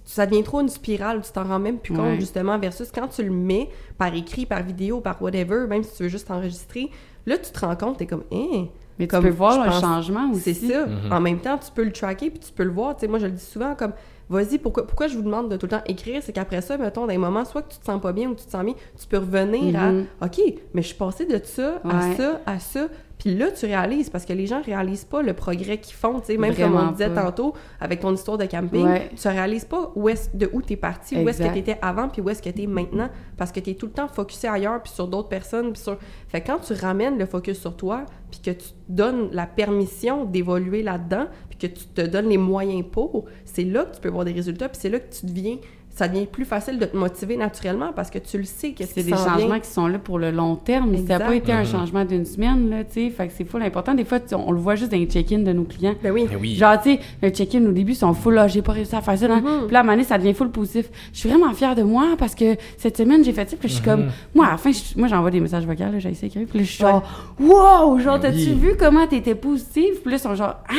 ça 0.05 0.25
devient 0.25 0.43
trop 0.43 0.59
une 0.61 0.69
spirale, 0.69 1.21
tu 1.23 1.31
t'en 1.31 1.43
rends 1.43 1.59
même 1.59 1.77
plus 1.77 1.93
compte 1.93 2.05
Ouais. 2.07 2.19
justement, 2.19 2.57
versus 2.59 2.91
quand 2.91 3.07
tu 3.07 3.23
le 3.23 3.31
mets 3.31 3.69
par 3.97 4.13
écrit, 4.13 4.45
par 4.45 4.61
vidéo, 4.63 4.99
par 4.99 5.21
whatever, 5.21 5.65
même 5.67 5.83
si 5.83 5.95
tu 5.95 6.03
veux 6.03 6.09
juste 6.09 6.29
enregistrer, 6.31 6.89
là 7.25 7.37
tu 7.37 7.51
te 7.51 7.59
rends 7.59 7.75
compte, 7.75 7.97
t'es 7.97 8.05
comme, 8.07 8.23
hein? 8.33 8.65
Mais 8.99 9.05
tu 9.05 9.11
Comme 9.11 9.23
peux 9.25 9.29
voir 9.29 9.63
pense- 9.65 9.79
changement 9.81 10.31
aussi. 10.31 10.53
C'est 10.53 10.67
ça. 10.71 10.85
Mhm. 10.85 11.11
En 11.13 11.19
même 11.19 11.39
temps, 11.39 11.57
tu 11.57 11.69
peux 11.71 11.83
le 11.83 11.91
tracker 11.91 12.29
puis 12.31 12.39
tu 12.39 12.51
peux 12.51 12.63
le 12.63 12.71
voir. 12.71 12.95
Tu 12.95 13.01
sais, 13.01 13.07
moi, 13.07 13.19
je 13.19 13.25
le 13.25 13.31
dis 13.31 13.43
souvent 13.45 13.75
comme, 13.75 13.91
vas-y, 14.29 14.57
pourquoi, 14.57 14.87
pourquoi 14.87 15.07
je 15.07 15.15
vous 15.15 15.21
demande 15.23 15.49
de 15.49 15.55
tout 15.57 15.67
le 15.67 15.71
temps 15.71 15.83
écrire? 15.85 16.21
C'est 16.23 16.33
qu'après 16.33 16.61
ça, 16.61 16.77
mettons, 16.77 17.01
dans 17.01 17.07
des 17.07 17.17
moments, 17.17 17.45
soit 17.45 17.61
que 17.61 17.71
tu 17.73 17.77
te 17.79 17.85
sens 17.85 18.01
pas 18.01 18.11
bien 18.11 18.29
ou 18.29 18.33
que 18.33 18.39
tu 18.39 18.45
te 18.47 18.51
sens 18.51 18.63
bien, 18.65 18.73
tu 18.99 19.07
peux 19.07 19.17
revenir 19.19 19.79
Mhm. 19.79 20.05
à, 20.21 20.25
OK, 20.25 20.41
mais 20.73 20.81
je 20.81 20.87
suis 20.87 20.95
passée 20.97 21.25
de 21.25 21.39
ça 21.43 21.79
à 21.83 21.87
Ouais. 21.87 22.15
ça 22.15 22.41
à 22.45 22.59
ça. 22.59 22.87
Puis 23.27 23.35
là, 23.35 23.51
tu 23.51 23.65
réalises 23.65 24.09
parce 24.09 24.23
que 24.23 24.31
les 24.31 24.47
gens 24.47 24.61
réalisent 24.61 25.03
pas 25.03 25.21
le 25.21 25.33
progrès 25.33 25.79
qu'ils 25.79 25.95
font. 25.97 26.21
Tu 26.21 26.27
sais, 26.27 26.37
même 26.37 26.55
comme 26.55 26.75
on 26.77 26.91
disait 26.93 27.09
pas. 27.09 27.23
tantôt 27.23 27.53
avec 27.81 27.99
ton 27.99 28.13
histoire 28.13 28.37
de 28.37 28.45
camping, 28.45 28.85
Ouais. 28.85 29.09
tu 29.21 29.27
réalises 29.27 29.65
pas 29.65 29.91
où 29.95 30.07
est 30.07 30.33
de 30.33 30.49
où 30.53 30.61
tu 30.61 30.73
es 30.73 30.75
parti, 30.77 31.17
où 31.17 31.27
est-ce 31.27 31.43
que 31.43 31.51
tu 31.51 31.59
étais 31.59 31.77
avant 31.81 32.07
puis 32.07 32.21
où 32.21 32.29
est-ce 32.29 32.41
que 32.41 32.49
tu 32.49 32.61
es 32.61 32.67
maintenant 32.67 33.09
parce 33.35 33.51
que 33.51 33.59
tu 33.59 33.71
es 33.71 33.73
tout 33.73 33.87
le 33.87 33.91
temps 33.91 34.07
focusé 34.07 34.47
ailleurs 34.47 34.81
puis 34.81 34.93
sur 34.93 35.09
d'autres 35.09 35.27
personnes 35.27 35.73
puis 35.73 35.81
sur 35.81 35.97
fait 36.29 36.39
que 36.39 36.47
quand 36.47 36.59
tu 36.59 36.71
ramènes 36.71 37.17
le 37.17 37.25
focus 37.25 37.59
sur 37.59 37.75
toi 37.75 38.05
puis 38.31 38.39
que 38.39 38.51
tu 38.51 38.69
te 38.69 38.73
donnes 38.87 39.27
la 39.33 39.45
permission 39.45 40.23
d'évoluer 40.23 40.81
là-dedans 40.81 41.25
puis 41.49 41.57
que 41.57 41.67
tu 41.67 41.85
te 41.87 42.01
donnes 42.01 42.29
les 42.29 42.37
moyens 42.37 42.85
pour, 42.89 43.25
c'est 43.43 43.65
là 43.65 43.83
que 43.83 43.95
tu 43.95 43.99
peux 43.99 44.09
voir 44.09 44.23
des 44.23 44.31
résultats 44.31 44.69
puis 44.69 44.77
c'est 44.81 44.89
là 44.89 44.99
que 44.99 45.13
tu 45.13 45.25
deviens 45.25 45.57
ça 45.97 46.07
devient 46.07 46.25
plus 46.27 46.45
facile 46.45 46.77
de 46.79 46.85
te 46.85 46.95
motiver 46.95 47.37
naturellement 47.37 47.91
parce 47.95 48.09
que 48.11 48.19
tu 48.19 48.37
le 48.37 48.43
sais 48.43 48.71
que 48.71 48.83
C'est 48.85 49.03
des 49.03 49.11
changements 49.11 49.59
qui 49.59 49.69
sont 49.69 49.87
là 49.87 49.97
pour 49.97 50.19
le 50.19 50.29
long 50.31 50.55
terme. 50.55 50.91
mais 50.91 50.97
Ça 50.97 51.03
n'a 51.03 51.13
Exact. 51.15 51.25
pas 51.27 51.35
été 51.35 51.51
un 51.51 51.59
Mhm. 51.61 51.65
changement 51.65 52.05
d'une 52.05 52.25
semaine, 52.25 52.69
là, 52.69 52.83
tu 52.83 52.93
sais. 53.05 53.09
Fait 53.09 53.27
que 53.27 53.33
c'est 53.35 53.45
full 53.45 53.63
important. 53.63 53.93
Des 53.95 54.05
fois, 54.05 54.19
on 54.33 54.51
le 54.51 54.59
voit 54.59 54.75
juste 54.75 54.91
dans 54.91 54.97
les 54.97 55.07
check-in 55.07 55.39
de 55.39 55.51
nos 55.51 55.63
clients. 55.63 55.95
Ben 56.03 56.11
oui. 56.11 56.27
Mais 56.29 56.35
oui. 56.35 56.55
Genre, 56.55 56.79
tu 56.81 56.93
sais, 56.93 56.99
le 57.21 57.29
check-in 57.29 57.65
au 57.65 57.71
début, 57.71 57.93
ils 57.93 57.95
sont 57.95 58.13
full, 58.13 58.35
là, 58.35 58.47
j'ai 58.47 58.61
pas 58.61 58.73
réussi 58.73 58.95
à 58.95 59.01
faire 59.01 59.17
ça. 59.17 59.27
Mhm. 59.27 59.41
Puis 59.65 59.73
là, 59.73 59.79
à 59.79 59.81
un 59.81 59.83
moment 59.83 59.93
donné, 59.93 60.03
ça 60.03 60.17
devient 60.17 60.33
full 60.33 60.51
positif. 60.51 60.87
Je 61.13 61.19
suis 61.19 61.29
vraiment 61.29 61.51
fière 61.53 61.73
de 61.75 61.83
moi 61.83 62.15
parce 62.17 62.35
que 62.35 62.55
cette 62.77 62.97
semaine, 62.97 63.23
j'ai 63.23 63.33
fait 63.33 63.49
ça. 63.49 63.57
Puis 63.57 63.67
là, 63.67 63.69
je 63.69 63.73
suis 63.73 63.83
comme, 63.83 64.05
moi, 64.35 64.45
à 64.47 64.51
la 64.51 64.57
fin, 64.57 64.71
je- 64.71 64.97
moi, 64.99 65.07
j'envoie 65.07 65.31
des 65.31 65.39
messages 65.39 65.65
vocaux, 65.65 65.79
là, 65.83 65.97
j'ai 65.99 66.09
essayé 66.09 66.27
d'écrire. 66.29 66.47
Puis 66.47 66.59
là, 66.59 66.63
je 66.65 66.69
suis 66.71 66.81
genre, 66.81 67.03
wow, 67.39 67.99
genre, 67.99 68.15
Mais 68.15 68.21
t'as-tu 68.21 68.37
oui. 68.37 68.53
vu 68.53 68.75
comment 68.77 69.07
t'étais 69.07 69.35
positive? 69.35 70.01
Puis 70.01 70.11
là, 70.11 70.17
ils 70.17 70.19
sont 70.19 70.35
genre, 70.35 70.55
ah, 70.69 70.73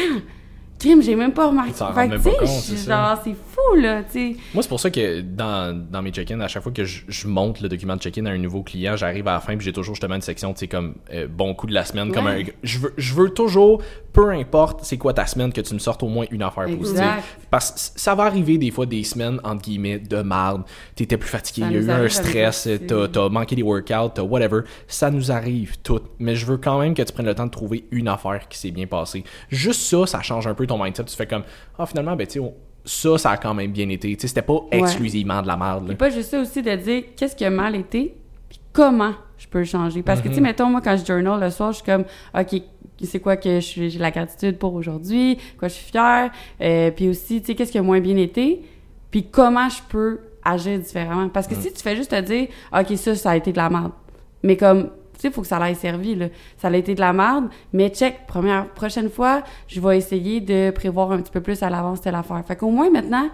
crime, 0.79 1.03
j'ai 1.03 1.17
même 1.17 1.33
pas 1.33 1.49
remarqué. 1.49 1.73
Fait 1.73 2.07
que, 2.07 2.11
même 2.13 2.21
tu 2.23 2.31
pas 2.39 2.47
sais, 2.47 2.77
genre, 2.89 3.21
c'est 3.25 3.35
fou, 3.73 3.77
là, 3.81 4.03
tu 4.05 4.13
sais. 4.13 4.37
Moi, 4.55 4.63
c'est 4.63 4.69
pour 4.69 4.81
ça 4.81 4.91
que 4.91 5.21
dans, 5.21 5.77
dans 5.91 6.03
mes 6.03 6.11
check-in, 6.11 6.41
à 6.41 6.49
chaque 6.49 6.63
fois 6.63 6.73
que 6.73 6.85
je, 6.85 7.03
je 7.09 7.27
monte 7.29 7.61
le 7.61 7.69
document 7.69 7.97
de 7.97 8.01
check-in 8.01 8.27
à 8.27 8.31
un 8.31 8.39
nouveau 8.39 8.63
client, 8.63 8.97
j'arrive 8.97 9.27
à 9.29 9.33
la 9.35 9.41
fin 9.41 9.57
puis 9.57 9.65
j'ai 9.65 9.73
toujours 9.73 9.95
justement 9.95 10.15
une 10.15 10.21
section, 10.23 10.53
tu 10.53 10.61
sais, 10.61 10.69
comme 10.69 10.95
euh, 11.13 11.27
bon 11.29 11.55
coup 11.55 11.67
de 11.67 11.75
la 11.75 11.85
semaine. 11.85 12.13
Comme 12.13 12.27
un, 12.27 12.43
je, 12.63 12.79
veux, 12.79 12.95
je 12.97 13.15
veux 13.15 13.31
toujours, 13.31 13.83
peu 14.13 14.31
importe 14.31 14.85
c'est 14.85 14.97
quoi 14.99 15.13
ta 15.15 15.27
semaine, 15.27 15.53
que 15.53 15.61
tu 15.61 15.75
me 15.75 15.79
sortes 15.79 16.03
au 16.03 16.09
moins 16.09 16.27
une 16.31 16.43
affaire 16.43 16.67
positive. 16.77 17.03
Parce 17.51 17.71
que 17.95 18.01
ça 18.01 18.15
va 18.15 18.25
arriver 18.25 18.59
des 18.59 18.71
fois 18.71 18.87
des 18.87 19.03
semaines, 19.05 19.41
entre 19.45 19.63
guillemets, 19.63 19.99
de 19.99 20.23
marde. 20.23 20.63
T'étais 20.95 21.17
plus 21.17 21.29
fatigué, 21.29 21.67
il 21.69 21.73
y 21.73 21.77
a 21.77 21.81
eu 21.81 21.91
un 21.91 22.09
stress, 22.09 22.69
t'as 22.87 23.09
t'as 23.09 23.29
manqué 23.29 23.57
des 23.57 23.63
workouts, 23.63 24.11
t'as 24.15 24.23
whatever. 24.23 24.61
Ça 24.87 25.11
nous 25.11 25.31
arrive 25.33 25.79
tout. 25.83 26.01
Mais 26.19 26.35
je 26.37 26.47
veux 26.47 26.57
quand 26.59 26.79
même 26.79 26.95
que 26.95 27.03
tu 27.03 27.13
prennes 27.13 27.27
le 27.27 27.35
temps 27.35 27.47
de 27.47 27.51
trouver 27.51 27.85
une 27.91 28.09
affaire 28.09 28.47
qui 28.49 28.59
s'est 28.59 28.71
bien 28.71 28.87
passée. 28.87 29.25
Juste 29.49 29.81
ça, 29.83 30.07
ça 30.07 30.23
change 30.23 30.47
un 30.47 30.55
peu 30.55 30.67
ton 30.67 30.83
mindset. 30.83 31.05
Tu 31.05 31.17
fais 31.17 31.27
comme, 31.27 31.43
ah, 31.79 31.87
finalement, 31.87 32.17
ben, 32.17 32.27
tu 32.27 32.35
sais, 32.35 32.39
on- 32.41 32.55
ça, 32.89 33.19
ça 33.19 33.31
a 33.33 33.37
quand 33.37 33.55
même 33.55 33.71
bien 33.71 33.89
été. 33.91 34.15
Tu 34.17 34.23
sais, 34.23 34.29
c'était 34.29 34.43
pas 34.43 34.65
exclusivement 34.71 35.43
de 35.43 35.47
la 35.47 35.57
merde. 35.57 35.91
Et 35.91 35.95
pas 35.95 36.11
juste 36.11 36.31
ça 36.31 36.41
aussi 36.41 36.63
de 36.63 36.75
dire 36.75 37.05
qu'est-ce 37.17 37.37
qui 37.37 37.45
a 37.45 37.51
mal 37.51 37.77
été, 37.77 38.15
puis 38.49 38.59
comment 38.73 39.13
je 39.37 39.47
peux 39.47 39.59
le 39.59 39.65
changer? 39.65 40.03
Parce 40.03 40.21
que, 40.21 40.29
tu 40.29 40.35
sais, 40.35 40.41
mettons, 40.41 40.67
moi, 40.67 40.81
quand 40.81 40.97
je 40.97 41.05
journal 41.05 41.39
le 41.39 41.51
soir, 41.51 41.73
je 41.73 41.77
suis 41.77 41.85
comme, 41.85 42.05
OK, 42.35 42.63
c'est 43.05 43.21
quoi 43.21 43.37
que 43.37 43.61
j'ai 43.61 43.91
la 43.91 44.11
gratitude 44.11 44.59
pour 44.59 44.75
aujourd'hui, 44.75 45.39
quoi 45.59 45.69
je 45.69 45.75
suis 45.75 45.91
fière, 45.91 46.31
euh, 46.61 46.91
puis 46.91 47.09
aussi, 47.09 47.41
tu 47.41 47.49
sais, 47.49 47.55
qu'est-ce 47.55 47.73
qui 47.73 47.79
a 47.79 47.83
moins 47.83 48.01
bien 48.01 48.17
été, 48.17 48.63
puis 49.11 49.27
comment 49.31 49.69
je 49.69 49.81
peux 49.89 50.21
agir 50.45 50.79
différemment? 50.79 51.29
Parce 51.29 51.47
que 51.47 51.55
si 51.55 51.73
tu 51.73 51.83
fais 51.83 51.95
juste 51.95 52.11
te 52.11 52.21
dire, 52.21 52.49
OK, 52.73 52.97
ça, 52.97 53.15
ça 53.15 53.31
a 53.31 53.37
été 53.37 53.53
de 53.53 53.59
la 53.59 53.69
merde, 53.69 53.93
mais 54.43 54.57
comme, 54.57 54.91
tu 55.19 55.23
sais, 55.23 55.29
il 55.29 55.35
faut 55.35 55.43
que 55.43 55.49
ça 55.49 55.59
l'ait 55.59 55.75
servi, 55.75 56.15
là. 56.15 56.27
Ça 56.57 56.69
a 56.69 56.77
été 56.77 56.95
de 56.95 57.01
la 57.01 57.13
merde, 57.13 57.49
mais 57.73 57.89
check, 57.89 58.27
première, 58.29 58.69
prochaine 58.69 59.11
fois, 59.11 59.43
je 59.67 59.81
vais 59.81 59.99
essayer 59.99 60.41
de 60.41 60.71
prévoir 60.71 61.11
un 61.11 61.21
petit 61.21 61.33
peu 61.33 61.41
plus 61.41 61.61
à 61.65 61.71
l'avance 61.71 62.01
telle 62.01 62.15
affaire. 62.15 62.41
Fait 62.47 62.55
qu'au 62.55 62.71
moins, 62.71 62.89
maintenant, 62.89 63.29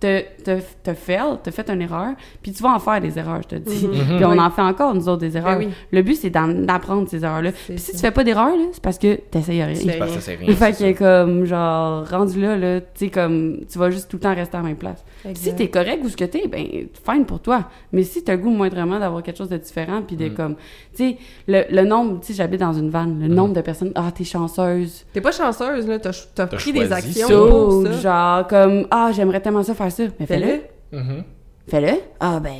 t'as 0.00 0.94
fail, 0.94 1.38
t'as 1.42 1.50
fait 1.50 1.68
une 1.70 1.82
erreur, 1.82 2.14
puis 2.42 2.52
tu 2.52 2.62
vas 2.62 2.70
en 2.74 2.78
faire 2.78 3.00
des 3.00 3.18
erreurs, 3.18 3.42
je 3.42 3.48
te 3.48 3.54
dis. 3.56 3.86
Puis 4.16 4.24
on 4.24 4.30
Oui. 4.30 4.40
en 4.40 4.50
fait 4.50 4.62
encore, 4.62 4.94
nous 4.94 5.08
autres, 5.08 5.20
des 5.20 5.36
erreurs. 5.36 5.58
oui. 5.58 5.68
Le 5.92 6.02
but, 6.02 6.14
c'est 6.16 6.30
d'en- 6.30 6.48
d'apprendre 6.48 7.08
ces 7.08 7.22
erreurs-là. 7.24 7.52
Puis 7.52 7.78
si 7.78 7.86
ça. 7.90 7.92
tu 7.92 7.98
fais 7.98 8.10
pas 8.10 8.24
d'erreurs, 8.24 8.56
là, 8.56 8.64
c'est 8.72 8.82
parce 8.82 8.98
que 8.98 9.14
t'essayes 9.16 9.62
rien. 9.62 9.74
C'est- 9.74 9.98
Parce 9.98 10.16
que 10.26 10.30
rien. 10.44 10.54
Fait 10.56 10.72
que 10.72 10.98
comme, 10.98 11.44
genre, 11.44 12.08
rendu 12.08 12.40
là, 12.40 12.56
là, 12.56 12.80
tu 12.80 12.86
sais, 12.94 13.08
comme, 13.10 13.58
tu 13.70 13.78
vas 13.78 13.90
juste 13.90 14.10
tout 14.10 14.16
le 14.16 14.22
temps 14.22 14.34
rester 14.34 14.56
à 14.56 14.60
la 14.60 14.66
même 14.68 14.76
place. 14.76 15.04
Puis 15.22 15.34
si 15.36 15.54
t'es 15.54 15.68
correct 15.68 16.00
où 16.02 16.08
ce 16.08 16.16
que 16.16 16.24
t'es, 16.24 16.48
ben, 16.48 16.64
fine 17.04 17.26
pour 17.26 17.40
toi. 17.40 17.68
Mais 17.92 18.02
si 18.02 18.24
t'as 18.24 18.32
le 18.36 18.38
goût 18.42 18.50
moindrement 18.50 18.98
d'avoir 18.98 19.22
quelque 19.22 19.36
chose 19.36 19.48
de 19.50 19.58
différent, 19.58 20.00
puis 20.06 20.16
de 20.16 20.28
Mm. 20.28 20.34
comme, 20.34 20.54
tu 20.96 21.10
sais, 21.10 21.16
le, 21.46 21.64
le 21.70 21.84
nombre, 21.86 22.20
tu 22.20 22.28
sais, 22.28 22.34
j'habite 22.34 22.60
dans 22.60 22.72
une 22.72 22.88
vanne, 22.90 23.16
Mm. 23.18 23.22
le 23.22 23.34
nombre 23.34 23.54
de 23.54 23.60
personnes, 23.60 23.92
ah, 23.94 24.10
t'es 24.14 24.24
chanceuse. 24.24 25.04
T'es 25.12 25.20
pas 25.20 25.32
chanceuse, 25.32 25.86
là. 25.86 25.98
T'as 25.98 26.46
pris 26.46 26.72
des 26.72 26.90
actions 26.92 27.28
ça. 27.28 27.34
pour 27.34 27.72
So, 27.72 27.86
ça. 27.86 27.92
genre, 27.92 28.46
comme, 28.48 28.86
ah, 28.90 29.10
j'aimerais 29.14 29.40
tellement 29.40 29.62
ça 29.62 29.74
faire 29.74 29.89
ça. 29.90 30.04
Mais 30.18 30.26
fais-le. 30.26 30.46
Fais-le. 30.46 30.98
Mhm. 30.98 31.24
Fais-le. 31.68 32.00
Ah, 32.18 32.40
ben, 32.40 32.52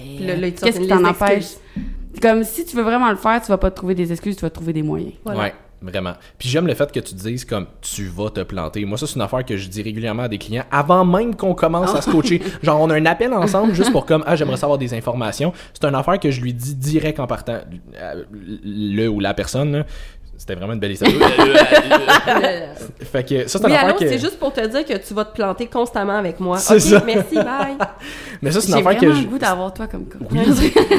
qu'est-ce 0.55 0.81
qui 0.81 0.87
t'en 0.87 1.05
empêche? 1.05 1.55
Comme, 2.21 2.45
si 2.45 2.65
tu 2.65 2.77
veux 2.77 2.83
vraiment 2.83 3.11
le 3.11 3.17
faire, 3.17 3.41
tu 3.41 3.49
vas 3.49 3.59
pas 3.59 3.71
te 3.71 3.77
trouver 3.77 3.95
des 3.95 4.11
excuses, 4.13 4.37
tu 4.37 4.43
vas 4.43 4.51
te 4.51 4.55
trouver 4.55 4.73
des 4.73 4.83
moyens. 4.83 5.13
Voilà. 5.25 5.41
Ouais, 5.41 5.55
vraiment. 5.81 6.13
Puis 6.39 6.49
j'aime 6.49 6.67
le 6.67 6.75
fait 6.75 6.91
que 6.91 7.01
tu 7.01 7.15
dises 7.15 7.45
comme 7.45 7.67
tu 7.81 8.07
vas 8.07 8.31
te 8.31 8.41
planter. 8.41 8.85
Moi, 8.85 8.99
ça, 8.99 9.07
c'est 9.07 9.15
une 9.15 9.23
affaire 9.23 9.45
que 9.45 9.57
je 9.57 9.69
dis 9.69 9.81
régulièrement 9.81 10.25
à 10.25 10.29
des 10.29 10.39
clients 10.39 10.65
avant 10.71 11.05
même 11.05 11.35
qu'on 11.37 11.55
commence 11.55 11.95
à 11.95 12.03
se 12.03 12.11
coacher. 12.11 12.43
Genre, 12.63 12.81
on 12.81 12.91
a 12.91 12.95
un 12.97 13.07
appel 13.07 13.33
ensemble 13.33 13.75
juste 13.75 13.93
pour 13.93 14.07
comme, 14.07 14.25
ah, 14.27 14.35
j'aimerais 14.37 14.57
savoir 14.57 14.77
des 14.79 14.93
informations. 14.93 15.53
C'est 15.73 15.85
une 15.89 15.95
affaire 15.95 16.19
que 16.19 16.31
je 16.31 16.41
lui 16.41 16.53
dis 16.53 16.75
direct 16.75 17.21
en 17.21 17.27
partant. 17.27 17.61
Euh, 17.97 18.25
Le 18.33 19.07
ou 19.09 19.21
la 19.21 19.33
personne, 19.35 19.73
là. 19.73 19.87
C'était 20.41 20.55
vraiment 20.55 20.73
une 20.73 20.81
belle 20.81 20.93
histoire. 20.93 21.13
fait 23.03 23.29
que 23.29 23.47
ça, 23.47 23.59
c'est 23.59 23.65
une 23.65 23.71
Oui, 23.71 23.77
affaire 23.77 23.89
allô, 23.91 23.99
que. 23.99 24.09
c'est 24.09 24.19
juste 24.19 24.39
pour 24.39 24.53
te 24.55 24.67
dire 24.67 24.85
que 24.87 24.97
tu 25.07 25.13
vas 25.13 25.27
te 25.27 25.35
planter 25.35 25.67
constamment 25.67 26.17
avec 26.17 26.41
moi. 26.41 26.57
C'est 26.59 26.75
Ok, 26.77 26.81
ça. 26.81 27.03
merci, 27.05 27.35
bye. 27.35 27.77
Mais 28.43 28.51
ça, 28.51 28.61
c'est 28.63 28.69
une 28.69 28.75
J'ai 28.75 28.81
affaire 28.81 28.99
vraiment 28.99 29.01
que 29.01 29.07
le 29.19 29.23
je. 29.23 29.27
goût 29.29 29.39
d'avoir 29.39 29.75
toi 29.75 29.87
comme 29.87 30.07
coach. 30.07 30.31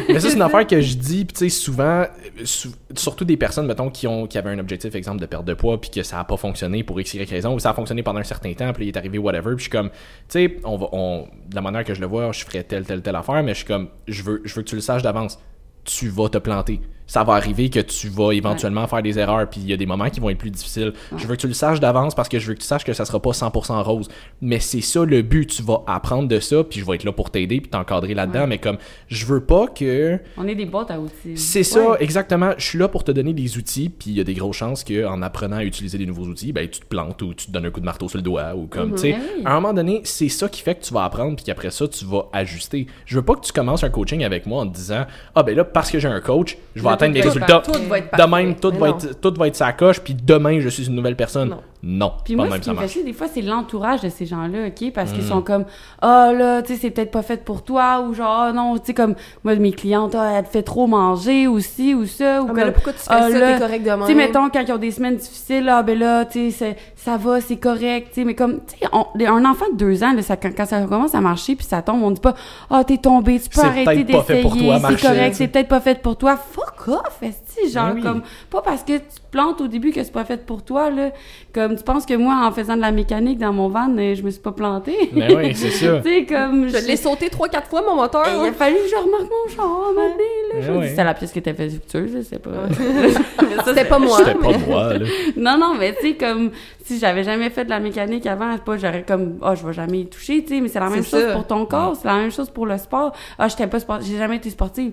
Mais 0.10 0.20
ça, 0.20 0.30
c'est 0.30 0.36
une 0.36 0.42
affaire 0.44 0.68
que 0.68 0.80
je 0.80 0.96
dis, 0.96 1.26
puis 1.26 1.34
tu 1.34 1.40
sais, 1.40 1.50
souvent, 1.50 2.02
euh, 2.02 2.06
sou- 2.44 2.72
surtout 2.96 3.26
des 3.26 3.36
personnes, 3.38 3.66
mettons, 3.66 3.90
qui, 3.90 4.06
ont, 4.08 4.28
qui 4.28 4.38
avaient 4.38 4.52
un 4.52 4.60
objectif, 4.60 4.94
exemple, 4.94 5.20
de 5.20 5.26
perte 5.26 5.46
de 5.46 5.56
poids, 5.56 5.82
puis 5.82 5.90
que 5.90 6.04
ça 6.04 6.20
a 6.20 6.24
pas 6.24 6.38
fonctionné 6.38 6.84
pour 6.84 7.00
X, 7.02 7.14
Y 7.16 7.30
raison, 7.30 7.56
ou 7.56 7.60
ça 7.60 7.72
a 7.72 7.74
fonctionné 7.74 8.04
pendant 8.04 8.20
un 8.20 8.24
certain 8.24 8.54
temps, 8.54 8.72
puis 8.74 8.86
il 8.86 8.90
est 8.90 8.98
arrivé 8.98 9.18
whatever, 9.18 9.56
puis 9.56 9.58
je 9.58 9.62
suis 9.64 9.72
comme, 9.72 9.90
tu 9.90 9.96
sais, 10.30 10.58
on 10.64 10.78
va, 10.78 10.88
on, 10.92 11.28
de 11.50 11.56
la 11.56 11.62
manière 11.62 11.84
que 11.84 11.94
je 11.96 12.02
le 12.02 12.08
vois, 12.08 12.32
je 12.32 12.46
ferais 12.46 12.64
telle, 12.64 12.86
telle, 12.86 13.02
telle 13.02 13.16
affaire, 13.16 13.42
mais 13.42 13.54
je 13.54 13.58
suis 13.58 13.66
comme, 13.66 13.90
je 14.08 14.22
veux, 14.22 14.42
je 14.46 14.54
veux 14.54 14.62
que 14.62 14.70
tu 14.70 14.76
le 14.76 14.82
saches 14.82 15.02
d'avance. 15.02 15.40
Tu 15.84 16.10
vas 16.10 16.30
te 16.30 16.38
planter. 16.38 16.80
Ça 17.12 17.26
va 17.26 17.34
arriver 17.34 17.70
que 17.70 17.82
tu 17.82 18.08
vas 18.08 18.32
éventuellement 18.32 18.88
faire 18.88 19.04
des 19.04 19.20
erreurs, 19.20 19.46
puis 19.50 19.60
il 19.60 19.70
y 19.70 19.74
a 19.74 19.76
des 19.76 19.86
moments 19.86 20.10
qui 20.10 20.22
vont 20.22 20.30
être 20.30 20.38
plus 20.38 20.50
difficiles. 20.50 20.94
Je 21.18 21.28
veux 21.28 21.36
que 21.36 21.42
tu 21.42 21.48
le 21.50 21.54
saches 21.54 21.82
d'avance 21.82 22.16
parce 22.16 22.30
que 22.30 22.40
je 22.40 22.48
veux 22.48 22.54
que 22.54 22.62
tu 22.62 22.66
saches 22.66 22.86
que 22.86 22.94
ça 22.94 23.04
sera 23.04 23.22
pas 23.22 23.32
100% 23.32 23.82
rose. 23.82 24.08
Mais 24.40 24.62
c'est 24.62 24.80
ça 24.80 25.04
le 25.04 25.22
but. 25.22 25.46
Tu 25.46 25.62
vas 25.62 25.84
apprendre 25.88 26.30
de 26.30 26.40
ça, 26.40 26.64
puis 26.64 26.80
je 26.80 26.86
vais 26.86 26.96
être 26.96 27.04
là 27.04 27.12
pour 27.12 27.30
t'aider, 27.30 27.60
puis 27.60 27.70
t'encadrer 27.70 28.14
là-dedans. 28.14 28.44
Ouais. 28.44 28.48
Mais 28.48 28.58
comme, 28.60 28.78
je 29.10 29.26
veux 29.26 29.42
pas 29.42 29.68
que 29.68 30.20
On 30.38 30.48
est 30.48 30.56
des 30.56 30.66
boîtes 30.66 30.90
à 30.90 31.02
outils. 31.02 31.36
c'est 31.36 31.64
ça, 31.64 31.98
exactement. 32.00 32.54
Je 32.58 32.64
suis 32.66 32.80
là 32.80 32.88
pour 32.88 33.04
te 33.04 33.12
donner 33.12 33.34
des 33.34 33.58
outils, 33.58 33.90
puis 33.90 34.12
il 34.12 34.16
y 34.16 34.22
a 34.22 34.24
des 34.24 34.34
grosses 34.34 34.56
chances 34.56 34.86
qu'en 34.86 35.22
apprenant 35.22 35.58
à 35.58 35.66
utiliser 35.66 35.98
des 35.98 36.06
nouveaux 36.06 36.28
outils, 36.28 36.54
ben, 36.54 36.66
tu 36.70 36.80
te 36.80 36.86
plantes 36.86 37.22
ou 37.24 37.34
tu 37.34 37.48
te 37.48 37.52
donnes 37.52 37.66
un 37.66 37.72
coup 37.72 37.82
de 37.82 37.86
marteau 37.86 38.08
sur 38.08 38.20
le 38.20 38.24
doigt, 38.24 38.56
ou 38.56 38.68
comme, 38.68 38.94
tu 38.94 39.00
sais. 39.00 39.12
Ben 39.12 39.20
oui. 39.36 39.42
À 39.44 39.52
un 39.52 39.56
moment 39.56 39.74
donné, 39.74 40.00
c'est 40.06 40.30
ça 40.30 40.48
qui 40.48 40.62
fait 40.62 40.76
que 40.76 40.86
tu 40.86 40.94
vas 40.94 41.04
apprendre, 41.04 41.36
puis 41.36 41.44
qu'après 41.44 41.72
ça, 41.72 41.90
tu 41.90 42.06
vas 42.06 42.30
ajuster. 42.32 42.88
Je 43.06 43.18
veux 43.18 43.26
pas 43.26 43.36
que 43.36 43.42
tu 43.46 43.52
commences 43.52 43.84
un 43.84 43.90
coaching 43.90 44.24
avec 44.24 44.46
moi 44.46 44.62
en 44.62 44.68
te 44.68 44.74
disant, 44.74 45.06
ah 45.36 45.44
ben 45.44 45.58
là, 45.58 45.66
parce 45.66 45.92
que 45.92 46.00
j'ai 46.00 46.08
un 46.08 46.22
coach, 46.22 46.58
je 46.74 46.82
vais 46.82 47.01
atteindre 47.04 47.14
tout 47.14 47.18
mes 47.18 47.22
va 47.22 47.28
être 47.30 47.34
résultats. 47.34 47.62
Tout 47.66 47.90
va 47.90 47.98
être 48.00 48.18
De 48.18 48.36
même, 48.36 48.56
tout 48.56 48.72
Mais 48.72 48.80
va, 48.80 48.88
non. 48.90 48.98
être, 48.98 49.22
tout 49.22 49.34
va 49.38 49.48
être 49.48 49.56
sa 49.56 49.74
coche, 49.74 50.00
puis 50.02 50.16
demain, 50.16 50.60
je 50.60 50.70
suis 50.70 50.88
une 50.88 50.96
nouvelle 50.96 51.16
personne. 51.16 51.50
Non. 51.50 51.62
Non, 51.84 52.14
Puis 52.24 52.36
pas 52.36 52.44
moi, 52.44 52.50
même 52.52 52.58
ce 52.58 52.60
qui 52.60 52.66
ça 52.66 52.72
me 52.74 52.76
fait 52.78 52.82
marche. 52.84 52.94
chier, 52.94 53.04
des 53.04 53.14
fois, 53.14 53.28
c'est 53.34 53.42
l'entourage 53.42 54.02
de 54.02 54.10
ces 54.10 54.28
gens-là, 54.28 54.68
OK? 54.68 54.92
Parce 54.94 55.12
Mm. 55.12 55.14
qu'ils 55.16 55.24
sont 55.24 55.42
comme, 55.42 55.66
ah 56.02 56.32
là, 56.32 56.62
tu 56.62 56.74
sais, 56.76 56.80
c'est 56.80 56.92
peut-être 56.92 57.10
pas 57.10 57.24
fait 57.24 57.44
pour 57.44 57.64
toi, 57.64 58.02
ou 58.08 58.14
genre, 58.14 58.30
ah 58.50 58.54
non, 58.54 58.78
tu 58.78 58.86
sais, 58.86 58.94
comme, 58.94 59.16
moi, 59.44 59.56
mes 59.56 59.72
clientes, 59.72 60.14
ah, 60.16 60.34
elle 60.38 60.44
te 60.44 60.50
fait 60.50 60.62
trop 60.62 60.86
manger, 60.86 61.48
aussi, 61.48 61.96
ou 61.96 62.06
ça, 62.06 62.44
ou 62.44 62.46
Ah, 62.46 62.48
comme, 62.50 62.58
là, 62.58 62.72
pourquoi 62.72 62.94
tu 62.94 63.00
fais 63.00 63.06
ah, 63.10 63.32
ça? 63.32 63.40
là, 63.40 63.54
T'es 63.54 63.60
correct 63.60 63.84
demain. 63.84 64.06
Tu 64.06 64.12
sais, 64.12 64.18
mettons, 64.18 64.50
quand 64.50 64.62
ils 64.62 64.72
ont 64.72 64.78
des 64.78 64.92
semaines 64.92 65.16
difficiles, 65.16 65.64
là, 65.66 65.82
ben 65.82 65.98
là, 65.98 66.26
tu 66.26 66.52
sais, 66.52 66.78
ça 66.96 67.18
va, 67.18 67.42
c'est 67.42 67.58
correct, 67.58 68.10
tu 68.10 68.14
sais, 68.22 68.26
mais 68.26 68.36
comme, 68.36 68.60
tu 68.66 68.76
sais, 68.80 69.26
un 69.28 69.46
enfant 69.46 69.66
de 69.72 69.78
deux 69.78 70.04
ans, 70.04 70.14
là, 70.14 70.22
ça, 70.22 70.38
quand, 70.38 70.52
quand 70.56 70.66
ça 70.68 70.82
commence 70.84 71.16
à 71.16 71.22
marcher, 71.22 71.56
puis 71.56 71.66
ça 71.66 71.82
tombe, 71.82 72.04
on 72.04 72.12
dit 72.12 72.22
pas, 72.22 72.36
ah, 72.70 72.84
t'es 72.84 72.98
tombé, 72.98 73.40
tu 73.40 73.50
peux 73.50 73.60
arrêter 73.66 74.04
d'essayer, 74.04 74.42
toi, 74.44 74.80
c'est 74.88 75.02
correct, 75.02 75.02
tu 75.02 75.08
sais. 75.08 75.34
c'est 75.34 75.48
peut-être 75.48 75.68
pas 75.70 75.80
fait 75.80 76.00
pour 76.00 76.16
toi. 76.16 76.38
Fuck 76.38 76.90
off, 76.90 77.18
esti, 77.24 77.72
genre, 77.72 77.88
Ben 77.88 77.96
oui. 77.96 78.02
comme, 78.04 78.22
pas 78.52 78.62
parce 78.62 78.84
que 78.84 78.94
tu 78.98 79.00
te 79.00 79.32
plantes 79.32 79.62
au 79.62 79.68
début 79.68 79.92
que 79.92 80.04
c'est 80.04 80.12
pas 80.12 80.26
fait 80.26 80.46
pour 80.46 80.62
toi, 80.64 80.92
là. 80.92 81.10
Comme, 81.54 81.71
tu 81.76 81.84
penses 81.84 82.06
que 82.06 82.14
moi, 82.14 82.46
en 82.46 82.52
faisant 82.52 82.76
de 82.76 82.82
la 82.82 82.92
mécanique 82.92 83.38
dans 83.40 83.54
mon 83.54 83.68
van, 83.70 83.90
euh, 83.98 84.16
je 84.16 84.22
me 84.24 84.30
suis 84.30 84.42
pas 84.42 84.52
plantée? 84.52 85.10
Mais 85.14 85.36
oui, 85.36 85.56
c'est 85.56 85.70
ça. 85.72 86.00
tu 86.04 86.10
sais, 86.10 86.26
comme, 86.26 86.68
Je 86.70 86.88
l'ai 86.88 86.96
sauté 86.96 87.28
3-4 87.30 87.66
fois, 87.70 87.82
mon 87.88 87.96
moteur. 87.96 88.24
il 88.28 88.50
a 88.50 88.52
fallu 88.54 88.76
que 88.76 88.90
je 88.90 88.96
remarque 88.96 89.30
mon 89.30 89.56
char, 89.56 89.66
à 89.66 89.68
un 89.68 89.94
moment 89.94 90.10
donné, 90.10 90.82
là. 90.82 90.88
C'est 90.96 91.04
la 91.04 91.14
pièce 91.14 91.32
qui 91.32 91.40
était 91.40 91.52
infectueuse, 91.52 92.12
je 92.14 92.22
sais 92.22 92.40
pas. 92.40 92.52
C'était 93.66 93.86
pas 93.86 94.00
moi. 94.00 94.18
C'était 94.20 94.36
mais- 94.36 94.54
pas 94.54 94.58
moi, 94.60 94.94
là. 94.94 95.06
Non, 95.38 95.58
non, 95.58 95.74
mais 95.78 95.94
tu 95.96 96.10
sais, 96.10 96.14
comme 96.16 96.52
si 96.84 97.00
j'avais 97.00 97.24
jamais 97.24 97.50
fait 97.50 97.66
de 97.66 97.70
la 97.70 97.80
mécanique 97.80 98.26
avant, 98.26 98.52
c'est 98.54 98.64
pas, 98.64 98.78
j'aurais 98.78 99.04
comme, 99.08 99.38
ah, 99.42 99.56
je 99.56 99.66
vais 99.66 99.74
jamais 99.74 100.00
y 100.02 100.06
toucher, 100.08 100.44
tu 100.44 100.56
sais, 100.56 100.62
mais 100.62 100.68
c'est 100.68 100.80
la 100.80 100.90
même 100.90 101.04
chose 101.04 101.22
ça. 101.22 101.34
pour 101.34 101.46
ton 101.48 101.66
corps, 101.66 101.96
c'est 101.96 102.08
la 102.08 102.16
même 102.16 102.32
chose 102.32 102.50
pour 102.50 102.66
le 102.66 102.78
sport. 102.78 103.14
Ah, 103.38 103.48
j'étais 103.48 103.68
pas 103.68 103.80
sport, 103.80 104.00
j'ai 104.02 104.18
jamais 104.18 104.38
été 104.38 104.50
sportive. 104.50 104.92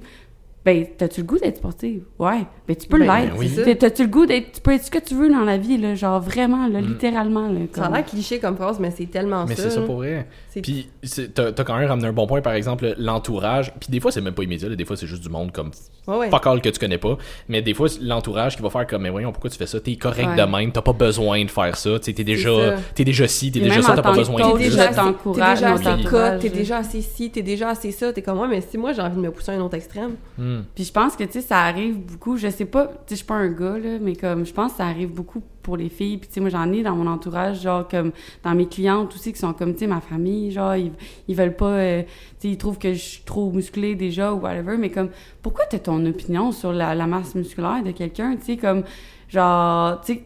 Ben, 0.69 0.87
t'as-tu 0.99 1.21
le 1.23 1.27
goût 1.27 1.39
d'être 1.39 1.57
sportive? 1.57 2.03
Ouais. 2.19 2.41
Ben, 2.67 2.77
tu 2.77 2.87
peux 2.89 2.99
Ben, 2.99 3.23
l'être. 3.23 3.35
oui. 3.39 3.49
T'sais, 3.49 3.75
T'as-tu 3.75 4.03
le 4.03 4.09
goût 4.09 4.27
d'être, 4.27 4.53
tu 4.53 4.61
peux 4.61 4.73
être 4.75 4.85
ce 4.85 4.91
que 4.91 4.99
tu 4.99 5.15
veux 5.15 5.31
dans 5.31 5.45
la 5.45 5.57
vie, 5.57 5.79
là, 5.79 5.95
genre 5.95 6.21
vraiment, 6.21 6.67
là, 6.69 6.83
littéralement, 6.83 7.49
là. 7.49 7.61
Ça 7.73 7.87
a 7.87 7.91
l'air 7.91 8.05
cliché 8.05 8.39
comme 8.39 8.55
phrase, 8.57 8.79
mais 8.79 8.91
c'est 8.91 9.07
tellement 9.07 9.47
Mais 9.47 9.55
ça. 9.55 9.63
c'est 9.63 9.71
ça 9.71 9.81
pour 9.81 9.97
vrai. 9.97 10.27
Puis 10.63 10.89
t'as 11.35 11.53
t'as 11.53 11.65
quand 11.65 11.79
même 11.79 11.89
ramené 11.89 12.09
un 12.09 12.13
bon 12.13 12.27
point, 12.27 12.43
par 12.43 12.53
exemple, 12.53 12.95
l'entourage. 12.99 13.73
Puis 13.81 13.89
des 13.91 13.99
fois, 14.01 14.11
c'est 14.13 14.21
même 14.21 14.35
pas 14.35 14.43
immédiat, 14.43 14.69
là. 14.69 14.77
des 14.77 14.85
fois, 14.85 14.97
c'est 14.97 15.07
juste 15.07 15.23
du 15.23 15.31
monde 15.31 15.53
comme 15.53 15.71
Ouais, 16.07 16.17
ouais. 16.17 16.31
fuck 16.31 16.47
all 16.47 16.61
que 16.61 16.69
tu 16.69 16.79
connais 16.79 16.99
pas. 16.99 17.17
Mais 17.49 17.63
des 17.63 17.73
fois, 17.75 17.89
c'est 17.89 18.03
l'entourage 18.03 18.57
qui 18.57 18.63
va 18.63 18.69
faire 18.71 18.87
comme, 18.87 19.03
mais 19.03 19.11
voyons, 19.11 19.31
pourquoi 19.33 19.49
tu 19.51 19.57
fais 19.57 19.67
ça? 19.67 19.79
T'es 19.81 19.97
correct 19.97 20.29
Ouais. 20.29 20.37
de 20.37 20.43
même, 20.51 20.73
t'as 20.73 20.83
pas 20.83 20.93
besoin 20.93 21.43
de 21.45 21.51
faire 21.51 21.77
ça. 21.77 21.99
T'es 21.99 22.13
déjà, 22.13 22.77
t'es 22.95 23.05
déjà 23.05 23.27
ci, 23.29 23.51
t'es 23.53 23.61
déjà 23.61 23.81
ça, 23.81 23.95
t'as 23.95 24.03
pas 24.03 24.13
besoin 24.13 24.53
de 24.53 24.59
déjà, 24.59 24.89
t'encourage 24.89 25.61
t'es 25.61 25.65
déjà 25.67 25.73
assez 25.75 25.85
ton 25.85 25.97
cut, 25.97 26.07
entourage. 26.07 26.41
t'es 26.41 26.49
déjà 26.51 26.77
assez 26.79 27.01
ci, 27.03 27.31
t'es 27.31 27.43
déjà 27.43 27.69
assez 27.71 27.93
ça. 27.93 28.13
T'es 28.13 28.21
comme 28.23 28.37
moi, 28.37 28.49
mais 28.49 28.61
si 28.61 28.77
moi 28.77 28.93
j'ai 28.93 29.01
envie 29.03 29.17
de 29.17 29.21
me 29.23 29.31
pousser 29.31 29.53
à 29.53 29.55
un 29.55 29.61
autre 29.61 29.75
extrême. 29.77 30.17
Hmm. 30.59 30.65
Puis 30.75 30.85
je 30.85 30.93
pense 30.93 31.17
que, 31.17 31.25
tu 31.25 31.33
sais, 31.33 31.41
ça 31.41 31.61
arrive 31.61 31.99
beaucoup, 31.99 32.37
je 32.37 32.49
sais 32.49 32.65
pas, 32.65 32.87
tu 32.87 32.93
sais, 32.93 32.99
je 33.11 33.15
suis 33.17 33.25
pas 33.25 33.37
un 33.37 33.49
gars, 33.49 33.79
là, 33.79 33.99
mais 34.01 34.17
comme, 34.17 34.45
je 34.45 34.53
pense 34.53 34.73
que 34.73 34.79
ça 34.79 34.87
arrive 34.87 35.11
beaucoup 35.11 35.43
pour 35.63 35.77
les 35.77 35.89
filles. 35.89 36.19
Puis, 36.19 36.29
tu 36.29 36.35
sais, 36.35 36.41
moi, 36.41 36.51
j'en 36.51 36.71
ai 36.73 36.83
dans 36.83 36.97
mon 36.97 37.07
entourage, 37.07 37.63
genre, 37.63 37.87
comme, 37.87 38.13
dans 38.43 38.55
mes 38.55 38.67
clientes 38.67 39.15
aussi, 39.15 39.33
qui 39.33 39.39
sont 39.39 39.53
comme, 39.53 39.75
tu 39.75 39.81
sais, 39.81 39.87
ma 39.87 40.01
famille, 40.01 40.51
genre, 40.51 40.75
ils, 40.77 40.93
ils 41.29 41.37
veulent 41.37 41.57
pas, 41.57 41.67
euh, 41.67 42.03
tu 42.03 42.09
sais, 42.39 42.49
ils 42.49 42.59
trouvent 42.59 42.79
que 42.79 42.93
je 42.93 42.99
suis 42.99 43.23
trop 43.23 43.51
musclée 43.53 43.95
déjà 43.95 44.33
ou 44.33 44.41
whatever, 44.41 44.77
mais 44.77 44.91
comme, 44.91 45.11
pourquoi 45.43 45.65
t'as 45.67 45.79
ton 45.79 46.05
opinion 46.07 46.53
sur 46.53 46.73
la, 46.73 46.95
la 46.95 47.07
masse 47.07 47.35
musculaire 47.35 47.83
de 47.85 47.93
quelqu'un, 47.93 48.37
tu 48.37 48.45
sais, 48.45 48.57
comme, 48.57 48.85
genre, 49.29 50.01
tu 50.01 50.15
sais, 50.15 50.25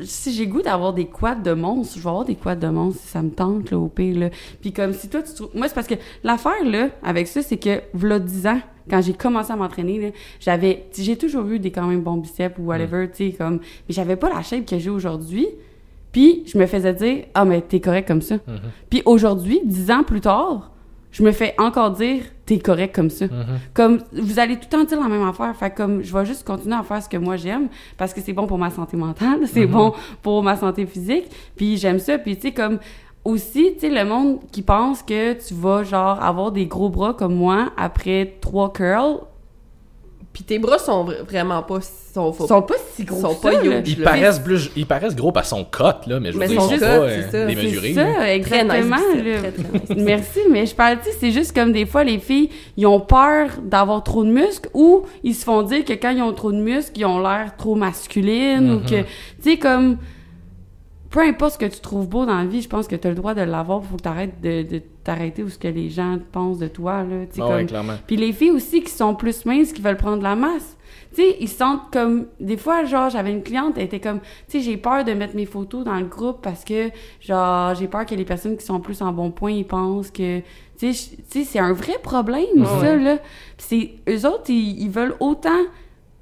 si 0.00 0.32
j'ai 0.32 0.46
goût 0.46 0.62
d'avoir 0.62 0.92
des 0.92 1.06
quads 1.06 1.36
de 1.36 1.52
monstre, 1.52 1.94
je 1.96 2.02
vais 2.02 2.08
avoir 2.08 2.24
des 2.24 2.34
quads 2.34 2.56
de 2.56 2.68
monstre 2.68 3.00
si 3.00 3.08
ça 3.08 3.22
me 3.22 3.30
tente, 3.30 3.70
là, 3.70 3.78
au 3.78 3.88
pire, 3.88 4.18
là. 4.18 4.30
Puis 4.60 4.72
comme 4.72 4.92
si 4.92 5.08
toi, 5.08 5.22
tu 5.22 5.34
trouves... 5.34 5.50
Moi, 5.54 5.68
c'est 5.68 5.74
parce 5.74 5.86
que 5.86 5.94
l'affaire, 6.24 6.64
là, 6.64 6.88
avec 7.02 7.26
ça, 7.26 7.42
c'est 7.42 7.56
que, 7.56 7.80
v'là 7.94 8.18
10 8.18 8.46
ans, 8.46 8.60
quand 8.90 9.00
j'ai 9.02 9.12
commencé 9.12 9.52
à 9.52 9.56
m'entraîner, 9.56 10.00
là, 10.00 10.08
j'avais... 10.40 10.86
J'ai 10.96 11.16
toujours 11.16 11.46
eu 11.46 11.58
des 11.58 11.70
quand 11.70 11.86
même 11.86 12.02
bons 12.02 12.16
biceps 12.16 12.58
ou 12.58 12.66
whatever, 12.66 13.08
tu 13.08 13.30
sais, 13.30 13.36
comme... 13.36 13.60
Mais 13.88 13.94
j'avais 13.94 14.16
pas 14.16 14.28
la 14.28 14.42
shape 14.42 14.66
que 14.66 14.78
j'ai 14.78 14.90
aujourd'hui. 14.90 15.46
Puis 16.12 16.44
je 16.46 16.58
me 16.58 16.66
faisais 16.66 16.94
dire 16.94 17.24
Ah, 17.34 17.44
mais 17.44 17.60
t'es 17.60 17.80
correct 17.80 18.08
comme 18.08 18.22
ça. 18.22 18.36
Mhm. 18.36 18.58
Puis 18.90 19.02
aujourd'hui, 19.04 19.60
dix 19.64 19.90
ans 19.90 20.04
plus 20.04 20.20
tard, 20.20 20.72
je 21.12 21.22
me 21.22 21.32
fais 21.32 21.54
encore 21.58 21.92
dire 21.92 22.22
T'es 22.48 22.58
correct 22.58 22.94
comme 22.94 23.10
ça. 23.10 23.26
Mhm. 23.26 23.32
Comme 23.74 23.98
vous 24.12 24.38
allez 24.38 24.54
tout 24.56 24.62
le 24.72 24.78
temps 24.78 24.84
dire 24.84 24.98
la 25.00 25.08
même 25.08 25.28
affaire. 25.28 25.54
Fait 25.54 25.68
comme 25.70 26.02
je 26.02 26.10
vais 26.16 26.24
juste 26.24 26.46
continuer 26.46 26.76
à 26.76 26.82
faire 26.82 27.02
ce 27.02 27.08
que 27.08 27.18
moi 27.18 27.36
j'aime 27.36 27.68
parce 27.98 28.14
que 28.14 28.22
c'est 28.22 28.32
bon 28.32 28.46
pour 28.46 28.56
ma 28.56 28.70
santé 28.70 28.96
mentale, 28.96 29.40
c'est 29.46 29.66
Mhm. 29.66 29.72
bon 29.72 29.92
pour 30.22 30.42
ma 30.42 30.56
santé 30.56 30.86
physique. 30.86 31.26
Puis 31.56 31.76
j'aime 31.76 31.98
ça. 31.98 32.16
Puis 32.16 32.36
tu 32.36 32.48
sais, 32.48 32.52
comme 32.52 32.78
aussi, 33.22 33.74
tu 33.74 33.80
sais, 33.80 33.90
le 33.90 34.02
monde 34.08 34.38
qui 34.50 34.62
pense 34.62 35.02
que 35.02 35.34
tu 35.34 35.52
vas 35.52 35.82
genre 35.84 36.22
avoir 36.22 36.50
des 36.50 36.64
gros 36.64 36.88
bras 36.88 37.12
comme 37.12 37.34
moi 37.34 37.70
après 37.76 38.36
trois 38.40 38.72
curls, 38.72 39.18
Puis 40.38 40.44
tes 40.44 40.60
bras 40.60 40.78
sont 40.78 41.04
vra- 41.04 41.22
vraiment 41.28 41.62
pas... 41.64 41.80
Sont, 42.14 42.32
faut- 42.32 42.46
sont 42.46 42.62
pas 42.62 42.74
si 42.94 43.04
gros 43.04 43.20
sont 43.20 43.34
pas 43.34 43.52
ça, 43.54 43.64
huge. 43.64 43.82
Ils 43.88 43.98
là. 44.00 44.04
paraissent, 44.10 44.38
plus, 44.38 44.70
ils 44.76 44.86
paraissent 44.86 45.16
gros 45.16 45.32
par 45.32 45.44
son 45.44 45.64
cote, 45.64 46.06
là, 46.06 46.20
mais 46.20 46.28
je 46.28 46.34
veux 46.34 46.38
Mais 46.38 46.46
dire, 46.46 46.56
ils 46.60 46.62
sont 46.62 46.68
cut, 46.68 46.78
pas 46.78 46.86
c'est 46.86 46.88
euh, 46.90 47.30
ça. 47.30 47.46
démesurés. 47.46 47.88
C'est 47.88 47.94
ça, 47.94 48.12
Très 48.14 48.34
exactement. 48.36 48.96
nice, 48.96 49.24
là. 49.24 49.38
très, 49.40 49.50
très 49.52 49.62
nice. 49.72 49.88
Merci, 50.04 50.38
mais 50.48 50.64
je 50.66 50.74
parle, 50.76 50.98
tu 50.98 51.10
sais, 51.10 51.16
c'est 51.18 51.30
juste 51.32 51.52
comme 51.54 51.72
des 51.72 51.86
fois, 51.86 52.04
les 52.04 52.18
filles, 52.20 52.50
ils 52.76 52.86
ont 52.86 53.00
peur 53.00 53.48
d'avoir 53.64 54.02
trop 54.04 54.22
de 54.24 54.30
muscles 54.30 54.70
ou 54.74 55.02
ils 55.24 55.34
se 55.34 55.44
font 55.44 55.62
dire 55.62 55.84
que 55.84 55.92
quand 55.94 56.10
ils 56.10 56.22
ont 56.22 56.32
trop 56.32 56.52
de 56.52 56.60
muscles, 56.60 56.92
ils 57.00 57.04
ont 57.04 57.20
l'air 57.20 57.56
trop 57.58 57.74
masculines 57.74 58.70
ou 58.70 58.74
Mhm. 58.78 58.84
que, 58.86 59.00
tu 59.02 59.06
sais, 59.42 59.56
comme, 59.58 59.98
peu 61.10 61.20
importe 61.20 61.54
ce 61.54 61.58
que 61.58 61.66
tu 61.66 61.80
trouves 61.80 62.06
beau 62.08 62.26
dans 62.26 62.36
la 62.36 62.44
vie, 62.44 62.60
je 62.60 62.68
pense 62.68 62.86
que 62.86 62.96
tu 62.96 63.06
as 63.06 63.10
le 63.10 63.16
droit 63.16 63.34
de 63.34 63.40
l'avoir, 63.40 63.82
faut 63.82 63.96
que 63.96 64.02
tu 64.02 64.08
arrêtes 64.08 64.40
de, 64.42 64.62
de 64.62 64.82
t'arrêter 65.04 65.42
ou 65.42 65.48
ce 65.48 65.58
que 65.58 65.68
les 65.68 65.88
gens 65.88 66.18
pensent 66.32 66.58
de 66.58 66.68
toi, 66.68 67.02
là, 67.02 67.24
Ah 67.24 67.36
comme... 67.38 67.48
ouais, 67.54 67.66
clairement. 67.66 67.94
Puis 68.06 68.16
les 68.16 68.32
filles 68.32 68.50
aussi 68.50 68.82
qui 68.82 68.90
sont 68.90 69.14
plus 69.14 69.46
minces, 69.46 69.72
qui 69.72 69.80
veulent 69.80 69.96
prendre 69.96 70.18
de 70.18 70.22
la 70.24 70.36
masse. 70.36 70.76
Tu 71.14 71.22
sais, 71.22 71.36
ils 71.40 71.48
se 71.48 71.56
sentent 71.56 71.90
comme... 71.90 72.26
Des 72.38 72.58
fois, 72.58 72.84
genre, 72.84 73.08
j'avais 73.08 73.30
une 73.32 73.42
cliente, 73.42 73.74
elle 73.78 73.84
était 73.84 74.00
comme... 74.00 74.20
Tu 74.20 74.26
sais, 74.48 74.60
j'ai 74.60 74.76
peur 74.76 75.04
de 75.04 75.12
mettre 75.12 75.34
mes 75.34 75.46
photos 75.46 75.82
dans 75.82 75.96
le 75.98 76.04
groupe 76.04 76.42
parce 76.42 76.62
que, 76.64 76.90
genre, 77.22 77.74
j'ai 77.74 77.88
peur 77.88 78.04
que 78.04 78.14
les 78.14 78.26
personnes 78.26 78.58
qui 78.58 78.64
sont 78.66 78.78
plus 78.80 79.00
en 79.00 79.10
bon 79.12 79.30
point, 79.30 79.52
ils 79.52 79.66
pensent 79.66 80.10
que... 80.10 80.40
Tu 80.78 80.92
sais, 80.92 81.44
c'est 81.44 81.58
un 81.58 81.72
vrai 81.72 81.94
problème, 82.02 82.44
Ouais, 82.56 82.66
ça, 82.80 82.96
là. 82.96 83.16
Puis 83.56 83.96
c'est... 84.06 84.12
Eux 84.12 84.26
autres, 84.28 84.50
ils, 84.50 84.82
ils 84.82 84.90
veulent 84.90 85.14
autant 85.20 85.58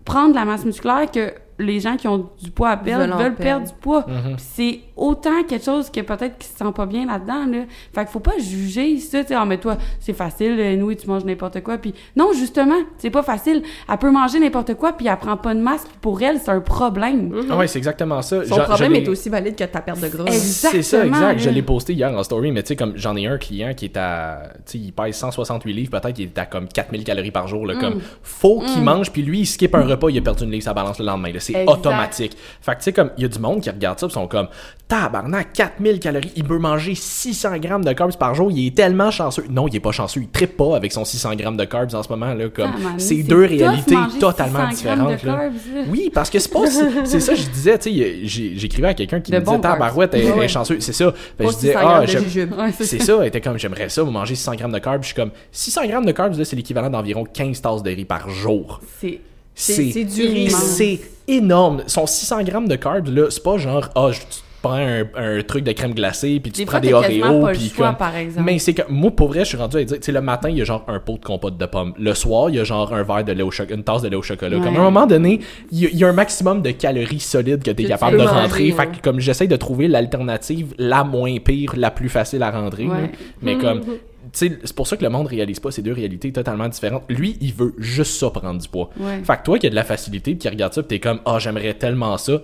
prendre 0.04 0.30
de 0.30 0.34
la 0.36 0.44
masse 0.44 0.64
musculaire 0.64 1.10
que 1.10 1.32
les 1.58 1.80
gens 1.80 1.96
qui 1.96 2.06
ont 2.08 2.28
du 2.42 2.50
poids 2.50 2.70
à 2.70 2.76
perdre 2.76 3.04
Veulent 3.04 3.12
veulent, 3.12 3.32
en 3.32 3.36
perdre 3.36 3.36
perdre. 3.36 3.66
du 3.66 3.74
poids. 3.80 4.04
Mhm. 4.08 4.34
C'est 4.38 4.80
autant 4.96 5.42
quelque 5.46 5.64
chose 5.64 5.90
que 5.90 6.00
peut-être 6.00 6.38
qu'ils 6.38 6.50
se 6.50 6.56
sentent 6.56 6.74
pas 6.76 6.86
bien 6.86 7.06
là-dedans, 7.06 7.46
là. 7.46 7.64
Fait 7.94 8.00
qu'il 8.02 8.08
faut 8.12 8.20
pas 8.20 8.38
juger 8.38 8.98
ça, 8.98 9.22
tu 9.22 9.28
sais, 9.28 9.34
ah, 9.34 9.44
mais 9.44 9.58
toi, 9.58 9.76
c'est 10.00 10.12
facile, 10.14 10.56
euh, 10.58 10.76
nous, 10.76 10.94
tu 10.94 11.06
manges 11.06 11.24
n'importe 11.24 11.62
quoi. 11.62 11.76
Puis 11.78 11.94
non, 12.16 12.32
justement, 12.32 12.76
c'est 12.98 13.10
pas 13.10 13.22
facile. 13.22 13.62
Elle 13.90 13.98
peut 13.98 14.10
manger 14.10 14.38
n'importe 14.40 14.74
quoi, 14.74 14.92
puis 14.92 15.06
elle 15.06 15.16
prend 15.16 15.36
pas 15.36 15.54
de 15.54 15.60
masse, 15.60 15.82
puis 15.84 15.98
pour 16.00 16.22
elle, 16.22 16.38
c'est 16.40 16.50
un 16.50 16.60
problème. 16.60 17.28
Mhm. 17.28 17.46
Ah 17.50 17.56
ouais, 17.58 17.66
c'est 17.66 17.78
exactement 17.78 18.22
ça. 18.22 18.44
Son 18.44 18.56
problème 18.60 18.92
je 18.94 18.98
l'ai- 18.98 19.04
est 19.04 19.08
aussi 19.08 19.28
valide 19.28 19.54
que 19.56 19.64
ta 19.64 19.80
perte 19.80 20.00
de 20.00 20.08
gras. 20.08 20.24
Exactement, 20.26 20.72
C'est 20.72 20.82
ça, 20.82 21.04
exact. 21.06 21.38
Je 21.40 21.50
l'ai 21.50 21.62
posté 21.62 21.92
hier 21.92 22.10
en 22.12 22.22
story, 22.22 22.50
mais 22.52 22.62
tu 22.62 22.68
sais, 22.68 22.76
comme 22.76 22.92
j'en 22.96 23.14
ai 23.16 23.26
un 23.26 23.38
client 23.38 23.74
qui 23.74 23.86
est 23.86 23.96
à. 23.96 24.50
Tu 24.66 24.72
sais, 24.72 24.78
il 24.78 24.92
pèse 24.92 25.16
168 25.16 25.72
livres, 25.72 25.90
peut-être 25.90 26.14
qu'il 26.14 26.24
est 26.24 26.38
à 26.38 26.46
comme 26.46 26.68
4000 26.68 27.04
calories 27.04 27.30
par 27.30 27.48
jour. 27.48 27.66
Là, 27.66 27.74
Mm. 27.74 27.80
Comme, 27.80 28.00
faut 28.22 28.60
qu'il 28.60 28.82
mange, 28.82 29.10
puis 29.12 29.22
lui, 29.22 29.40
il 29.40 29.46
skip 29.46 29.74
un 29.74 29.82
repas, 29.84 30.08
il 30.08 30.16
a 30.18 30.22
perdu 30.22 30.44
une 30.44 30.50
livre 30.50 30.64
sa 30.64 30.72
balance 30.72 30.98
le 30.98 31.04
lendemain. 31.04 31.32
là. 31.32 31.40
C'est 31.40 31.66
automatique. 31.68 32.36
Fait 32.60 32.72
que 32.72 32.78
tu 32.78 32.84
sais, 32.84 32.92
comme, 32.92 33.10
il 33.18 33.22
y 33.22 33.24
a 33.26 33.28
du 33.28 33.38
monde 33.38 33.60
qui 33.60 33.68
regarde 33.70 33.98
ça, 33.98 34.06
puis 34.06 34.14
sont 34.14 34.26
comme, 34.28 34.48
tabarnak, 34.88 35.52
4000 35.52 35.98
calories, 35.98 36.30
il 36.36 36.44
peut 36.44 36.58
manger 36.58 36.94
600 36.94 37.56
grammes 37.58 37.84
de 37.84 37.92
carbs 37.92 38.16
par 38.16 38.34
jour, 38.36 38.50
il 38.52 38.68
est 38.68 38.74
tellement 38.74 39.10
chanceux. 39.10 39.44
Non, 39.50 39.66
il 39.66 39.74
est 39.76 39.80
pas 39.80 39.90
chanceux, 39.90 40.20
il 40.20 40.28
trippe 40.28 40.56
pas 40.56 40.76
avec 40.76 40.92
son 40.92 41.04
600 41.04 41.34
grammes 41.34 41.56
de 41.56 41.64
carbs 41.64 41.92
en 41.94 42.02
ce 42.04 42.08
moment, 42.08 42.32
là. 42.34 42.48
Comme, 42.48 42.70
Ah, 42.84 42.90
c'est 42.98 43.22
deux 43.24 43.44
réalités 43.46 43.96
totalement 44.20 44.70
600 44.70 44.84
grammes 44.94 44.98
de 45.10 45.14
différentes. 45.16 45.22
là. 45.24 45.32
carbs, 45.32 45.54
là. 45.74 45.80
Oui, 45.90 46.10
parce 46.14 46.30
que 46.30 46.38
c'est 46.38 46.52
pas. 46.52 46.66
si- 46.70 46.80
C'est 47.04 47.20
ça, 47.20 47.34
je 47.34 47.46
disais, 47.48 47.78
tu 47.78 47.90
sais, 47.90 48.18
j'ai- 48.22 48.52
j'écrivais 48.56 48.88
à 48.88 48.94
quelqu'un 48.94 49.20
qui 49.20 49.32
De 49.32 49.38
me 49.38 49.44
disait, 49.44 49.58
tabarouette, 49.60 50.14
elle, 50.14 50.20
Ouais, 50.20 50.26
elle 50.30 50.36
est 50.36 50.38
ouais. 50.40 50.48
chanceuse. 50.48 50.78
C'est 50.80 50.92
ça. 50.92 51.12
Je 51.40 51.44
disais, 51.46 51.72
600 51.72 51.80
ah. 51.82 52.00
Ouais, 52.66 52.72
c'est 52.78 53.02
ça, 53.02 53.16
elle 53.20 53.26
était 53.28 53.40
comme 53.40 53.58
j'aimerais 53.58 53.88
ça, 53.88 54.02
vous 54.04 54.10
manger 54.12 54.34
600 54.36 54.54
grammes 54.54 54.72
de 54.72 54.78
carbs. 54.78 55.02
Je 55.02 55.06
suis 55.08 55.16
comme 55.16 55.30
600 55.50 55.86
grammes 55.86 56.06
de 56.06 56.12
carbs, 56.12 56.38
là, 56.38 56.44
c'est 56.44 56.56
l'équivalent 56.56 56.90
d'environ 56.90 57.24
15 57.24 57.60
tasses 57.60 57.82
de 57.82 57.90
riz 57.90 58.04
par 58.04 58.28
jour. 58.30 58.80
C'est... 59.00 59.20
C'est- 59.54 59.90
c'est 59.90 60.04
du 60.04 60.22
riz. 60.26 60.50
C'est 60.50 61.00
énorme. 61.26 61.82
Son 61.86 62.06
600 62.06 62.42
grammes 62.44 62.68
de 62.68 62.76
carbs, 62.76 63.08
là, 63.08 63.26
c'est 63.30 63.42
pas 63.42 63.56
genre, 63.56 63.88
ah, 63.94 64.10
te 64.10 64.36
prends 64.66 64.76
un, 64.76 65.04
un 65.38 65.42
truc 65.42 65.64
de 65.64 65.72
crème 65.72 65.94
glacée, 65.94 66.40
puis 66.40 66.52
tu 66.52 66.60
Des 66.64 66.70
fois, 66.70 66.80
prends 66.80 66.88
des 66.88 66.92
Oreos, 67.22 67.46
puis 67.52 67.68
choix, 67.74 67.86
comme. 67.88 67.96
par 67.96 68.14
exemple. 68.16 68.44
Mais 68.44 68.58
c'est 68.58 68.74
que 68.74 68.82
moi, 68.88 69.10
pour 69.10 69.28
vrai, 69.28 69.40
je 69.40 69.44
suis 69.50 69.56
rendu 69.56 69.76
à 69.78 69.84
dire, 69.84 69.96
tu 69.98 70.02
sais, 70.02 70.12
le 70.12 70.20
matin, 70.20 70.48
il 70.48 70.58
y 70.58 70.60
a 70.60 70.64
genre 70.64 70.84
un 70.88 70.98
pot 71.00 71.18
de 71.18 71.24
compote 71.24 71.56
de 71.58 71.66
pommes. 71.66 71.94
Le 71.98 72.14
soir, 72.14 72.50
il 72.50 72.56
y 72.56 72.60
a 72.60 72.64
genre 72.64 72.92
un 72.94 73.02
verre 73.02 73.24
de 73.24 73.32
lait 73.32 73.42
au 73.42 73.50
chocolat, 73.50 73.76
une 73.76 73.84
tasse 73.84 74.02
de 74.02 74.08
lait 74.08 74.16
au 74.16 74.22
chocolat. 74.22 74.56
Ouais. 74.58 74.64
Comme 74.64 74.76
à 74.76 74.80
un 74.80 74.84
moment 74.84 75.06
donné, 75.06 75.40
il 75.72 75.78
y, 75.80 75.86
a- 75.86 75.90
il 75.90 75.98
y 75.98 76.04
a 76.04 76.08
un 76.08 76.12
maximum 76.12 76.62
de 76.62 76.70
calories 76.70 77.20
solides 77.20 77.62
que 77.62 77.70
tu 77.70 77.82
es 77.84 77.86
capable 77.86 78.18
de 78.18 78.22
rentrer. 78.24 78.70
Fait 78.72 78.86
que 78.86 79.00
comme 79.02 79.20
j'essaie 79.20 79.46
de 79.46 79.56
trouver 79.56 79.88
l'alternative 79.88 80.74
la 80.78 81.04
moins 81.04 81.36
pire, 81.38 81.72
la 81.76 81.90
plus 81.90 82.08
facile 82.08 82.42
à 82.42 82.50
rentrer. 82.50 82.86
Ouais. 82.86 83.10
Mais 83.42 83.56
comme, 83.56 83.80
tu 83.84 83.90
sais, 84.32 84.58
c'est 84.64 84.74
pour 84.74 84.86
ça 84.86 84.96
que 84.96 85.04
le 85.04 85.10
monde 85.10 85.26
réalise 85.28 85.60
pas 85.60 85.70
ces 85.70 85.82
deux 85.82 85.92
réalités 85.92 86.32
totalement 86.32 86.68
différentes. 86.68 87.04
Lui, 87.08 87.36
il 87.40 87.52
veut 87.52 87.74
juste 87.78 88.18
ça 88.18 88.30
prendre 88.30 88.60
du 88.60 88.68
poids. 88.68 88.90
Ouais. 88.98 89.20
Fait 89.24 89.36
que 89.36 89.42
toi 89.44 89.58
qui 89.58 89.66
as 89.66 89.70
de 89.70 89.74
la 89.74 89.84
facilité, 89.84 90.32
puis 90.32 90.38
qui 90.38 90.48
regarde 90.48 90.72
ça, 90.72 90.82
t'es 90.82 90.98
comme, 90.98 91.20
ah, 91.24 91.38
j'aimerais 91.38 91.74
tellement 91.74 92.16
ça. 92.18 92.40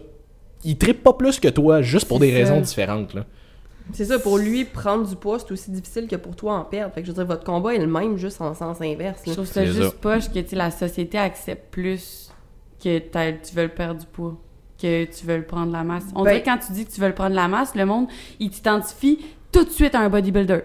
Il 0.65 0.79
trippe 0.79 1.03
pas 1.03 1.13
plus 1.13 1.41
que 1.41 1.49
toi, 1.49 1.83
juste 1.83 2.07
pour 2.09 2.19
des 2.19 2.31
ça. 2.31 2.37
raisons 2.39 2.61
différentes. 2.61 3.15
Là. 3.15 3.25
C'est 3.93 4.05
ça, 4.05 4.19
pour 4.19 4.39
lui, 4.39 4.65
prendre 4.65 5.09
du 5.09 5.17
poids, 5.17 5.39
c'est 5.41 5.51
aussi 5.53 5.71
difficile 5.71 6.07
que 6.07 6.17
pour 6.17 6.37
toi 6.37 6.55
en 6.55 6.65
perdre. 6.65 6.95
Fait 6.95 7.01
que 7.01 7.07
je 7.07 7.13
veux 7.13 7.17
dire, 7.17 7.27
votre 7.27 7.45
combat 7.45 7.75
est 7.75 7.79
le 7.79 7.87
même, 7.89 8.17
juste 8.17 8.41
en 8.41 8.55
sens 8.55 8.81
inverse. 8.81 9.21
Je 9.27 9.33
trouve 9.33 9.45
ça 9.45 9.55
C'est 9.63 9.67
juste 9.67 9.83
ça. 9.83 9.91
poche 10.01 10.31
que 10.31 10.55
la 10.57 10.71
société 10.71 11.19
accepte 11.19 11.73
plus 11.73 12.31
que 12.83 12.99
tu 12.99 13.55
veux 13.57 13.69
perdre 13.69 14.01
du 14.01 14.07
poids, 14.07 14.37
que 14.81 15.05
tu 15.05 15.27
veux 15.27 15.43
prendre 15.43 15.73
la 15.73 15.83
masse. 15.83 16.05
On 16.15 16.23
Ben- 16.23 16.31
dirait 16.31 16.43
que 16.43 16.47
quand 16.47 16.59
tu 16.67 16.73
dis 16.73 16.85
que 16.87 16.93
tu 16.93 17.01
veux 17.01 17.13
prendre 17.13 17.35
la 17.35 17.49
masse, 17.49 17.75
le 17.75 17.85
monde, 17.87 18.07
il 18.39 18.51
t'identifie 18.51 19.19
tout 19.51 19.65
de 19.65 19.71
suite 19.71 19.95
à 19.95 20.01
un 20.01 20.09
bodybuilder. 20.09 20.61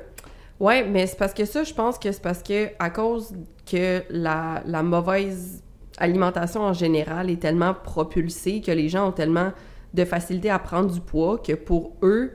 Ouais, 0.59 0.83
mais 0.87 1.05
c'est 1.07 1.17
parce 1.17 1.33
que 1.33 1.45
ça, 1.45 1.63
je 1.63 1.73
pense 1.73 1.99
que 1.99 2.11
c'est 2.11 2.21
parce 2.21 2.41
que 2.41 2.69
à 2.79 2.89
cause 2.89 3.33
que 3.69 4.01
la, 4.09 4.61
la 4.65 4.81
mauvaise 4.83 5.63
alimentation 5.99 6.61
en 6.61 6.73
général 6.73 7.29
est 7.29 7.41
tellement 7.41 7.73
propulsée 7.73 8.61
que 8.61 8.71
les 8.71 8.89
gens 8.89 9.09
ont 9.09 9.11
tellement 9.11 9.51
de 9.97 10.05
facilité 10.05 10.49
à 10.49 10.59
prendre 10.59 10.89
du 10.91 11.01
poids 11.01 11.37
que 11.37 11.53
pour 11.53 11.93
eux, 12.03 12.31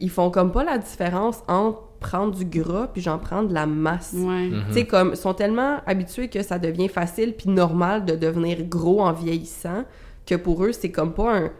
ils 0.00 0.10
font 0.10 0.30
comme 0.30 0.52
pas 0.52 0.64
la 0.64 0.76
différence 0.78 1.42
entre 1.48 1.82
prendre 2.00 2.34
du 2.34 2.44
gras 2.44 2.88
puis 2.92 3.00
j'en 3.00 3.18
prendre 3.18 3.48
de 3.48 3.54
la 3.54 3.64
masse. 3.64 4.12
Ouais. 4.14 4.50
Tu 4.68 4.74
sais, 4.74 4.84
comme, 4.86 5.10
ils 5.12 5.16
sont 5.16 5.32
tellement 5.32 5.78
habitués 5.86 6.28
que 6.28 6.42
ça 6.42 6.58
devient 6.58 6.88
facile 6.88 7.32
puis 7.34 7.48
normal 7.48 8.04
de 8.04 8.14
devenir 8.14 8.62
gros 8.64 9.00
en 9.00 9.12
vieillissant 9.12 9.84
que 10.26 10.34
pour 10.34 10.62
eux, 10.64 10.72
c'est 10.72 10.90
comme 10.90 11.14
pas 11.14 11.34
un. 11.38 11.50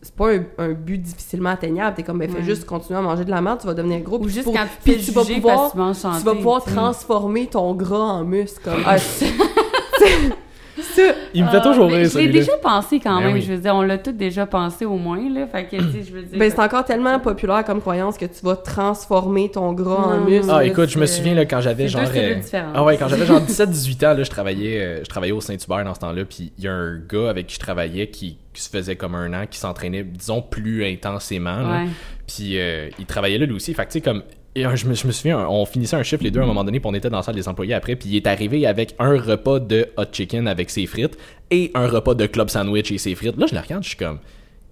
C'est 0.00 0.14
pas 0.14 0.32
un, 0.32 0.44
un 0.58 0.72
but 0.72 0.98
difficilement 0.98 1.50
atteignable. 1.50 1.94
T'es 1.96 2.02
comme, 2.04 2.18
ben, 2.18 2.28
fais 2.30 2.38
Ouais. 2.38 2.44
juste 2.44 2.64
continuer 2.64 2.98
à 2.98 3.02
manger 3.02 3.24
de 3.24 3.30
la 3.30 3.40
merde, 3.40 3.60
tu 3.60 3.66
vas 3.66 3.74
devenir 3.74 4.00
gros. 4.00 4.16
Ou 4.18 4.22
puis 4.24 4.30
juste 4.32 4.44
pour- 4.44 4.54
quand 4.54 4.64
tu 4.84 4.92
puis 4.92 5.04
tu 5.04 5.10
vas 5.12 5.24
pouvoir, 5.24 5.72
tu 5.72 5.76
tu 5.76 6.42
vas 6.44 6.60
transformer 6.60 7.46
ton 7.46 7.74
gras 7.74 7.98
en 7.98 8.24
muscle. 8.24 8.60
Comme, 8.64 8.82
Ah, 8.86 8.96
ça, 10.82 11.02
Il 11.34 11.44
me 11.44 11.50
fait 11.50 11.56
Ah, 11.58 11.60
toujours 11.60 11.88
mais 11.88 11.96
rire, 11.98 12.10
Je 12.12 12.18
l'ai 12.18 12.28
déjà 12.28 12.56
pensé 12.58 13.00
quand 13.00 13.16
Ben 13.18 13.26
même. 13.26 13.34
oui. 13.34 13.40
Je 13.42 13.52
veux 13.52 13.58
dire, 13.58 13.74
on 13.74 13.82
l'a 13.82 13.98
tous 13.98 14.12
déjà 14.12 14.46
pensé 14.46 14.84
au 14.84 14.96
moins, 14.96 15.28
là. 15.32 15.46
Fait 15.46 15.64
que, 15.64 15.78
je 15.78 16.12
veux 16.12 16.22
dire. 16.22 16.38
ben, 16.38 16.50
c'est 16.50 16.60
encore 16.60 16.84
tellement 16.84 17.18
populaire 17.20 17.64
comme 17.64 17.80
croyance 17.80 18.18
que 18.18 18.26
tu 18.26 18.44
vas 18.44 18.56
transformer 18.56 19.50
ton 19.50 19.72
gras 19.72 20.14
en 20.14 20.20
muscle. 20.20 20.50
Ah, 20.52 20.64
écoute, 20.64 20.88
je 20.90 20.98
me 20.98 21.06
souviens 21.06 21.34
là, 21.34 21.44
quand 21.46 21.60
j'avais 21.60 21.88
genre. 21.88 22.02
deux 22.02 22.18
euh. 22.18 22.62
Ah 22.74 22.84
ouais, 22.84 22.96
quand 22.96 23.08
j'avais 23.08 23.26
genre 23.26 23.40
17-18 23.40 24.06
ans, 24.06 24.14
là, 24.14 24.22
je 24.22 24.30
travaillais, 24.30 24.80
euh, 24.80 24.98
je 25.04 25.08
travaillais 25.08 25.32
au 25.32 25.40
Saint-Hubert 25.40 25.84
dans 25.84 25.94
ce 25.94 26.00
temps-là, 26.00 26.24
puis 26.24 26.52
il 26.58 26.64
y 26.64 26.68
a 26.68 26.72
un 26.72 26.96
gars 26.98 27.30
avec 27.30 27.46
qui 27.46 27.54
je 27.54 27.60
travaillais 27.60 28.08
qui, 28.08 28.38
qui 28.52 28.62
se 28.62 28.68
faisait 28.68 28.96
comme 28.96 29.14
un 29.14 29.32
an, 29.32 29.44
qui 29.50 29.58
s'entraînait, 29.58 30.02
disons, 30.04 30.42
plus 30.42 30.84
intensément. 30.84 31.58
Ouais. 31.70 31.86
Puis 32.34 32.58
euh, 32.58 32.88
il 32.98 33.06
travaillait 33.06 33.38
là 33.38 33.46
lui 33.46 33.54
aussi. 33.54 33.74
Fait 33.74 33.82
que 33.84 33.88
tu 33.90 33.94
sais, 33.94 34.00
comme. 34.00 34.22
et, 34.54 34.62
je, 34.74 34.86
me, 34.86 34.94
je 34.94 35.06
me 35.06 35.12
souviens, 35.12 35.46
on 35.48 35.64
finissait 35.66 35.96
un 35.96 36.02
chiffre 36.02 36.22
les 36.22 36.30
deux 36.30 36.40
à 36.40 36.44
un 36.44 36.46
moment 36.46 36.64
donné, 36.64 36.78
puis 36.80 36.88
on 36.90 36.94
était 36.94 37.10
dans 37.10 37.16
la 37.18 37.22
salle 37.22 37.34
des 37.34 37.48
employés 37.48 37.74
après, 37.74 37.96
puis 37.96 38.08
il 38.10 38.16
est 38.16 38.26
arrivé 38.26 38.66
avec 38.66 38.94
un 38.98 39.18
repas 39.18 39.58
de 39.60 39.88
hot 39.96 40.04
chicken 40.12 40.46
avec 40.48 40.70
ses 40.70 40.86
frites 40.86 41.16
et 41.50 41.70
un 41.74 41.86
repas 41.86 42.14
de 42.14 42.26
club 42.26 42.48
sandwich 42.50 42.90
et 42.92 42.98
ses 42.98 43.14
frites. 43.14 43.36
Là, 43.36 43.46
je 43.48 43.54
le 43.54 43.60
regarde, 43.60 43.82
je 43.82 43.88
suis 43.88 43.98
comme. 43.98 44.18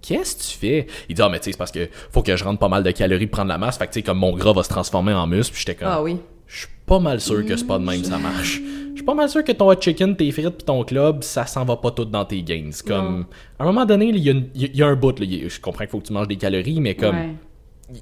Qu'est-ce 0.01 0.35
que 0.35 0.41
tu 0.53 0.57
fais? 0.57 0.87
Il 1.09 1.15
dit, 1.15 1.21
ah, 1.21 1.29
mais 1.29 1.37
tu 1.39 1.45
sais, 1.45 1.51
c'est 1.51 1.57
parce 1.59 1.71
que 1.71 1.87
faut 2.11 2.23
que 2.23 2.35
je 2.35 2.43
rentre 2.43 2.57
pas 2.59 2.69
mal 2.69 2.81
de 2.83 2.89
calories 2.89 3.27
pour 3.27 3.37
prendre 3.37 3.49
la 3.49 3.59
masse. 3.59 3.77
Fait 3.77 3.85
que 3.85 3.91
tu 3.93 3.99
sais, 3.99 4.03
comme 4.03 4.17
mon 4.17 4.35
gras 4.35 4.51
va 4.53 4.63
se 4.63 4.69
transformer 4.69 5.13
en 5.13 5.27
muscle. 5.27 5.53
Puis 5.53 5.63
j'étais 5.65 5.75
comme, 5.75 5.89
Ah 5.91 6.01
oui. 6.01 6.17
je 6.47 6.59
suis 6.61 6.67
pas 6.87 6.97
mal 6.97 7.21
sûr 7.21 7.45
que 7.45 7.55
c'est 7.55 7.67
pas 7.67 7.77
de 7.77 7.85
même 7.85 8.03
ça 8.03 8.17
marche. 8.17 8.59
Je 8.93 8.95
suis 8.95 9.05
pas 9.05 9.13
mal 9.13 9.29
sûr 9.29 9.43
que 9.43 9.51
ton 9.51 9.69
hot 9.69 9.79
chicken, 9.79 10.15
tes 10.15 10.31
frites 10.31 10.49
puis 10.57 10.65
ton 10.65 10.83
club, 10.83 11.21
ça 11.23 11.45
s'en 11.45 11.63
va 11.65 11.77
pas 11.77 11.91
tout 11.91 12.05
dans 12.05 12.25
tes 12.25 12.41
gains. 12.41 12.71
Comme, 12.85 13.25
à 13.59 13.63
un 13.63 13.65
moment 13.67 13.85
donné, 13.85 14.07
il 14.07 14.17
y, 14.17 14.29
a 14.31 14.33
y 14.55 14.81
un 14.83 14.95
bout. 14.95 15.19
là. 15.19 15.25
Y 15.25 15.45
a- 15.45 15.49
Je 15.49 15.59
comprends 15.59 15.83
qu'il 15.83 15.89
faut 15.91 15.99
que 15.99 16.07
tu 16.07 16.13
manges 16.13 16.27
des 16.27 16.35
calories, 16.35 16.79
mais 16.81 16.95
comme, 16.95 17.15
Ouais. 17.15 17.29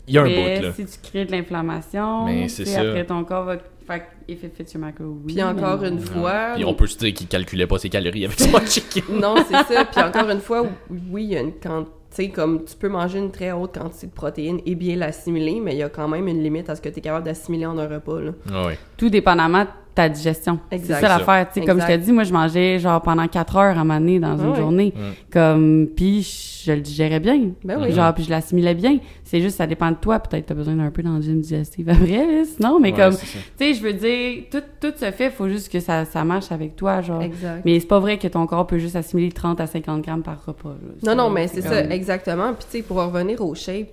Il 0.07 0.13
y 0.13 0.17
a 0.17 0.21
un 0.21 0.25
Mais 0.25 0.57
bout. 0.57 0.63
Là. 0.63 0.71
si 0.73 0.85
tu 0.85 1.09
crées 1.09 1.25
de 1.25 1.31
l'inflammation, 1.31 2.25
après 2.27 3.05
ton 3.05 3.23
corps 3.23 3.45
va. 3.45 3.57
Fait 3.87 4.77
macro, 4.77 5.03
oui. 5.25 5.33
Puis 5.33 5.41
encore 5.41 5.83
une 5.83 5.99
fois. 5.99 6.51
Puis 6.53 6.63
on 6.63 6.75
peut 6.75 6.85
se 6.85 6.97
dire 6.99 7.11
qu'il 7.11 7.27
calculait 7.27 7.65
pas 7.65 7.79
ses 7.79 7.89
calories 7.89 8.25
avec 8.25 8.39
son 8.39 8.59
chicken. 8.65 9.19
Non, 9.19 9.35
c'est 9.37 9.73
ça. 9.73 9.85
Puis 9.85 10.01
encore 10.01 10.29
une 10.29 10.41
fois, 10.41 10.63
oui, 11.09 11.23
il 11.23 11.29
y 11.31 11.35
a 11.37 11.41
une 11.41 11.53
quand 11.53 11.83
tu 11.83 11.89
sais 12.11 12.29
comme 12.29 12.65
tu 12.65 12.75
peux 12.75 12.89
manger 12.89 13.19
une 13.19 13.31
très 13.31 13.51
haute 13.51 13.77
quantité 13.77 14.07
de 14.07 14.11
protéines 14.11 14.61
et 14.65 14.75
bien 14.75 14.95
l'assimiler, 14.95 15.59
mais 15.59 15.73
il 15.73 15.79
y 15.79 15.83
a 15.83 15.89
quand 15.89 16.07
même 16.07 16.27
une 16.27 16.41
limite 16.41 16.69
à 16.69 16.75
ce 16.75 16.81
que 16.81 16.89
tu 16.89 16.99
es 16.99 17.01
capable 17.01 17.25
d'assimiler 17.25 17.65
en 17.65 17.77
un 17.77 17.87
repas 17.87 18.19
là. 18.19 18.31
Ah 18.51 18.65
ouais. 18.67 18.77
Tout 18.97 19.09
dépendamment 19.09 19.63
de 19.63 19.69
ta 19.99 20.07
digestion. 20.07 20.59
C'est 20.71 20.85
ça 20.85 21.01
l'affaire. 21.01 21.47
Tu 21.51 21.59
sais, 21.59 21.65
comme 21.65 21.81
je 21.81 21.87
te 21.87 21.95
dis, 21.97 22.11
moi, 22.13 22.23
je 22.23 22.31
mangeais 22.31 22.79
genre 22.79 23.01
pendant 23.01 23.27
quatre 23.27 23.57
heures 23.57 23.77
à 23.77 23.83
m'année 23.83 24.19
dans 24.19 24.37
Ah 24.39 24.45
une 24.47 24.55
journée. 24.55 24.93
Mm. 24.95 25.01
Comme, 25.31 25.87
puis 25.93 26.21
je 26.65 26.71
le 26.71 26.79
digérais 26.79 27.19
bien. 27.19 27.49
Ben 27.65 27.77
oui. 27.81 27.91
Genre, 27.91 28.13
puis 28.13 28.23
je 28.23 28.29
l'assimilais 28.29 28.75
bien. 28.75 28.99
C'est 29.23 29.41
juste, 29.41 29.57
ça 29.57 29.67
dépend 29.67 29.91
de 29.91 29.97
toi. 29.97 30.19
Peut-être 30.19 30.45
t'as 30.45 30.53
besoin 30.53 30.75
d'un 30.75 30.89
peu 30.89 31.03
d'enzyme 31.03 31.41
digestive 31.41 31.89
après, 31.89 32.25
là, 32.25 32.43
sinon. 32.45 32.79
Mais 32.79 32.89
Ouais, 32.89 32.97
comme, 32.97 33.15
tu 33.15 33.25
sais, 33.57 33.73
je 33.73 33.81
veux 33.83 33.93
dire, 33.93 34.43
tout, 34.49 34.63
tout 34.79 34.93
se 34.97 35.11
fait. 35.11 35.29
Faut 35.29 35.47
juste 35.49 35.71
que 35.71 35.79
ça, 35.79 36.05
ça 36.05 36.23
marche 36.23 36.51
avec 36.51 36.75
toi, 36.75 37.01
genre. 37.01 37.21
Exact. 37.21 37.61
Mais 37.65 37.79
c'est 37.79 37.87
pas 37.87 37.99
vrai 37.99 38.17
que 38.17 38.27
ton 38.27 38.47
corps 38.47 38.65
peut 38.65 38.79
juste 38.79 38.95
assimiler 38.95 39.31
30 39.31 39.59
à 39.61 39.67
50 39.67 40.01
grammes 40.01 40.23
par 40.23 40.43
repas. 40.45 40.69
là. 40.69 41.13
Non, 41.13 41.23
non, 41.23 41.29
mais 41.29 41.47
c'est 41.47 41.61
ça, 41.61 41.83
exactement. 41.83 42.53
Puis, 42.53 42.65
tu 42.71 42.77
sais, 42.77 42.83
pour 42.83 42.97
revenir 42.97 43.41
au 43.41 43.53
shape, 43.53 43.89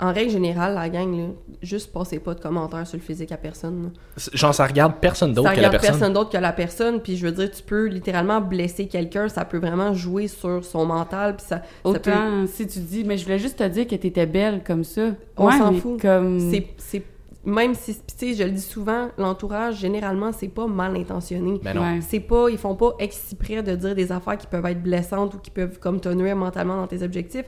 en 0.00 0.12
règle 0.12 0.30
générale, 0.30 0.74
la 0.74 0.88
gang, 0.88 1.16
là, 1.16 1.26
juste 1.62 1.92
passez 1.92 2.18
pas 2.18 2.34
de 2.34 2.40
commentaires 2.40 2.86
sur 2.86 2.96
le 2.98 3.02
physique 3.02 3.30
à 3.30 3.36
personne. 3.36 3.84
là. 3.84 3.88
Genre, 4.32 4.52
ça 4.54 4.66
regarde 4.66 4.94
personne 5.00 5.32
d'autre 5.32 5.48
Ça 5.48 5.54
que 5.54 5.60
la 5.60 5.68
regarde 5.68 5.82
personne. 5.82 5.98
personne 6.00 6.12
d'autre 6.14 6.30
que 6.30 6.36
la 6.38 6.52
personne. 6.52 7.00
Puis, 7.00 7.16
je 7.16 7.24
veux 7.26 7.32
dire, 7.32 7.50
tu 7.50 7.62
peux 7.62 7.86
littéralement 7.86 8.40
blesser 8.40 8.88
quelqu'un. 8.88 9.28
Ça 9.28 9.44
peut 9.44 9.58
vraiment 9.58 9.94
jouer 9.94 10.26
sur 10.26 10.64
son 10.64 10.84
mental. 10.84 11.36
Puis, 11.36 11.46
ça, 11.48 11.56
ça 11.58 11.62
peut... 11.82 11.90
Autant 12.10 12.46
si 12.46 12.66
tu 12.66 12.80
dis, 12.80 13.04
mais 13.04 13.16
je 13.16 13.24
voulais 13.24 13.38
juste 13.38 13.58
te 13.58 13.68
dire 13.68 13.86
que 13.86 13.94
t'étais 13.94 14.26
belle 14.26 14.62
comme 14.66 14.82
ça. 14.84 15.10
On 15.36 15.50
s'en 15.50 15.72
fout. 15.74 16.00
Comme... 16.02 16.40
C'est, 16.50 16.66
c'est- 16.76 17.02
même 17.46 17.74
si, 17.74 17.94
tu 17.94 18.00
sais, 18.16 18.32
je 18.34 18.42
le 18.42 18.52
dis 18.52 18.60
souvent, 18.62 19.10
l'entourage, 19.18 19.76
généralement, 19.76 20.32
c'est 20.32 20.48
pas 20.48 20.66
mal 20.66 20.96
intentionné. 20.96 21.60
Ben 21.62 21.74
non. 21.74 21.82
Ouais. 21.82 22.00
C'est 22.00 22.20
pas, 22.20 22.48
ils 22.48 22.56
font 22.56 22.74
pas 22.74 22.94
exprès 22.98 23.62
de 23.62 23.76
dire 23.76 23.94
des 23.94 24.10
affaires 24.12 24.38
qui 24.38 24.46
peuvent 24.46 24.64
être 24.64 24.82
blessantes 24.82 25.34
ou 25.34 25.38
qui 25.38 25.50
peuvent 25.50 25.78
comme 25.78 26.00
te 26.00 26.08
nuire 26.08 26.36
mentalement 26.36 26.76
dans 26.78 26.86
tes 26.86 27.02
objectifs. 27.02 27.44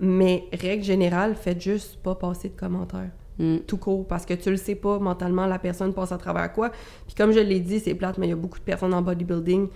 Mais 0.00 0.44
règle 0.52 0.82
générale, 0.82 1.34
faites 1.34 1.60
juste 1.60 1.98
pas 2.02 2.14
passer 2.14 2.48
de 2.48 2.56
commentaires. 2.58 3.10
Mm. 3.38 3.58
Tout 3.66 3.76
court, 3.76 4.06
parce 4.06 4.26
que 4.26 4.34
tu 4.34 4.50
le 4.50 4.56
sais 4.56 4.74
pas 4.74 4.98
mentalement, 4.98 5.46
la 5.46 5.58
personne 5.58 5.92
passe 5.92 6.12
à 6.12 6.18
travers 6.18 6.52
quoi. 6.52 6.70
Puis 7.06 7.14
comme 7.14 7.32
je 7.32 7.40
l'ai 7.40 7.60
dit, 7.60 7.80
c'est 7.80 7.94
plate, 7.94 8.18
mais 8.18 8.26
il 8.26 8.30
y 8.30 8.32
a 8.32 8.36
beaucoup 8.36 8.58
de 8.58 8.64
personnes 8.64 8.94
en 8.94 9.02
bodybuilding, 9.02 9.68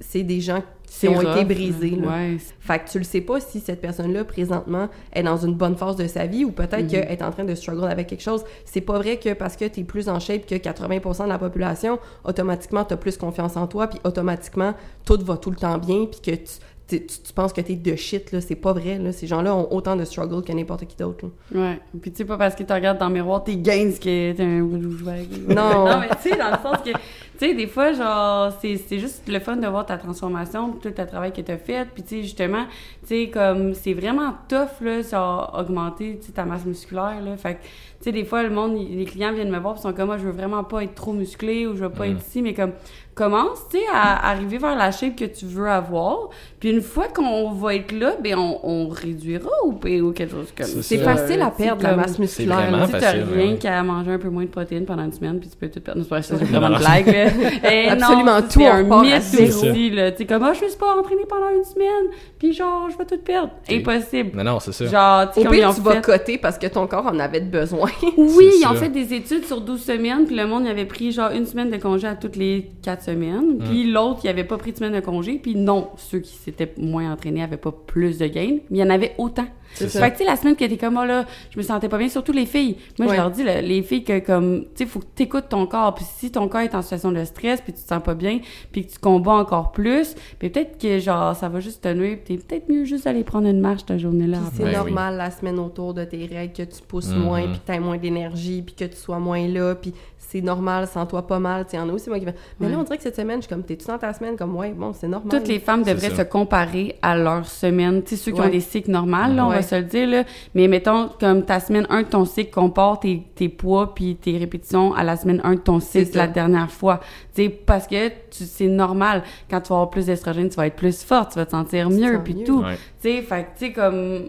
c'est 0.00 0.22
des 0.22 0.40
gens 0.40 0.62
qui 0.86 1.08
ont 1.08 1.14
rough, 1.14 1.36
été 1.36 1.44
brisés. 1.44 1.90
là. 1.90 2.08
Ouais. 2.08 2.36
Fait 2.60 2.78
que 2.78 2.88
tu 2.90 2.98
le 2.98 3.04
sais 3.04 3.20
pas 3.20 3.40
si 3.40 3.60
cette 3.60 3.80
personne-là, 3.80 4.24
présentement, 4.24 4.88
est 5.12 5.22
dans 5.22 5.36
une 5.36 5.54
bonne 5.54 5.76
phase 5.76 5.96
de 5.96 6.06
sa 6.06 6.26
vie 6.26 6.44
ou 6.44 6.52
peut-être 6.52 6.82
Mhm. 6.84 6.88
qu'elle 6.88 7.10
est 7.10 7.22
en 7.22 7.30
train 7.30 7.44
de 7.44 7.54
struggle 7.54 7.84
avec 7.86 8.06
quelque 8.06 8.22
chose. 8.22 8.44
C'est 8.64 8.80
pas 8.80 8.98
vrai 8.98 9.18
que 9.18 9.32
parce 9.34 9.56
que 9.56 9.64
tu 9.66 9.80
es 9.80 9.84
plus 9.84 10.08
en 10.08 10.20
shape 10.20 10.46
que 10.46 10.54
80% 10.54 11.24
de 11.24 11.28
la 11.30 11.38
population, 11.38 11.98
automatiquement, 12.24 12.84
tu 12.84 12.94
as 12.94 12.96
plus 12.96 13.16
confiance 13.16 13.56
en 13.56 13.66
toi, 13.66 13.88
puis 13.88 13.98
automatiquement, 14.04 14.74
tout 15.04 15.18
va 15.22 15.36
tout 15.36 15.50
le 15.50 15.56
temps 15.56 15.76
bien, 15.78 16.06
puis 16.06 16.20
que 16.20 16.30
tu, 16.36 16.52
tu, 16.88 17.04
tu- 17.04 17.18
tu 17.20 17.32
penses 17.32 17.52
que 17.52 17.60
tu 17.60 17.72
es 17.72 17.76
de 17.76 17.96
shit. 17.96 18.30
là. 18.30 18.40
C'est 18.40 18.54
pas 18.54 18.72
vrai. 18.72 18.98
Là. 18.98 19.10
Ces 19.10 19.26
gens-là 19.26 19.54
ont 19.56 19.66
autant 19.72 19.96
de 19.96 20.04
struggle 20.04 20.42
que 20.44 20.52
n'importe 20.52 20.86
qui 20.86 20.96
d'autre. 20.96 21.26
Ouais. 21.52 21.80
Puis 22.00 22.12
tu 22.12 22.18
sais, 22.18 22.24
pas 22.24 22.38
parce 22.38 22.54
que 22.54 22.62
tu 22.62 22.72
regardes 22.72 22.98
dans 22.98 23.08
le 23.08 23.14
miroir, 23.14 23.42
t'es 23.42 23.56
gains 23.56 23.90
que 23.90 24.32
t'es 24.32 24.36
un. 24.38 24.60
Non. 24.60 24.68
non, 25.86 26.00
mais 26.00 26.08
tu 26.22 26.30
sais, 26.30 26.36
dans 26.36 26.50
le 26.50 26.58
sens 26.62 26.78
que, 26.84 26.90
tu 27.38 27.46
sais, 27.46 27.54
des 27.54 27.66
fois, 27.66 27.92
genre, 27.92 28.52
c'est 28.60 28.76
c'est 28.76 28.98
juste 28.98 29.28
le 29.28 29.38
fun 29.40 29.56
de 29.56 29.66
voir 29.66 29.84
ta 29.86 29.96
transformation, 29.98 30.72
puis 30.72 30.90
tout 30.90 31.00
le 31.00 31.06
travail 31.06 31.32
que 31.32 31.40
t'as 31.40 31.56
fait. 31.58 31.86
Puis 31.92 32.02
tu 32.02 32.08
sais, 32.08 32.22
justement, 32.22 32.64
tu 33.02 33.08
sais, 33.08 33.30
comme, 33.30 33.74
c'est 33.74 33.92
vraiment 33.94 34.34
tough, 34.48 34.80
là, 34.80 35.02
ça 35.02 35.20
a 35.20 35.60
augmenté, 35.60 36.18
tu 36.20 36.26
sais, 36.26 36.32
ta 36.32 36.44
masse 36.44 36.64
musculaire, 36.64 37.20
là. 37.24 37.36
Fait 37.36 37.54
que, 37.54 37.62
tu 37.62 37.68
sais, 38.00 38.12
des 38.12 38.24
fois, 38.24 38.42
le 38.42 38.50
monde, 38.50 38.76
les 38.76 39.04
clients 39.04 39.32
viennent 39.32 39.50
me 39.50 39.58
voir, 39.58 39.74
puis 39.74 39.82
sont 39.82 39.92
comme, 39.92 40.06
moi, 40.06 40.18
je 40.18 40.24
veux 40.24 40.32
vraiment 40.32 40.64
pas 40.64 40.82
être 40.84 40.94
trop 40.94 41.12
musclé 41.12 41.66
ou 41.66 41.74
je 41.76 41.84
veux 41.84 41.90
pas 41.90 42.06
Mm. 42.06 42.12
être 42.12 42.26
ici, 42.26 42.42
mais 42.42 42.54
comme, 42.54 42.72
commence, 43.14 43.66
tu 43.70 43.78
sais, 43.78 43.84
à 43.92 44.28
arriver 44.28 44.58
vers 44.58 44.76
la 44.76 44.90
shape 44.90 45.16
que 45.16 45.24
tu 45.24 45.46
veux 45.46 45.68
avoir. 45.70 46.28
Puis 46.66 46.74
une 46.74 46.82
fois 46.82 47.06
qu'on 47.06 47.52
va 47.52 47.76
être 47.76 47.92
là, 47.92 48.14
ben 48.20 48.36
on, 48.36 48.58
on 48.64 48.88
réduira 48.88 49.48
ou, 49.64 49.74
ou 49.74 50.12
quelque 50.12 50.32
chose 50.32 50.52
comme 50.56 50.66
C'est 50.66 50.82
C'est 50.82 50.98
ça. 50.98 51.14
facile 51.14 51.40
à 51.40 51.50
perdre 51.52 51.80
la 51.84 51.94
masse 51.94 52.18
musculaire. 52.18 52.68
tu 52.86 52.90
facile, 52.90 53.24
rien 53.32 53.52
ouais. 53.52 53.56
qu'à 53.58 53.80
manger 53.84 54.10
un 54.10 54.18
peu 54.18 54.30
moins 54.30 54.42
de 54.42 54.48
protéines 54.48 54.84
pendant 54.84 55.04
une 55.04 55.12
semaine, 55.12 55.38
puis 55.38 55.48
tu 55.48 55.56
peux 55.56 55.68
tout 55.68 55.78
perdre. 55.80 56.00
Non, 56.00 56.04
c'est 56.04 56.10
pas 56.10 56.22
ça, 56.22 56.34
c'est 56.36 56.44
Non, 56.46 56.50
vraiment 56.58 56.70
non, 56.70 56.74
une 56.78 56.80
blague, 56.80 57.06
là. 57.06 57.70
Eh, 57.72 57.88
Absolument 57.88 58.24
non, 58.24 58.42
tout 58.42 58.46
C'est 58.58 58.68
en 58.68 58.74
un 58.74 59.02
mythe 59.02 59.16
aussi. 59.16 59.90
Tu 59.92 59.96
sais, 60.16 60.26
comme, 60.26 60.42
ah, 60.42 60.52
je 60.54 60.66
suis 60.66 60.76
pas 60.76 60.96
entraînée 60.98 61.22
pendant 61.28 61.50
une 61.56 61.62
semaine, 61.64 62.06
puis 62.38 62.52
genre, 62.52 62.88
je 62.90 62.98
vais 62.98 63.04
tout 63.04 63.22
perdre. 63.22 63.50
Impossible. 63.70 64.36
Non, 64.36 64.42
non, 64.44 64.58
c'est 64.60 64.72
ça. 64.72 64.86
Genre, 64.86 65.30
tu 65.32 65.42
sais, 65.42 65.46
Au 65.46 65.50
pire, 65.52 65.68
ont 65.70 65.74
tu 65.74 65.80
vas 65.82 65.92
fait- 65.92 66.00
coter 66.04 66.38
parce 66.38 66.58
que 66.58 66.66
ton 66.66 66.88
corps 66.88 67.06
en 67.06 67.18
avait 67.20 67.40
besoin. 67.42 67.90
Oui, 68.16 68.48
ils 68.60 68.66
ont 68.66 68.70
ça. 68.74 68.80
fait 68.80 68.88
des 68.88 69.14
études 69.14 69.44
sur 69.44 69.60
12 69.60 69.80
semaines, 69.82 70.24
puis 70.26 70.34
le 70.34 70.46
monde 70.46 70.64
il 70.64 70.70
avait 70.70 70.84
pris 70.86 71.12
genre 71.12 71.30
une 71.30 71.46
semaine 71.46 71.70
de 71.70 71.76
congé 71.76 72.06
à 72.08 72.14
toutes 72.16 72.34
les 72.36 72.70
4 72.82 73.02
semaines, 73.04 73.58
puis 73.64 73.84
l'autre 73.90 74.20
il 74.24 74.28
avait 74.30 74.42
pas 74.44 74.56
pris 74.56 74.72
de 74.72 74.78
semaine 74.78 74.94
de 74.94 75.00
congé, 75.00 75.38
puis 75.40 75.54
non, 75.54 75.88
ceux 75.96 76.18
qui 76.20 76.32
s'étaient 76.34 76.55
moins 76.78 77.12
entraînés 77.12 77.42
avaient 77.42 77.56
pas 77.56 77.72
plus 77.72 78.18
de 78.18 78.26
gains, 78.26 78.58
mais 78.70 78.78
il 78.78 78.80
y 78.80 78.82
en 78.82 78.90
avait 78.90 79.14
autant. 79.18 79.46
C'est 79.74 79.88
Fait 79.90 79.98
ça. 79.98 80.10
que 80.10 80.16
tu 80.16 80.24
sais 80.24 80.30
la 80.30 80.36
semaine 80.36 80.54
que 80.56 80.64
t'es 80.64 80.76
comme 80.78 80.96
oh 80.96 81.04
là, 81.04 81.26
je 81.50 81.58
me 81.58 81.62
sentais 81.62 81.88
pas 81.88 81.98
bien, 81.98 82.08
surtout 82.08 82.32
les 82.32 82.46
filles. 82.46 82.76
Moi 82.98 83.08
Ouais. 83.08 83.16
je 83.16 83.20
leur 83.20 83.30
dis 83.30 83.42
là, 83.44 83.60
les 83.60 83.82
filles 83.82 84.04
que 84.04 84.20
comme 84.20 84.62
tu 84.74 84.84
sais 84.84 84.86
faut 84.86 85.00
que 85.00 85.04
t'écoutes 85.14 85.48
ton 85.50 85.66
corps, 85.66 85.94
puis 85.94 86.04
si 86.08 86.30
ton 86.30 86.48
corps 86.48 86.60
est 86.62 86.74
en 86.74 86.80
situation 86.82 87.12
de 87.12 87.22
stress, 87.24 87.60
puis 87.60 87.72
tu 87.74 87.82
te 87.82 87.88
sens 87.88 88.02
pas 88.02 88.14
bien, 88.14 88.38
puis 88.72 88.86
que 88.86 88.92
tu 88.92 88.98
combats 88.98 89.32
encore 89.34 89.72
plus, 89.72 90.14
puis 90.38 90.48
peut-être 90.50 90.78
que 90.80 90.98
genre 90.98 91.34
ça 91.36 91.48
va 91.48 91.60
juste 91.60 91.82
te 91.82 91.88
nuire, 91.92 92.18
puis 92.24 92.36
t'es 92.38 92.42
peut-être 92.42 92.68
mieux 92.70 92.84
juste 92.84 93.04
d'aller 93.04 93.24
prendre 93.24 93.48
une 93.48 93.60
marche 93.60 93.84
ta 93.84 93.98
journée 93.98 94.26
là. 94.26 94.38
Puis 94.38 94.46
après. 94.46 94.56
c'est 94.56 94.62
Ben 94.64 94.80
oui. 94.84 94.92
normal 94.92 95.16
la 95.16 95.30
semaine 95.30 95.58
autour 95.58 95.92
de 95.92 96.04
tes 96.04 96.24
règles 96.24 96.52
que 96.54 96.62
tu 96.62 96.80
pousses 96.86 97.10
Mhm. 97.10 97.18
moins, 97.18 97.42
puis 97.48 97.58
que 97.66 97.72
tu 97.72 97.78
moins 97.80 97.98
d'énergie, 97.98 98.62
puis 98.62 98.74
que 98.74 98.84
tu 98.84 98.96
sois 98.96 99.18
moins 99.18 99.46
là, 99.46 99.74
puis 99.74 99.92
c'est 100.36 100.44
normal, 100.44 100.86
sens-toi 100.86 101.26
pas 101.26 101.38
mal. 101.38 101.64
Tu 101.64 101.72
sais, 101.72 101.76
y 101.76 101.80
en 101.80 101.88
a 101.88 101.92
aussi 101.92 102.08
moi 102.08 102.18
qui 102.18 102.26
Mais 102.60 102.68
là, 102.68 102.78
on 102.78 102.82
dirait 102.82 102.96
que 102.96 103.02
cette 103.02 103.16
semaine, 103.16 103.38
je 103.40 103.46
suis 103.46 103.48
comme, 103.54 103.62
t'es-tu 103.62 103.86
dans 103.86 103.98
ta 103.98 104.12
semaine? 104.12 104.36
Comme, 104.36 104.54
ouais, 104.56 104.72
bon, 104.72 104.92
c'est 104.92 105.08
normal. 105.08 105.30
Toutes 105.30 105.48
les 105.48 105.58
femmes 105.58 105.82
devraient 105.82 106.10
ça. 106.10 106.16
se 106.16 106.22
comparer 106.22 106.96
à 107.02 107.16
leur 107.16 107.46
semaine. 107.46 108.02
Tu 108.02 108.10
sais, 108.10 108.16
ceux 108.16 108.32
qui 108.32 108.40
Ouais. 108.40 108.46
ont 108.46 108.50
des 108.50 108.60
cycles 108.60 108.90
normales, 108.90 109.34
là, 109.34 109.46
on 109.46 109.50
Ouais. 109.50 109.56
va 109.56 109.62
se 109.62 109.74
le 109.74 109.82
dire, 109.82 110.08
là. 110.08 110.24
Mais 110.54 110.68
mettons, 110.68 111.08
comme 111.18 111.44
ta 111.44 111.60
semaine 111.60 111.86
1 111.90 112.02
de 112.02 112.08
ton 112.08 112.24
cycle 112.24 112.50
compare 112.50 113.00
tes, 113.00 113.22
tes 113.34 113.48
poids 113.48 113.94
puis 113.94 114.16
tes 114.16 114.36
répétitions 114.38 114.94
à 114.94 115.02
la 115.04 115.16
semaine 115.16 115.40
1 115.44 115.54
de 115.54 115.60
ton 115.60 115.80
cycle 115.80 116.16
la 116.16 116.26
dernière 116.26 116.70
fois. 116.70 117.00
Tu 117.34 117.44
sais, 117.44 117.48
parce 117.48 117.86
que 117.86 118.10
c'est 118.30 118.68
normal. 118.68 119.22
Quand 119.50 119.60
tu 119.60 119.68
vas 119.70 119.76
avoir 119.76 119.90
plus 119.90 120.06
d'estrogène, 120.06 120.48
tu 120.48 120.56
vas 120.56 120.66
être 120.66 120.76
plus 120.76 121.02
forte, 121.02 121.32
tu 121.32 121.38
vas 121.38 121.46
te 121.46 121.50
sentir 121.52 121.88
Tu 121.88 121.94
mieux 121.94 122.12
sens 122.14 122.20
puis 122.24 122.34
mieux. 122.34 122.44
tout. 122.44 122.60
Ouais. 122.62 122.76
Tu 123.02 123.08
sais, 123.10 123.22
fait 123.22 123.42
que, 123.44 123.58
tu 123.58 123.66
sais, 123.66 123.72
comme, 123.72 124.28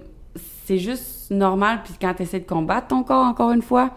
c'est 0.65 0.77
juste 0.77 1.31
normal. 1.31 1.79
Puis 1.83 1.93
quand 1.99 2.13
tu 2.13 2.23
essaies 2.23 2.39
de 2.39 2.45
combattre 2.47 2.87
ton 2.87 3.03
corps, 3.03 3.25
encore 3.25 3.51
une 3.51 3.61
fois, 3.61 3.91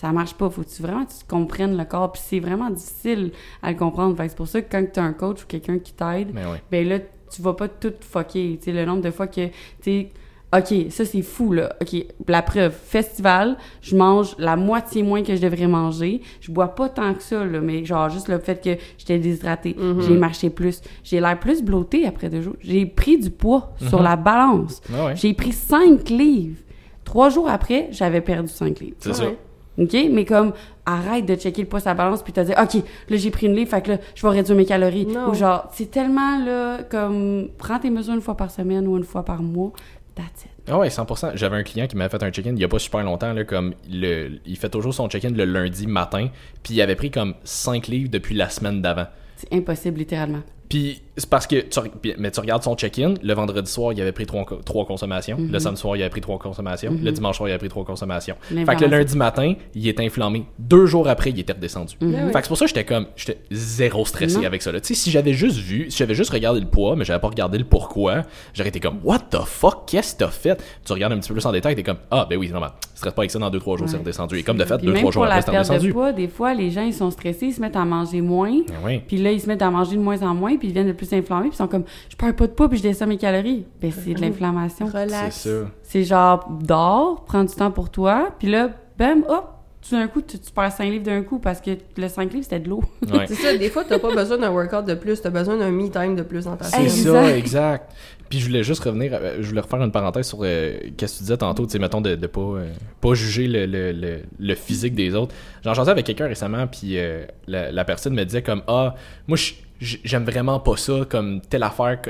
ça 0.00 0.12
marche 0.12 0.34
pas. 0.34 0.48
Faut 0.50 0.62
que 0.62 0.68
tu 0.68 0.82
vraiment 0.82 1.04
tu 1.04 1.24
comprennes 1.28 1.76
le 1.76 1.84
corps. 1.84 2.12
Puis 2.12 2.22
c'est 2.24 2.40
vraiment 2.40 2.70
difficile 2.70 3.32
à 3.62 3.70
le 3.72 3.76
comprendre. 3.78 4.16
Fait 4.16 4.24
que 4.24 4.28
c'est 4.30 4.36
pour 4.36 4.48
ça 4.48 4.62
que 4.62 4.70
quand 4.70 4.84
tu 4.92 5.00
as 5.00 5.04
un 5.04 5.12
coach 5.12 5.42
ou 5.42 5.46
quelqu'un 5.46 5.78
qui 5.78 5.92
t'aide, 5.92 6.30
Mais 6.34 6.44
ouais. 6.46 6.62
ben 6.70 6.88
là, 6.88 6.98
tu 7.30 7.42
vas 7.42 7.54
pas 7.54 7.68
tout 7.68 7.92
fucker. 8.00 8.58
Tu 8.62 8.72
le 8.72 8.84
nombre 8.84 9.02
de 9.02 9.10
fois 9.10 9.26
que, 9.26 9.48
tu 9.82 10.06
OK, 10.50 10.86
ça 10.88 11.04
c'est 11.04 11.20
fou, 11.20 11.52
là. 11.52 11.76
OK, 11.82 12.06
la 12.26 12.40
preuve, 12.40 12.72
festival, 12.72 13.58
je 13.82 13.94
mange 13.94 14.34
la 14.38 14.56
moitié 14.56 15.02
moins 15.02 15.22
que 15.22 15.36
je 15.36 15.42
devrais 15.42 15.66
manger. 15.66 16.22
Je 16.40 16.50
bois 16.50 16.68
pas 16.68 16.88
tant 16.88 17.12
que 17.12 17.22
ça, 17.22 17.44
là, 17.44 17.60
mais 17.60 17.84
genre 17.84 18.08
juste 18.08 18.28
le 18.28 18.38
fait 18.38 18.62
que 18.64 18.80
j'étais 18.96 19.18
déshydratée, 19.18 19.76
Mhm. 19.78 20.00
j'ai 20.00 20.14
marché 20.16 20.48
plus, 20.48 20.80
j'ai 21.04 21.20
l'air 21.20 21.38
plus 21.38 21.62
blottée 21.62 22.06
après 22.06 22.30
deux 22.30 22.40
jours. 22.40 22.56
J'ai 22.60 22.86
pris 22.86 23.18
du 23.18 23.28
poids 23.28 23.74
sur 23.88 23.98
Mhm. 23.98 24.04
la 24.04 24.16
balance. 24.16 24.80
Ouais, 24.88 25.04
ouais. 25.08 25.16
J'ai 25.16 25.34
pris 25.34 25.52
5 25.52 26.08
livres. 26.08 26.56
Trois 27.04 27.28
jours 27.28 27.50
après, 27.50 27.88
j'avais 27.90 28.22
perdu 28.22 28.48
5 28.48 28.80
livres. 28.80 28.96
C'est. 29.00 29.20
Ouais. 29.20 29.38
OK? 29.78 29.96
Mais 30.10 30.24
comme, 30.24 30.52
arrête 30.84 31.26
de 31.26 31.34
checker 31.34 31.62
le 31.62 31.68
poids 31.68 31.80
la 31.84 31.94
balance 31.94 32.22
puis 32.22 32.32
te 32.32 32.40
dire, 32.40 32.56
OK, 32.60 32.82
là, 33.08 33.16
j'ai 33.16 33.30
pris 33.30 33.46
une 33.46 33.54
livre, 33.54 33.70
fait 33.70 33.82
que 33.82 33.92
là, 33.92 33.98
je 34.14 34.26
vais 34.26 34.32
réduire 34.32 34.56
mes 34.56 34.64
calories. 34.64 35.06
Non. 35.06 35.30
Ou 35.30 35.34
genre, 35.34 35.68
c'est 35.72 35.90
tellement, 35.90 36.44
là, 36.44 36.78
comme, 36.88 37.48
prends 37.58 37.78
tes 37.78 37.90
mesures 37.90 38.14
une 38.14 38.20
fois 38.20 38.36
par 38.36 38.50
semaine 38.50 38.86
ou 38.86 38.96
une 38.96 39.04
fois 39.04 39.24
par 39.24 39.42
mois. 39.42 39.72
That's 40.14 40.44
it. 40.44 40.50
Ah 40.68 40.78
ouais, 40.78 40.88
100%. 40.88 41.32
J'avais 41.36 41.56
un 41.56 41.62
client 41.62 41.86
qui 41.86 41.96
m'avait 41.96 42.10
fait 42.10 42.22
un 42.22 42.30
check-in 42.30 42.50
il 42.50 42.58
y 42.58 42.64
a 42.64 42.68
pas 42.68 42.78
super 42.78 43.04
longtemps, 43.04 43.32
là, 43.32 43.44
comme 43.44 43.74
le, 43.90 44.40
il 44.44 44.56
fait 44.56 44.68
toujours 44.68 44.92
son 44.92 45.08
check-in 45.08 45.30
le 45.30 45.44
lundi 45.44 45.86
matin, 45.86 46.28
puis 46.62 46.74
il 46.74 46.82
avait 46.82 46.96
pris 46.96 47.10
comme 47.10 47.34
5 47.44 47.86
livres 47.86 48.10
depuis 48.10 48.34
la 48.34 48.50
semaine 48.50 48.82
d'avant. 48.82 49.06
C'est 49.36 49.54
impossible, 49.54 49.98
littéralement. 49.98 50.42
Puis 50.68 51.02
c'est 51.16 51.28
parce 51.28 51.46
que 51.48 51.56
tu, 51.62 51.80
mais 52.18 52.30
tu 52.30 52.38
regardes 52.40 52.62
son 52.62 52.76
check-in, 52.76 53.14
le 53.22 53.34
vendredi 53.34 53.70
soir, 53.70 53.92
il 53.92 54.00
avait 54.00 54.12
pris 54.12 54.26
3, 54.26 54.44
consommations, 54.86 55.36
Mhm. 55.38 55.50
le 55.50 55.58
samedi 55.58 55.80
soir, 55.80 55.96
il 55.96 56.00
avait 56.02 56.10
pris 56.10 56.20
3 56.20 56.38
consommations, 56.38 56.94
le 57.02 57.10
dimanche 57.10 57.36
soir, 57.38 57.48
il 57.48 57.52
avait 57.52 57.58
pris 57.58 57.68
3 57.68 57.84
consommations. 57.84 58.36
Fait 58.48 58.76
que 58.76 58.84
le 58.84 58.90
lundi 58.90 59.16
matin, 59.16 59.54
il 59.74 59.88
était 59.88 60.04
inflammé. 60.04 60.44
Deux 60.58 60.86
jours 60.86 61.08
après, 61.08 61.30
il 61.30 61.38
était 61.40 61.54
redescendu. 61.54 61.96
Mhm. 62.00 62.12
Ben. 62.12 62.26
Fait 62.32 62.32
que 62.34 62.42
c'est 62.44 62.48
pour 62.48 62.56
ça 62.58 62.64
que 62.66 62.68
j'étais 62.68 62.84
comme, 62.84 63.06
j'étais 63.16 63.38
zéro 63.50 64.04
stressé 64.04 64.44
avec 64.46 64.62
ça. 64.62 64.72
Tu 64.72 64.78
sais, 64.82 64.94
si 64.94 65.10
j'avais 65.10 65.32
juste 65.32 65.56
vu, 65.58 65.90
si 65.90 65.96
j'avais 65.98 66.14
juste 66.14 66.30
regardé 66.30 66.60
le 66.60 66.66
poids, 66.66 66.94
mais 66.96 67.04
j'avais 67.04 67.20
pas 67.20 67.28
regardé 67.28 67.58
le 67.58 67.64
pourquoi, 67.64 68.22
j'aurais 68.54 68.68
été 68.68 68.78
comme, 68.80 68.98
what 69.02 69.20
the 69.30 69.38
fuck, 69.44 69.86
qu'est-ce 69.86 70.14
que 70.14 70.18
t'as 70.24 70.30
fait? 70.30 70.62
Tu 70.84 70.92
regardes 70.92 71.12
un 71.14 71.18
petit 71.18 71.28
peu 71.28 71.34
plus 71.34 71.46
en 71.46 71.52
détail, 71.52 71.74
t'es 71.74 71.82
comme, 71.82 71.98
ah, 72.10 72.26
ben 72.28 72.38
oui, 72.38 72.46
c'est 72.46 72.52
normal. 72.52 72.72
Stresse 72.94 73.12
pas 73.14 73.22
avec 73.22 73.30
ça 73.30 73.38
dans 73.38 73.50
2-3 73.50 73.76
jours, 73.76 73.86
Ouais. 73.86 73.92
c'est 73.92 73.96
redescendu. 73.98 74.38
Et 74.38 74.42
comme 74.42 74.56
de 74.58 74.64
fait, 74.64 74.76
Puis 74.78 74.86
2-3 74.88 74.92
même 75.02 75.12
jours 75.12 75.24
après, 75.24 75.40
c'est 75.42 75.50
perte 75.50 75.66
de 75.66 75.72
redescendu. 75.72 75.92
poids, 75.92 76.12
des 76.12 76.28
fois, 76.28 76.52
les 76.54 76.70
gens, 76.70 76.82
ils 76.82 76.92
sont 76.94 77.10
stressés, 77.10 77.46
ils 77.46 77.52
se 77.54 77.60
mettent 77.60 77.76
à 77.76 77.84
manger 77.84 78.20
moins. 78.20 78.52
Ben. 78.84 79.00
Puis 79.06 79.16
là, 79.18 79.32
ils 79.32 79.40
se 79.40 79.46
mettent 79.46 79.62
à 79.62 79.70
manger 79.70 79.96
de 79.96 80.00
moins 80.00 80.20
en 80.22 80.34
moins, 80.34 80.56
puis 80.58 80.68
ils 80.68 80.74
viennent 80.74 80.88
de 80.88 80.92
plus 80.92 81.12
inflammés, 81.12 81.48
puis 81.48 81.54
ils 81.54 81.56
sont 81.56 81.68
comme, 81.68 81.84
je 82.08 82.16
perds 82.16 82.34
pas 82.36 82.46
de 82.46 82.52
poids, 82.52 82.68
puis 82.68 82.78
je 82.78 82.82
descends 82.82 83.06
mes 83.06 83.16
calories. 83.16 83.66
Ben, 83.80 83.90
c'est 83.92 84.14
de 84.14 84.20
l'inflammation. 84.20 84.88
C'est 84.90 85.02
Relax. 85.02 85.36
ça. 85.36 85.50
C'est 85.82 86.04
genre, 86.04 86.48
dors, 86.62 87.24
prends 87.24 87.44
du 87.44 87.54
temps 87.54 87.70
pour 87.70 87.90
toi, 87.90 88.30
puis 88.38 88.48
là, 88.48 88.70
bam, 88.98 89.24
hop, 89.28 89.54
tout 89.88 89.94
d'un 89.94 90.08
coup, 90.08 90.20
tu, 90.20 90.38
tu 90.38 90.50
perds 90.52 90.72
5 90.72 90.84
livres 90.90 91.04
d'un 91.04 91.22
coup 91.22 91.38
parce 91.38 91.60
que 91.60 91.70
le 91.96 92.08
5 92.08 92.32
livres, 92.32 92.42
c'était 92.44 92.58
de 92.60 92.68
l'eau. 92.68 92.82
Ouais. 93.10 93.26
C'est 93.26 93.36
ça, 93.36 93.56
des 93.56 93.70
fois, 93.70 93.84
t'as 93.84 93.98
pas 93.98 94.12
besoin 94.14 94.36
d'un 94.36 94.50
workout 94.50 94.84
de 94.84 94.94
plus, 94.94 95.20
t'as 95.22 95.30
besoin 95.30 95.56
d'un 95.56 95.70
me-time 95.70 96.14
de 96.16 96.22
plus 96.22 96.44
dans 96.44 96.56
ta 96.56 96.64
C'est 96.64 96.88
ça, 96.88 97.36
Exact. 97.36 97.90
Puis 98.28 98.40
je 98.40 98.46
voulais 98.46 98.62
juste 98.62 98.82
revenir, 98.84 99.12
euh, 99.14 99.38
je 99.40 99.48
voulais 99.48 99.60
refaire 99.60 99.82
une 99.82 99.92
parenthèse 99.92 100.26
sur 100.28 100.38
euh, 100.42 100.76
qu'est-ce 100.96 101.14
que 101.14 101.18
tu 101.18 101.22
disais 101.24 101.36
tantôt, 101.38 101.64
tu 101.66 101.72
sais, 101.72 101.78
mettons, 101.78 102.00
de, 102.00 102.14
de 102.14 102.26
pas, 102.26 102.40
euh, 102.40 102.72
pas 103.00 103.14
juger 103.14 103.46
le, 103.46 103.66
le, 103.66 103.92
le, 103.92 104.20
le 104.38 104.54
physique 104.54 104.94
des 104.94 105.14
autres. 105.14 105.34
J'en 105.64 105.74
jasais 105.74 105.90
avec 105.90 106.04
quelqu'un 106.06 106.26
récemment, 106.26 106.66
puis 106.66 106.98
euh, 106.98 107.24
la, 107.46 107.72
la 107.72 107.84
personne 107.84 108.14
me 108.14 108.24
disait 108.24 108.42
comme, 108.42 108.62
ah, 108.66 108.94
moi, 109.26 109.38
j'aime 109.80 110.24
vraiment 110.24 110.60
pas 110.60 110.76
ça, 110.76 111.06
comme 111.08 111.40
telle 111.40 111.62
affaire, 111.62 112.00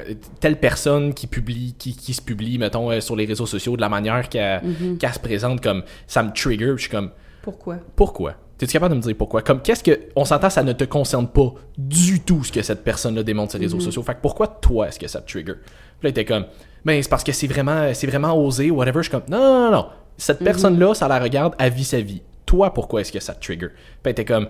telle 0.41 0.59
personne 0.59 1.15
qui 1.15 1.27
publie, 1.27 1.75
qui, 1.79 1.95
qui 1.95 2.15
se 2.15 2.23
publie, 2.23 2.59
mettons, 2.59 3.01
sur 3.01 3.15
les 3.15 3.27
réseaux 3.27 3.47
sociaux, 3.47 3.77
de 3.77 3.81
la 3.81 3.89
manière 3.89 4.29
qu'elle 4.29 4.63
qu'elle 4.99 5.13
se 5.13 5.19
présente, 5.21 5.61
comme, 5.61 5.83
ça 6.07 6.23
me 6.23 6.33
trigger, 6.33 6.75
puis 6.75 6.77
je 6.79 6.83
suis 6.83 6.91
comme, 6.91 7.11
Pourquoi? 7.43 7.77
pourquoi? 7.95 8.35
T'es-tu 8.57 8.73
capable 8.73 8.95
de 8.95 8.99
me 8.99 9.03
dire 9.05 9.15
pourquoi? 9.17 9.43
Comme, 9.43 9.63
qu'est-ce 9.63 9.85
que. 9.85 10.01
On 10.17 10.25
s'entend, 10.25 10.51
ça 10.51 10.65
ne 10.65 10.73
te 10.73 10.83
concerne 10.83 11.29
pas 11.29 11.55
du 11.77 12.19
tout 12.19 12.43
ce 12.43 12.51
que 12.51 12.61
cette 12.61 12.83
personne-là 12.83 13.23
démontre 13.23 13.53
sur 13.53 13.61
les 13.61 13.67
réseaux 13.67 13.79
sociaux. 13.79 14.03
Fait 14.03 14.15
que 14.15 14.21
pourquoi 14.21 14.49
toi 14.49 14.89
est-ce 14.89 14.99
que 14.99 15.07
ça 15.07 15.21
te 15.21 15.31
trigger? 15.31 15.55
Puis 16.01 16.07
là, 16.07 16.09
il 16.09 16.11
était 16.11 16.25
comme, 16.25 16.47
ben, 16.85 17.03
c'est 17.03 17.09
parce 17.09 17.25
que 17.25 17.33
c'est 17.33 17.47
vraiment, 17.47 17.93
c'est 17.95 18.07
vraiment 18.07 18.35
osé, 18.37 18.71
whatever. 18.71 18.99
Je 18.99 19.09
suis 19.09 19.11
comme, 19.11 19.23
non, 19.29 19.39
non, 19.39 19.65
non, 19.67 19.71
non. 19.73 19.87
Cette 20.17 20.39
personne-là, 20.41 20.95
ça 20.95 21.07
la 21.09 21.19
regarde 21.19 21.55
à 21.59 21.69
vie 21.69 21.85
sa 21.85 22.01
vie. 22.01 22.23
Toi, 22.47 22.73
pourquoi 22.73 23.01
est-ce 23.03 23.13
que 23.13 23.21
ça 23.21 23.35
te 23.35 23.45
trigger? 23.45 23.69
Puis 23.69 23.77
elle 24.05 24.11
était 24.13 24.25
comme, 24.25 24.49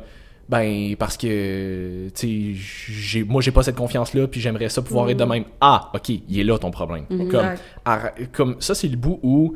ben, 0.48 0.94
parce 0.98 1.16
que, 1.18 2.08
tu 2.14 2.54
sais, 2.54 2.60
j'ai, 2.90 3.24
moi, 3.24 3.42
j'ai 3.42 3.50
pas 3.50 3.62
cette 3.62 3.76
confiance-là, 3.76 4.26
puis 4.28 4.40
j'aimerais 4.40 4.68
ça 4.70 4.80
pouvoir 4.82 5.10
être 5.10 5.18
de 5.18 5.24
même. 5.24 5.44
Ah, 5.60 5.90
ok, 5.94 6.08
il 6.08 6.40
est 6.40 6.44
là 6.44 6.58
ton 6.58 6.70
problème. 6.70 7.04
Comme, 7.06 7.20
Exact. 7.22 7.60
arr- 7.84 8.12
comme, 8.32 8.56
ça, 8.60 8.74
c'est 8.74 8.88
le 8.88 8.96
bout 8.96 9.20
où 9.22 9.54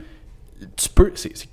tu 0.77 0.89
peux. 0.91 1.13
c'est- 1.15 1.49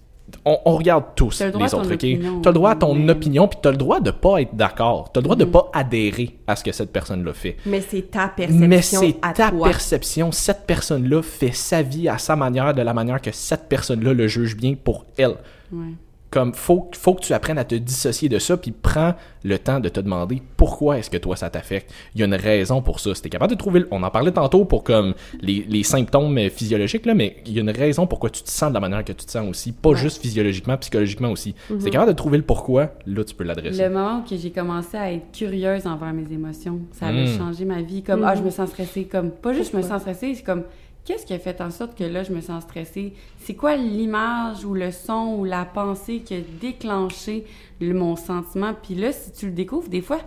on, 0.46 0.58
on 0.66 0.76
regarde 0.76 1.04
tous 1.16 1.42
le 1.42 1.48
les 1.58 1.74
autres, 1.74 1.94
opinion, 1.94 2.42
T'as 2.42 2.50
le 2.50 2.54
droit 2.54 2.72
à 2.72 2.76
ton 2.76 2.94
mais- 2.96 3.12
opinion, 3.12 3.48
puis 3.48 3.60
t'as 3.62 3.72
le 3.72 3.78
droit 3.78 4.00
de 4.00 4.12
pas 4.12 4.42
être 4.42 4.56
d'accord. 4.56 5.12
T'as 5.12 5.20
le 5.20 5.24
droit 5.24 5.36
de 5.36 5.46
pas 5.46 5.70
adhérer 5.74 6.38
à 6.48 6.56
ce 6.56 6.64
que 6.64 6.72
cette 6.72 6.92
personne-là 6.92 7.34
fait. 7.34 7.58
Mais 7.66 7.82
c'est 7.82 8.04
ta 8.12 8.28
perception 8.28 8.68
Mais 8.68 8.82
c'est 8.82 9.14
ta 9.34 9.50
toi. 9.52 9.68
perception. 9.68 10.32
Cette 10.32 10.66
personne-là 10.66 11.22
fait 11.22 11.52
sa 11.54 11.82
vie 11.82 12.08
à 12.10 12.18
sa 12.18 12.36
manière, 12.36 12.74
de 12.74 12.82
la 12.82 12.94
manière 12.94 13.22
que 13.22 13.32
cette 13.32 13.68
personne-là 13.70 14.14
le 14.14 14.28
juge 14.28 14.56
bien 14.56 14.76
pour 14.76 15.06
elle. 15.18 15.36
Ouais. 15.72 15.94
Comme, 16.32 16.54
faut, 16.54 16.92
faut 16.94 17.16
que 17.16 17.22
tu 17.22 17.34
apprennes 17.34 17.58
à 17.58 17.64
te 17.64 17.74
dissocier 17.74 18.30
de 18.30 18.38
ça, 18.38 18.56
puis 18.56 18.72
prends 18.72 19.16
le 19.44 19.58
temps 19.58 19.80
de 19.80 19.90
te 19.90 20.00
demander 20.00 20.42
pourquoi 20.58 21.00
est-ce 21.00 21.10
que 21.10 21.18
toi 21.18 21.36
ça 21.36 21.50
t'affecte. 21.50 21.92
Il 22.14 22.20
y 22.20 22.24
a 22.24 22.28
une 22.28 22.36
raison 22.36 22.82
pour 22.84 23.00
ça. 23.00 23.16
Si 23.16 23.22
t'es 23.24 23.30
capable 23.30 23.52
de 23.52 23.58
trouver, 23.58 23.80
le- 23.80 23.88
on 23.90 24.04
en 24.04 24.12
parlait 24.12 24.32
tantôt 24.32 24.64
pour 24.66 24.84
comme 24.84 25.16
les, 25.42 25.66
les 25.68 25.82
symptômes 25.84 26.38
euh, 26.38 26.50
physiologiques, 26.50 27.08
là, 27.08 27.16
mais 27.16 27.38
il 27.48 27.54
y 27.54 27.58
a 27.58 27.62
une 27.62 27.72
raison 27.72 28.06
pourquoi 28.06 28.30
tu 28.30 28.44
te 28.44 28.50
sens 28.50 28.70
de 28.70 28.74
la 28.76 28.80
manière 28.80 29.04
que 29.04 29.12
tu 29.14 29.26
te 29.26 29.32
sens 29.32 29.50
aussi. 29.50 29.72
Pas 29.72 29.96
juste 29.96 30.22
physiologiquement, 30.22 30.78
psychologiquement 30.78 31.32
aussi. 31.32 31.56
Si 31.68 31.78
t'es 31.86 31.90
capable 31.90 32.12
de 32.12 32.16
trouver 32.18 32.38
le 32.38 32.44
pourquoi, 32.44 32.92
là, 33.08 33.24
tu 33.24 33.34
peux 33.34 33.44
l'adresser. 33.44 33.82
Le 33.82 33.90
moment 33.90 34.20
où 34.20 34.30
que 34.30 34.38
j'ai 34.38 34.52
commencé 34.52 34.98
à 34.98 35.12
être 35.12 35.32
curieuse 35.32 35.88
envers 35.88 36.14
mes 36.14 36.32
émotions, 36.32 36.80
ça 36.92 37.08
avait 37.08 37.24
Mm. 37.26 37.38
changé 37.40 37.66
ma 37.66 37.82
vie. 37.82 38.04
Comme, 38.04 38.20
Mm. 38.22 38.26
ah, 38.28 38.36
je 38.36 38.42
me 38.44 38.50
sens 38.52 38.70
stressée. 38.70 39.06
Comme, 39.06 39.32
pas 39.32 39.54
juste 39.54 39.72
je 39.72 39.78
me 39.78 39.82
sens 39.82 40.02
stressée, 40.02 40.36
c'est 40.36 40.44
comme, 40.44 40.64
qu'est-ce 41.10 41.26
qui 41.26 41.34
a 41.34 41.40
fait 41.40 41.60
en 41.60 41.72
sorte 41.72 41.98
que 41.98 42.04
là, 42.04 42.22
je 42.22 42.32
me 42.32 42.40
sens 42.40 42.62
stressée? 42.64 43.14
C'est 43.40 43.56
quoi 43.56 43.76
l'image 43.76 44.64
ou 44.64 44.76
le 44.76 44.92
son 44.92 45.38
ou 45.40 45.44
la 45.44 45.66
pensée 45.66 46.20
qui 46.20 46.36
a 46.36 46.40
déclenché 46.62 47.46
le- 47.82 47.96
mon 47.96 48.16
sentiment? 48.16 48.74
Puis 48.80 48.94
là, 48.94 49.12
si 49.12 49.32
tu 49.32 49.48
le 49.48 49.52
découvres, 49.54 49.90
des 49.90 50.02
fois, 50.02 50.20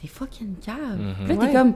c'est 0.00 0.08
fucking 0.08 0.56
cave. 0.64 0.76
Mhm. 0.98 1.14
Puis 1.24 1.28
là, 1.28 1.34
Ouais. 1.40 1.46
t'es 1.46 1.52
comme, 1.54 1.72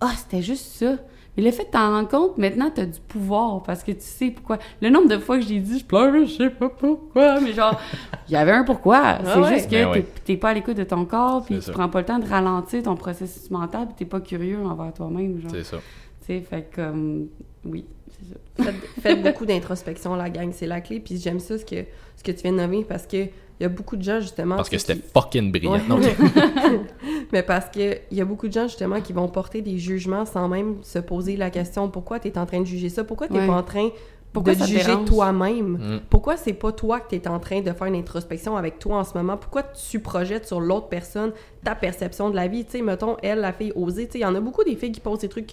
ah, 0.00 0.12
c'était 0.16 0.42
juste 0.42 0.66
ça. 0.66 0.94
Mais 1.36 1.42
le 1.44 1.50
fait 1.50 1.64
de 1.64 1.70
t'en 1.70 1.90
rendre 1.90 2.08
compte, 2.08 2.38
maintenant, 2.38 2.70
t'as 2.72 2.86
du 2.86 3.00
pouvoir 3.00 3.62
parce 3.64 3.82
que 3.84 3.90
tu 3.92 4.00
sais 4.00 4.30
pourquoi. 4.30 4.58
Le 4.80 4.90
nombre 4.90 5.08
de 5.08 5.18
fois 5.18 5.36
que 5.38 5.44
j'ai 5.44 5.58
dit, 5.60 5.80
je 5.80 5.84
pleure, 5.84 6.12
je 6.26 6.32
sais 6.32 6.50
pas 6.50 6.68
pourquoi, 6.68 7.40
mais 7.40 7.52
genre, 7.52 7.80
il 8.28 8.32
y 8.32 8.36
avait 8.36 8.52
un 8.52 8.64
pourquoi. 8.64 9.18
C'est 9.24 9.38
ouais. 9.40 9.54
juste 9.54 9.66
que 9.70 9.74
Ben 9.92 10.04
t'es 10.24 10.32
ouais. 10.32 10.36
pas 10.38 10.50
à 10.50 10.54
l'écoute 10.54 10.76
de 10.76 10.84
ton 10.84 11.04
corps, 11.04 11.44
puis 11.44 11.54
C'est 11.56 11.60
tu 11.60 11.66
ça. 11.66 11.72
prends 11.72 11.88
pas 11.88 11.98
le 12.00 12.06
temps 12.06 12.18
de 12.20 12.28
ralentir 12.28 12.82
ton 12.84 12.94
processus 12.96 13.50
mental, 13.50 13.86
puis 13.86 13.94
t'es 13.98 14.04
pas 14.04 14.20
curieux 14.20 14.64
envers 14.64 14.92
toi-même, 14.92 15.40
genre. 15.40 15.50
C'est 15.52 15.64
ça. 15.64 15.76
Tu 16.20 16.26
sais, 16.26 16.40
fait 16.40 16.62
que, 16.70 16.76
comme, 16.76 17.28
oui, 17.64 17.84
c'est 18.08 18.32
ça. 18.32 18.64
Faites, 18.70 18.80
faites 19.02 19.22
beaucoup 19.22 19.46
d'introspection, 19.46 20.14
la 20.16 20.30
gang, 20.30 20.50
c'est 20.52 20.66
la 20.66 20.80
clé. 20.80 21.00
Puis 21.00 21.18
j'aime 21.18 21.40
ça, 21.40 21.58
ce 21.58 21.64
que, 21.64 21.84
ce 22.16 22.22
que 22.22 22.32
tu 22.32 22.42
viens 22.42 22.52
de 22.52 22.58
nommer, 22.58 22.84
parce 22.84 23.06
que 23.06 23.16
il 23.60 23.64
y 23.64 23.66
a 23.66 23.68
beaucoup 23.68 23.96
de 23.96 24.02
gens, 24.02 24.20
justement... 24.20 24.54
Parce 24.54 24.68
que 24.68 24.78
c'était 24.78 24.94
fucking 25.12 25.50
brillant. 25.50 25.72
Ouais. 25.72 25.80
Non, 25.88 25.98
Mais 27.32 27.42
parce 27.42 27.66
que 27.70 27.98
il 28.10 28.16
y 28.16 28.20
a 28.20 28.24
beaucoup 28.24 28.46
de 28.48 28.52
gens, 28.52 28.68
justement, 28.68 29.00
qui 29.00 29.12
vont 29.12 29.28
porter 29.28 29.62
des 29.62 29.78
jugements 29.78 30.24
sans 30.24 30.48
même 30.48 30.76
se 30.82 30.98
poser 31.00 31.36
la 31.36 31.50
question 31.50 31.88
pourquoi 31.88 32.20
tu 32.20 32.28
es 32.28 32.38
en 32.38 32.46
train 32.46 32.60
de 32.60 32.66
juger 32.66 32.88
ça? 32.88 33.02
Pourquoi 33.04 33.26
tu 33.26 33.32
n'es 33.32 33.40
Ouais. 33.40 33.46
pas 33.46 33.54
en 33.56 33.62
train 33.64 33.88
Pourquoi 34.32 34.54
de 34.54 34.64
juger 34.64 34.94
toi-même? 35.06 35.72
Mm. 35.72 36.00
Pourquoi 36.08 36.36
c'est 36.36 36.52
pas 36.52 36.70
toi 36.70 37.00
que 37.00 37.10
tu 37.10 37.16
es 37.16 37.26
en 37.28 37.40
train 37.40 37.60
de 37.60 37.72
faire 37.72 37.86
une 37.88 37.96
introspection 37.96 38.56
avec 38.56 38.78
toi 38.78 38.98
en 38.98 39.04
ce 39.04 39.16
moment? 39.18 39.36
Pourquoi 39.36 39.64
tu 39.64 39.98
projettes 40.00 40.46
sur 40.46 40.60
l'autre 40.60 40.88
personne 40.88 41.32
ta 41.64 41.74
perception 41.74 42.30
de 42.30 42.36
la 42.36 42.46
vie? 42.46 42.64
Tu 42.64 42.72
sais, 42.78 42.82
mettons, 42.82 43.16
elle, 43.22 43.40
la 43.40 43.52
fille 43.52 43.72
osée, 43.74 44.06
tu 44.06 44.12
sais, 44.12 44.18
il 44.18 44.22
y 44.22 44.24
en 44.24 44.34
a 44.36 44.40
beaucoup 44.40 44.62
des 44.62 44.76
filles 44.76 44.92
qui 44.92 45.00
posent 45.00 45.20
des 45.20 45.28
trucs 45.28 45.50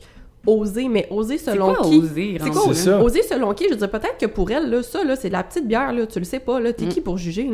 osés, 0.48 0.88
mais 0.90 1.08
C'est 1.28 1.38
selon 1.38 1.74
quoi 1.74 1.86
qui? 1.86 1.98
oser, 2.00 2.38
C'est 2.42 2.50
quoi 2.50 2.62
C'est 2.68 2.74
ça. 2.76 3.02
oser 3.02 3.24
selon 3.24 3.54
qui? 3.54 3.66
Je 3.66 3.70
veux 3.72 3.76
dire, 3.78 3.90
peut-être 3.92 4.18
que 4.18 4.26
pour 4.26 4.50
elle, 4.52 4.70
là, 4.70 4.84
ça, 4.84 5.04
là, 5.04 5.16
c'est 5.16 5.28
de 5.30 5.34
la 5.34 5.44
petite 5.44 5.68
bière, 5.68 5.92
là, 5.94 6.06
tu 6.06 6.20
le 6.20 6.26
sais 6.26 6.40
pas, 6.40 6.60
là, 6.60 6.74
t'es 6.74 6.86
Mm. 6.86 6.90
qui 6.90 7.02
pour 7.02 7.18
juger? 7.18 7.50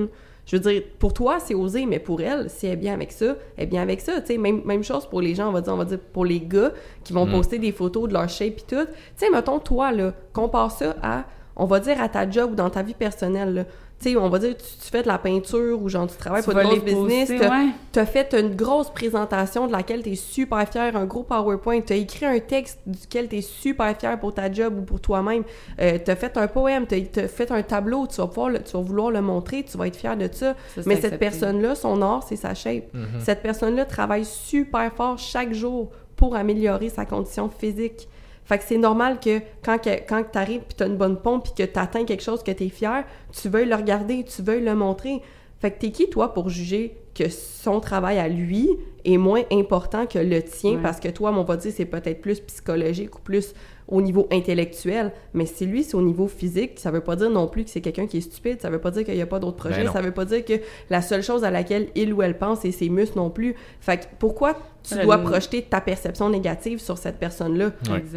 Je 0.47 0.55
veux 0.57 0.61
dire, 0.71 0.81
pour 0.99 1.13
toi, 1.13 1.37
c'est 1.39 1.53
osé, 1.53 1.85
mais 1.85 1.99
pour 1.99 2.19
elle, 2.21 2.49
si 2.49 2.65
elle 2.65 2.73
est 2.73 2.75
bien 2.77 2.93
avec 2.93 3.11
ça, 3.11 3.35
elle 3.57 3.63
est 3.63 3.67
bien 3.67 3.81
avec 3.83 4.01
ça. 4.01 4.19
Tu 4.21 4.27
sais, 4.33 4.37
même, 4.37 4.61
même 4.65 4.83
chose 4.83 5.05
pour 5.05 5.21
les 5.21 5.35
gens, 5.35 5.49
on 5.49 5.51
va 5.51 5.61
dire, 5.61 5.73
on 5.73 5.77
va 5.77 5.85
dire 5.85 5.99
pour 6.11 6.25
les 6.25 6.39
gars 6.41 6.71
qui 7.03 7.13
vont 7.13 7.25
Mm. 7.27 7.31
poster 7.31 7.59
des 7.59 7.71
photos 7.71 8.07
de 8.09 8.13
leur 8.13 8.27
shape 8.27 8.57
et 8.57 8.63
tout. 8.67 8.85
Tu 8.85 8.87
sais, 9.17 9.29
mettons, 9.29 9.59
toi, 9.59 9.91
là, 9.91 10.13
compare 10.33 10.71
ça 10.71 10.95
à, 11.03 11.25
on 11.55 11.65
va 11.65 11.79
dire, 11.79 12.01
à 12.01 12.09
ta 12.09 12.29
job 12.29 12.53
ou 12.53 12.55
dans 12.55 12.69
ta 12.71 12.81
vie 12.81 12.95
personnelle, 12.95 13.53
là. 13.53 13.63
Tu 14.01 14.09
sais, 14.11 14.15
on 14.17 14.29
va 14.29 14.39
dire, 14.39 14.55
tu, 14.57 14.63
tu 14.63 14.89
fais 14.91 15.03
de 15.03 15.07
la 15.07 15.17
peinture 15.17 15.81
ou 15.81 15.87
genre, 15.89 16.07
tu 16.07 16.17
travailles 16.17 16.41
Tu 16.43 16.49
pour 16.49 16.59
les 16.59 16.79
business, 16.79 17.29
ouais. 17.49 17.67
T'as 17.91 18.05
fait 18.05 18.33
une 18.33 18.55
grosse 18.55 18.89
présentation 18.89 19.67
de 19.67 19.71
laquelle 19.71 20.01
t'es 20.01 20.15
super 20.15 20.67
fier, 20.67 20.95
un 20.95 21.05
gros 21.05 21.23
PowerPoint. 21.23 21.81
T'as 21.81 21.95
écrit 21.95 22.25
un 22.25 22.39
texte 22.39 22.79
duquel 22.85 23.27
t'es 23.27 23.41
super 23.41 23.95
fier 23.97 24.19
pour 24.19 24.33
ta 24.33 24.51
job 24.51 24.79
ou 24.79 24.81
pour 24.81 24.99
toi-même. 25.01 25.43
Euh, 25.79 25.97
t'as 26.03 26.15
fait 26.15 26.35
un 26.37 26.47
poème, 26.47 26.87
t'as 26.87 26.99
t'as 27.01 27.27
fait 27.27 27.51
un 27.51 27.61
tableau. 27.61 28.07
Tu 28.07 28.15
vas, 28.17 28.27
pouvoir 28.27 28.49
le- 28.49 28.63
tu 28.63 28.71
vas 28.73 28.81
vouloir 28.81 29.11
le 29.11 29.21
montrer, 29.21 29.63
tu 29.63 29.77
vas 29.77 29.87
être 29.87 29.95
fier 29.97 30.17
de 30.17 30.27
ça. 30.31 30.55
Mais 30.85 30.95
cette 31.01 31.19
personne-là, 31.19 31.75
son 31.75 32.01
art, 32.01 32.23
c'est 32.27 32.35
sa 32.37 32.53
shape. 32.55 32.93
Mm-hmm. 32.95 33.19
Cette 33.19 33.41
personne-là 33.41 33.85
travaille 33.85 34.25
super 34.25 34.91
fort 34.93 35.17
chaque 35.19 35.53
jour 35.53 35.91
pour 36.15 36.35
améliorer 36.35 36.89
sa 36.89 37.05
condition 37.05 37.49
physique. 37.49 38.07
Fait 38.51 38.57
que 38.57 38.65
c'est 38.65 38.77
normal 38.77 39.21
que 39.21 39.39
quand, 39.63 39.77
que, 39.77 40.05
quand 40.05 40.25
tu 40.29 40.37
arrives 40.37 40.59
puis 40.59 40.75
tu 40.75 40.83
as 40.83 40.87
une 40.87 40.97
bonne 40.97 41.15
pompe 41.15 41.45
puis 41.45 41.53
que 41.65 41.71
tu 41.71 41.79
atteins 41.79 42.03
quelque 42.03 42.21
chose 42.21 42.43
que 42.43 42.51
tu 42.51 42.65
es 42.65 42.69
fier, 42.69 43.05
tu 43.31 43.47
veuilles 43.47 43.69
le 43.69 43.75
regarder, 43.75 44.25
tu 44.25 44.41
veuilles 44.41 44.65
le 44.65 44.75
montrer. 44.75 45.21
Fait 45.61 45.71
que 45.71 45.79
t'es 45.79 45.91
qui, 45.91 46.09
toi, 46.09 46.33
pour 46.33 46.49
juger 46.49 46.97
que 47.15 47.29
son 47.29 47.79
travail 47.79 48.19
à 48.19 48.27
lui 48.27 48.69
est 49.05 49.15
moins 49.15 49.43
important 49.53 50.05
que 50.05 50.19
le 50.19 50.43
tien? 50.43 50.73
Ouais. 50.73 50.81
parce 50.81 50.99
que 50.99 51.07
toi, 51.07 51.31
on 51.33 51.45
va 51.45 51.55
dire, 51.55 51.71
c'est 51.73 51.85
peut-être 51.85 52.19
plus 52.19 52.41
psychologique 52.41 53.17
ou 53.17 53.21
plus 53.21 53.53
au 53.87 54.01
niveau 54.01 54.27
intellectuel, 54.31 55.11
mais 55.33 55.45
si 55.45 55.65
lui, 55.65 55.83
c'est 55.83 55.95
au 55.95 56.01
niveau 56.01 56.27
physique, 56.27 56.79
ça 56.79 56.91
veut 56.91 57.01
pas 57.01 57.15
dire 57.15 57.29
non 57.29 57.47
plus 57.47 57.63
que 57.65 57.69
c'est 57.69 57.81
quelqu'un 57.81 58.07
qui 58.07 58.17
est 58.17 58.21
stupide, 58.21 58.61
ça 58.61 58.69
veut 58.69 58.79
pas 58.79 58.91
dire 58.91 59.03
qu'il 59.03 59.15
y 59.15 59.21
a 59.21 59.25
pas 59.25 59.39
d'autres 59.39 59.57
projets, 59.57 59.83
Ben 59.83 59.91
ça 59.91 60.01
veut 60.01 60.11
pas 60.11 60.25
dire 60.25 60.45
que 60.45 60.53
la 60.89 61.01
seule 61.01 61.23
chose 61.23 61.43
à 61.43 61.51
laquelle 61.51 61.87
il 61.95 62.13
ou 62.13 62.21
elle 62.21 62.37
pense, 62.37 62.59
c'est 62.61 62.71
ses 62.71 62.89
muscles 62.89 63.17
non 63.17 63.29
plus. 63.29 63.55
Fait 63.79 63.97
que 63.97 64.03
pourquoi 64.19 64.57
tu 64.83 64.95
dois 64.99 65.19
projeter 65.19 65.61
ta 65.61 65.79
perception 65.81 66.29
négative 66.29 66.79
sur 66.79 66.97
cette 66.97 67.17
personne-là 67.17 67.71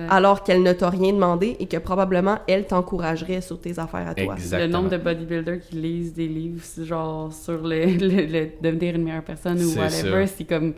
alors 0.08 0.42
qu'elle 0.44 0.62
ne 0.62 0.72
t'a 0.72 0.88
rien 0.90 1.12
demandé 1.12 1.56
et 1.60 1.66
que 1.66 1.76
probablement 1.76 2.38
elle 2.48 2.66
t'encouragerait 2.66 3.40
sur 3.40 3.60
tes 3.60 3.78
affaires 3.78 4.08
à 4.08 4.14
toi? 4.14 4.34
Exact. 4.34 4.58
Le 4.60 4.66
nombre 4.66 4.88
de 4.88 4.94
Exactement. 4.96 5.14
bodybuilders 5.14 5.60
qui 5.60 5.76
lisent 5.76 6.14
des 6.14 6.28
livres, 6.28 6.62
genre 6.82 7.32
sur 7.32 7.62
le, 7.62 7.84
le- 7.98 8.26
le 8.26 8.48
devenir 8.62 8.94
une 8.94 9.04
meilleure 9.04 9.22
personne 9.24 9.62
ou 9.62 9.78
whatever, 9.78 10.26
c'est 10.26 10.44
comme. 10.44 10.74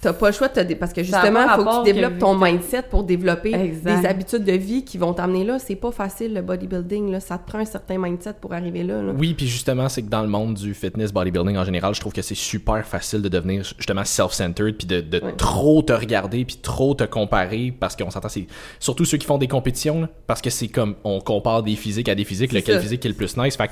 T'as 0.00 0.12
pas 0.12 0.26
le 0.28 0.32
choix 0.34 0.48
de 0.48 0.52
te 0.52 0.60
dé- 0.60 0.74
parce 0.76 0.92
que 0.92 1.02
justement, 1.02 1.40
il 1.42 1.50
faut 1.56 1.64
que 1.64 1.78
tu 1.86 1.92
développes 1.92 2.14
que- 2.14 2.20
ton 2.20 2.34
mindset 2.36 2.82
pour 2.82 3.02
développer 3.02 3.54
Exact. 3.54 4.00
des 4.02 4.06
habitudes 4.06 4.44
de 4.44 4.52
vie 4.52 4.84
qui 4.84 4.98
vont 4.98 5.14
t'amener 5.14 5.42
là. 5.42 5.58
C'est 5.58 5.74
pas 5.74 5.90
facile 5.90 6.34
le 6.34 6.42
bodybuilding 6.42 7.10
là, 7.10 7.18
ça 7.20 7.38
te 7.38 7.48
prend 7.48 7.58
un 7.60 7.64
certain 7.64 7.98
mindset 7.98 8.34
pour 8.40 8.52
arriver 8.52 8.82
là. 8.84 9.00
là. 9.02 9.12
Oui, 9.16 9.32
puis 9.34 9.46
justement, 9.48 9.88
c'est 9.88 10.02
que 10.02 10.08
dans 10.10 10.20
le 10.22 10.28
monde 10.28 10.54
du 10.54 10.74
fitness, 10.74 11.12
bodybuilding 11.12 11.56
en 11.56 11.64
général, 11.64 11.94
je 11.94 12.00
trouve 12.00 12.12
que 12.12 12.20
c'est 12.22 12.34
super 12.36 12.84
facile 12.86 13.22
de 13.22 13.28
devenir 13.28 13.62
justement 13.78 14.04
self-centered, 14.04 14.76
puis 14.76 14.86
de, 14.86 15.00
de 15.00 15.16
Ouais. 15.24 15.32
trop 15.36 15.80
te 15.82 15.94
regarder, 15.94 16.44
puis 16.44 16.58
trop 16.60 16.94
te 16.94 17.04
comparer, 17.04 17.74
parce 17.78 17.96
qu'on 17.96 18.10
s'entend, 18.10 18.28
c'est 18.28 18.46
surtout 18.78 19.06
ceux 19.06 19.16
qui 19.16 19.26
font 19.26 19.38
des 19.38 19.48
compétitions, 19.48 20.02
là, 20.02 20.08
parce 20.26 20.42
que 20.42 20.50
c'est 20.50 20.68
comme 20.68 20.94
on 21.04 21.20
compare 21.20 21.62
des 21.62 21.74
physiques 21.74 22.10
à 22.10 22.14
des 22.14 22.24
physiques, 22.24 22.52
lequel 22.52 22.76
ça. 22.76 22.80
physique 22.82 23.04
est 23.06 23.08
le 23.08 23.14
plus 23.14 23.36
nice. 23.38 23.56
Fait 23.56 23.70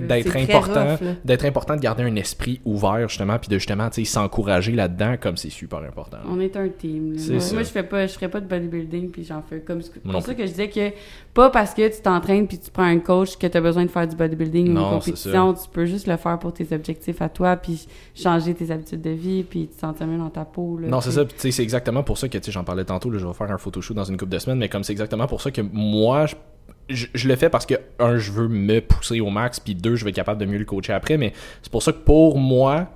d'être 0.00 0.36
important, 0.36 0.96
d'être 1.24 1.44
important 1.44 1.76
de 1.76 1.80
garder 1.80 2.02
un 2.02 2.16
esprit 2.16 2.60
ouvert 2.64 3.08
justement, 3.08 3.38
puis 3.38 3.48
de 3.48 3.54
justement, 3.54 3.88
tu 3.90 4.04
sais, 4.04 4.10
s'encourager 4.10 4.72
là-dedans, 4.72 5.16
comme 5.28 5.36
c'est 5.36 5.50
super 5.50 5.78
important. 5.78 6.16
On 6.28 6.40
est 6.40 6.56
un 6.56 6.68
team. 6.68 7.12
là. 7.14 7.20
Moi, 7.30 7.40
ça. 7.40 7.54
moi, 7.54 7.62
je 7.62 7.68
fais 7.68 7.82
pas, 7.82 8.06
je 8.06 8.12
ferais 8.14 8.28
pas 8.28 8.40
de 8.40 8.46
bodybuilding 8.46 9.10
puis 9.10 9.24
j'en 9.24 9.42
fais 9.42 9.60
comme. 9.60 9.80
C'est 9.82 10.02
pour 10.02 10.22
ça 10.22 10.34
que 10.34 10.42
je 10.44 10.50
disais 10.50 10.68
que 10.68 10.90
pas 11.34 11.50
parce 11.50 11.74
que 11.74 11.94
tu 11.94 12.02
t'entraînes 12.02 12.46
puis 12.48 12.58
tu 12.58 12.70
prends 12.70 12.82
un 12.84 12.98
coach 12.98 13.36
que 13.36 13.46
tu 13.46 13.56
as 13.56 13.60
besoin 13.60 13.84
de 13.84 13.90
faire 13.90 14.06
du 14.08 14.16
bodybuilding 14.16 14.70
ou 14.70 14.72
Non, 14.72 14.80
une 14.96 15.00
c'est 15.00 15.10
compétition. 15.10 15.54
Tu 15.54 15.68
peux 15.72 15.84
juste 15.86 16.06
le 16.06 16.16
faire 16.16 16.38
pour 16.38 16.52
tes 16.52 16.74
objectifs 16.74 17.22
à 17.22 17.28
toi 17.28 17.56
puis 17.56 17.86
changer 18.14 18.54
tes 18.54 18.70
habitudes 18.70 19.02
de 19.02 19.10
vie 19.10 19.42
puis 19.44 19.68
te 19.68 19.78
sentir 19.78 20.06
mieux 20.06 20.18
dans 20.18 20.30
ta 20.30 20.44
peau. 20.44 20.78
Là, 20.78 20.88
Non, 20.88 21.00
c'est 21.00 21.12
ça. 21.12 21.24
Puis, 21.24 21.34
tu 21.34 21.40
sais, 21.42 21.50
c'est 21.52 21.62
exactement 21.62 22.02
pour 22.02 22.18
ça 22.18 22.28
que, 22.28 22.38
tu 22.38 22.44
sais, 22.44 22.52
j'en 22.52 22.64
parlais 22.64 22.84
tantôt, 22.84 23.10
là, 23.10 23.18
je 23.18 23.26
vais 23.26 23.32
faire 23.34 23.50
un 23.52 23.58
photoshoot 23.58 23.94
dans 23.94 24.04
une 24.04 24.16
couple 24.16 24.32
de 24.32 24.38
semaines, 24.38 24.58
mais 24.58 24.68
comme 24.68 24.82
c'est 24.84 24.92
exactement 24.92 25.26
pour 25.26 25.40
ça 25.42 25.50
que 25.50 25.60
moi, 25.60 26.26
je- 26.26 26.34
je, 26.90 27.06
je 27.14 27.28
le 27.28 27.36
fais 27.36 27.50
parce 27.50 27.66
que, 27.66 27.74
un, 27.98 28.16
je 28.16 28.32
veux 28.32 28.48
me 28.48 28.80
pousser 28.80 29.20
au 29.20 29.28
max, 29.28 29.60
puis 29.60 29.74
deux, 29.74 29.94
je 29.96 30.04
vais 30.04 30.10
être 30.10 30.16
capable 30.16 30.40
de 30.40 30.46
mieux 30.46 30.56
le 30.58 30.64
coacher 30.64 30.94
après, 30.94 31.18
mais 31.18 31.34
c'est 31.62 31.70
pour 31.70 31.82
ça 31.82 31.92
que 31.92 31.98
pour 31.98 32.38
moi, 32.38 32.88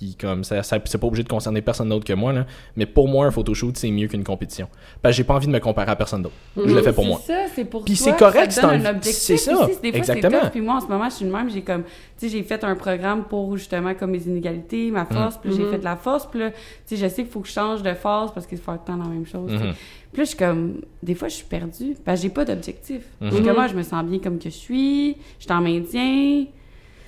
puis 0.00 0.16
comme 0.18 0.44
ça, 0.44 0.62
ça 0.62 0.78
c'est 0.82 0.96
pas 0.96 1.06
obligé 1.06 1.22
de 1.24 1.28
concerner 1.28 1.60
personne 1.60 1.90
d'autre 1.90 2.06
que 2.06 2.14
moi, 2.14 2.32
là, 2.32 2.46
mais 2.74 2.86
pour 2.86 3.06
moi, 3.06 3.26
un 3.26 3.30
photoshoot, 3.30 3.76
c'est 3.76 3.90
mieux 3.90 4.08
qu'une 4.08 4.24
compétition. 4.24 4.66
Parce 5.02 5.12
que 5.12 5.16
j'ai 5.18 5.24
pas 5.24 5.34
envie 5.34 5.46
de 5.46 5.52
me 5.52 5.58
comparer 5.60 5.90
à 5.90 5.96
personne 5.96 6.22
d'autre. 6.22 6.34
Je 6.56 6.62
le 6.74 6.80
fais 6.80 6.94
pour 6.94 7.04
C'est 7.04 7.10
moi. 7.10 7.20
ça, 7.26 7.34
c'est 7.54 7.64
pour 7.66 7.84
Puis 7.84 7.94
toi, 7.96 8.04
c'est 8.06 8.16
correct, 8.16 8.50
c'est 8.52 8.64
un 8.64 8.84
objectif. 8.86 9.12
c'est 9.14 9.36
ça, 9.36 9.52
aussi. 9.66 9.78
Des 9.82 9.90
fois, 9.90 9.98
exactement. 9.98 10.38
c'est. 10.44 10.50
Puis 10.52 10.62
moi, 10.62 10.76
en 10.76 10.80
ce 10.80 10.86
moment, 10.86 11.04
je 11.10 11.14
suis 11.16 11.26
de 11.26 11.30
même, 11.30 11.50
j'ai 11.50 11.60
comme, 11.60 11.82
tu 11.82 11.90
sais, 12.16 12.28
j'ai 12.30 12.42
fait 12.42 12.64
un 12.64 12.74
programme 12.76 13.24
pour 13.24 13.54
justement 13.58 13.92
comme 13.94 14.12
mes 14.12 14.22
inégalités, 14.26 14.90
ma 14.90 15.04
force, 15.04 15.36
puis 15.36 15.52
j'ai 15.52 15.64
Mhm. 15.64 15.70
fait 15.72 15.78
de 15.80 15.84
la 15.84 15.96
force, 15.96 16.26
puis 16.30 16.40
là, 16.40 16.50
tu 16.50 16.56
sais, 16.86 16.96
je 16.96 17.06
sais 17.06 17.22
qu'il 17.22 17.30
faut 17.30 17.40
que 17.40 17.48
je 17.48 17.52
change 17.52 17.82
de 17.82 17.92
force 17.92 18.32
parce 18.32 18.46
qu'il 18.46 18.56
faut 18.56 18.64
faire 18.72 18.82
tout 18.82 18.92
le 18.92 18.98
temps 18.98 19.04
la 19.04 19.08
même 19.10 19.26
chose. 19.26 19.52
Mhm. 19.52 19.74
Puis 20.12 20.18
là, 20.18 20.24
je 20.24 20.28
suis 20.30 20.36
comme, 20.38 20.80
des 21.02 21.14
fois, 21.14 21.28
je 21.28 21.34
suis 21.34 21.44
perdue, 21.46 21.94
parce 22.04 22.20
que 22.20 22.22
j'ai 22.24 22.32
pas 22.32 22.44
d'objectif. 22.46 23.02
Parce 23.20 23.36
que 23.36 23.50
moi, 23.54 23.66
je 23.66 23.74
me 23.74 23.82
sens 23.82 24.02
bien 24.04 24.18
comme 24.18 24.38
que 24.38 24.44
je 24.44 24.54
suis, 24.54 25.12
je 25.38 25.44
suis 25.44 25.52
en 25.52 25.60
maintien. 25.60 26.46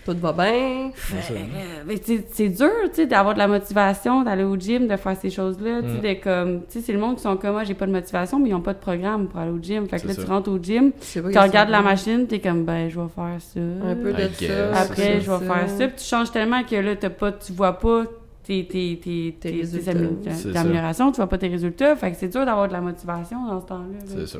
Tout 0.04 0.16
va 0.18 0.32
bien. 0.32 0.90
Euh, 1.12 1.96
c'est 2.30 2.48
dur, 2.48 2.68
tu 2.86 2.94
sais, 2.94 3.06
d'avoir 3.06 3.34
de 3.34 3.38
la 3.38 3.46
motivation, 3.48 4.22
d'aller 4.22 4.44
au 4.44 4.56
gym, 4.56 4.88
de 4.88 4.96
faire 4.96 5.16
ces 5.16 5.30
choses-là, 5.30 5.80
tu 5.82 6.00
sais, 6.02 6.14
Mm. 6.14 6.20
comme, 6.24 6.60
tu 6.62 6.66
sais, 6.68 6.80
c'est 6.80 6.92
le 6.92 6.98
monde 6.98 7.16
qui 7.16 7.22
sont 7.22 7.36
comme 7.36 7.52
moi, 7.52 7.64
j'ai 7.64 7.74
pas 7.74 7.86
de 7.86 7.92
motivation, 7.92 8.38
mais 8.40 8.48
ils 8.50 8.54
ont 8.54 8.60
pas 8.60 8.74
de 8.74 8.78
programme 8.80 9.28
pour 9.28 9.38
aller 9.40 9.50
au 9.52 9.58
gym. 9.62 9.86
Fait 9.88 10.00
que 10.00 10.08
là, 10.08 10.14
ça. 10.14 10.22
tu 10.24 10.28
rentres 10.28 10.50
au 10.50 10.58
gym, 10.58 10.92
tu 11.00 11.20
regardes 11.20 11.68
la 11.70 11.82
machine, 11.82 12.26
t'es 12.26 12.40
comme, 12.40 12.64
ben, 12.64 12.88
je 12.88 12.98
vais 13.00 13.08
faire 13.08 13.36
ça. 13.38 13.60
Un 13.60 13.94
peu 13.94 14.12
de 14.12 14.28
ça. 14.72 14.80
Après, 14.82 15.20
je 15.20 15.30
vais 15.30 15.46
faire 15.46 15.68
ça. 15.68 15.86
Puis 15.88 15.96
tu 15.96 16.04
changes 16.04 16.30
tellement 16.32 16.62
que 16.64 16.76
là, 16.76 16.96
t'as 16.96 17.10
pas, 17.10 17.32
tu 17.32 17.52
vois 17.52 17.78
pas 17.78 18.04
tes, 18.44 18.66
tes, 18.66 18.98
tes, 19.02 19.36
Tes 19.40 20.56
améliorations, 20.56 21.12
tu 21.12 21.16
vois 21.18 21.28
pas 21.28 21.38
tes 21.38 21.46
résultats. 21.48 21.94
Fait 21.94 22.10
que 22.10 22.16
c'est 22.16 22.28
dur 22.28 22.44
d'avoir 22.44 22.66
de 22.66 22.72
la 22.72 22.80
motivation 22.80 23.46
dans 23.46 23.60
ce 23.60 23.66
temps-là. 23.66 23.98
là, 24.00 24.04
C'est 24.04 24.26
ça. 24.26 24.38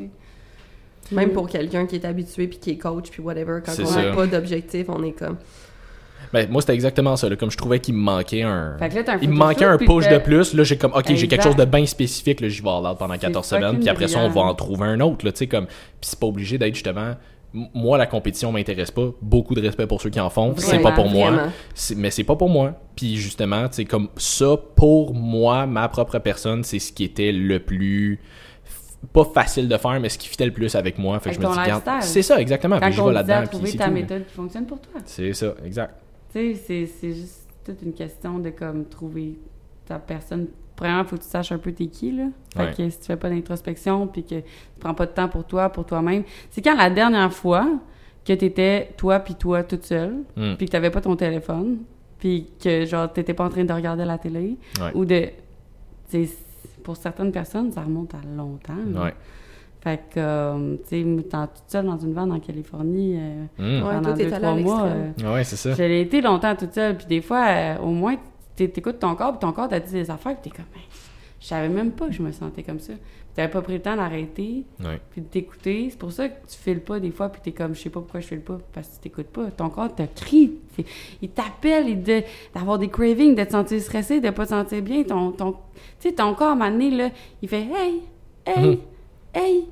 Même 1.12 1.28
Mm. 1.30 1.32
pour 1.32 1.48
quelqu'un 1.48 1.86
qui 1.86 1.96
est 1.96 2.04
habitué 2.04 2.48
puis 2.48 2.58
qui 2.58 2.70
est 2.70 2.78
coach 2.78 3.10
puis 3.10 3.22
whatever, 3.22 3.60
quand 3.64 3.72
on 3.78 3.90
n'a 3.96 4.12
pas 4.12 4.26
d'objectif, 4.26 4.86
on 4.88 5.02
est 5.04 5.12
comme. 5.12 5.36
Ben, 6.32 6.48
moi, 6.50 6.62
c'était 6.62 6.72
exactement 6.72 7.14
ça. 7.16 7.28
Là. 7.28 7.36
Comme 7.36 7.50
je 7.50 7.58
trouvais 7.58 7.78
qu'il 7.78 7.94
me 7.94 8.00
manquait 8.00 8.42
un. 8.42 8.76
Fait 8.78 8.88
que 8.88 8.94
là, 8.94 9.02
t'as 9.04 9.14
un 9.16 9.18
Il 9.20 9.28
me 9.28 9.34
manquait 9.36 9.66
un 9.66 9.76
push 9.76 10.08
de 10.08 10.18
plus. 10.18 10.54
Là, 10.54 10.64
j'ai 10.64 10.78
comme, 10.78 10.92
OK, 10.94 11.14
j'ai 11.14 11.28
quelque 11.28 11.44
chose 11.44 11.56
de 11.56 11.64
bien 11.64 11.84
spécifique. 11.84 12.40
Là, 12.40 12.48
j'y 12.48 12.62
vais 12.62 12.70
all 12.70 12.86
out 12.86 12.98
pendant 12.98 13.14
C'est 13.14 13.20
14 13.20 13.46
fucking 13.46 13.64
semaines. 13.66 13.80
Puis 13.80 13.88
après 13.88 14.08
ça, 14.08 14.20
on 14.20 14.28
va 14.30 14.40
en 14.42 14.54
trouver 14.54 14.86
un 14.86 15.00
autre. 15.00 15.26
Là, 15.26 15.32
tu 15.32 15.38
sais, 15.38 15.46
comme... 15.46 15.66
Puis 15.66 15.74
c'est 16.00 16.18
pas 16.18 16.26
obligé 16.26 16.56
d'être 16.56 16.74
justement. 16.74 17.16
Moi, 17.52 17.98
la 17.98 18.06
compétition 18.06 18.50
m'intéresse 18.50 18.90
pas. 18.90 19.10
Beaucoup 19.20 19.54
de 19.54 19.60
respect 19.60 19.86
pour 19.86 20.00
ceux 20.00 20.08
qui 20.08 20.20
en 20.20 20.30
font. 20.30 20.54
C'est 20.56 20.78
pas 20.78 20.92
pour 20.92 21.10
moi. 21.10 21.48
Mais 21.96 22.10
c'est 22.10 22.24
pas 22.24 22.36
pour 22.36 22.48
moi. 22.48 22.80
Puis 22.96 23.16
justement, 23.16 23.66
c'est 23.70 23.84
comme 23.84 24.08
ça, 24.16 24.56
pour 24.74 25.14
moi, 25.14 25.66
ma 25.66 25.86
propre 25.88 26.18
personne, 26.18 26.64
c'est 26.64 26.78
ce 26.78 26.92
qui 26.92 27.04
était 27.04 27.32
le 27.32 27.58
plus. 27.58 28.20
Pas 29.12 29.24
facile 29.24 29.68
de 29.68 29.76
faire, 29.76 29.98
mais 30.00 30.08
ce 30.08 30.16
qui 30.18 30.28
fitait 30.28 30.46
le 30.46 30.52
plus 30.52 30.74
avec 30.74 30.96
moi. 30.98 31.18
Fait 31.20 31.30
que 31.30 31.36
je 31.36 31.40
me 31.40 31.52
dis, 31.52 31.58
regarde, 31.58 31.82
c'est 32.02 32.22
ça, 32.22 32.40
exactement. 32.40 32.78
Quand 32.78 32.86
Puis 32.86 32.94
je 32.94 33.02
vais 33.02 33.12
là-dedans. 33.12 33.46
Trouver 33.46 33.72
ta 33.76 33.86
tout. 33.86 33.90
méthode 33.92 34.26
qui 34.26 34.34
fonctionne 34.34 34.66
pour 34.66 34.80
toi. 34.80 35.00
C'est 35.04 35.32
ça, 35.32 35.54
exact. 35.64 35.94
Tu 36.32 36.54
sais, 36.54 36.86
c'est- 36.86 37.12
juste 37.12 37.46
toute 37.64 37.82
une 37.82 37.92
question 37.92 38.38
de 38.38 38.50
comme 38.50 38.84
trouver 38.86 39.38
ta 39.86 39.98
personne. 39.98 40.46
Premièrement, 40.76 41.02
il 41.02 41.08
faut 41.08 41.16
que 41.16 41.22
tu 41.22 41.28
saches 41.28 41.52
un 41.52 41.58
peu 41.58 41.72
t'es 41.72 41.86
qui, 41.86 42.12
là. 42.12 42.24
Fait 42.56 42.62
Ouais. 42.64 42.74
que 42.74 42.88
si 42.90 42.98
tu 43.00 43.06
fais 43.06 43.16
pas 43.16 43.28
d'introspection 43.28 44.06
puis 44.06 44.22
que 44.24 44.36
tu 44.36 44.44
prends 44.80 44.94
pas 44.94 45.06
de 45.06 45.10
temps 45.12 45.28
pour 45.28 45.44
toi, 45.44 45.68
pour 45.68 45.84
toi-même. 45.84 46.22
C'est 46.50 46.62
quand 46.62 46.74
la 46.76 46.88
dernière 46.90 47.32
fois 47.32 47.68
que 48.24 48.32
t'étais 48.32 48.90
toi 48.96 49.18
puis 49.20 49.34
toi 49.34 49.62
toute 49.64 49.84
seule, 49.84 50.22
Mm. 50.36 50.54
puis 50.56 50.66
que 50.66 50.70
t'avais 50.72 50.90
pas 50.90 51.00
ton 51.00 51.14
téléphone, 51.16 51.78
puis 52.18 52.48
que 52.62 52.86
genre 52.86 53.12
t'étais 53.12 53.34
pas 53.34 53.44
en 53.44 53.48
train 53.50 53.64
de 53.64 53.72
regarder 53.72 54.04
la 54.04 54.16
télé 54.16 54.56
Ouais. 54.80 54.90
ou 54.94 55.04
de. 55.04 55.28
Pour 56.82 56.96
certaines 56.96 57.32
personnes, 57.32 57.70
ça 57.72 57.82
remonte 57.82 58.14
à 58.14 58.18
longtemps. 58.36 59.00
Ouais. 59.02 59.14
Fait 59.82 60.00
que, 60.10 60.18
euh, 60.20 60.76
tu 60.88 61.02
sais, 61.02 61.22
toute 61.28 61.64
seule 61.66 61.86
dans 61.86 61.98
une 61.98 62.12
vanne 62.12 62.30
en 62.30 62.38
Californie, 62.38 63.16
euh, 63.18 63.44
Mm. 63.58 63.84
Ouais, 63.86 63.94
pendant 63.94 64.14
t'es 64.14 64.24
deux, 64.26 64.30
trois 64.36 64.54
mois. 64.54 64.82
euh, 64.84 65.34
Ouais, 65.34 65.42
c'est 65.44 65.56
ça. 65.56 65.72
je 65.74 65.82
l'ai 65.82 66.02
été 66.02 66.20
longtemps 66.20 66.54
toute 66.54 66.72
seule, 66.72 66.96
puis 66.96 67.06
des 67.06 67.20
fois, 67.20 67.44
euh, 67.48 67.78
au 67.78 67.90
moins, 67.90 68.14
t'é- 68.54 68.68
t'écoutes 68.70 69.00
ton 69.00 69.14
corps, 69.16 69.32
puis 69.32 69.40
ton 69.40 69.52
corps 69.52 69.68
t'a 69.68 69.80
dit 69.80 69.92
des 69.92 70.08
affaires, 70.10 70.36
puis 70.40 70.50
t'es 70.50 70.56
comme, 70.56 70.66
je 71.42 71.46
savais 71.48 71.68
même 71.68 71.90
pas 71.90 72.06
que 72.06 72.12
je 72.12 72.22
me 72.22 72.30
sentais 72.32 72.62
comme 72.62 72.78
ça. 72.80 72.92
Puis 72.94 73.02
T'avais 73.34 73.48
pas 73.50 73.62
pris 73.62 73.72
le 73.74 73.80
temps 73.82 73.96
d'arrêter, 73.96 74.64
Ouais. 74.84 75.00
puis 75.10 75.22
de 75.22 75.26
t'écouter. 75.26 75.88
C'est 75.90 75.98
pour 75.98 76.12
ça 76.12 76.28
que 76.28 76.34
tu 76.46 76.56
files 76.58 76.80
pas 76.80 77.00
des 77.00 77.10
fois, 77.10 77.30
puis 77.30 77.40
t'es 77.42 77.50
comme, 77.52 77.74
je 77.74 77.80
sais 77.80 77.90
pas 77.90 78.00
pourquoi 78.00 78.20
je 78.20 78.26
file 78.26 78.42
pas, 78.42 78.58
parce 78.72 78.88
que 78.88 78.94
tu 78.96 79.00
t'écoutes 79.00 79.28
pas. 79.28 79.50
Ton 79.50 79.70
corps 79.70 79.92
te 79.94 80.02
crie, 80.14 80.52
il 81.20 81.30
t'appelle, 81.30 81.88
il 81.88 82.02
de- 82.02 82.22
d'avoir 82.54 82.78
des 82.78 82.88
cravings, 82.88 83.34
de 83.34 83.42
te 83.44 83.50
sentir 83.52 83.80
stressé, 83.80 84.20
de 84.20 84.30
pas 84.30 84.44
te 84.44 84.50
sentir 84.50 84.82
bien. 84.82 85.02
Ton, 85.02 85.32
ton, 85.32 85.52
tu 85.52 85.58
sais, 86.08 86.12
ton 86.12 86.34
corps, 86.34 86.48
à 86.48 86.52
un 86.52 86.54
moment 86.56 86.70
donné, 86.70 86.90
là, 86.90 87.08
il 87.40 87.48
fait, 87.48 87.62
hey, 87.62 88.02
hey, 88.46 88.66
Mhm. 88.68 88.78
hey, 89.34 89.64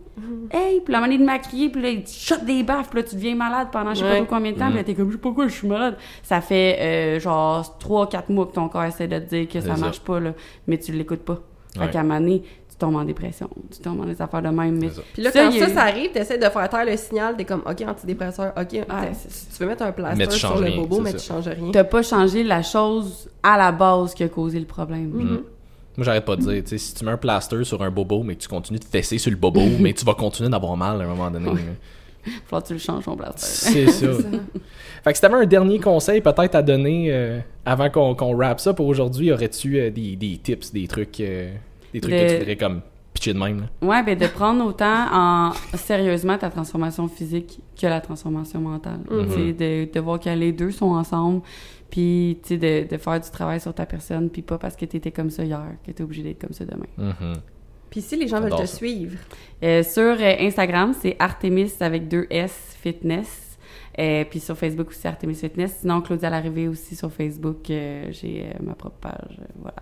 hey, 0.53 0.81
puis 0.81 0.93
la 0.93 1.01
manière 1.01 1.19
de 1.21 1.25
maquiller, 1.25 1.69
puis 1.69 1.83
là, 1.83 1.91
il 1.91 2.03
te 2.05 2.11
shot 2.11 2.37
des 2.47 2.63
baffes, 2.63 2.89
puis 2.89 3.01
là, 3.01 3.07
tu 3.07 3.15
deviens 3.15 3.35
malade 3.35 3.69
pendant 3.71 3.93
je 3.93 4.01
sais 4.01 4.09
pas 4.11 4.17
trop 4.17 4.25
combien 4.25 4.53
de 4.53 4.57
temps, 4.59 4.65
Mhm. 4.65 4.71
puis 4.71 4.79
là, 4.79 4.85
t'es 4.85 4.95
comme, 4.95 5.09
je 5.11 5.17
sais 5.17 5.19
pas 5.21 5.29
pourquoi 5.29 5.49
je 5.49 5.55
suis 5.55 5.69
malade. 5.69 5.99
Ça 6.23 6.41
fait, 6.41 6.79
euh, 6.81 7.21
genre, 7.21 7.79
3-4 7.79 8.31
mois 8.31 8.47
que 8.47 8.53
ton 8.55 8.69
corps 8.71 8.85
essaie 8.85 9.07
de 9.07 9.19
te 9.19 9.29
dire 9.35 9.49
que 9.49 9.61
ça 9.61 9.75
ça. 9.77 9.81
marche 9.81 10.01
pas, 10.01 10.19
là, 10.19 10.33
mais 10.67 10.79
tu 10.79 10.93
l'écoutes 10.93 11.25
pas. 11.27 11.41
Fait 11.75 11.81
Ouais. 11.81 11.91
qu'à 11.91 12.01
un 12.01 12.03
moment 12.03 12.21
donné, 12.21 12.43
tu 12.69 12.77
tombes 12.77 12.97
en 12.97 13.05
dépression, 13.05 13.49
tu 13.71 13.79
tombes 13.81 13.99
dans 13.99 14.05
des 14.07 14.21
affaires 14.21 14.43
de 14.43 14.49
même, 14.49 14.79
mais... 14.79 14.89
Puis 15.13 15.23
là, 15.23 15.31
Ça, 15.31 15.45
quand 15.45 15.53
ça, 15.53 15.69
ça 15.69 15.83
arrive, 15.83 16.11
t'essaies 16.13 16.39
de 16.39 16.45
faire 16.49 16.69
taire 16.69 16.85
le 16.85 16.97
signal, 16.97 17.37
t'es 17.37 17.45
comme, 17.45 17.63
OK, 17.65 17.81
antidépresseur, 17.87 18.53
OK, 18.57 18.71
si 18.71 19.47
tu 19.49 19.63
veux 19.63 19.69
mettre 19.69 19.83
un 19.83 19.87
Mais 19.89 19.93
plaster 19.93 20.29
tu 20.29 20.39
sur 20.39 20.55
le 20.59 20.65
rien, 20.67 20.77
bobo, 20.77 21.01
mais 21.01 21.11
ça. 21.13 21.19
tu 21.19 21.25
changes 21.27 21.49
rien. 21.49 21.71
T'as 21.73 21.85
pas 21.85 22.03
changé 22.03 22.43
la 22.43 22.63
chose 22.63 23.29
à 23.43 23.57
la 23.59 23.71
base 23.73 24.15
qui 24.15 24.23
a 24.25 24.29
causé 24.29 24.59
le 24.59 24.67
problème. 24.67 25.11
Mm. 25.11 25.29
Moi, 25.97 26.05
j'arrête 26.05 26.25
pas 26.25 26.37
de 26.37 26.43
dire, 26.43 26.63
tu 26.63 26.69
sais, 26.71 26.79
si 26.79 26.95
tu 26.95 27.05
mets 27.05 27.11
un 27.11 27.17
plaster 27.19 27.63
sur 27.65 27.83
un 27.83 27.91
bobo, 27.91 28.23
mais 28.23 28.35
que 28.37 28.41
tu 28.43 28.49
continues 28.49 28.79
de 28.79 28.85
fesser 28.85 29.19
sur 29.19 29.31
le 29.31 29.37
bobo, 29.37 29.61
mais 29.81 29.93
tu 29.93 30.05
vas 30.05 30.15
continuer 30.15 30.49
d'avoir 30.49 30.77
mal 30.77 31.01
à 31.01 31.05
un 31.05 31.09
moment 31.09 31.31
donné. 31.31 31.51
Faut 32.47 32.61
que 32.61 32.67
tu 32.67 32.73
le 32.75 32.79
changes, 32.79 33.05
ton 33.05 33.15
blaster. 33.17 33.41
C'est 33.47 33.87
ça. 33.91 34.07
Fait 35.05 35.11
que 35.13 35.17
si 35.17 35.21
t'avais 35.23 35.37
un 35.37 35.47
dernier 35.47 35.79
conseil 35.79 36.21
peut-être 36.21 36.55
à 36.55 36.63
donner 36.63 37.07
euh, 37.11 37.41
avant 37.65 37.89
qu'on 37.91 38.15
qu'on 38.15 38.35
wrap 38.37 38.61
ça 38.61 38.75
pour 38.75 38.87
aujourd'hui, 38.87 39.33
aurais-tu 39.33 39.79
euh, 39.79 39.91
des, 39.91 40.17
des 40.17 40.37
tips, 40.39 40.73
des 40.73 40.87
trucs, 40.87 41.21
euh, 41.21 41.53
des 41.93 42.01
trucs 42.01 42.13
De- 42.15 42.19
que 42.19 42.29
tu 42.33 42.39
voudrais 42.39 42.57
comme 42.57 42.81
pitcher 43.15 43.33
de 43.33 43.39
même? 43.39 43.61
Là? 43.83 43.89
Ouais, 43.89 44.03
ben 44.05 44.19
de 44.19 44.27
prendre 44.27 44.65
autant 44.65 45.07
en 45.13 45.53
sérieusement 45.75 46.37
ta 46.39 46.51
transformation 46.51 47.09
physique 47.09 47.61
que 47.81 47.87
la 47.87 48.01
transformation 48.01 48.61
mentale. 48.61 49.01
Tu 49.09 49.31
sais, 49.33 49.53
de, 49.87 49.93
de 49.93 50.01
voir 50.01 50.21
que 50.21 50.29
les 50.31 50.53
deux 50.53 50.71
sont 50.71 50.91
ensemble, 50.91 51.41
puis 51.91 52.39
tu 52.43 52.49
sais, 52.51 52.57
de, 52.59 52.89
de 52.95 52.99
faire 52.99 53.19
du 53.19 53.31
travail 53.31 53.59
sur 53.61 53.73
ta 53.75 53.87
personne, 53.87 54.29
puis 54.29 54.43
pas 54.43 54.59
parce 54.59 54.77
que 54.77 54.85
t'étais 54.85 55.11
comme 55.11 55.31
ça 55.31 55.45
hier 55.45 55.63
que 55.87 55.91
t'es 55.93 56.03
obligé 56.05 56.23
d'être 56.23 56.41
comme 56.43 56.53
ça 56.53 56.65
demain. 56.67 56.87
Mhm. 56.99 57.33
Puis 57.91 58.01
si 58.03 58.17
les 58.17 58.29
gens 58.29 58.41
veulent 58.41 58.51
te 58.51 58.57
ça. 58.67 58.67
suivre, 58.67 59.19
Euh, 59.63 59.83
sur 59.83 60.03
euh, 60.03 60.35
Instagram, 60.41 60.95
c'est 60.99 61.17
Artemis 61.19 61.73
avec 61.81 62.09
deux 62.09 62.27
S 62.31 62.77
Fitness. 62.83 63.59
Euh, 63.99 64.25
puis 64.31 64.41
sur 64.41 64.57
Facebook 64.57 64.89
aussi, 64.89 65.07
Artemis 65.07 65.35
Fitness. 65.35 65.79
Sinon, 65.81 66.01
Claudia 66.01 66.31
Larrivée 66.31 66.69
aussi 66.69 66.95
sur 66.97 67.13
Facebook. 67.13 67.69
euh, 67.71 68.07
J'ai 68.11 68.45
euh, 68.45 68.59
ma 68.65 68.75
propre 68.75 68.97
page. 69.01 69.37
voilà. 69.61 69.77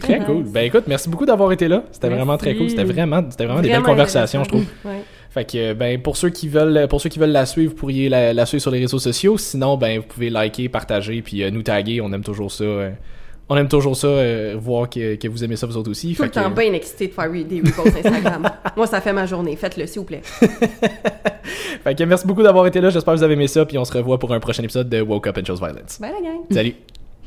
Très 0.00 0.18
cool. 0.24 0.44
Ben 0.44 0.64
écoute, 0.64 0.84
merci 0.88 1.08
beaucoup 1.08 1.24
d'avoir 1.24 1.52
été 1.52 1.68
là. 1.68 1.84
C'était 1.92 2.08
vraiment 2.08 2.36
très 2.36 2.56
cool. 2.56 2.68
C'était 2.68 2.82
vraiment, 2.84 3.22
c'était 3.30 3.44
vraiment, 3.46 3.60
des 3.62 3.68
belles 3.68 3.82
conversations, 3.82 4.42
je 4.42 4.48
trouve. 4.48 4.64
Ouais. 4.84 5.02
Fait 5.30 5.44
que 5.50 5.72
ben 5.72 6.00
pour 6.02 6.16
ceux 6.16 6.30
qui 6.30 6.48
veulent 6.48 6.88
pour 6.88 7.00
ceux 7.00 7.08
qui 7.10 7.18
veulent 7.18 7.30
la 7.30 7.46
suivre, 7.46 7.70
vous 7.70 7.76
pourriez 7.78 8.08
la, 8.08 8.32
la 8.32 8.44
suivre 8.46 8.62
sur 8.62 8.70
les 8.72 8.80
réseaux 8.80 8.98
sociaux. 8.98 9.38
Sinon, 9.38 9.76
ben 9.76 10.00
vous 10.00 10.06
pouvez 10.06 10.30
liker, 10.30 10.68
partager, 10.68 11.22
puis 11.22 11.42
euh, 11.44 11.50
nous 11.50 11.62
taguer. 11.62 12.00
On 12.00 12.12
aime 12.12 12.24
toujours 12.24 12.50
ça. 12.50 12.64
euh, 12.64 12.90
on 13.48 13.56
aime 13.56 13.68
toujours 13.68 13.96
ça, 13.96 14.06
euh, 14.06 14.56
voir 14.58 14.88
que, 14.88 15.16
que 15.16 15.28
vous 15.28 15.44
aimez 15.44 15.56
ça 15.56 15.66
vous 15.66 15.76
autres 15.76 15.90
aussi. 15.90 16.10
Tout 16.14 16.22
Fait 16.22 16.24
le 16.24 16.30
temps 16.30 16.50
que- 16.50 16.60
bien 16.60 16.72
excité 16.72 17.08
de 17.08 17.12
faire 17.12 17.30
des 17.30 17.60
reposts 17.60 17.96
Instagram. 18.04 18.48
Moi, 18.76 18.86
ça 18.86 19.00
fait 19.00 19.12
ma 19.12 19.26
journée. 19.26 19.54
Faites-le, 19.56 19.86
s'il 19.86 20.00
vous 20.00 20.06
plaît. 20.06 20.22
Fait 21.84 21.94
que 21.94 22.04
merci 22.04 22.26
beaucoup 22.26 22.42
d'avoir 22.42 22.66
été 22.66 22.80
là. 22.80 22.88
J'espère 22.90 23.12
que 23.14 23.18
vous 23.18 23.24
avez 23.24 23.34
aimé 23.34 23.46
ça. 23.46 23.66
Puis 23.66 23.76
on 23.76 23.84
se 23.84 23.92
revoit 23.92 24.18
pour 24.18 24.32
un 24.32 24.40
prochain 24.40 24.62
épisode 24.62 24.88
de 24.88 25.00
Woke 25.02 25.26
Up 25.26 25.38
and 25.38 25.44
Chose 25.44 25.60
Violence. 25.60 25.98
Bye 26.00 26.12
la 26.12 26.20
gang! 26.26 26.40
Salut! 26.50 27.03